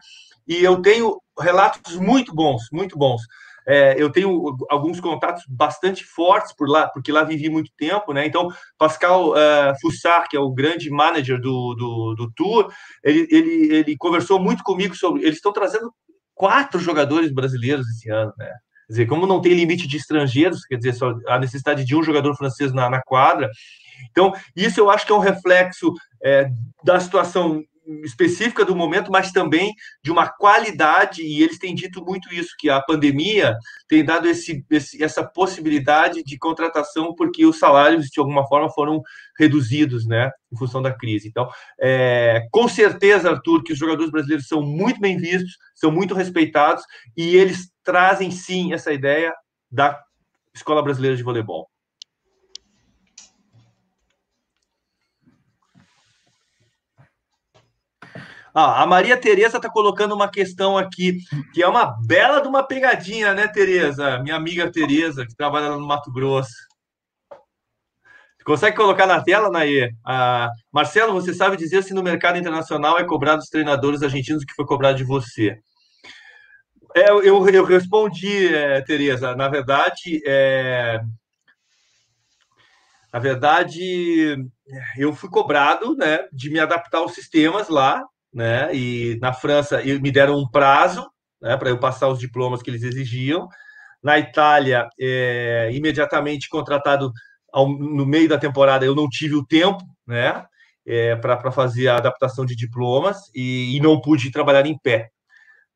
e 0.47 0.63
eu 0.63 0.81
tenho 0.81 1.21
relatos 1.39 1.95
muito 1.95 2.33
bons, 2.33 2.63
muito 2.71 2.97
bons. 2.97 3.21
É, 3.69 4.01
eu 4.01 4.09
tenho 4.09 4.55
alguns 4.69 5.01
contatos 5.01 5.43
bastante 5.45 6.05
fortes 6.05 6.53
por 6.55 6.69
lá, 6.69 6.87
porque 6.87 7.11
lá 7.11 7.23
vivi 7.23 7.49
muito 7.49 7.69
tempo, 7.77 8.13
né? 8.13 8.25
Então, 8.25 8.47
Pascal 8.77 9.31
uh, 9.31 9.75
Fussar, 9.81 10.29
que 10.29 10.37
é 10.37 10.39
o 10.39 10.51
grande 10.51 10.89
manager 10.89 11.37
do, 11.37 11.75
do, 11.75 12.15
do 12.15 12.31
Tour, 12.33 12.71
ele, 13.03 13.27
ele, 13.29 13.75
ele 13.75 13.97
conversou 13.97 14.39
muito 14.39 14.63
comigo 14.63 14.95
sobre. 14.95 15.23
Eles 15.23 15.35
estão 15.35 15.51
trazendo 15.51 15.91
quatro 16.33 16.79
jogadores 16.79 17.29
brasileiros 17.29 17.85
esse 17.89 18.09
ano, 18.09 18.31
né? 18.37 18.45
Quer 18.87 18.93
dizer, 18.93 19.05
como 19.07 19.27
não 19.27 19.41
tem 19.41 19.53
limite 19.53 19.85
de 19.85 19.97
estrangeiros, 19.97 20.63
quer 20.63 20.77
dizer, 20.77 20.93
só 20.93 21.13
a 21.27 21.37
necessidade 21.37 21.83
de 21.83 21.93
um 21.93 22.01
jogador 22.01 22.33
francês 22.37 22.71
na, 22.71 22.89
na 22.89 23.01
quadra. 23.01 23.49
Então, 24.11 24.31
isso 24.55 24.79
eu 24.79 24.89
acho 24.89 25.05
que 25.05 25.11
é 25.11 25.15
um 25.15 25.19
reflexo 25.19 25.93
é, 26.23 26.49
da 26.85 26.97
situação 27.01 27.61
específica 28.03 28.65
do 28.65 28.75
momento, 28.75 29.11
mas 29.11 29.31
também 29.31 29.73
de 30.03 30.11
uma 30.11 30.27
qualidade, 30.27 31.21
e 31.21 31.41
eles 31.41 31.57
têm 31.57 31.73
dito 31.73 32.03
muito 32.03 32.33
isso, 32.33 32.55
que 32.57 32.69
a 32.69 32.81
pandemia 32.81 33.55
tem 33.87 34.03
dado 34.03 34.27
esse, 34.27 34.65
esse, 34.69 35.03
essa 35.03 35.23
possibilidade 35.23 36.23
de 36.23 36.37
contratação, 36.37 37.13
porque 37.15 37.45
os 37.45 37.59
salários, 37.59 38.07
de 38.07 38.19
alguma 38.19 38.47
forma, 38.47 38.69
foram 38.69 39.01
reduzidos, 39.37 40.05
né, 40.05 40.31
em 40.51 40.57
função 40.57 40.81
da 40.81 40.93
crise. 40.93 41.27
Então, 41.27 41.47
é, 41.79 42.47
com 42.51 42.67
certeza, 42.67 43.31
Arthur, 43.31 43.63
que 43.63 43.73
os 43.73 43.79
jogadores 43.79 44.11
brasileiros 44.11 44.47
são 44.47 44.61
muito 44.61 44.99
bem 44.99 45.17
vistos, 45.17 45.57
são 45.75 45.91
muito 45.91 46.13
respeitados, 46.13 46.83
e 47.15 47.35
eles 47.35 47.71
trazem, 47.83 48.31
sim, 48.31 48.73
essa 48.73 48.91
ideia 48.91 49.33
da 49.71 49.99
Escola 50.53 50.81
Brasileira 50.81 51.15
de 51.15 51.23
Voleibol. 51.23 51.69
Ah, 58.59 58.81
a 58.81 58.87
Maria 58.87 59.15
Tereza 59.15 59.57
está 59.57 59.69
colocando 59.69 60.15
uma 60.15 60.27
questão 60.27 60.79
aqui, 60.79 61.19
que 61.53 61.61
é 61.61 61.67
uma 61.67 61.95
bela 62.07 62.41
de 62.41 62.47
uma 62.47 62.63
pegadinha, 62.63 63.31
né, 63.31 63.47
Tereza? 63.47 64.17
Minha 64.23 64.35
amiga 64.35 64.71
Tereza, 64.71 65.27
que 65.27 65.35
trabalha 65.35 65.69
no 65.69 65.85
Mato 65.85 66.11
Grosso. 66.11 66.55
Consegue 68.43 68.75
colocar 68.75 69.05
na 69.05 69.23
tela, 69.23 69.51
Naê? 69.51 69.91
Ah, 70.03 70.49
Marcelo, 70.73 71.13
você 71.13 71.35
sabe 71.35 71.55
dizer 71.55 71.83
se 71.83 71.93
no 71.93 72.01
mercado 72.01 72.39
internacional 72.39 72.97
é 72.97 73.03
cobrado 73.03 73.37
dos 73.37 73.49
treinadores 73.49 74.01
argentinos 74.01 74.41
o 74.41 74.45
que 74.47 74.55
foi 74.55 74.65
cobrado 74.65 74.97
de 74.97 75.03
você? 75.03 75.59
É, 76.95 77.11
eu, 77.11 77.47
eu 77.47 77.63
respondi, 77.63 78.55
é, 78.55 78.81
Tereza, 78.81 79.35
na 79.35 79.47
verdade, 79.49 80.19
é, 80.25 80.99
na 83.13 83.19
verdade, 83.19 84.35
eu 84.97 85.13
fui 85.13 85.29
cobrado 85.29 85.95
né, 85.95 86.27
de 86.33 86.49
me 86.49 86.59
adaptar 86.59 86.97
aos 86.97 87.13
sistemas 87.13 87.69
lá, 87.69 88.03
né? 88.33 88.73
E 88.75 89.17
na 89.21 89.33
França 89.33 89.81
me 89.83 90.11
deram 90.11 90.37
um 90.37 90.47
prazo 90.49 91.07
né, 91.41 91.55
para 91.57 91.69
eu 91.69 91.79
passar 91.79 92.07
os 92.07 92.19
diplomas 92.19 92.61
que 92.61 92.69
eles 92.69 92.83
exigiam. 92.83 93.47
na 94.03 94.19
Itália, 94.19 94.87
é, 94.99 95.69
imediatamente 95.73 96.49
contratado 96.49 97.11
ao, 97.51 97.67
no 97.67 98.05
meio 98.05 98.29
da 98.29 98.37
temporada, 98.37 98.85
eu 98.85 98.95
não 98.95 99.09
tive 99.09 99.35
o 99.35 99.45
tempo, 99.45 99.83
né? 100.05 100.45
É, 100.85 101.15
para 101.17 101.51
fazer 101.51 101.89
a 101.89 101.97
adaptação 101.97 102.45
de 102.45 102.55
diplomas 102.55 103.29
e, 103.35 103.75
e, 103.75 103.79
não 103.81 103.99
pude 103.99 104.31
trabalhar 104.31 104.65
em 104.65 104.77
pé, 104.77 105.09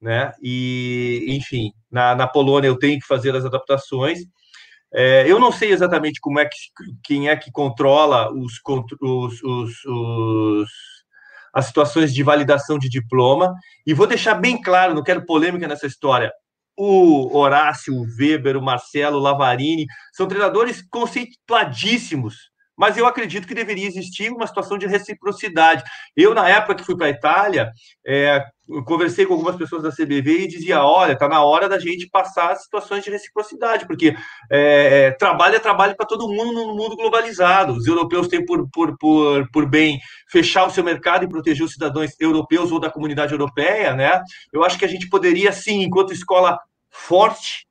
né? 0.01 0.31
E, 0.41 1.25
enfim, 1.29 1.73
na, 1.91 2.15
na 2.15 2.27
Polônia 2.27 2.69
eu 2.69 2.79
tenho 2.79 2.99
que 2.99 3.05
fazer 3.05 3.35
as 3.35 3.43
adaptações. 3.43 4.19
É, 4.93 5.29
eu 5.29 5.39
não 5.39 5.51
sei 5.51 5.71
exatamente 5.71 6.19
como 6.21 6.39
é 6.39 6.45
que 6.45 6.57
quem 7.03 7.29
é 7.29 7.35
que 7.35 7.51
controla 7.51 8.31
os, 8.31 8.61
os, 9.01 9.41
os, 9.41 9.85
os, 9.85 10.69
as 11.53 11.65
situações 11.65 12.13
de 12.13 12.23
validação 12.23 12.77
de 12.77 12.89
diploma. 12.89 13.53
E 13.85 13.93
vou 13.93 14.07
deixar 14.07 14.35
bem 14.35 14.61
claro, 14.61 14.93
não 14.93 15.03
quero 15.03 15.25
polêmica 15.25 15.67
nessa 15.67 15.87
história 15.87 16.31
o 16.77 17.37
Horácio, 17.37 17.93
o 17.93 18.05
Weber, 18.17 18.57
o 18.57 18.61
Marcelo, 18.61 19.17
o 19.17 19.21
Lavarini, 19.21 19.85
são 20.13 20.27
treinadores 20.27 20.81
conceituadíssimos, 20.89 22.49
mas 22.81 22.97
eu 22.97 23.05
acredito 23.05 23.47
que 23.47 23.53
deveria 23.53 23.85
existir 23.85 24.31
uma 24.31 24.47
situação 24.47 24.75
de 24.75 24.87
reciprocidade. 24.87 25.83
Eu, 26.17 26.33
na 26.33 26.49
época 26.49 26.73
que 26.73 26.83
fui 26.83 26.97
para 26.97 27.05
a 27.05 27.11
Itália, 27.11 27.71
é, 28.03 28.43
conversei 28.87 29.23
com 29.23 29.33
algumas 29.33 29.55
pessoas 29.55 29.83
da 29.83 29.91
CBV 29.91 30.39
e 30.39 30.47
dizia: 30.47 30.83
olha, 30.83 31.11
está 31.11 31.29
na 31.29 31.43
hora 31.43 31.69
da 31.69 31.77
gente 31.77 32.09
passar 32.09 32.55
situações 32.55 33.03
de 33.03 33.11
reciprocidade, 33.11 33.85
porque 33.85 34.15
é, 34.49 35.05
é 35.05 35.11
trabalho 35.11 35.57
é 35.57 35.59
trabalho 35.59 35.95
para 35.95 36.07
todo 36.07 36.27
mundo 36.27 36.53
no 36.53 36.75
mundo 36.75 36.95
globalizado. 36.95 37.73
Os 37.73 37.85
europeus 37.85 38.27
têm 38.27 38.43
por, 38.43 38.67
por, 38.71 38.97
por, 38.97 39.47
por 39.51 39.69
bem 39.69 39.99
fechar 40.27 40.65
o 40.65 40.71
seu 40.71 40.83
mercado 40.83 41.23
e 41.23 41.29
proteger 41.29 41.63
os 41.63 41.73
cidadãos 41.73 42.15
europeus 42.19 42.71
ou 42.71 42.79
da 42.79 42.89
comunidade 42.89 43.31
europeia, 43.31 43.93
né? 43.93 44.19
Eu 44.51 44.63
acho 44.63 44.79
que 44.79 44.85
a 44.85 44.89
gente 44.89 45.07
poderia, 45.07 45.51
sim, 45.51 45.83
enquanto 45.83 46.13
escola 46.13 46.57
forte, 46.89 47.67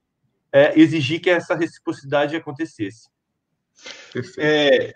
é, 0.52 0.78
exigir 0.78 1.20
que 1.20 1.30
essa 1.30 1.56
reciprocidade 1.56 2.36
acontecesse. 2.36 3.10
É, 4.38 4.92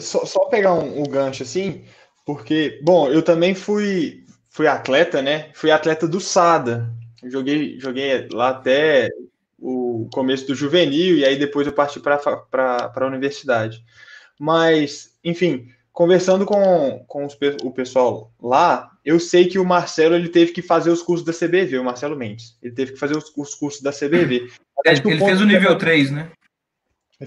só, 0.00 0.24
só, 0.24 0.44
pegar 0.46 0.74
um, 0.74 1.00
um, 1.00 1.04
gancho 1.04 1.42
assim, 1.42 1.84
porque, 2.24 2.80
bom, 2.82 3.08
eu 3.08 3.22
também 3.22 3.54
fui, 3.54 4.24
fui 4.48 4.66
atleta, 4.66 5.20
né? 5.20 5.50
Fui 5.54 5.70
atleta 5.70 6.06
do 6.06 6.20
SADA. 6.20 6.90
Joguei, 7.24 7.78
joguei 7.80 8.28
lá 8.30 8.50
até 8.50 9.10
o 9.58 10.08
começo 10.12 10.46
do 10.46 10.54
juvenil, 10.54 11.16
e 11.16 11.24
aí 11.24 11.36
depois 11.36 11.66
eu 11.66 11.72
parti 11.72 11.98
para 11.98 12.92
a 12.94 13.06
universidade. 13.06 13.82
Mas, 14.38 15.12
enfim, 15.24 15.68
conversando 15.92 16.44
com, 16.44 17.04
com 17.06 17.24
os, 17.24 17.36
o 17.62 17.70
pessoal 17.70 18.30
lá, 18.42 18.90
eu 19.04 19.18
sei 19.18 19.46
que 19.46 19.58
o 19.58 19.64
Marcelo 19.64 20.14
ele 20.14 20.28
teve 20.28 20.52
que 20.52 20.60
fazer 20.60 20.90
os 20.90 21.02
cursos 21.02 21.24
da 21.24 21.32
CBV, 21.32 21.78
o 21.78 21.84
Marcelo 21.84 22.16
Mendes. 22.16 22.58
Ele 22.62 22.74
teve 22.74 22.92
que 22.92 22.98
fazer 22.98 23.16
os, 23.16 23.32
os 23.36 23.54
cursos 23.54 23.80
da 23.80 23.92
CBV. 23.92 24.48
É, 24.84 24.92
ele 24.92 25.18
fez 25.18 25.40
o 25.40 25.46
nível 25.46 25.78
3, 25.78 26.10
né? 26.10 26.30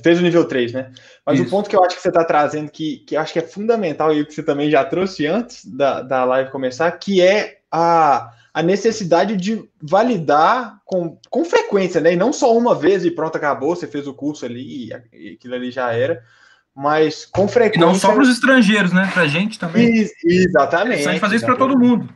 Fez 0.04 0.20
o 0.20 0.22
nível 0.22 0.46
3, 0.46 0.74
né? 0.74 0.92
Mas 1.26 1.40
Isso. 1.40 1.48
o 1.48 1.50
ponto 1.50 1.70
que 1.70 1.76
eu 1.76 1.84
acho 1.84 1.96
que 1.96 2.02
você 2.02 2.10
está 2.10 2.24
trazendo, 2.24 2.70
que, 2.70 2.98
que 3.00 3.16
eu 3.16 3.22
acho 3.22 3.34
que 3.34 3.40
é 3.40 3.44
fundamental, 3.44 4.14
e 4.14 4.26
que 4.26 4.34
você 4.34 4.44
também 4.44 4.70
já 4.70 4.84
trouxe 4.84 5.26
antes 5.26 5.66
da, 5.66 6.02
da 6.02 6.26
live 6.26 6.52
começar, 6.52 6.92
que 6.92 7.22
é 7.22 7.60
a, 7.72 8.32
a 8.54 8.64
necessidade 8.64 9.36
de 9.36 9.64
validar 9.82 10.80
com, 10.86 11.18
com 11.30 11.46
frequência, 11.46 12.02
né? 12.02 12.14
E 12.14 12.18
não 12.18 12.34
só 12.34 12.56
uma 12.56 12.76
vez 12.76 13.06
e 13.06 13.12
pronto, 13.12 13.36
acabou, 13.36 13.76
você 13.76 13.88
fez 13.88 14.08
o 14.08 14.14
curso 14.14 14.46
ali 14.46 14.90
e 14.90 14.94
aquilo 15.34 15.56
ali 15.56 15.72
já 15.72 15.92
era 15.92 16.24
mas 16.80 17.26
com 17.26 17.48
frequência. 17.48 17.80
E 17.80 17.82
não 17.82 17.96
só 17.96 18.14
para 18.14 18.22
os 18.22 18.30
estrangeiros, 18.30 18.94
né? 18.94 19.10
Para 19.12 19.24
a 19.24 19.28
gente 19.28 19.58
também. 19.58 20.08
exatamente. 20.24 21.08
A 21.08 21.12
gente 21.12 21.20
fazer 21.20 21.38
isso 21.38 21.46
para 21.46 21.56
todo 21.56 21.78
mundo. 21.78 22.08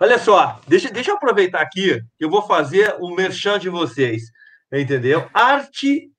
Olha 0.00 0.18
só, 0.18 0.58
deixa, 0.66 0.90
deixa 0.90 1.10
eu 1.10 1.16
aproveitar 1.16 1.60
aqui, 1.60 2.00
eu 2.18 2.30
vou 2.30 2.40
fazer 2.40 2.96
o 3.00 3.08
um 3.08 3.14
merchan 3.14 3.58
de 3.58 3.68
vocês, 3.68 4.22
entendeu? 4.72 5.28
Arte, 5.34 6.10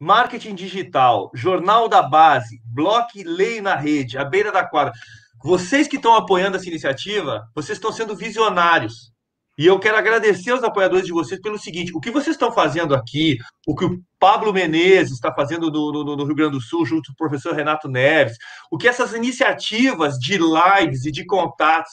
marketing 0.00 0.54
digital, 0.54 1.30
jornal 1.34 1.88
da 1.88 2.02
base, 2.02 2.60
bloco 2.64 3.12
Lei 3.24 3.60
na 3.60 3.76
rede, 3.76 4.18
à 4.18 4.24
beira 4.24 4.50
da 4.52 4.64
quadra. 4.64 4.92
Vocês 5.42 5.86
que 5.86 5.96
estão 5.96 6.14
apoiando 6.14 6.56
essa 6.56 6.68
iniciativa, 6.68 7.46
vocês 7.54 7.76
estão 7.76 7.92
sendo 7.92 8.16
visionários. 8.16 9.12
E 9.56 9.66
eu 9.66 9.78
quero 9.78 9.96
agradecer 9.96 10.50
aos 10.50 10.64
apoiadores 10.64 11.06
de 11.06 11.12
vocês 11.12 11.40
pelo 11.40 11.58
seguinte: 11.58 11.92
o 11.94 12.00
que 12.00 12.10
vocês 12.10 12.34
estão 12.34 12.50
fazendo 12.50 12.94
aqui, 12.94 13.36
o 13.66 13.74
que 13.74 13.84
o 13.84 14.00
Pablo 14.18 14.52
Menezes 14.52 15.12
está 15.12 15.32
fazendo 15.32 15.70
no, 15.70 15.92
no, 15.92 16.16
no, 16.16 16.24
Rio 16.24 16.34
Grande 16.34 16.52
do 16.52 16.60
Sul, 16.60 16.84
junto 16.84 17.08
com 17.08 17.12
o 17.12 17.28
professor 17.28 17.54
Renato 17.54 17.88
Neves, 17.88 18.36
o 18.70 18.76
que 18.76 18.88
essas 18.88 19.12
iniciativas 19.12 20.18
de 20.18 20.38
lives 20.38 21.04
e 21.04 21.12
de 21.12 21.24
contatos 21.24 21.92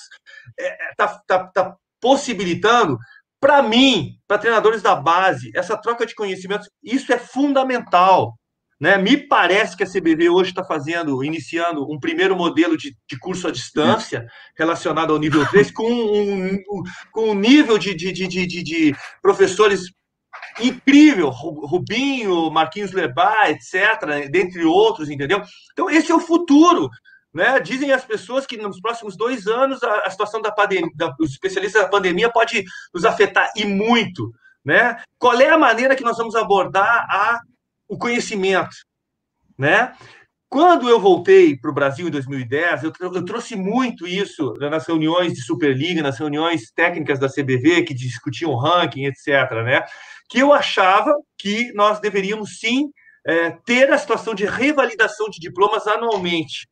está 0.57 0.65
é, 0.65 0.93
tá, 0.95 1.21
tá, 1.27 1.47
tá 1.53 1.75
possibilitando, 1.99 2.97
para 3.41 3.63
mim, 3.63 4.19
para 4.27 4.37
treinadores 4.37 4.83
da 4.83 4.95
base, 4.95 5.51
essa 5.55 5.75
troca 5.75 6.05
de 6.05 6.13
conhecimentos, 6.13 6.69
isso 6.83 7.11
é 7.11 7.17
fundamental. 7.17 8.35
Né? 8.79 8.97
Me 8.97 9.17
parece 9.17 9.75
que 9.75 9.83
a 9.83 9.87
CBV 9.87 10.29
hoje 10.29 10.51
está 10.51 10.63
fazendo, 10.63 11.23
iniciando 11.23 11.91
um 11.91 11.99
primeiro 11.99 12.35
modelo 12.35 12.77
de, 12.77 12.95
de, 13.09 13.19
curso 13.19 13.47
à 13.47 13.51
distância 13.51 14.25
relacionado 14.57 15.11
ao 15.11 15.19
nível 15.19 15.47
3, 15.49 15.71
com 15.71 15.91
um, 15.91 16.57
com 17.11 17.31
um 17.31 17.35
nível 17.35 17.77
de, 17.79 17.95
de, 17.95 18.11
de, 18.11 18.95
professores 19.21 19.85
incrível, 20.59 21.29
Rubinho, 21.29 22.51
Marquinhos 22.51 22.91
Lebá, 22.91 23.49
etc., 23.49 24.29
dentre 24.31 24.65
outros, 24.65 25.09
entendeu? 25.09 25.41
Então, 25.73 25.89
esse 25.89 26.11
é 26.11 26.15
o 26.15 26.19
futuro. 26.19 26.89
Né? 27.33 27.59
Dizem 27.59 27.91
as 27.91 28.03
pessoas 28.03 28.45
que 28.45 28.57
nos 28.57 28.79
próximos 28.81 29.15
dois 29.15 29.47
anos 29.47 29.81
a, 29.83 29.99
a 30.01 30.09
situação 30.09 30.41
da 30.41 30.51
pandemia, 30.51 30.89
os 31.19 31.31
especialistas 31.31 31.81
da 31.81 31.87
pandemia 31.87 32.29
pode 32.29 32.63
nos 32.93 33.05
afetar 33.05 33.51
e 33.55 33.65
muito. 33.65 34.31
Né? 34.63 35.01
Qual 35.17 35.39
é 35.39 35.49
a 35.49 35.57
maneira 35.57 35.95
que 35.95 36.03
nós 36.03 36.17
vamos 36.17 36.35
abordar 36.35 37.07
a 37.09 37.39
o 37.91 37.97
conhecimento, 37.97 38.73
né? 39.59 39.93
Quando 40.49 40.87
eu 40.87 40.97
voltei 40.97 41.57
para 41.57 41.69
o 41.69 41.73
Brasil 41.73 42.07
em 42.07 42.11
2010, 42.11 42.83
eu, 42.83 42.93
eu, 43.01 43.25
trouxe 43.25 43.55
muito 43.55 44.07
isso 44.07 44.53
nas 44.59 44.87
reuniões 44.87 45.33
de 45.33 45.41
Superliga, 45.41 46.01
nas 46.01 46.17
reuniões 46.17 46.71
técnicas 46.71 47.19
da 47.19 47.27
CBV, 47.27 47.83
que 47.83 47.93
discutiam 47.93 48.55
ranking, 48.55 49.05
etc., 49.05 49.27
né? 49.65 49.83
Que 50.29 50.39
eu 50.39 50.53
achava 50.53 51.13
que 51.37 51.73
nós 51.73 51.99
deveríamos 51.99 52.59
sim 52.59 52.89
é, 53.27 53.51
ter 53.65 53.91
a 53.91 53.97
situação 53.97 54.33
de 54.33 54.45
revalidação 54.45 55.29
de 55.29 55.39
diplomas 55.39 55.85
anualmente. 55.85 56.67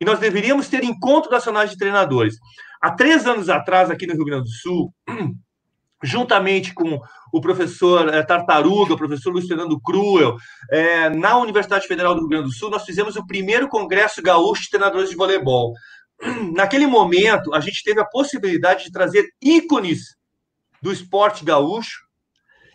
E 0.00 0.04
nós 0.04 0.18
deveríamos 0.18 0.68
ter 0.68 0.84
encontro 0.84 1.30
nacionais 1.30 1.70
de 1.70 1.78
treinadores. 1.78 2.36
Há 2.80 2.90
três 2.90 3.26
anos 3.26 3.48
atrás, 3.48 3.90
aqui 3.90 4.06
no 4.06 4.14
Rio 4.14 4.24
Grande 4.24 4.44
do 4.44 4.50
Sul, 4.50 4.92
juntamente 6.02 6.74
com 6.74 7.00
o 7.32 7.40
professor 7.40 8.12
é, 8.12 8.22
Tartaruga, 8.22 8.94
o 8.94 8.98
professor 8.98 9.32
Luiz 9.32 9.46
Fernando 9.46 9.80
Cruel, 9.80 10.36
é, 10.70 11.08
na 11.08 11.38
Universidade 11.38 11.86
Federal 11.86 12.14
do 12.14 12.20
Rio 12.20 12.28
Grande 12.28 12.48
do 12.48 12.54
Sul, 12.54 12.70
nós 12.70 12.84
fizemos 12.84 13.16
o 13.16 13.26
primeiro 13.26 13.68
Congresso 13.68 14.22
Gaúcho 14.22 14.62
de 14.62 14.70
Treinadores 14.70 15.10
de 15.10 15.16
Voleibol. 15.16 15.72
Naquele 16.54 16.86
momento, 16.86 17.54
a 17.54 17.60
gente 17.60 17.82
teve 17.82 18.00
a 18.00 18.04
possibilidade 18.04 18.84
de 18.84 18.92
trazer 18.92 19.26
ícones 19.42 20.14
do 20.82 20.92
esporte 20.92 21.44
gaúcho, 21.44 22.03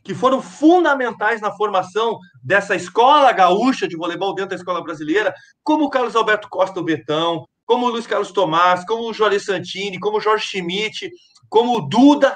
que 0.10 0.16
foram 0.16 0.42
fundamentais 0.42 1.40
na 1.40 1.52
formação 1.52 2.18
dessa 2.44 2.76
escola 2.76 3.32
gaúcha 3.32 3.88
de 3.88 3.96
voleibol 3.96 4.34
dentro 4.34 4.50
da 4.50 4.56
escola 4.56 4.84
brasileira, 4.84 5.32
como 5.64 5.86
o 5.86 5.90
Carlos 5.90 6.16
Alberto 6.16 6.50
Costa 6.50 6.80
o 6.80 6.84
Betão, 6.84 7.46
como 7.64 7.86
o 7.86 7.90
Luiz 7.90 8.08
Carlos 8.08 8.32
Tomás, 8.32 8.84
como 8.84 9.08
o 9.08 9.14
Jorge 9.14 9.40
Santini, 9.40 10.00
como 10.00 10.18
o 10.18 10.20
Jorge 10.20 10.48
Schmidt, 10.48 11.12
como 11.48 11.78
o 11.78 11.82
Duda, 11.88 12.36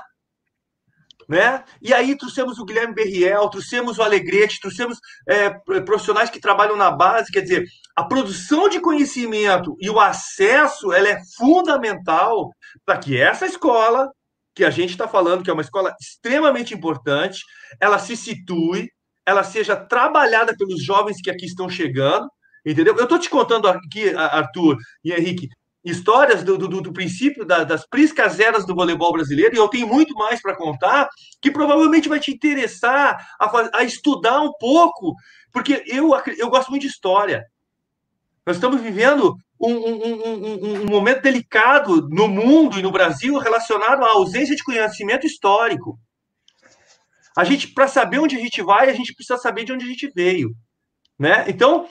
né? 1.27 1.63
E 1.81 1.91
aí 1.91 2.15
trouxemos 2.15 2.59
o 2.59 2.65
Guilherme 2.65 2.93
Berriel, 2.93 3.49
trouxemos 3.49 3.97
o 3.97 4.03
Alegrete, 4.03 4.59
trouxemos 4.59 4.99
é, 5.27 5.49
profissionais 5.83 6.29
que 6.29 6.39
trabalham 6.39 6.75
na 6.75 6.91
base, 6.91 7.31
quer 7.31 7.41
dizer, 7.41 7.65
a 7.95 8.03
produção 8.03 8.69
de 8.69 8.79
conhecimento 8.79 9.75
e 9.79 9.89
o 9.89 9.99
acesso 9.99 10.93
ela 10.93 11.09
é 11.09 11.19
fundamental 11.35 12.51
para 12.85 12.99
que 12.99 13.19
essa 13.19 13.47
escola, 13.47 14.11
que 14.55 14.63
a 14.63 14.69
gente 14.69 14.91
está 14.91 15.07
falando 15.07 15.43
que 15.43 15.49
é 15.49 15.53
uma 15.53 15.61
escola 15.61 15.93
extremamente 15.99 16.73
importante, 16.73 17.41
ela 17.79 17.97
se 17.97 18.15
situe, 18.15 18.89
ela 19.25 19.43
seja 19.43 19.75
trabalhada 19.75 20.55
pelos 20.55 20.83
jovens 20.83 21.21
que 21.21 21.31
aqui 21.31 21.45
estão 21.45 21.69
chegando, 21.69 22.29
entendeu? 22.65 22.95
Eu 22.95 23.03
estou 23.03 23.19
te 23.19 23.29
contando 23.29 23.67
aqui, 23.67 24.09
Arthur 24.15 24.77
e 25.03 25.11
Henrique, 25.11 25.47
histórias 25.83 26.43
do, 26.43 26.57
do, 26.57 26.81
do 26.81 26.93
princípio 26.93 27.45
da, 27.45 27.63
das 27.63 27.85
priscas 27.85 28.39
eras 28.39 28.65
do 28.65 28.75
voleibol 28.75 29.11
brasileiro, 29.11 29.53
e 29.53 29.57
eu 29.57 29.67
tenho 29.67 29.87
muito 29.87 30.13
mais 30.13 30.41
para 30.41 30.55
contar, 30.55 31.09
que 31.41 31.51
provavelmente 31.51 32.07
vai 32.07 32.19
te 32.19 32.31
interessar 32.31 33.27
a, 33.39 33.79
a, 33.79 33.83
estudar 33.83 34.41
um 34.41 34.51
pouco, 34.59 35.13
porque 35.51 35.83
eu, 35.85 36.11
eu 36.37 36.49
gosto 36.49 36.69
muito 36.69 36.83
de 36.83 36.87
história. 36.87 37.43
Nós 38.45 38.57
estamos 38.57 38.81
vivendo 38.81 39.35
um, 39.67 40.03
um, 40.03 40.81
um, 40.81 40.85
momento 40.85 41.21
delicado 41.21 42.07
no 42.09 42.27
mundo 42.27 42.77
e 42.77 42.81
no 42.81 42.91
Brasil 42.91 43.37
relacionado 43.37 44.03
à 44.03 44.09
ausência 44.11 44.55
de 44.55 44.63
conhecimento 44.63 45.25
histórico. 45.25 45.99
A 47.35 47.43
gente, 47.43 47.67
para 47.67 47.87
saber 47.87 48.19
onde 48.19 48.35
a 48.35 48.39
gente 48.39 48.61
vai, 48.61 48.89
a 48.89 48.93
gente 48.93 49.13
precisa 49.13 49.37
saber 49.37 49.63
de 49.63 49.73
onde 49.73 49.85
a 49.85 49.87
gente 49.87 50.11
veio. 50.13 50.53
Né? 51.17 51.45
Então, 51.47 51.87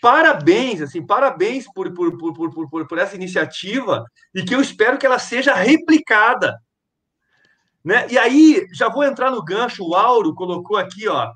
parabéns, 0.00 0.80
assim, 0.80 1.04
parabéns 1.04 1.66
por, 1.72 1.92
por, 1.92 2.16
por, 2.16 2.50
por, 2.68 2.88
por, 2.88 2.98
essa 2.98 3.16
iniciativa 3.16 4.04
e 4.34 4.42
que 4.42 4.54
eu 4.54 4.60
espero 4.60 4.98
que 4.98 5.06
ela 5.06 5.18
seja 5.18 5.54
replicada. 5.54 6.56
Né? 7.84 8.06
E 8.10 8.18
aí, 8.18 8.66
já 8.72 8.88
vou 8.88 9.04
entrar 9.04 9.30
no 9.30 9.44
gancho, 9.44 9.84
o 9.84 9.94
Auro 9.94 10.34
colocou 10.34 10.76
aqui, 10.76 11.08
ó, 11.08 11.30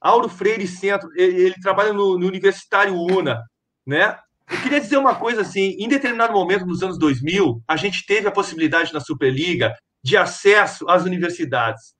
Auro 0.00 0.28
Freire 0.28 0.66
Centro, 0.66 1.10
ele, 1.14 1.42
ele 1.42 1.54
trabalha 1.60 1.92
no, 1.92 2.18
no, 2.18 2.26
Universitário 2.26 2.94
UNA, 2.94 3.42
né? 3.86 4.18
Eu 4.50 4.60
queria 4.62 4.80
dizer 4.80 4.96
uma 4.96 5.14
coisa 5.14 5.42
assim, 5.42 5.76
em 5.78 5.88
determinado 5.88 6.32
momento 6.32 6.66
nos 6.66 6.82
anos 6.82 6.98
2000, 6.98 7.62
a 7.68 7.76
gente 7.76 8.04
teve 8.04 8.26
a 8.26 8.32
possibilidade 8.32 8.92
na 8.92 8.98
Superliga 8.98 9.72
de 10.02 10.16
acesso 10.16 10.88
às 10.88 11.04
universidades. 11.04 11.94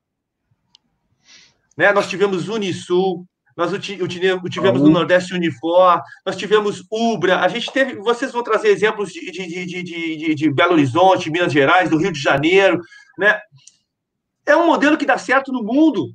Né? 1.77 1.93
Nós 1.93 2.09
tivemos 2.09 2.49
Unisul, 2.49 3.25
nós 3.57 3.71
tivemos 3.81 4.81
no 4.81 4.91
Nordeste 4.91 5.35
Unifor, 5.35 6.01
nós 6.27 6.37
tivemos 6.37 6.83
Ubra, 6.91 7.41
a 7.41 7.49
gente 7.49 7.71
teve, 7.71 7.97
vocês 7.97 8.33
vão 8.33 8.43
trazer 8.43 8.69
exemplos 8.69 9.11
de, 9.13 9.31
de, 9.31 9.83
de, 9.83 10.35
de, 10.35 10.53
Belo 10.53 10.73
Horizonte, 10.73 11.31
Minas 11.31 11.53
Gerais, 11.53 11.91
do 11.91 11.99
Rio 11.99 12.13
de 12.13 12.21
Janeiro, 12.21 12.81
né? 13.19 13.39
É 14.47 14.57
um 14.57 14.67
modelo 14.67 14.97
que 14.97 15.07
dá 15.07 15.19
certo 15.19 15.53
no 15.53 15.63
mundo. 15.63 16.13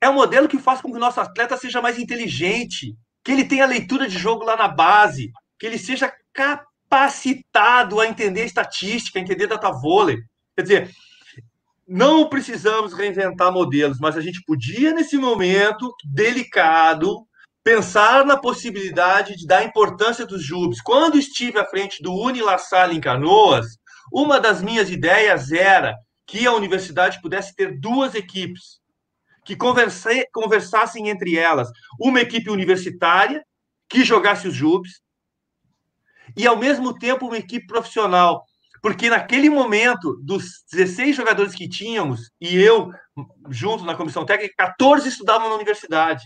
É 0.00 0.08
um 0.08 0.14
modelo 0.14 0.48
que 0.48 0.58
faz 0.58 0.80
com 0.80 0.90
que 0.90 0.96
o 0.96 1.00
nosso 1.00 1.20
atleta 1.20 1.56
seja 1.56 1.82
mais 1.82 1.98
inteligente, 1.98 2.96
que 3.24 3.32
ele 3.32 3.44
tenha 3.44 3.66
leitura 3.66 4.08
de 4.08 4.18
jogo 4.18 4.44
lá 4.44 4.56
na 4.56 4.68
base, 4.68 5.30
que 5.58 5.66
ele 5.66 5.78
seja 5.78 6.12
capacitado 6.32 8.00
a 8.00 8.06
entender 8.06 8.44
estatística, 8.44 9.18
a 9.18 9.22
entender 9.22 9.46
data 9.46 9.70
vôlei. 9.70 10.18
Quer 10.56 10.62
dizer, 10.62 10.90
não 11.86 12.28
precisamos 12.28 12.92
reinventar 12.92 13.52
modelos, 13.52 13.98
mas 13.98 14.16
a 14.16 14.20
gente 14.20 14.42
podia, 14.46 14.92
nesse 14.92 15.16
momento 15.16 15.92
delicado, 16.04 17.26
pensar 17.62 18.24
na 18.24 18.36
possibilidade 18.36 19.36
de 19.36 19.46
dar 19.46 19.64
importância 19.64 20.24
dos 20.24 20.44
JUBs. 20.44 20.80
Quando 20.80 21.18
estive 21.18 21.58
à 21.58 21.66
frente 21.66 22.02
do 22.02 22.14
Unilassalle 22.14 22.96
em 22.96 23.00
Canoas, 23.00 23.66
uma 24.12 24.40
das 24.40 24.62
minhas 24.62 24.90
ideias 24.90 25.52
era 25.52 25.94
que 26.26 26.46
a 26.46 26.52
universidade 26.52 27.20
pudesse 27.20 27.54
ter 27.54 27.78
duas 27.78 28.14
equipes 28.14 28.79
que 29.56 30.26
conversassem 30.32 31.08
entre 31.08 31.36
elas, 31.36 31.68
uma 31.98 32.20
equipe 32.20 32.50
universitária 32.50 33.44
que 33.88 34.04
jogasse 34.04 34.46
os 34.46 34.54
JUBs 34.54 35.00
e 36.36 36.46
ao 36.46 36.56
mesmo 36.56 36.96
tempo 36.98 37.26
uma 37.26 37.38
equipe 37.38 37.66
profissional 37.66 38.44
porque 38.82 39.10
naquele 39.10 39.50
momento, 39.50 40.16
dos 40.22 40.64
16 40.72 41.14
jogadores 41.14 41.54
que 41.54 41.68
tínhamos, 41.68 42.30
e 42.40 42.56
eu, 42.56 42.90
junto 43.50 43.84
na 43.84 43.94
comissão 43.94 44.24
técnica, 44.24 44.54
14 44.56 45.08
estudavam 45.08 45.48
na 45.48 45.54
universidade. 45.54 46.24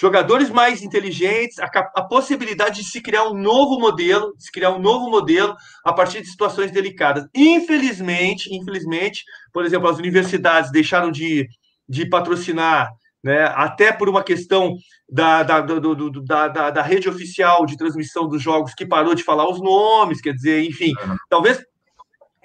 Jogadores 0.00 0.48
mais 0.48 0.80
inteligentes, 0.80 1.58
a, 1.58 1.64
a, 1.64 2.02
possibilidade 2.04 2.82
de 2.82 2.88
se 2.88 3.00
criar 3.00 3.24
um 3.24 3.34
novo 3.34 3.80
modelo, 3.80 4.32
de 4.36 4.44
se 4.44 4.52
criar 4.52 4.70
um 4.70 4.78
novo 4.78 5.10
modelo 5.10 5.56
a 5.84 5.92
partir 5.92 6.20
de 6.20 6.28
situações 6.28 6.70
delicadas. 6.70 7.26
Infelizmente, 7.34 8.48
infelizmente, 8.54 9.24
por 9.52 9.64
exemplo, 9.64 9.88
as 9.88 9.98
universidades 9.98 10.70
deixaram 10.70 11.10
de, 11.10 11.48
de 11.88 12.08
patrocinar 12.08 12.88
né? 13.24 13.52
até 13.56 13.90
por 13.90 14.08
uma 14.08 14.22
questão 14.22 14.76
da, 15.10 15.42
da, 15.42 15.60
do, 15.60 15.80
do, 15.80 16.24
da, 16.24 16.46
da, 16.46 16.70
da, 16.70 16.82
rede 16.82 17.08
oficial 17.08 17.66
de 17.66 17.76
transmissão 17.76 18.28
dos 18.28 18.40
jogos 18.40 18.74
que 18.74 18.86
parou 18.86 19.16
de 19.16 19.24
falar 19.24 19.50
os 19.50 19.60
nomes, 19.60 20.20
quer 20.20 20.32
dizer, 20.32 20.62
enfim, 20.62 20.92
uhum. 21.04 21.16
talvez 21.28 21.60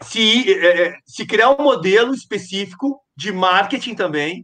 se, 0.02 0.52
é, 0.52 0.88
é, 0.88 0.96
se 1.06 1.26
criar 1.28 1.52
um 1.52 1.64
modelo 1.64 2.16
específico 2.16 3.00
de 3.16 3.32
marketing 3.32 3.94
também, 3.94 4.44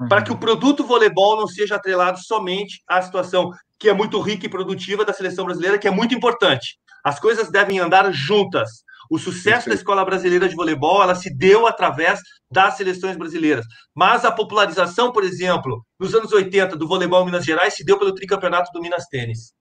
uhum. 0.00 0.08
para 0.08 0.22
que 0.22 0.32
o 0.32 0.38
produto 0.38 0.84
voleibol 0.84 1.36
não 1.36 1.46
seja 1.46 1.76
atrelado 1.76 2.18
somente 2.18 2.82
à 2.88 3.00
situação 3.02 3.50
que 3.78 3.88
é 3.88 3.94
muito 3.94 4.20
rica 4.20 4.46
e 4.46 4.48
produtiva 4.48 5.04
da 5.04 5.12
seleção 5.12 5.44
brasileira, 5.44 5.78
que 5.78 5.88
é 5.88 5.90
muito 5.90 6.14
importante. 6.14 6.78
As 7.04 7.18
coisas 7.18 7.50
devem 7.50 7.78
andar 7.78 8.10
juntas. 8.12 8.82
O 9.10 9.18
sucesso 9.18 9.68
da 9.68 9.74
Escola 9.74 10.04
Brasileira 10.04 10.48
de 10.48 10.54
Voleibol 10.54 11.02
ela 11.02 11.14
se 11.14 11.34
deu 11.34 11.66
através 11.66 12.20
das 12.50 12.76
seleções 12.76 13.16
brasileiras. 13.16 13.64
Mas 13.94 14.24
a 14.24 14.30
popularização, 14.30 15.10
por 15.12 15.24
exemplo, 15.24 15.84
nos 15.98 16.14
anos 16.14 16.30
80 16.30 16.76
do 16.76 16.86
voleibol 16.86 17.22
em 17.22 17.26
Minas 17.26 17.44
Gerais 17.44 17.74
se 17.74 17.84
deu 17.84 17.98
pelo 17.98 18.14
tricampeonato 18.14 18.70
do 18.72 18.80
Minas 18.80 19.06
Tênis. 19.06 19.52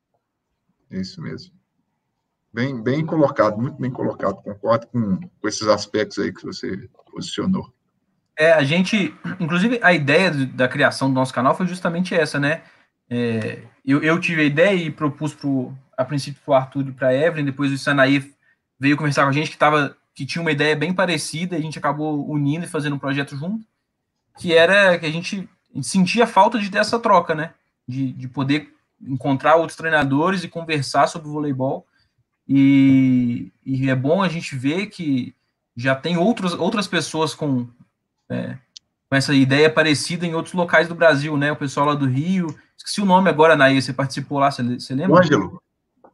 Isso 0.91 1.22
mesmo. 1.22 1.53
Bem, 2.52 2.82
bem 2.82 3.06
colocado, 3.06 3.57
muito 3.57 3.80
bem 3.80 3.91
colocado. 3.91 4.41
Concordo 4.41 4.88
com, 4.88 5.20
com 5.20 5.48
esses 5.48 5.68
aspectos 5.68 6.20
aí 6.20 6.34
que 6.34 6.45
você 6.45 6.90
posicionou. 7.11 7.72
É, 8.40 8.53
a 8.53 8.64
gente, 8.64 9.14
inclusive, 9.38 9.82
a 9.84 9.91
ideia 9.91 10.32
da 10.32 10.66
criação 10.66 11.10
do 11.10 11.14
nosso 11.14 11.34
canal 11.34 11.53
foi 11.57 11.68
justamente 11.68 12.16
essa, 12.16 12.40
né? 12.40 12.61
É, 13.10 13.64
eu, 13.86 14.02
eu 14.02 14.18
tive 14.18 14.41
a 14.41 14.45
ideia 14.45 14.74
e 14.76 14.90
propus 14.90 15.34
pro, 15.34 15.78
a 15.98 16.06
princípio 16.06 16.41
para 16.45 16.52
o 16.53 16.56
Arthur 16.56 16.88
e 16.88 16.91
para 16.94 17.10
a 17.10 17.14
Evelyn, 17.14 17.44
depois 17.44 17.70
o 17.70 17.78
Sanaí 17.78 18.34
veio 18.80 18.95
conversar 18.95 19.24
com 19.24 19.30
a 19.30 19.34
gente 19.34 19.52
que 19.52 19.57
tava, 19.57 19.94
que 20.16 20.26
tinha 20.26 20.41
uma 20.41 20.53
ideia 20.53 20.74
bem 20.74 20.94
parecida, 20.94 21.57
a 21.57 21.60
gente 21.60 21.78
acabou 21.78 22.26
unindo 22.30 22.64
e 22.64 22.70
fazendo 22.70 22.95
um 22.95 22.99
projeto 22.99 23.36
junto, 23.36 23.66
que 24.38 24.53
era 24.53 24.98
que 24.98 25.06
a 25.06 25.11
gente, 25.11 25.49
sentia 25.82 26.26
falta 26.26 26.57
de 26.57 26.72
ter 26.72 26.78
essa 26.78 26.98
troca, 26.98 27.36
né? 27.36 27.53
De, 27.86 28.14
de 28.14 28.30
poder 28.30 28.74
encontrar 29.02 29.57
outros 29.57 29.76
treinadores 29.76 30.45
e 30.45 30.48
conversar 30.48 31.07
sobre 31.07 31.28
o 31.28 31.34
voleibol. 31.34 31.86
E, 32.48 33.52
e 33.66 33.90
é 33.90 33.95
bom 33.95 34.24
a 34.24 34.30
gente 34.30 34.56
ver 34.56 34.88
que 34.88 35.36
já 35.76 35.94
tem 35.94 36.16
outros, 36.16 36.53
outras 36.53 36.88
pessoas 36.88 37.34
com, 37.34 37.68
é, 38.30 38.58
com 39.10 39.16
essa 39.16 39.34
ideia 39.34 39.70
parecida 39.70 40.26
em 40.26 40.36
outros 40.36 40.54
locais 40.54 40.88
do 40.88 40.96
Brasil, 40.96 41.36
né? 41.36 41.52
O 41.52 41.56
pessoal 41.56 41.88
lá 41.88 41.96
do 41.96 42.06
Rio. 42.06 42.56
Esqueci 42.78 43.02
o 43.02 43.06
nome 43.06 43.30
agora, 43.30 43.56
Nair, 43.56 43.82
você 43.82 43.92
participou 43.92 44.40
lá, 44.40 44.52
você, 44.52 44.64
você 44.64 44.94
lembra? 44.94 45.20
Ângelo. 45.20 45.62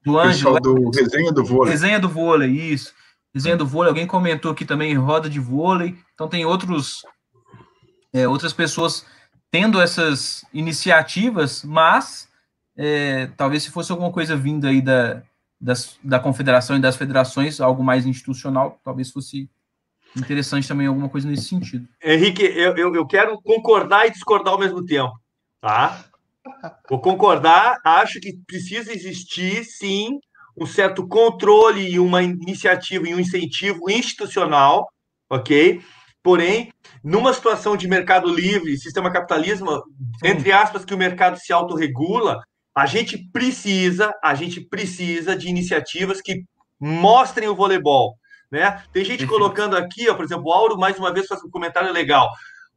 Do 0.03 0.17
Ângelo. 0.17 0.59
do 0.59 0.89
Resenha 0.89 1.31
do 1.31 1.43
Vôlei. 1.43 1.71
Resenha 1.71 1.99
do 1.99 2.09
Vôlei, 2.09 2.51
isso. 2.51 2.93
Resenha 3.33 3.57
do 3.57 3.65
Vôlei. 3.65 3.89
Alguém 3.89 4.07
comentou 4.07 4.51
aqui 4.51 4.63
também 4.63 4.93
roda 4.95 5.29
de 5.29 5.39
vôlei. 5.39 5.97
Então 6.13 6.27
tem 6.27 6.45
outros, 6.45 7.03
é, 8.13 8.27
outras 8.27 8.53
pessoas 8.53 9.05
tendo 9.51 9.81
essas 9.81 10.45
iniciativas, 10.53 11.63
mas 11.63 12.29
é, 12.77 13.27
talvez 13.37 13.63
se 13.63 13.71
fosse 13.71 13.91
alguma 13.91 14.11
coisa 14.11 14.35
vindo 14.35 14.67
aí 14.67 14.81
da, 14.81 15.21
das, 15.59 15.97
da 16.03 16.19
confederação 16.19 16.77
e 16.77 16.81
das 16.81 16.95
federações, 16.95 17.61
algo 17.61 17.83
mais 17.83 18.05
institucional, 18.05 18.79
talvez 18.83 19.11
fosse 19.11 19.49
interessante 20.17 20.67
também 20.67 20.87
alguma 20.87 21.09
coisa 21.09 21.27
nesse 21.27 21.45
sentido. 21.45 21.87
Henrique, 22.03 22.43
eu, 22.43 22.75
eu, 22.75 22.95
eu 22.95 23.05
quero 23.05 23.41
concordar 23.41 24.07
e 24.07 24.11
discordar 24.11 24.53
ao 24.53 24.59
mesmo 24.59 24.85
tempo, 24.85 25.13
tá? 25.61 26.05
Vou 26.89 26.99
concordar, 26.99 27.79
acho 27.83 28.19
que 28.19 28.37
precisa 28.45 28.93
existir, 28.93 29.63
sim, 29.63 30.19
um 30.57 30.65
certo 30.65 31.07
controle 31.07 31.89
e 31.89 31.99
uma 31.99 32.23
iniciativa 32.23 33.07
e 33.07 33.13
um 33.15 33.19
incentivo 33.19 33.89
institucional, 33.89 34.87
ok? 35.29 35.81
Porém, 36.23 36.71
numa 37.03 37.33
situação 37.33 37.75
de 37.75 37.87
mercado 37.87 38.33
livre, 38.33 38.77
sistema 38.77 39.11
capitalismo, 39.11 39.83
entre 40.23 40.51
aspas, 40.51 40.85
que 40.85 40.93
o 40.93 40.97
mercado 40.97 41.37
se 41.37 41.51
autorregula, 41.51 42.41
a 42.75 42.85
gente 42.85 43.17
precisa, 43.31 44.13
a 44.23 44.33
gente 44.33 44.61
precisa 44.61 45.35
de 45.35 45.47
iniciativas 45.47 46.21
que 46.21 46.43
mostrem 46.79 47.47
o 47.47 47.55
voleibol, 47.55 48.15
né? 48.51 48.83
Tem 48.91 49.03
gente 49.03 49.25
colocando 49.27 49.75
aqui, 49.75 50.09
ó, 50.09 50.15
por 50.15 50.25
exemplo, 50.25 50.45
o 50.47 50.51
Auro 50.53 50.77
mais 50.77 50.97
uma 50.97 51.13
vez 51.13 51.27
faz 51.27 51.43
um 51.43 51.49
comentário 51.49 51.91
legal 51.91 52.29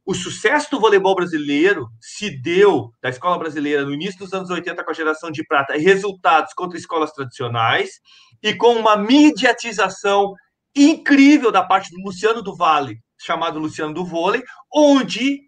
o 0.09 0.13
sucesso 0.15 0.71
do 0.71 0.79
voleibol 0.79 1.13
brasileiro 1.13 1.87
se 2.01 2.31
deu 2.41 2.91
da 2.99 3.09
escola 3.09 3.37
brasileira 3.37 3.85
no 3.85 3.93
início 3.93 4.17
dos 4.17 4.33
anos 4.33 4.49
80 4.49 4.83
com 4.83 4.89
a 4.89 4.93
geração 4.93 5.29
de 5.29 5.45
prata 5.45 5.77
e 5.77 5.83
resultados 5.83 6.51
contra 6.55 6.79
escolas 6.79 7.11
tradicionais 7.11 8.01
e 8.41 8.55
com 8.55 8.73
uma 8.73 8.97
mediatização 8.97 10.33
incrível 10.75 11.51
da 11.51 11.63
parte 11.63 11.91
do 11.91 12.01
Luciano 12.01 12.41
do 12.41 12.55
Vale, 12.55 12.97
chamado 13.19 13.59
Luciano 13.59 13.93
do 13.93 14.03
Vôlei, 14.03 14.41
onde 14.73 15.41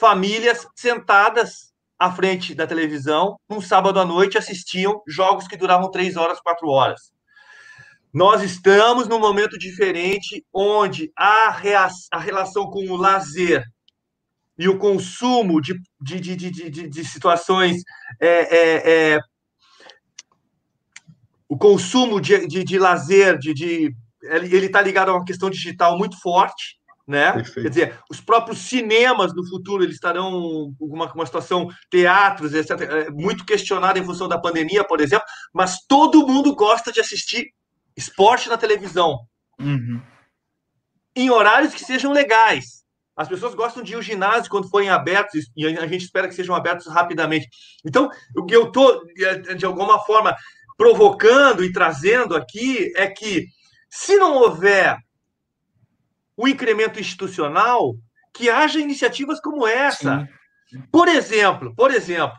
famílias 0.00 0.66
sentadas 0.74 1.74
à 1.98 2.10
frente 2.10 2.54
da 2.54 2.66
televisão, 2.66 3.36
num 3.46 3.60
sábado 3.60 4.00
à 4.00 4.04
noite, 4.06 4.38
assistiam 4.38 5.02
jogos 5.06 5.46
que 5.46 5.58
duravam 5.58 5.90
três 5.90 6.16
horas, 6.16 6.40
quatro 6.40 6.68
horas. 6.70 7.12
Nós 8.16 8.42
estamos 8.42 9.06
num 9.06 9.18
momento 9.18 9.58
diferente, 9.58 10.42
onde 10.50 11.12
a, 11.14 11.54
a 12.10 12.18
relação 12.18 12.64
com 12.70 12.88
o 12.88 12.96
lazer 12.96 13.62
e 14.58 14.70
o 14.70 14.78
consumo 14.78 15.60
de, 15.60 15.78
de, 16.00 16.18
de, 16.18 16.50
de, 16.50 16.88
de 16.88 17.04
situações. 17.04 17.82
É, 18.18 18.56
é, 18.56 19.12
é, 19.12 19.18
o 21.46 21.58
consumo 21.58 22.18
de, 22.18 22.46
de, 22.46 22.64
de 22.64 22.78
lazer, 22.78 23.36
de, 23.36 23.52
de, 23.52 23.94
ele 24.22 24.64
está 24.64 24.80
ligado 24.80 25.10
a 25.10 25.16
uma 25.16 25.24
questão 25.26 25.50
digital 25.50 25.98
muito 25.98 26.18
forte. 26.18 26.78
Né? 27.06 27.32
Perfeito. 27.32 27.62
Quer 27.62 27.68
dizer, 27.68 27.98
os 28.10 28.18
próprios 28.18 28.60
cinemas 28.60 29.34
no 29.34 29.46
futuro 29.46 29.84
eles 29.84 29.96
estarão 29.96 30.72
uma, 30.80 31.12
uma 31.12 31.26
situação 31.26 31.68
teatros, 31.90 32.54
etc, 32.54 32.80
é, 32.80 33.10
muito 33.10 33.44
questionada 33.44 33.98
em 33.98 34.04
função 34.06 34.26
da 34.26 34.40
pandemia, 34.40 34.82
por 34.84 35.02
exemplo, 35.02 35.26
mas 35.52 35.84
todo 35.86 36.26
mundo 36.26 36.54
gosta 36.54 36.90
de 36.90 36.98
assistir 36.98 37.54
esporte 37.96 38.48
na 38.48 38.58
televisão 38.58 39.20
uhum. 39.58 40.00
em 41.14 41.30
horários 41.30 41.74
que 41.74 41.84
sejam 41.84 42.12
legais. 42.12 42.84
As 43.16 43.28
pessoas 43.28 43.54
gostam 43.54 43.82
de 43.82 43.92
ir 43.92 43.94
ao 43.96 44.02
ginásio 44.02 44.50
quando 44.50 44.68
forem 44.68 44.90
abertos 44.90 45.50
e 45.56 45.66
a 45.66 45.86
gente 45.86 46.04
espera 46.04 46.28
que 46.28 46.34
sejam 46.34 46.54
abertos 46.54 46.86
rapidamente. 46.86 47.48
Então, 47.82 48.10
eu 48.50 48.66
estou, 48.66 49.02
de 49.56 49.64
alguma 49.64 49.98
forma, 50.00 50.36
provocando 50.76 51.64
e 51.64 51.72
trazendo 51.72 52.36
aqui 52.36 52.92
é 52.94 53.08
que, 53.08 53.46
se 53.88 54.16
não 54.16 54.34
houver 54.34 54.98
o 56.36 56.46
incremento 56.46 57.00
institucional, 57.00 57.94
que 58.34 58.50
haja 58.50 58.78
iniciativas 58.78 59.40
como 59.40 59.66
essa. 59.66 60.28
Sim. 60.68 60.82
Por 60.92 61.08
exemplo, 61.08 61.74
por 61.74 61.90
exemplo, 61.90 62.36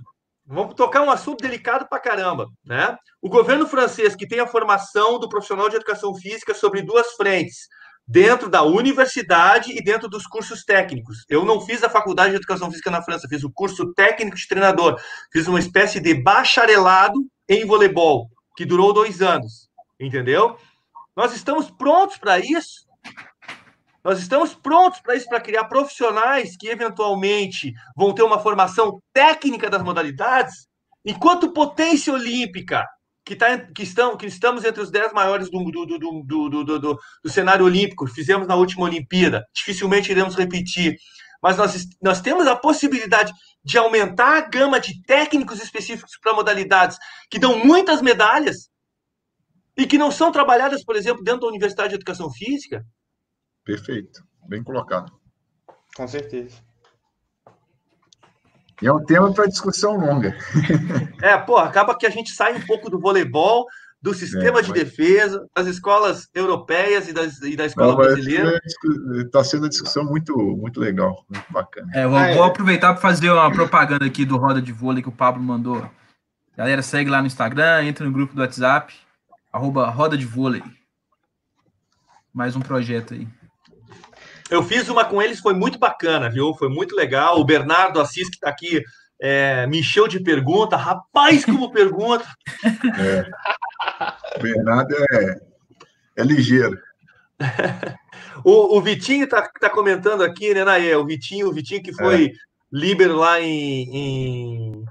vamos 0.48 0.76
tocar 0.76 1.02
um 1.02 1.12
assunto 1.12 1.42
delicado 1.42 1.88
para 1.90 2.00
caramba, 2.00 2.48
né? 2.66 2.98
O 3.22 3.30
governo 3.30 3.68
francês 3.68 4.16
que 4.16 4.28
tem 4.28 4.40
a 4.40 4.48
formação 4.48 5.20
do 5.20 5.28
profissional 5.28 5.68
de 5.70 5.76
educação 5.76 6.16
física 6.16 6.54
sobre 6.54 6.82
duas 6.82 7.14
frentes, 7.14 7.68
dentro 8.08 8.50
da 8.50 8.64
universidade 8.64 9.78
e 9.78 9.84
dentro 9.84 10.08
dos 10.08 10.26
cursos 10.26 10.64
técnicos. 10.64 11.26
Eu 11.28 11.44
não 11.44 11.60
fiz 11.60 11.84
a 11.84 11.90
faculdade 11.90 12.30
de 12.30 12.38
educação 12.38 12.72
física 12.72 12.90
na 12.90 13.04
França, 13.04 13.28
fiz 13.28 13.44
o 13.44 13.52
curso 13.52 13.94
técnico 13.94 14.38
de 14.38 14.48
treinador, 14.48 14.98
fiz 15.32 15.48
uma 15.48 15.60
espécie 15.60 16.00
de 16.00 16.14
bacharelado 16.14 17.20
em 17.50 17.66
voleibol, 17.66 18.30
que 18.56 18.66
durou 18.66 18.94
dois 18.94 19.22
anos, 19.22 19.70
entendeu? 20.00 20.58
Nós 21.16 21.36
estamos 21.36 21.70
prontos 21.70 22.18
para 22.18 22.40
isso. 22.40 22.87
Nós 24.08 24.20
estamos 24.20 24.56
prontos 24.56 25.02
para 25.02 25.18
isso, 25.18 25.28
para 25.28 25.42
criar 25.42 25.66
profissionais 25.66 26.56
que 26.56 26.70
eventualmente 26.70 27.74
vão 27.94 28.16
ter 28.16 28.24
uma 28.24 28.40
formação 28.40 29.02
técnica 29.12 29.70
das 29.70 29.84
modalidades, 29.84 30.66
enquanto 31.06 31.52
potência 31.52 32.14
olímpica, 32.14 32.88
que, 33.26 33.36
tá, 33.36 33.58
que, 33.58 33.84
estão, 33.84 34.16
que 34.16 34.26
estamos 34.26 34.64
entre 34.64 34.82
os 34.82 34.90
dez 34.90 35.12
maiores 35.12 35.52
do, 35.52 35.62
do, 35.62 35.86
do, 35.86 35.98
do, 36.00 36.24
do, 36.24 36.80
do, 36.80 37.00
do 37.22 37.30
cenário 37.30 37.66
olímpico, 37.66 38.08
fizemos 38.08 38.48
na 38.48 38.56
última 38.56 38.86
Olimpíada, 38.86 39.46
dificilmente 39.54 40.10
iremos 40.10 40.36
repetir. 40.36 40.96
Mas 41.44 41.58
nós, 41.58 41.86
nós 42.02 42.22
temos 42.22 42.48
a 42.48 42.56
possibilidade 42.56 43.34
de 43.62 43.78
aumentar 43.78 44.38
a 44.38 44.48
gama 44.48 44.80
de 44.80 45.02
técnicos 45.04 45.62
específicos 45.62 46.18
para 46.22 46.32
modalidades 46.32 46.98
que 47.30 47.38
dão 47.38 47.60
muitas 47.60 48.02
medalhas 48.02 48.70
e 49.76 49.86
que 49.86 49.98
não 49.98 50.12
são 50.12 50.32
trabalhadas, 50.32 50.82
por 50.82 50.96
exemplo, 50.96 51.26
dentro 51.26 51.42
da 51.42 51.48
Universidade 51.48 51.90
de 51.90 51.96
Educação 51.96 52.32
Física, 52.32 52.86
Perfeito. 53.68 54.24
Bem 54.48 54.64
colocado. 54.64 55.12
Com 55.94 56.08
certeza. 56.08 56.56
E 58.82 58.88
é 58.88 58.94
um 58.94 59.04
tema 59.04 59.34
para 59.34 59.48
discussão 59.48 59.98
longa. 59.98 60.36
É, 61.20 61.36
pô, 61.36 61.58
acaba 61.58 61.98
que 61.98 62.06
a 62.06 62.12
gente 62.12 62.30
sai 62.30 62.54
um 62.54 62.62
pouco 62.62 62.92
do 62.92 63.00
voleibol, 63.00 63.66
do 64.00 64.14
sistema 64.14 64.60
é, 64.60 64.62
de 64.62 64.72
defesa, 64.72 65.44
das 65.56 65.66
escolas 65.66 66.30
europeias 66.32 67.10
e, 67.10 67.14
das, 67.14 67.42
e 67.42 67.56
da 67.56 67.66
escola 67.66 67.88
Não, 67.88 67.98
brasileira. 67.98 68.62
Está 69.26 69.44
sendo 69.44 69.64
uma 69.64 69.70
discussão 69.70 70.06
muito, 70.06 70.38
muito 70.38 70.80
legal, 70.80 71.26
muito 71.28 71.52
bacana. 71.52 71.92
É, 71.96 72.08
vou, 72.08 72.20
vou 72.36 72.44
aproveitar 72.44 72.94
para 72.94 73.02
fazer 73.02 73.32
uma 73.32 73.52
propaganda 73.52 74.06
aqui 74.06 74.24
do 74.24 74.38
Roda 74.38 74.62
de 74.62 74.72
Vôlei 74.72 75.02
que 75.02 75.10
o 75.10 75.12
Pablo 75.12 75.42
mandou. 75.42 75.90
Galera, 76.56 76.84
segue 76.84 77.10
lá 77.10 77.20
no 77.20 77.28
Instagram, 77.28 77.84
entra 77.84 78.06
no 78.06 78.12
grupo 78.12 78.36
do 78.36 78.42
WhatsApp, 78.42 78.94
arroba 79.52 79.90
Roda 79.90 80.16
de 80.16 80.26
Vôlei. 80.26 80.64
Mais 82.32 82.56
um 82.56 82.62
projeto 82.62 83.16
aí. 83.16 83.28
Eu 84.50 84.64
fiz 84.64 84.88
uma 84.88 85.04
com 85.04 85.22
eles, 85.22 85.40
foi 85.40 85.54
muito 85.54 85.78
bacana, 85.78 86.30
viu? 86.30 86.54
Foi 86.54 86.70
muito 86.70 86.96
legal. 86.96 87.40
O 87.40 87.46
Bernardo 87.46 88.00
Assis, 88.00 88.30
que 88.30 88.36
está 88.36 88.50
aqui, 88.50 88.82
é, 89.20 89.68
me 89.68 89.80
encheu 89.80 90.08
de 90.08 90.20
pergunta. 90.20 90.78
Rapaz, 90.78 91.44
como 91.46 91.72
pergunta! 91.74 92.26
É. 93.00 93.30
O 94.38 94.42
Bernardo 94.42 94.96
é, 94.96 95.40
é 96.18 96.24
ligeiro. 96.24 96.78
o, 98.44 98.78
o, 98.78 98.82
Vitinho 98.82 99.26
está 99.26 99.48
tá 99.60 99.70
comentando 99.70 100.24
aqui, 100.24 100.54
né, 100.54 100.64
Naê? 100.64 100.96
O 100.96 101.06
Vitinho, 101.06 101.50
o 101.50 101.54
Vitinho 101.54 101.84
que 101.84 101.94
foi 101.94 102.26
é. 102.28 102.32
líbero 102.72 103.16
lá 103.16 103.40
em, 103.42 103.96
em 103.96 104.86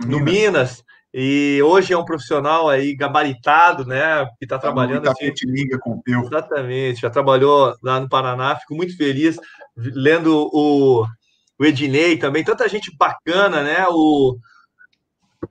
no 0.00 0.18
Minas. 0.18 0.24
Minas. 0.24 0.84
E 1.14 1.60
hoje 1.62 1.92
é 1.92 1.98
um 1.98 2.04
profissional 2.04 2.70
aí 2.70 2.94
gabaritado, 2.94 3.84
né? 3.84 4.24
Que 4.38 4.44
está 4.44 4.56
tá 4.56 4.62
trabalhando. 4.62 5.04
Muita 5.04 5.12
assim, 5.12 5.32
liga 5.44 5.78
com 5.78 5.92
o 5.92 6.02
teu. 6.02 6.22
Exatamente, 6.22 7.02
já 7.02 7.10
trabalhou 7.10 7.74
lá 7.82 8.00
no 8.00 8.08
Paraná, 8.08 8.56
fico 8.56 8.74
muito 8.74 8.96
feliz 8.96 9.38
lendo 9.76 10.48
o, 10.52 11.06
o 11.58 11.64
Ednei 11.64 12.16
também, 12.16 12.44
tanta 12.44 12.68
gente 12.68 12.94
bacana, 12.96 13.62
né? 13.62 13.86
O, 13.88 14.38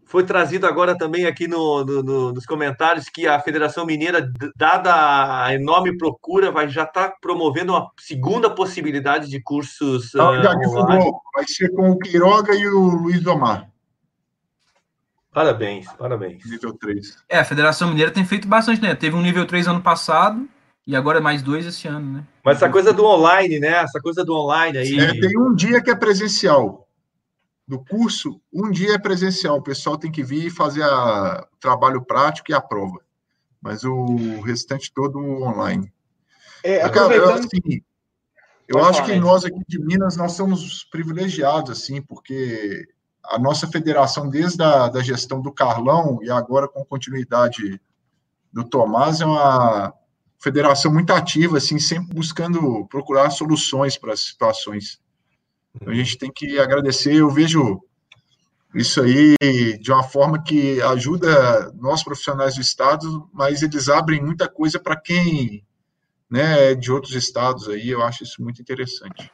foi 0.05 0.23
trazido 0.23 0.67
agora 0.67 0.97
também 0.97 1.25
aqui 1.25 1.47
no, 1.47 1.83
no, 1.85 2.03
no, 2.03 2.33
nos 2.33 2.45
comentários 2.45 3.09
que 3.09 3.27
a 3.27 3.39
Federação 3.39 3.85
Mineira, 3.85 4.29
dada 4.55 5.45
a 5.45 5.53
enorme 5.53 5.97
procura, 5.97 6.51
vai 6.51 6.67
já 6.69 6.83
está 6.83 7.13
promovendo 7.21 7.73
uma 7.73 7.89
segunda 7.99 8.49
possibilidade 8.49 9.29
de 9.29 9.41
cursos. 9.41 10.13
Não, 10.13 10.39
uh, 10.39 10.43
já 10.43 10.53
divulgou, 10.53 11.21
vai 11.35 11.45
ser 11.47 11.69
com 11.69 11.91
o 11.91 11.97
Quiroga 11.97 12.53
e 12.53 12.67
o 12.67 12.89
Luiz 12.89 13.25
Omar. 13.25 13.70
Parabéns, 15.33 15.87
parabéns. 15.93 16.43
Nível 16.45 16.73
3. 16.73 17.17
É, 17.29 17.39
a 17.39 17.45
Federação 17.45 17.87
Mineira 17.87 18.11
tem 18.11 18.25
feito 18.25 18.47
bastante, 18.47 18.81
né? 18.81 18.93
Teve 18.93 19.15
um 19.15 19.21
nível 19.21 19.45
3 19.45 19.67
ano 19.67 19.81
passado 19.81 20.47
e 20.85 20.95
agora 20.95 21.21
mais 21.21 21.41
dois 21.41 21.65
esse 21.65 21.87
ano, 21.87 22.17
né? 22.17 22.27
Mas 22.43 22.57
essa 22.57 22.69
coisa 22.69 22.91
do 22.91 23.05
online, 23.05 23.59
né? 23.59 23.69
Essa 23.77 24.01
coisa 24.01 24.25
do 24.25 24.35
online 24.35 24.77
aí. 24.77 24.99
É, 24.99 25.19
tem 25.19 25.39
um 25.39 25.55
dia 25.55 25.81
que 25.81 25.89
é 25.89 25.95
presencial. 25.95 26.85
Do 27.65 27.79
curso, 27.79 28.41
um 28.51 28.69
dia 28.69 28.95
é 28.95 28.99
presencial. 28.99 29.57
O 29.57 29.63
pessoal 29.63 29.97
tem 29.97 30.11
que 30.11 30.21
vir 30.21 30.47
e 30.47 30.51
fazer 30.51 30.83
o 30.83 31.47
trabalho 31.59 32.01
prático 32.01 32.51
e 32.51 32.53
a 32.53 32.59
prova. 32.59 32.99
Mas 33.61 33.85
o 33.85 34.41
restante 34.41 34.91
todo 34.93 35.17
online. 35.17 35.93
É, 36.63 36.83
eu, 36.83 37.33
assim, 37.33 37.81
eu 38.67 38.83
acho 38.83 39.05
que 39.05 39.15
nós 39.15 39.45
aqui 39.45 39.61
de 39.67 39.79
Minas, 39.79 40.17
nós 40.17 40.33
somos 40.33 40.83
privilegiados, 40.83 41.71
assim, 41.71 42.01
porque 42.01 42.85
a 43.23 43.37
nossa 43.39 43.67
federação, 43.67 44.29
desde 44.29 44.61
a 44.61 44.87
da 44.87 45.01
gestão 45.01 45.41
do 45.41 45.51
Carlão 45.51 46.19
e 46.21 46.29
agora 46.29 46.67
com 46.67 46.83
continuidade 46.83 47.79
do 48.51 48.63
Tomás, 48.63 49.21
é 49.21 49.25
uma 49.25 49.93
federação 50.39 50.91
muito 50.91 51.13
ativa, 51.13 51.57
assim, 51.57 51.79
sempre 51.79 52.15
buscando 52.15 52.85
procurar 52.87 53.29
soluções 53.29 53.97
para 53.97 54.13
as 54.13 54.21
situações. 54.21 54.99
Então, 55.75 55.93
a 55.93 55.95
gente 55.95 56.17
tem 56.17 56.31
que 56.31 56.59
agradecer, 56.59 57.15
eu 57.15 57.29
vejo 57.29 57.81
isso 58.73 59.01
aí 59.01 59.35
de 59.79 59.91
uma 59.91 60.03
forma 60.03 60.41
que 60.41 60.81
ajuda 60.81 61.71
nós 61.73 62.03
profissionais 62.03 62.55
do 62.55 62.61
estado, 62.61 63.29
mas 63.33 63.61
eles 63.61 63.87
abrem 63.87 64.21
muita 64.21 64.49
coisa 64.49 64.79
para 64.79 64.99
quem 64.99 65.63
né, 66.29 66.71
é 66.71 66.75
de 66.75 66.91
outros 66.91 67.13
estados 67.13 67.67
aí, 67.67 67.89
eu 67.89 68.01
acho 68.01 68.23
isso 68.23 68.41
muito 68.41 68.61
interessante. 68.61 69.29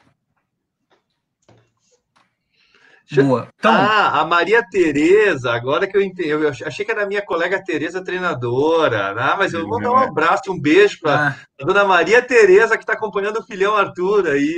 Boa. 3.16 3.48
Então... 3.58 3.72
Ah, 3.72 4.20
a 4.20 4.24
Maria 4.26 4.62
Tereza, 4.68 5.50
agora 5.52 5.86
que 5.86 5.96
eu 5.96 6.02
entendi, 6.02 6.28
eu 6.28 6.48
achei 6.48 6.84
que 6.84 6.90
era 6.90 7.04
a 7.04 7.06
minha 7.06 7.22
colega 7.22 7.62
Tereza 7.62 8.04
treinadora, 8.04 9.14
né? 9.14 9.34
mas 9.38 9.54
eu 9.54 9.66
vou 9.66 9.80
dar 9.80 9.92
um 9.92 9.96
abraço 9.96 10.42
e 10.46 10.50
um 10.50 10.60
beijo 10.60 11.00
para 11.00 11.28
ah. 11.28 11.36
a 11.60 11.64
dona 11.64 11.84
Maria 11.84 12.20
Tereza, 12.20 12.76
que 12.76 12.82
está 12.82 12.92
acompanhando 12.92 13.38
o 13.38 13.44
filhão 13.44 13.74
Arthur 13.74 14.28
aí. 14.28 14.56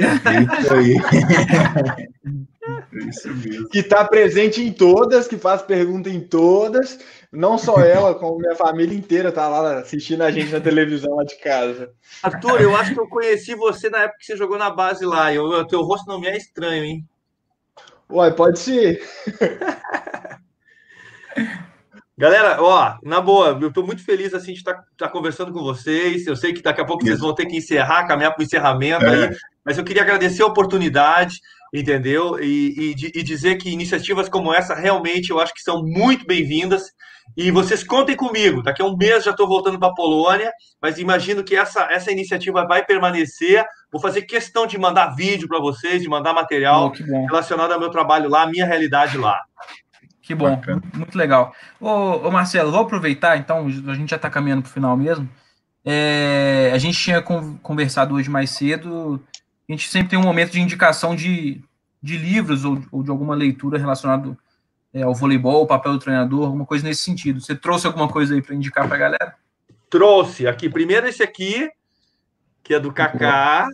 Isso 0.60 0.74
aí. 0.74 0.97
Isso 2.93 3.28
mesmo. 3.28 3.68
Que 3.68 3.78
está 3.78 4.05
presente 4.05 4.62
em 4.62 4.72
todas, 4.72 5.27
que 5.27 5.36
faz 5.36 5.62
pergunta 5.62 6.09
em 6.09 6.20
todas. 6.20 6.98
Não 7.32 7.56
só 7.56 7.81
ela, 7.81 8.14
como 8.14 8.39
minha 8.39 8.55
família 8.56 8.97
inteira 8.97 9.28
está 9.28 9.48
lá 9.48 9.78
assistindo 9.78 10.22
a 10.22 10.31
gente 10.31 10.52
na 10.52 10.60
televisão 10.60 11.14
lá 11.14 11.24
de 11.24 11.36
casa. 11.39 11.90
Arthur, 12.22 12.60
eu 12.60 12.77
acho 12.77 12.93
que 12.93 13.01
eu 13.01 13.09
conheci 13.09 13.55
você 13.55 13.89
na 13.89 14.02
época 14.02 14.18
que 14.18 14.27
você 14.27 14.36
jogou 14.36 14.59
na 14.59 14.70
base 14.70 15.05
lá. 15.05 15.31
O 15.32 15.66
teu 15.66 15.82
rosto 15.82 16.06
não 16.09 16.20
me 16.20 16.27
é 16.27 16.36
estranho, 16.36 16.85
hein? 16.85 17.05
Uai, 18.10 18.32
pode 18.34 18.58
ser. 18.58 19.02
Galera, 22.20 22.60
ó, 22.60 22.98
na 23.02 23.18
boa, 23.18 23.58
eu 23.58 23.68
estou 23.68 23.86
muito 23.86 24.04
feliz 24.04 24.34
assim 24.34 24.52
de 24.52 24.58
estar 24.58 24.74
tá, 24.74 24.84
tá 24.98 25.08
conversando 25.08 25.52
com 25.52 25.62
vocês. 25.62 26.26
Eu 26.26 26.36
sei 26.36 26.52
que 26.52 26.60
daqui 26.60 26.80
a 26.80 26.84
pouco 26.84 27.02
vocês 27.02 27.20
vão 27.20 27.34
ter 27.34 27.46
que 27.46 27.56
encerrar, 27.56 28.06
caminhar 28.06 28.34
para 28.34 28.42
o 28.42 28.44
encerramento 28.44 29.06
é. 29.06 29.28
aí, 29.28 29.36
mas 29.64 29.78
eu 29.78 29.84
queria 29.84 30.02
agradecer 30.02 30.42
a 30.42 30.46
oportunidade, 30.46 31.40
entendeu? 31.72 32.38
E, 32.38 32.94
e, 32.94 33.20
e, 33.20 33.22
dizer 33.22 33.56
que 33.56 33.70
iniciativas 33.70 34.28
como 34.28 34.52
essa 34.52 34.74
realmente 34.74 35.30
eu 35.30 35.40
acho 35.40 35.54
que 35.54 35.62
são 35.62 35.82
muito 35.82 36.26
bem-vindas. 36.26 36.92
E 37.36 37.51
vocês 37.51 37.82
contem 37.85 38.16
comigo. 38.16 38.62
Daqui 38.62 38.82
a 38.82 38.85
um 38.85 38.97
mês 38.97 39.24
já 39.24 39.31
estou 39.31 39.47
voltando 39.47 39.78
para 39.78 39.89
a 39.89 39.94
Polônia, 39.94 40.52
mas 40.81 40.98
imagino 40.98 41.44
que 41.44 41.57
essa, 41.57 41.82
essa 41.90 42.11
iniciativa 42.11 42.66
vai 42.66 42.85
permanecer. 42.85 43.65
Vou 43.90 44.01
fazer 44.01 44.23
questão 44.23 44.66
de 44.66 44.78
mandar 44.78 45.15
vídeo 45.15 45.48
para 45.48 45.61
vocês, 45.61 46.02
de 46.02 46.09
mandar 46.09 46.32
material 46.32 46.93
oh, 46.93 47.27
relacionado 47.27 47.73
ao 47.73 47.81
meu 47.81 47.90
trabalho 47.90 48.28
lá, 48.28 48.43
à 48.43 48.47
minha 48.47 48.66
realidade 48.66 49.16
lá. 49.16 49.40
Que 50.23 50.35
bom, 50.35 50.55
Bacana. 50.55 50.82
muito 50.94 51.16
legal. 51.16 51.55
Ô, 51.81 51.89
ô, 51.89 52.31
Marcelo, 52.31 52.70
vou 52.70 52.82
aproveitar, 52.82 53.36
então, 53.36 53.66
a 53.66 53.94
gente 53.94 54.11
já 54.11 54.16
está 54.16 54.31
caminhando 54.31 54.62
para 54.62 54.70
o 54.70 54.73
final 54.73 54.97
mesmo. 54.97 55.28
É, 55.85 56.70
a 56.73 56.78
gente 56.78 56.98
tinha 56.98 57.23
conversado 57.23 58.15
hoje 58.15 58.28
mais 58.28 58.51
cedo, 58.51 59.20
a 59.69 59.73
gente 59.73 59.89
sempre 59.89 60.11
tem 60.11 60.19
um 60.19 60.23
momento 60.23 60.52
de 60.52 60.61
indicação 60.61 61.16
de, 61.16 61.61
de 62.02 62.19
livros 62.19 62.65
ou, 62.65 62.82
ou 62.93 63.02
de 63.02 63.11
alguma 63.11 63.35
leitura 63.35 63.78
relacionada 63.78 64.36
é, 64.92 65.02
ao 65.02 65.14
voleibol, 65.14 65.62
o 65.62 65.66
papel 65.66 65.92
do 65.92 65.98
treinador, 65.98 66.46
alguma 66.46 66.66
coisa 66.66 66.84
nesse 66.84 67.02
sentido. 67.02 67.40
Você 67.40 67.54
trouxe 67.54 67.86
alguma 67.86 68.08
coisa 68.08 68.34
aí 68.34 68.42
para 68.42 68.54
indicar 68.54 68.86
para 68.86 68.96
a 68.96 69.00
galera? 69.00 69.34
Trouxe 69.88 70.46
aqui. 70.46 70.68
Primeiro 70.68 71.06
esse 71.06 71.22
aqui, 71.22 71.68
que 72.62 72.74
é 72.74 72.80
do 72.80 72.92
Kaká. 72.92 73.68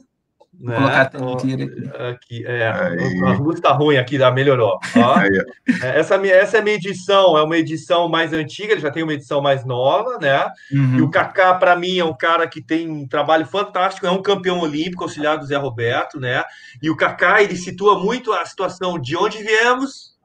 Vou 0.58 0.70
né? 0.70 0.76
colocar 0.76 1.00
a 1.02 1.04
tela 1.04 1.32
inteira 1.32 1.64
aqui. 1.64 2.40
aqui 2.40 2.46
é, 2.46 2.68
a 2.68 3.32
luz 3.34 3.56
está 3.56 3.72
ruim 3.72 3.98
aqui, 3.98 4.16
já 4.16 4.30
melhorou. 4.30 4.78
É, 5.82 5.98
essa, 5.98 6.14
essa 6.26 6.56
é 6.56 6.60
a 6.60 6.62
minha 6.62 6.76
edição, 6.76 7.36
é 7.36 7.42
uma 7.42 7.58
edição 7.58 8.08
mais 8.08 8.32
antiga, 8.32 8.78
já 8.78 8.90
tem 8.90 9.02
uma 9.02 9.12
edição 9.12 9.42
mais 9.42 9.64
nova, 9.64 10.16
né? 10.18 10.48
Uhum. 10.72 10.98
E 10.98 11.02
o 11.02 11.10
Kaká, 11.10 11.54
para 11.54 11.76
mim, 11.76 11.98
é 11.98 12.04
um 12.04 12.16
cara 12.16 12.46
que 12.46 12.62
tem 12.62 12.88
um 12.88 13.06
trabalho 13.06 13.44
fantástico, 13.44 14.06
é 14.06 14.10
um 14.10 14.22
campeão 14.22 14.60
olímpico, 14.60 15.02
auxiliar 15.02 15.36
do 15.36 15.44
Zé 15.44 15.56
Roberto, 15.56 16.18
né? 16.18 16.42
E 16.80 16.88
o 16.88 16.96
Kaká, 16.96 17.42
ele 17.42 17.56
situa 17.56 17.98
muito 17.98 18.32
a 18.32 18.46
situação 18.46 18.98
de 18.98 19.16
onde 19.16 19.42
viemos 19.42 20.15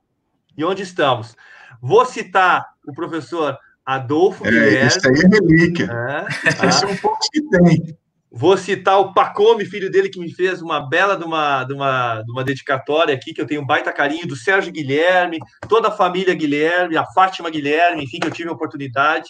e 0.57 0.63
onde 0.63 0.83
estamos. 0.83 1.35
Vou 1.81 2.05
citar 2.05 2.65
o 2.85 2.93
professor 2.93 3.57
Adolfo 3.85 4.45
é, 4.45 4.51
Guilherme. 4.51 4.87
Isso 4.87 5.07
aí 5.07 5.15
é 5.15 5.27
relíquia. 5.27 5.89
É, 5.91 6.67
Esse 6.67 6.85
é 6.85 6.87
um 6.87 6.97
pouco 6.97 7.19
que 7.31 7.41
tem. 7.49 7.97
Vou 8.33 8.55
citar 8.55 8.97
o 8.97 9.13
Pacome, 9.13 9.65
filho 9.65 9.91
dele, 9.91 10.09
que 10.09 10.19
me 10.19 10.33
fez 10.33 10.61
uma 10.61 10.87
bela 10.87 11.17
de 11.17 11.25
uma, 11.25 11.65
de 11.65 11.73
uma, 11.73 12.21
de 12.21 12.31
uma 12.31 12.45
dedicatória 12.45 13.13
aqui, 13.13 13.33
que 13.33 13.41
eu 13.41 13.45
tenho 13.45 13.61
um 13.61 13.65
baita 13.65 13.91
carinho, 13.91 14.25
do 14.25 14.37
Sérgio 14.37 14.71
Guilherme, 14.71 15.37
toda 15.67 15.89
a 15.89 15.91
família 15.91 16.33
Guilherme, 16.33 16.95
a 16.95 17.05
Fátima 17.07 17.49
Guilherme, 17.49 18.05
enfim, 18.05 18.19
que 18.19 18.27
eu 18.27 18.31
tive 18.31 18.47
a 18.47 18.53
oportunidade. 18.53 19.29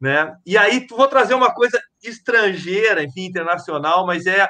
Né? 0.00 0.34
E 0.44 0.58
aí 0.58 0.84
vou 0.90 1.06
trazer 1.06 1.34
uma 1.34 1.54
coisa 1.54 1.80
estrangeira, 2.02 3.04
enfim, 3.04 3.26
internacional, 3.26 4.04
mas 4.04 4.26
é 4.26 4.48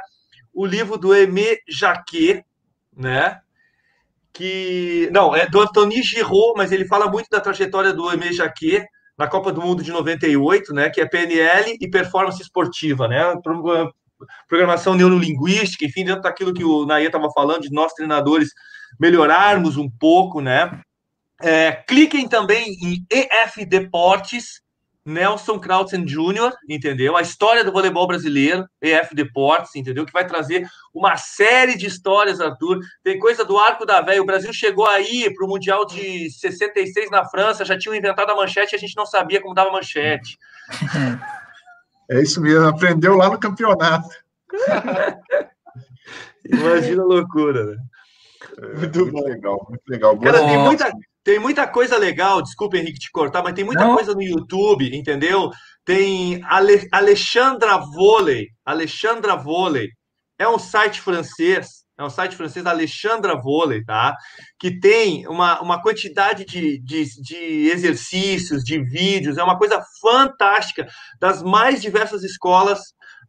o 0.54 0.64
livro 0.64 0.96
do 0.96 1.12
Aimé 1.12 1.58
Jacquet, 1.68 2.42
né? 2.96 3.40
Que 4.32 5.08
não 5.12 5.34
é 5.34 5.46
do 5.48 5.60
Anthony 5.60 6.02
Giraud, 6.02 6.54
mas 6.56 6.72
ele 6.72 6.86
fala 6.86 7.10
muito 7.10 7.28
da 7.30 7.40
trajetória 7.40 7.92
do 7.92 8.08
Aimé 8.08 8.30
na 9.20 9.26
Copa 9.26 9.52
do 9.52 9.60
Mundo 9.60 9.82
de 9.82 9.90
98, 9.90 10.72
né, 10.72 10.88
que 10.88 10.98
é 10.98 11.06
PNL 11.06 11.76
e 11.78 11.90
performance 11.90 12.40
esportiva, 12.40 13.06
né, 13.06 13.20
programação 14.48 14.94
neurolinguística, 14.94 15.84
enfim, 15.84 16.04
dentro 16.04 16.22
daquilo 16.22 16.54
que 16.54 16.64
o 16.64 16.86
Nair 16.86 17.06
estava 17.06 17.30
falando, 17.30 17.60
de 17.60 17.70
nós 17.70 17.92
treinadores 17.92 18.48
melhorarmos 18.98 19.76
um 19.76 19.90
pouco, 19.90 20.40
né. 20.40 20.80
É, 21.42 21.72
cliquem 21.72 22.26
também 22.28 22.74
em 22.82 23.04
EF 23.10 23.64
Deportes, 23.66 24.59
Nelson 25.04 25.58
Krautzen 25.58 26.04
Jr., 26.04 26.52
entendeu? 26.68 27.16
A 27.16 27.22
história 27.22 27.64
do 27.64 27.72
voleibol 27.72 28.06
brasileiro, 28.06 28.66
EF 28.80 29.14
Deportes, 29.14 29.74
entendeu? 29.74 30.04
Que 30.04 30.12
vai 30.12 30.26
trazer 30.26 30.66
uma 30.92 31.16
série 31.16 31.76
de 31.76 31.86
histórias, 31.86 32.40
Arthur. 32.40 32.80
Tem 33.02 33.18
coisa 33.18 33.44
do 33.44 33.58
Arco 33.58 33.86
da 33.86 34.00
Véia. 34.00 34.22
O 34.22 34.26
Brasil 34.26 34.52
chegou 34.52 34.86
aí 34.86 35.32
para 35.34 35.46
o 35.46 35.48
Mundial 35.48 35.86
de 35.86 36.30
66 36.30 37.10
na 37.10 37.24
França, 37.28 37.64
já 37.64 37.78
tinham 37.78 37.94
inventado 37.94 38.30
a 38.30 38.36
manchete 38.36 38.74
e 38.74 38.76
a 38.76 38.78
gente 38.78 38.96
não 38.96 39.06
sabia 39.06 39.40
como 39.40 39.54
dava 39.54 39.72
manchete. 39.72 40.38
É 42.10 42.20
isso 42.20 42.40
mesmo, 42.40 42.66
aprendeu 42.66 43.16
lá 43.16 43.30
no 43.30 43.38
campeonato. 43.38 44.08
Imagina 46.44 47.02
a 47.02 47.06
loucura, 47.06 47.64
né? 47.66 47.76
Muito, 48.78 49.06
muito 49.06 49.24
legal, 49.24 49.66
muito 49.68 49.82
legal. 49.88 50.18
Cara, 50.18 50.38
tem 50.40 50.58
muita, 50.58 50.92
tem 51.22 51.38
muita 51.38 51.66
coisa 51.66 51.98
legal, 51.98 52.42
desculpa, 52.42 52.76
Henrique, 52.76 52.98
te 52.98 53.10
cortar, 53.10 53.42
mas 53.42 53.54
tem 53.54 53.64
muita 53.64 53.84
Não. 53.84 53.94
coisa 53.94 54.14
no 54.14 54.22
YouTube, 54.22 54.96
entendeu? 54.96 55.50
Tem 55.84 56.42
Ale, 56.44 56.88
Alexandra 56.92 57.76
Volley. 57.78 58.48
Alexandra 58.64 59.36
Volley. 59.36 59.88
É 60.38 60.48
um 60.48 60.58
site 60.58 61.00
francês, 61.00 61.84
é 61.98 62.02
um 62.02 62.08
site 62.08 62.34
francês, 62.34 62.64
Alexandra 62.64 63.36
Volley, 63.36 63.84
tá? 63.84 64.16
Que 64.58 64.80
tem 64.80 65.28
uma, 65.28 65.60
uma 65.60 65.82
quantidade 65.82 66.46
de, 66.46 66.80
de, 66.82 67.04
de 67.20 67.70
exercícios, 67.70 68.62
de 68.64 68.82
vídeos, 68.82 69.36
é 69.36 69.44
uma 69.44 69.58
coisa 69.58 69.82
fantástica, 70.00 70.86
das 71.20 71.42
mais 71.42 71.82
diversas 71.82 72.24
escolas 72.24 72.80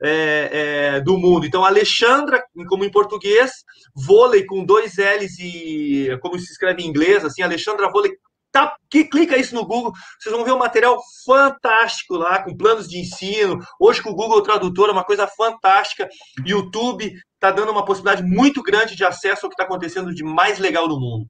é, 0.01 0.49
é, 0.95 1.01
do 1.01 1.17
mundo. 1.17 1.45
Então, 1.45 1.63
Alexandra, 1.63 2.43
como 2.67 2.83
em 2.83 2.91
português, 2.91 3.51
vôlei 3.95 4.45
com 4.45 4.65
dois 4.65 4.97
L's 4.97 5.37
e 5.39 6.17
como 6.21 6.37
se 6.39 6.51
escreve 6.51 6.81
em 6.81 6.87
inglês, 6.87 7.23
assim, 7.23 7.41
Alexandra 7.41 7.91
Vôlei. 7.91 8.11
Tá, 8.51 8.75
que, 8.89 9.05
clica 9.05 9.37
isso 9.37 9.55
no 9.55 9.65
Google, 9.65 9.93
vocês 10.19 10.35
vão 10.35 10.43
ver 10.43 10.51
um 10.51 10.57
material 10.57 10.97
fantástico 11.25 12.17
lá, 12.17 12.43
com 12.43 12.57
planos 12.57 12.85
de 12.85 12.99
ensino. 12.99 13.57
Hoje, 13.79 14.01
com 14.01 14.09
o 14.09 14.15
Google 14.15 14.41
Tradutor, 14.41 14.89
é 14.89 14.91
uma 14.91 15.05
coisa 15.05 15.25
fantástica. 15.25 16.09
YouTube 16.45 17.13
está 17.33 17.49
dando 17.49 17.71
uma 17.71 17.85
possibilidade 17.85 18.27
muito 18.27 18.61
grande 18.61 18.93
de 18.93 19.05
acesso 19.05 19.45
ao 19.45 19.49
que 19.49 19.53
está 19.53 19.63
acontecendo 19.63 20.13
de 20.13 20.21
mais 20.21 20.59
legal 20.59 20.85
no 20.85 20.99
mundo. 20.99 21.27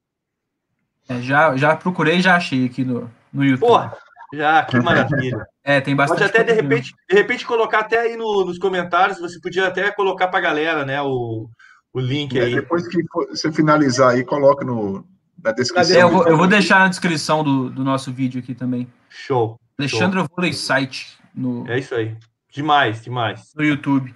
É, 1.08 1.22
já, 1.22 1.56
já 1.56 1.76
procurei 1.76 2.22
já 2.22 2.36
achei 2.36 2.66
aqui 2.66 2.84
no, 2.84 3.12
no 3.32 3.44
YouTube. 3.44 3.70
Porra, 3.70 3.96
já, 4.34 4.66
que 4.66 4.80
maravilha. 4.80 5.46
É, 5.64 5.80
tem 5.80 5.96
bastante. 5.96 6.20
Pode 6.20 6.30
até, 6.32 6.44
de 6.44 6.54
repente, 6.54 6.94
de 7.10 7.16
repente, 7.16 7.46
colocar 7.46 7.80
até 7.80 8.00
aí 8.00 8.18
no, 8.18 8.46
nos 8.46 8.58
comentários, 8.58 9.20
você 9.20 9.40
podia 9.40 9.68
até 9.68 9.92
colocar 9.92 10.28
para 10.28 10.40
a 10.40 10.42
galera, 10.42 10.86
né, 10.86 11.02
o, 11.02 11.48
o 11.94 12.00
link 12.00 12.38
é, 12.38 12.44
aí. 12.44 12.56
Depois 12.56 12.88
que 12.88 13.04
você 13.30 13.52
finalizar 13.52 14.10
aí, 14.10 14.24
coloca 14.24 14.66
no, 14.66 15.06
na 15.44 15.52
descrição. 15.52 15.96
É, 15.96 16.02
eu, 16.02 16.10
vou, 16.10 16.28
eu 16.28 16.36
vou 16.36 16.48
deixar 16.48 16.80
na 16.80 16.88
descrição 16.88 17.44
do, 17.44 17.70
do 17.70 17.84
nosso 17.84 18.12
vídeo 18.12 18.40
aqui 18.40 18.56
também. 18.56 18.88
Show. 19.08 19.60
Alexandre 19.78 20.26
Vôlei 20.36 20.54
Site. 20.54 21.18
No, 21.34 21.70
é 21.70 21.78
isso 21.78 21.94
aí. 21.94 22.16
Demais, 22.52 23.04
demais. 23.04 23.54
No 23.56 23.64
YouTube. 23.64 24.14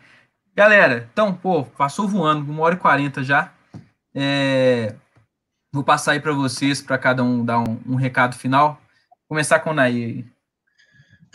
Galera, 0.56 1.08
então, 1.12 1.34
pô, 1.34 1.64
passou 1.64 2.08
voando, 2.08 2.50
uma 2.52 2.64
hora 2.64 2.76
e 2.76 2.80
quarenta 2.80 3.24
já. 3.24 3.54
É, 4.16 4.96
vou 5.72 5.84
passar 5.84 6.14
aí 6.14 6.20
para 6.20 6.34
vocês, 6.34 6.82
para 6.82 6.98
cada 6.98 7.24
um 7.24 7.46
dar 7.46 7.60
um, 7.60 7.80
um 7.86 7.96
recado 7.96 8.36
final. 8.36 8.80
Vou 9.10 9.30
começar 9.30 9.60
com 9.60 9.72
o 9.72 9.74
Nair. 9.74 10.26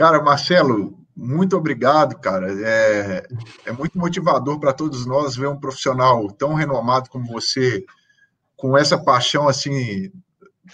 Cara, 0.00 0.22
Marcelo, 0.22 0.98
muito 1.14 1.54
obrigado, 1.58 2.18
cara. 2.18 2.50
É, 2.66 3.28
é 3.66 3.72
muito 3.72 3.98
motivador 3.98 4.58
para 4.58 4.72
todos 4.72 5.04
nós 5.04 5.36
ver 5.36 5.46
um 5.46 5.60
profissional 5.60 6.26
tão 6.32 6.54
renomado 6.54 7.10
como 7.10 7.26
você, 7.26 7.84
com 8.56 8.78
essa 8.78 8.96
paixão 8.96 9.46
assim, 9.46 10.10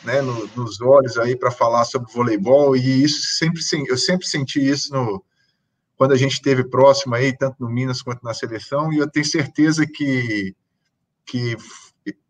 né, 0.05 0.23
no, 0.23 0.47
nos 0.55 0.81
olhos 0.81 1.19
aí 1.19 1.35
para 1.35 1.51
falar 1.51 1.85
sobre 1.87 2.13
voleibol. 2.13 2.77
E 2.77 3.03
isso 3.03 3.37
sempre, 3.37 3.61
eu 3.89 3.99
sempre 3.99 4.29
senti 4.29 4.65
isso 4.65 4.93
no, 4.93 5.25
quando 5.97 6.13
a 6.13 6.17
gente 6.17 6.35
esteve 6.35 6.63
próximo 6.63 7.17
aí, 7.17 7.37
tanto 7.37 7.57
no 7.59 7.69
Minas 7.69 8.03
quanto 8.03 8.23
na 8.23 8.33
seleção. 8.33 8.93
E 8.93 8.99
eu 8.99 9.11
tenho 9.11 9.27
certeza 9.27 9.85
que 9.85 10.55
que 11.25 11.57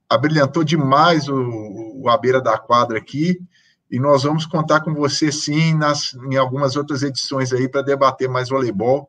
abrilhantou 0.09 0.64
demais 0.64 1.28
o, 1.28 2.01
o 2.01 2.09
a 2.09 2.16
beira 2.16 2.40
da 2.40 2.56
quadra 2.56 2.97
aqui 2.97 3.39
e 3.91 4.01
nós 4.01 4.25
vamos 4.25 4.47
contar 4.47 4.81
com 4.81 4.93
você 4.95 5.31
sim 5.31 5.75
nas, 5.75 6.15
em 6.15 6.37
algumas 6.37 6.77
outras 6.77 7.03
edições 7.03 7.53
aí 7.53 7.69
para 7.69 7.83
debater 7.83 8.29
mais 8.29 8.49
voleibol. 8.49 9.09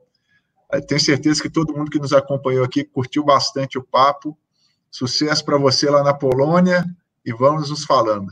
Eu 0.72 0.86
tenho 0.86 0.99
certeza 0.99 1.41
que 1.41 1.49
todo 1.49 1.76
mundo 1.76 1.90
que 1.90 1.99
nos 1.99 2.14
acompanhou 2.14 2.64
aqui 2.64 2.84
curtiu 2.84 3.24
bastante 3.24 3.78
o 3.78 3.84
papo. 3.84 4.38
Sucesso 4.91 5.44
para 5.44 5.58
você 5.58 5.90
lá 5.90 6.04
na 6.04 6.14
Polônia 6.14 6.86
e 7.26 7.34
vamos 7.34 7.70
nos 7.70 7.86
falando. 7.86 8.32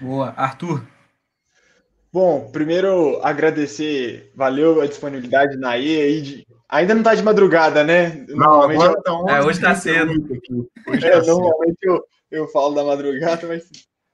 Boa, 0.00 0.30
Arthur. 0.36 0.82
Bom, 2.12 2.50
primeiro 2.50 3.20
agradecer, 3.22 4.32
valeu 4.34 4.80
a 4.80 4.86
disponibilidade 4.86 5.56
na 5.56 5.70
aí 5.70 6.22
de... 6.22 6.46
Ainda 6.68 6.94
não 6.94 7.02
está 7.02 7.14
de 7.14 7.22
madrugada, 7.22 7.84
né? 7.84 8.24
Não, 8.28 8.62
agora 8.62 9.00
tá 9.02 9.12
é, 9.28 9.40
hoje 9.40 9.58
está 9.58 9.74
cedo. 9.74 10.12
Hoje 10.88 11.06
é, 11.06 11.20
tá 11.20 11.26
normalmente 11.26 11.78
cedo. 11.80 11.92
Eu, 11.92 12.04
eu 12.30 12.48
falo 12.48 12.74
da 12.74 12.84
madrugada, 12.84 13.46
mas 13.46 13.68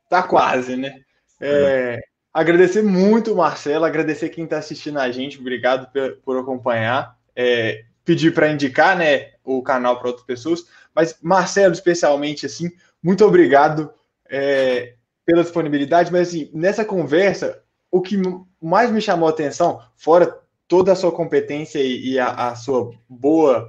Tá 0.09 0.23
quase, 0.23 0.77
né? 0.77 1.01
É, 1.41 2.01
agradecer 2.33 2.83
muito, 2.83 3.35
Marcelo, 3.35 3.85
agradecer 3.85 4.29
quem 4.29 4.45
está 4.45 4.59
assistindo 4.59 4.99
a 4.99 5.11
gente, 5.11 5.39
obrigado 5.39 5.91
por, 5.93 6.17
por 6.23 6.39
acompanhar. 6.39 7.17
É, 7.35 7.85
pedir 8.07 8.33
para 8.33 8.51
indicar 8.51 8.97
né, 8.97 9.33
o 9.45 9.61
canal 9.61 9.99
para 9.99 10.07
outras 10.07 10.25
pessoas, 10.25 10.65
mas 10.95 11.19
Marcelo, 11.21 11.75
especialmente, 11.75 12.47
assim, 12.47 12.71
muito 13.03 13.27
obrigado 13.27 13.93
é, 14.31 14.95
pela 15.27 15.43
disponibilidade, 15.43 16.13
mas 16.13 16.29
assim, 16.29 16.49
nessa 16.55 16.85
conversa, 16.85 17.61
o 17.91 18.01
que 18.01 18.17
mais 18.63 18.93
me 18.93 19.03
chamou 19.03 19.29
a 19.29 19.33
atenção, 19.33 19.83
fora 19.97 20.39
toda 20.69 20.93
a 20.93 20.97
sua 20.97 21.11
competência 21.11 21.81
e, 21.81 22.13
e 22.13 22.19
a, 22.19 22.49
a, 22.49 22.55
sua 22.55 22.93
boa 23.09 23.69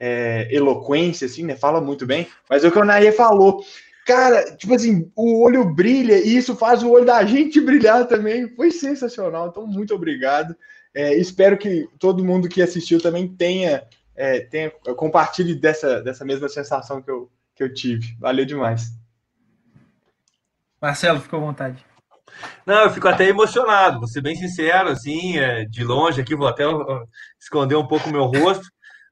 é, 0.00 0.48
eloquência, 0.50 1.26
assim, 1.26 1.44
né? 1.44 1.54
Fala 1.54 1.80
muito 1.80 2.06
bem, 2.06 2.26
mas 2.48 2.64
é 2.64 2.68
o 2.68 2.72
que 2.72 2.78
o 2.78 2.84
Nair 2.84 3.14
falou. 3.14 3.64
Cara, 4.04 4.54
tipo 4.56 4.74
assim, 4.74 5.10
o 5.16 5.42
olho 5.42 5.64
brilha 5.64 6.18
e 6.18 6.36
isso 6.36 6.54
faz 6.54 6.82
o 6.82 6.90
olho 6.90 7.06
da 7.06 7.24
gente 7.24 7.60
brilhar 7.62 8.06
também. 8.06 8.54
Foi 8.54 8.70
sensacional. 8.70 9.48
Então, 9.48 9.66
muito 9.66 9.94
obrigado. 9.94 10.54
É, 10.94 11.14
espero 11.14 11.58
que 11.58 11.88
todo 11.98 12.24
mundo 12.24 12.48
que 12.48 12.62
assistiu 12.62 13.00
também 13.00 13.26
tenha, 13.26 13.82
é, 14.14 14.40
tenha 14.40 14.70
compartilhe 14.96 15.54
dessa, 15.54 16.02
dessa 16.02 16.24
mesma 16.24 16.48
sensação 16.48 17.02
que 17.02 17.10
eu, 17.10 17.30
que 17.54 17.62
eu 17.64 17.72
tive. 17.72 18.16
Valeu 18.20 18.44
demais. 18.44 18.92
Marcelo, 20.80 21.20
fica 21.20 21.36
à 21.36 21.40
vontade. 21.40 21.84
Não, 22.66 22.82
eu 22.82 22.90
fico 22.90 23.08
até 23.08 23.28
emocionado, 23.28 23.98
vou 23.98 24.08
ser 24.08 24.20
bem 24.20 24.34
sincero, 24.36 24.90
assim, 24.90 25.38
é, 25.38 25.64
de 25.64 25.84
longe 25.84 26.20
aqui, 26.20 26.34
vou 26.34 26.48
até 26.48 26.64
esconder 27.40 27.76
um 27.76 27.86
pouco 27.86 28.08
o 28.08 28.12
meu 28.12 28.24
rosto, 28.24 28.66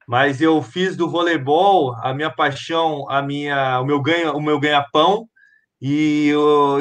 mas 0.07 0.41
eu 0.41 0.61
fiz 0.61 0.95
do 0.95 1.09
voleibol 1.09 1.95
a 2.01 2.13
minha 2.13 2.29
paixão, 2.29 3.09
a 3.09 3.21
minha, 3.21 3.79
o 3.79 3.85
meu 3.85 4.01
ganho, 4.01 4.33
o 4.33 4.41
meu 4.41 4.59
ganha-pão, 4.59 5.27
e, 5.85 6.31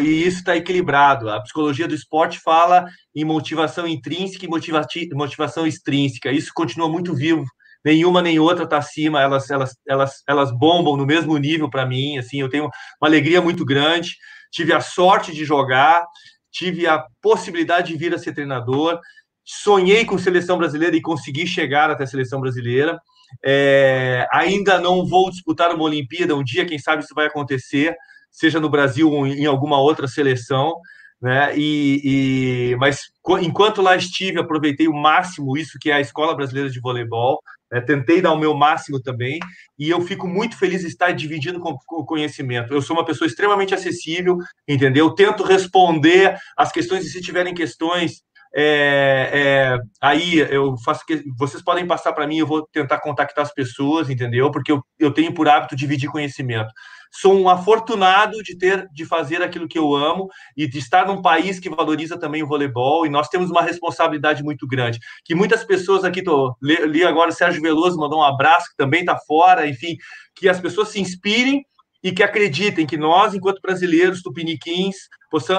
e, 0.01 0.27
isso 0.27 0.39
está 0.39 0.57
equilibrado. 0.57 1.29
A 1.29 1.41
psicologia 1.41 1.89
do 1.89 1.95
esporte 1.95 2.39
fala 2.39 2.87
em 3.15 3.25
motivação 3.25 3.87
intrínseca 3.87 4.45
e 4.45 4.49
motiva, 4.49 4.87
motivação 5.13 5.67
extrínseca. 5.67 6.31
Isso 6.31 6.53
continua 6.55 6.89
muito 6.89 7.13
vivo. 7.13 7.45
Nenhuma 7.85 8.23
nem 8.23 8.39
outra 8.39 8.63
está 8.63 8.79
acima, 8.79 9.21
elas, 9.21 9.51
elas, 9.51 9.75
elas, 9.89 10.23
elas 10.29 10.57
bombam 10.57 10.97
no 10.97 11.05
mesmo 11.05 11.37
nível 11.37 11.69
para 11.69 11.85
mim, 11.85 12.17
assim, 12.17 12.41
eu 12.41 12.49
tenho 12.49 12.65
uma 12.65 13.09
alegria 13.09 13.43
muito 13.43 13.65
grande, 13.65 14.11
tive 14.53 14.73
a 14.73 14.81
sorte 14.81 15.33
de 15.33 15.45
jogar, 15.45 16.07
tive 16.53 16.87
a 16.87 17.05
possibilidade 17.21 17.89
de 17.89 17.99
vir 17.99 18.15
a 18.15 18.19
ser 18.19 18.35
treinador, 18.35 19.01
sonhei 19.45 20.05
com 20.05 20.17
seleção 20.17 20.57
brasileira 20.57 20.95
e 20.95 21.03
consegui 21.03 21.45
chegar 21.45 21.91
até 21.91 22.05
a 22.05 22.07
seleção 22.07 22.41
brasileira, 22.41 23.01
é, 23.45 24.27
ainda 24.33 24.79
não 24.79 25.07
vou 25.07 25.31
disputar 25.31 25.75
uma 25.75 25.85
Olimpíada, 25.85 26.35
um 26.35 26.45
dia, 26.45 26.67
quem 26.67 26.79
sabe 26.79 27.03
isso 27.03 27.15
vai 27.15 27.27
acontecer, 27.27 27.95
seja 28.31 28.59
no 28.59 28.71
Brasil 28.71 29.11
ou 29.11 29.27
em 29.27 29.47
alguma 29.47 29.81
outra 29.81 30.09
seleção, 30.09 30.75
né? 31.23 31.57
E, 31.57 32.73
e, 32.73 32.77
mas 32.77 32.99
enquanto 33.41 33.81
lá 33.81 33.95
estive, 33.95 34.41
aproveitei 34.41 34.89
o 34.89 34.93
máximo 34.93 35.57
isso 35.57 35.79
que 35.81 35.89
é 35.89 35.95
a 35.95 36.01
Escola 36.01 36.35
Brasileira 36.35 36.69
de 36.69 36.81
Voleibol. 36.81 37.41
Né? 37.71 37.81
Tentei 37.81 38.21
dar 38.21 38.33
o 38.33 38.39
meu 38.39 38.55
máximo 38.55 39.01
também 39.01 39.39
e 39.79 39.89
eu 39.89 40.01
fico 40.01 40.27
muito 40.27 40.59
feliz 40.59 40.81
de 40.81 40.89
estar 40.89 41.13
dividindo 41.13 41.61
com, 41.61 41.77
o 41.93 42.05
conhecimento. 42.05 42.75
Eu 42.75 42.83
sou 42.83 42.97
uma 42.97 43.05
pessoa 43.05 43.29
extremamente 43.29 43.73
acessível, 43.73 44.37
entendeu? 44.67 45.15
Tento 45.15 45.45
responder 45.45 46.37
as 46.57 46.73
questões 46.73 47.07
e 47.07 47.11
se 47.11 47.23
tiverem 47.23 47.55
questões 47.55 48.23
é, 48.55 49.31
é, 49.33 49.79
aí 50.01 50.39
eu 50.39 50.77
faço 50.85 51.05
que 51.07 51.23
vocês 51.39 51.63
podem 51.63 51.87
passar 51.87 52.13
para 52.13 52.27
mim, 52.27 52.39
eu 52.39 52.47
vou 52.47 52.67
tentar 52.71 53.01
contactar 53.01 53.45
as 53.45 53.53
pessoas, 53.53 54.11
entendeu? 54.11 54.51
Porque 54.51 54.71
eu, 54.71 54.83
eu 54.99 55.11
tenho 55.11 55.33
por 55.33 55.49
hábito 55.49 55.75
dividir 55.75 56.11
conhecimento. 56.11 56.73
Sou 57.15 57.39
um 57.39 57.49
afortunado 57.49 58.43
de 58.43 58.57
ter 58.57 58.89
de 58.91 59.05
fazer 59.05 59.43
aquilo 59.43 59.69
que 59.69 59.79
eu 59.79 59.95
amo 59.95 60.29
e 60.57 60.67
de 60.67 60.79
estar 60.79 61.07
num 61.07 61.21
país 61.21 61.61
que 61.61 61.69
valoriza 61.69 62.19
também 62.19 62.43
o 62.43 62.47
voleibol 62.47 63.07
e 63.07 63.11
nós 63.11 63.29
temos 63.29 63.51
uma 63.51 63.61
responsabilidade 63.61 64.43
muito 64.43 64.67
grande. 64.67 64.99
Que 65.25 65.35
muitas 65.35 65.63
pessoas 65.63 66.05
aqui, 66.05 66.23
tô, 66.23 66.57
li, 66.63 67.05
agora 67.05 67.29
o 67.31 67.35
Sérgio 67.35 67.61
Veloso 67.61 67.99
mandou 67.99 68.21
um 68.21 68.25
abraço 68.25 68.71
que 68.71 68.77
também 68.77 69.01
está 69.01 69.19
fora, 69.27 69.67
enfim, 69.67 69.95
que 70.35 70.49
as 70.49 70.59
pessoas 70.59 70.89
se 70.89 71.01
inspirem 71.01 71.63
e 72.03 72.13
que 72.13 72.23
acreditem 72.23 72.87
que 72.87 72.97
nós, 72.97 73.35
enquanto 73.35 73.61
brasileiros 73.61 74.23
tupiniquins, 74.23 74.97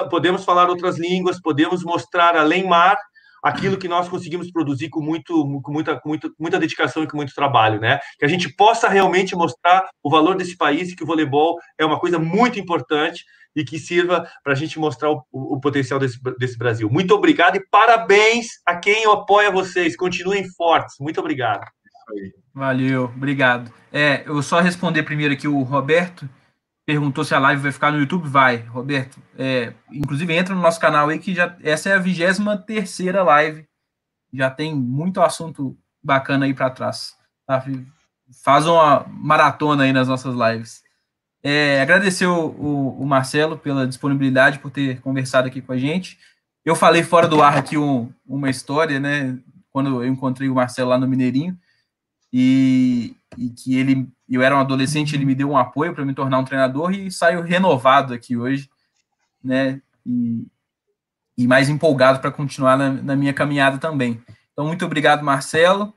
podemos 0.09 0.43
falar 0.43 0.69
outras 0.69 0.97
línguas, 0.97 1.41
podemos 1.41 1.83
mostrar 1.83 2.35
além 2.35 2.67
mar 2.67 2.97
aquilo 3.43 3.77
que 3.77 3.89
nós 3.89 4.07
conseguimos 4.07 4.49
produzir 4.49 4.89
com, 4.89 5.01
muito, 5.01 5.61
com 5.61 5.71
muita, 5.71 6.01
muita, 6.05 6.31
muita 6.39 6.57
dedicação 6.57 7.03
e 7.03 7.07
com 7.07 7.17
muito 7.17 7.35
trabalho, 7.35 7.79
né? 7.79 7.99
Que 8.17 8.23
a 8.23 8.27
gente 8.27 8.47
possa 8.55 8.87
realmente 8.87 9.35
mostrar 9.35 9.89
o 10.01 10.09
valor 10.09 10.35
desse 10.35 10.55
país 10.55 10.89
e 10.89 10.95
que 10.95 11.03
o 11.03 11.05
voleibol 11.05 11.59
é 11.77 11.85
uma 11.85 11.99
coisa 11.99 12.17
muito 12.17 12.57
importante 12.57 13.25
e 13.53 13.63
que 13.63 13.77
sirva 13.77 14.27
para 14.43 14.53
a 14.53 14.55
gente 14.55 14.79
mostrar 14.79 15.11
o, 15.11 15.23
o, 15.31 15.59
potencial 15.59 15.99
desse, 15.99 16.17
desse 16.39 16.57
Brasil. 16.57 16.89
Muito 16.89 17.13
obrigado 17.13 17.57
e 17.57 17.67
parabéns 17.69 18.47
a 18.65 18.77
quem 18.77 19.05
apoia 19.05 19.51
vocês. 19.51 19.95
Continuem 19.95 20.47
fortes. 20.55 20.95
Muito 20.99 21.19
obrigado. 21.19 21.65
Valeu, 22.53 23.05
obrigado. 23.05 23.71
É, 23.91 24.23
eu 24.25 24.41
só 24.41 24.59
responder 24.59 25.03
primeiro 25.03 25.33
aqui 25.33 25.47
o 25.47 25.61
Roberto 25.63 26.27
perguntou 26.85 27.23
se 27.23 27.33
a 27.33 27.39
live 27.39 27.61
vai 27.61 27.71
ficar 27.71 27.91
no 27.91 27.99
YouTube. 27.99 28.27
Vai, 28.27 28.57
Roberto. 28.57 29.21
É, 29.37 29.73
inclusive, 29.91 30.33
entra 30.33 30.53
no 30.53 30.61
nosso 30.61 30.79
canal 30.79 31.09
aí, 31.09 31.19
que 31.19 31.33
já 31.33 31.55
essa 31.61 31.89
é 31.89 31.93
a 31.93 31.99
23 31.99 32.37
terceira 32.65 33.23
live. 33.23 33.65
Já 34.33 34.49
tem 34.49 34.75
muito 34.75 35.21
assunto 35.21 35.77
bacana 36.01 36.45
aí 36.45 36.53
para 36.53 36.69
trás. 36.69 37.15
Tá? 37.45 37.63
Faz 38.43 38.65
uma 38.65 39.05
maratona 39.07 39.83
aí 39.83 39.93
nas 39.93 40.07
nossas 40.07 40.35
lives. 40.35 40.83
É, 41.41 41.81
agradecer 41.81 42.25
o, 42.25 42.47
o, 42.47 43.01
o, 43.01 43.05
Marcelo 43.05 43.57
pela 43.57 43.85
disponibilidade, 43.85 44.59
por 44.59 44.71
ter 44.71 45.01
conversado 45.01 45.47
aqui 45.47 45.61
com 45.61 45.73
a 45.73 45.77
gente. 45.77 46.17
Eu 46.63 46.73
falei 46.73 47.03
fora 47.03 47.27
do 47.27 47.43
ar 47.43 47.57
aqui 47.57 47.77
um, 47.77 48.11
uma 48.25 48.49
história, 48.49 48.97
né? 48.97 49.37
Quando 49.69 50.01
eu 50.01 50.07
encontrei 50.07 50.47
o 50.47 50.55
Marcelo 50.55 50.91
lá 50.91 50.97
no 50.97 51.07
Mineirinho, 51.07 51.57
e, 52.33 53.15
e 53.37 53.49
que 53.49 53.77
ele 53.77 54.11
eu 54.27 54.41
era 54.41 54.55
um 54.55 54.59
adolescente, 54.59 55.15
ele 55.15 55.25
me 55.25 55.35
deu 55.35 55.51
um 55.51 55.57
apoio 55.57 55.93
para 55.93 56.03
me 56.03 56.13
tornar 56.13 56.39
um 56.39 56.43
treinador 56.43 56.91
e 56.91 57.11
saio 57.11 57.41
renovado 57.41 58.13
aqui 58.13 58.35
hoje, 58.35 58.67
né? 59.43 59.79
E, 60.03 60.47
e 61.37 61.47
mais 61.47 61.69
empolgado 61.69 62.19
para 62.19 62.31
continuar 62.31 62.75
na, 62.75 62.89
na, 62.89 63.15
minha 63.15 63.33
caminhada 63.33 63.77
também. 63.77 64.21
Então, 64.51 64.65
muito 64.65 64.85
obrigado, 64.85 65.23
Marcelo. 65.23 65.93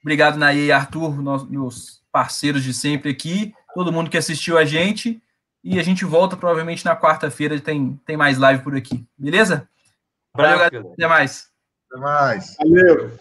Obrigado, 0.00 0.38
Naê 0.38 0.66
e 0.66 0.72
Arthur, 0.72 1.14
meus 1.50 2.02
parceiros 2.10 2.62
de 2.62 2.72
sempre 2.72 3.10
aqui, 3.10 3.54
todo 3.74 3.92
mundo 3.92 4.10
que 4.10 4.18
assistiu 4.18 4.56
a 4.56 4.64
gente. 4.64 5.20
E 5.62 5.78
a 5.78 5.82
gente 5.82 6.04
volta 6.04 6.36
provavelmente 6.36 6.84
na 6.84 6.94
quarta-feira, 6.94 7.58
tem, 7.58 7.98
tem 8.06 8.16
mais 8.16 8.38
live 8.38 8.62
por 8.62 8.76
aqui. 8.76 9.06
Beleza? 9.16 9.68
Valeu, 10.34 10.58
galera. 10.58 10.92
Até 10.92 11.06
mais. 11.06 11.48
Até 11.90 12.00
mais. 12.00 12.56
Valeu. 12.56 13.18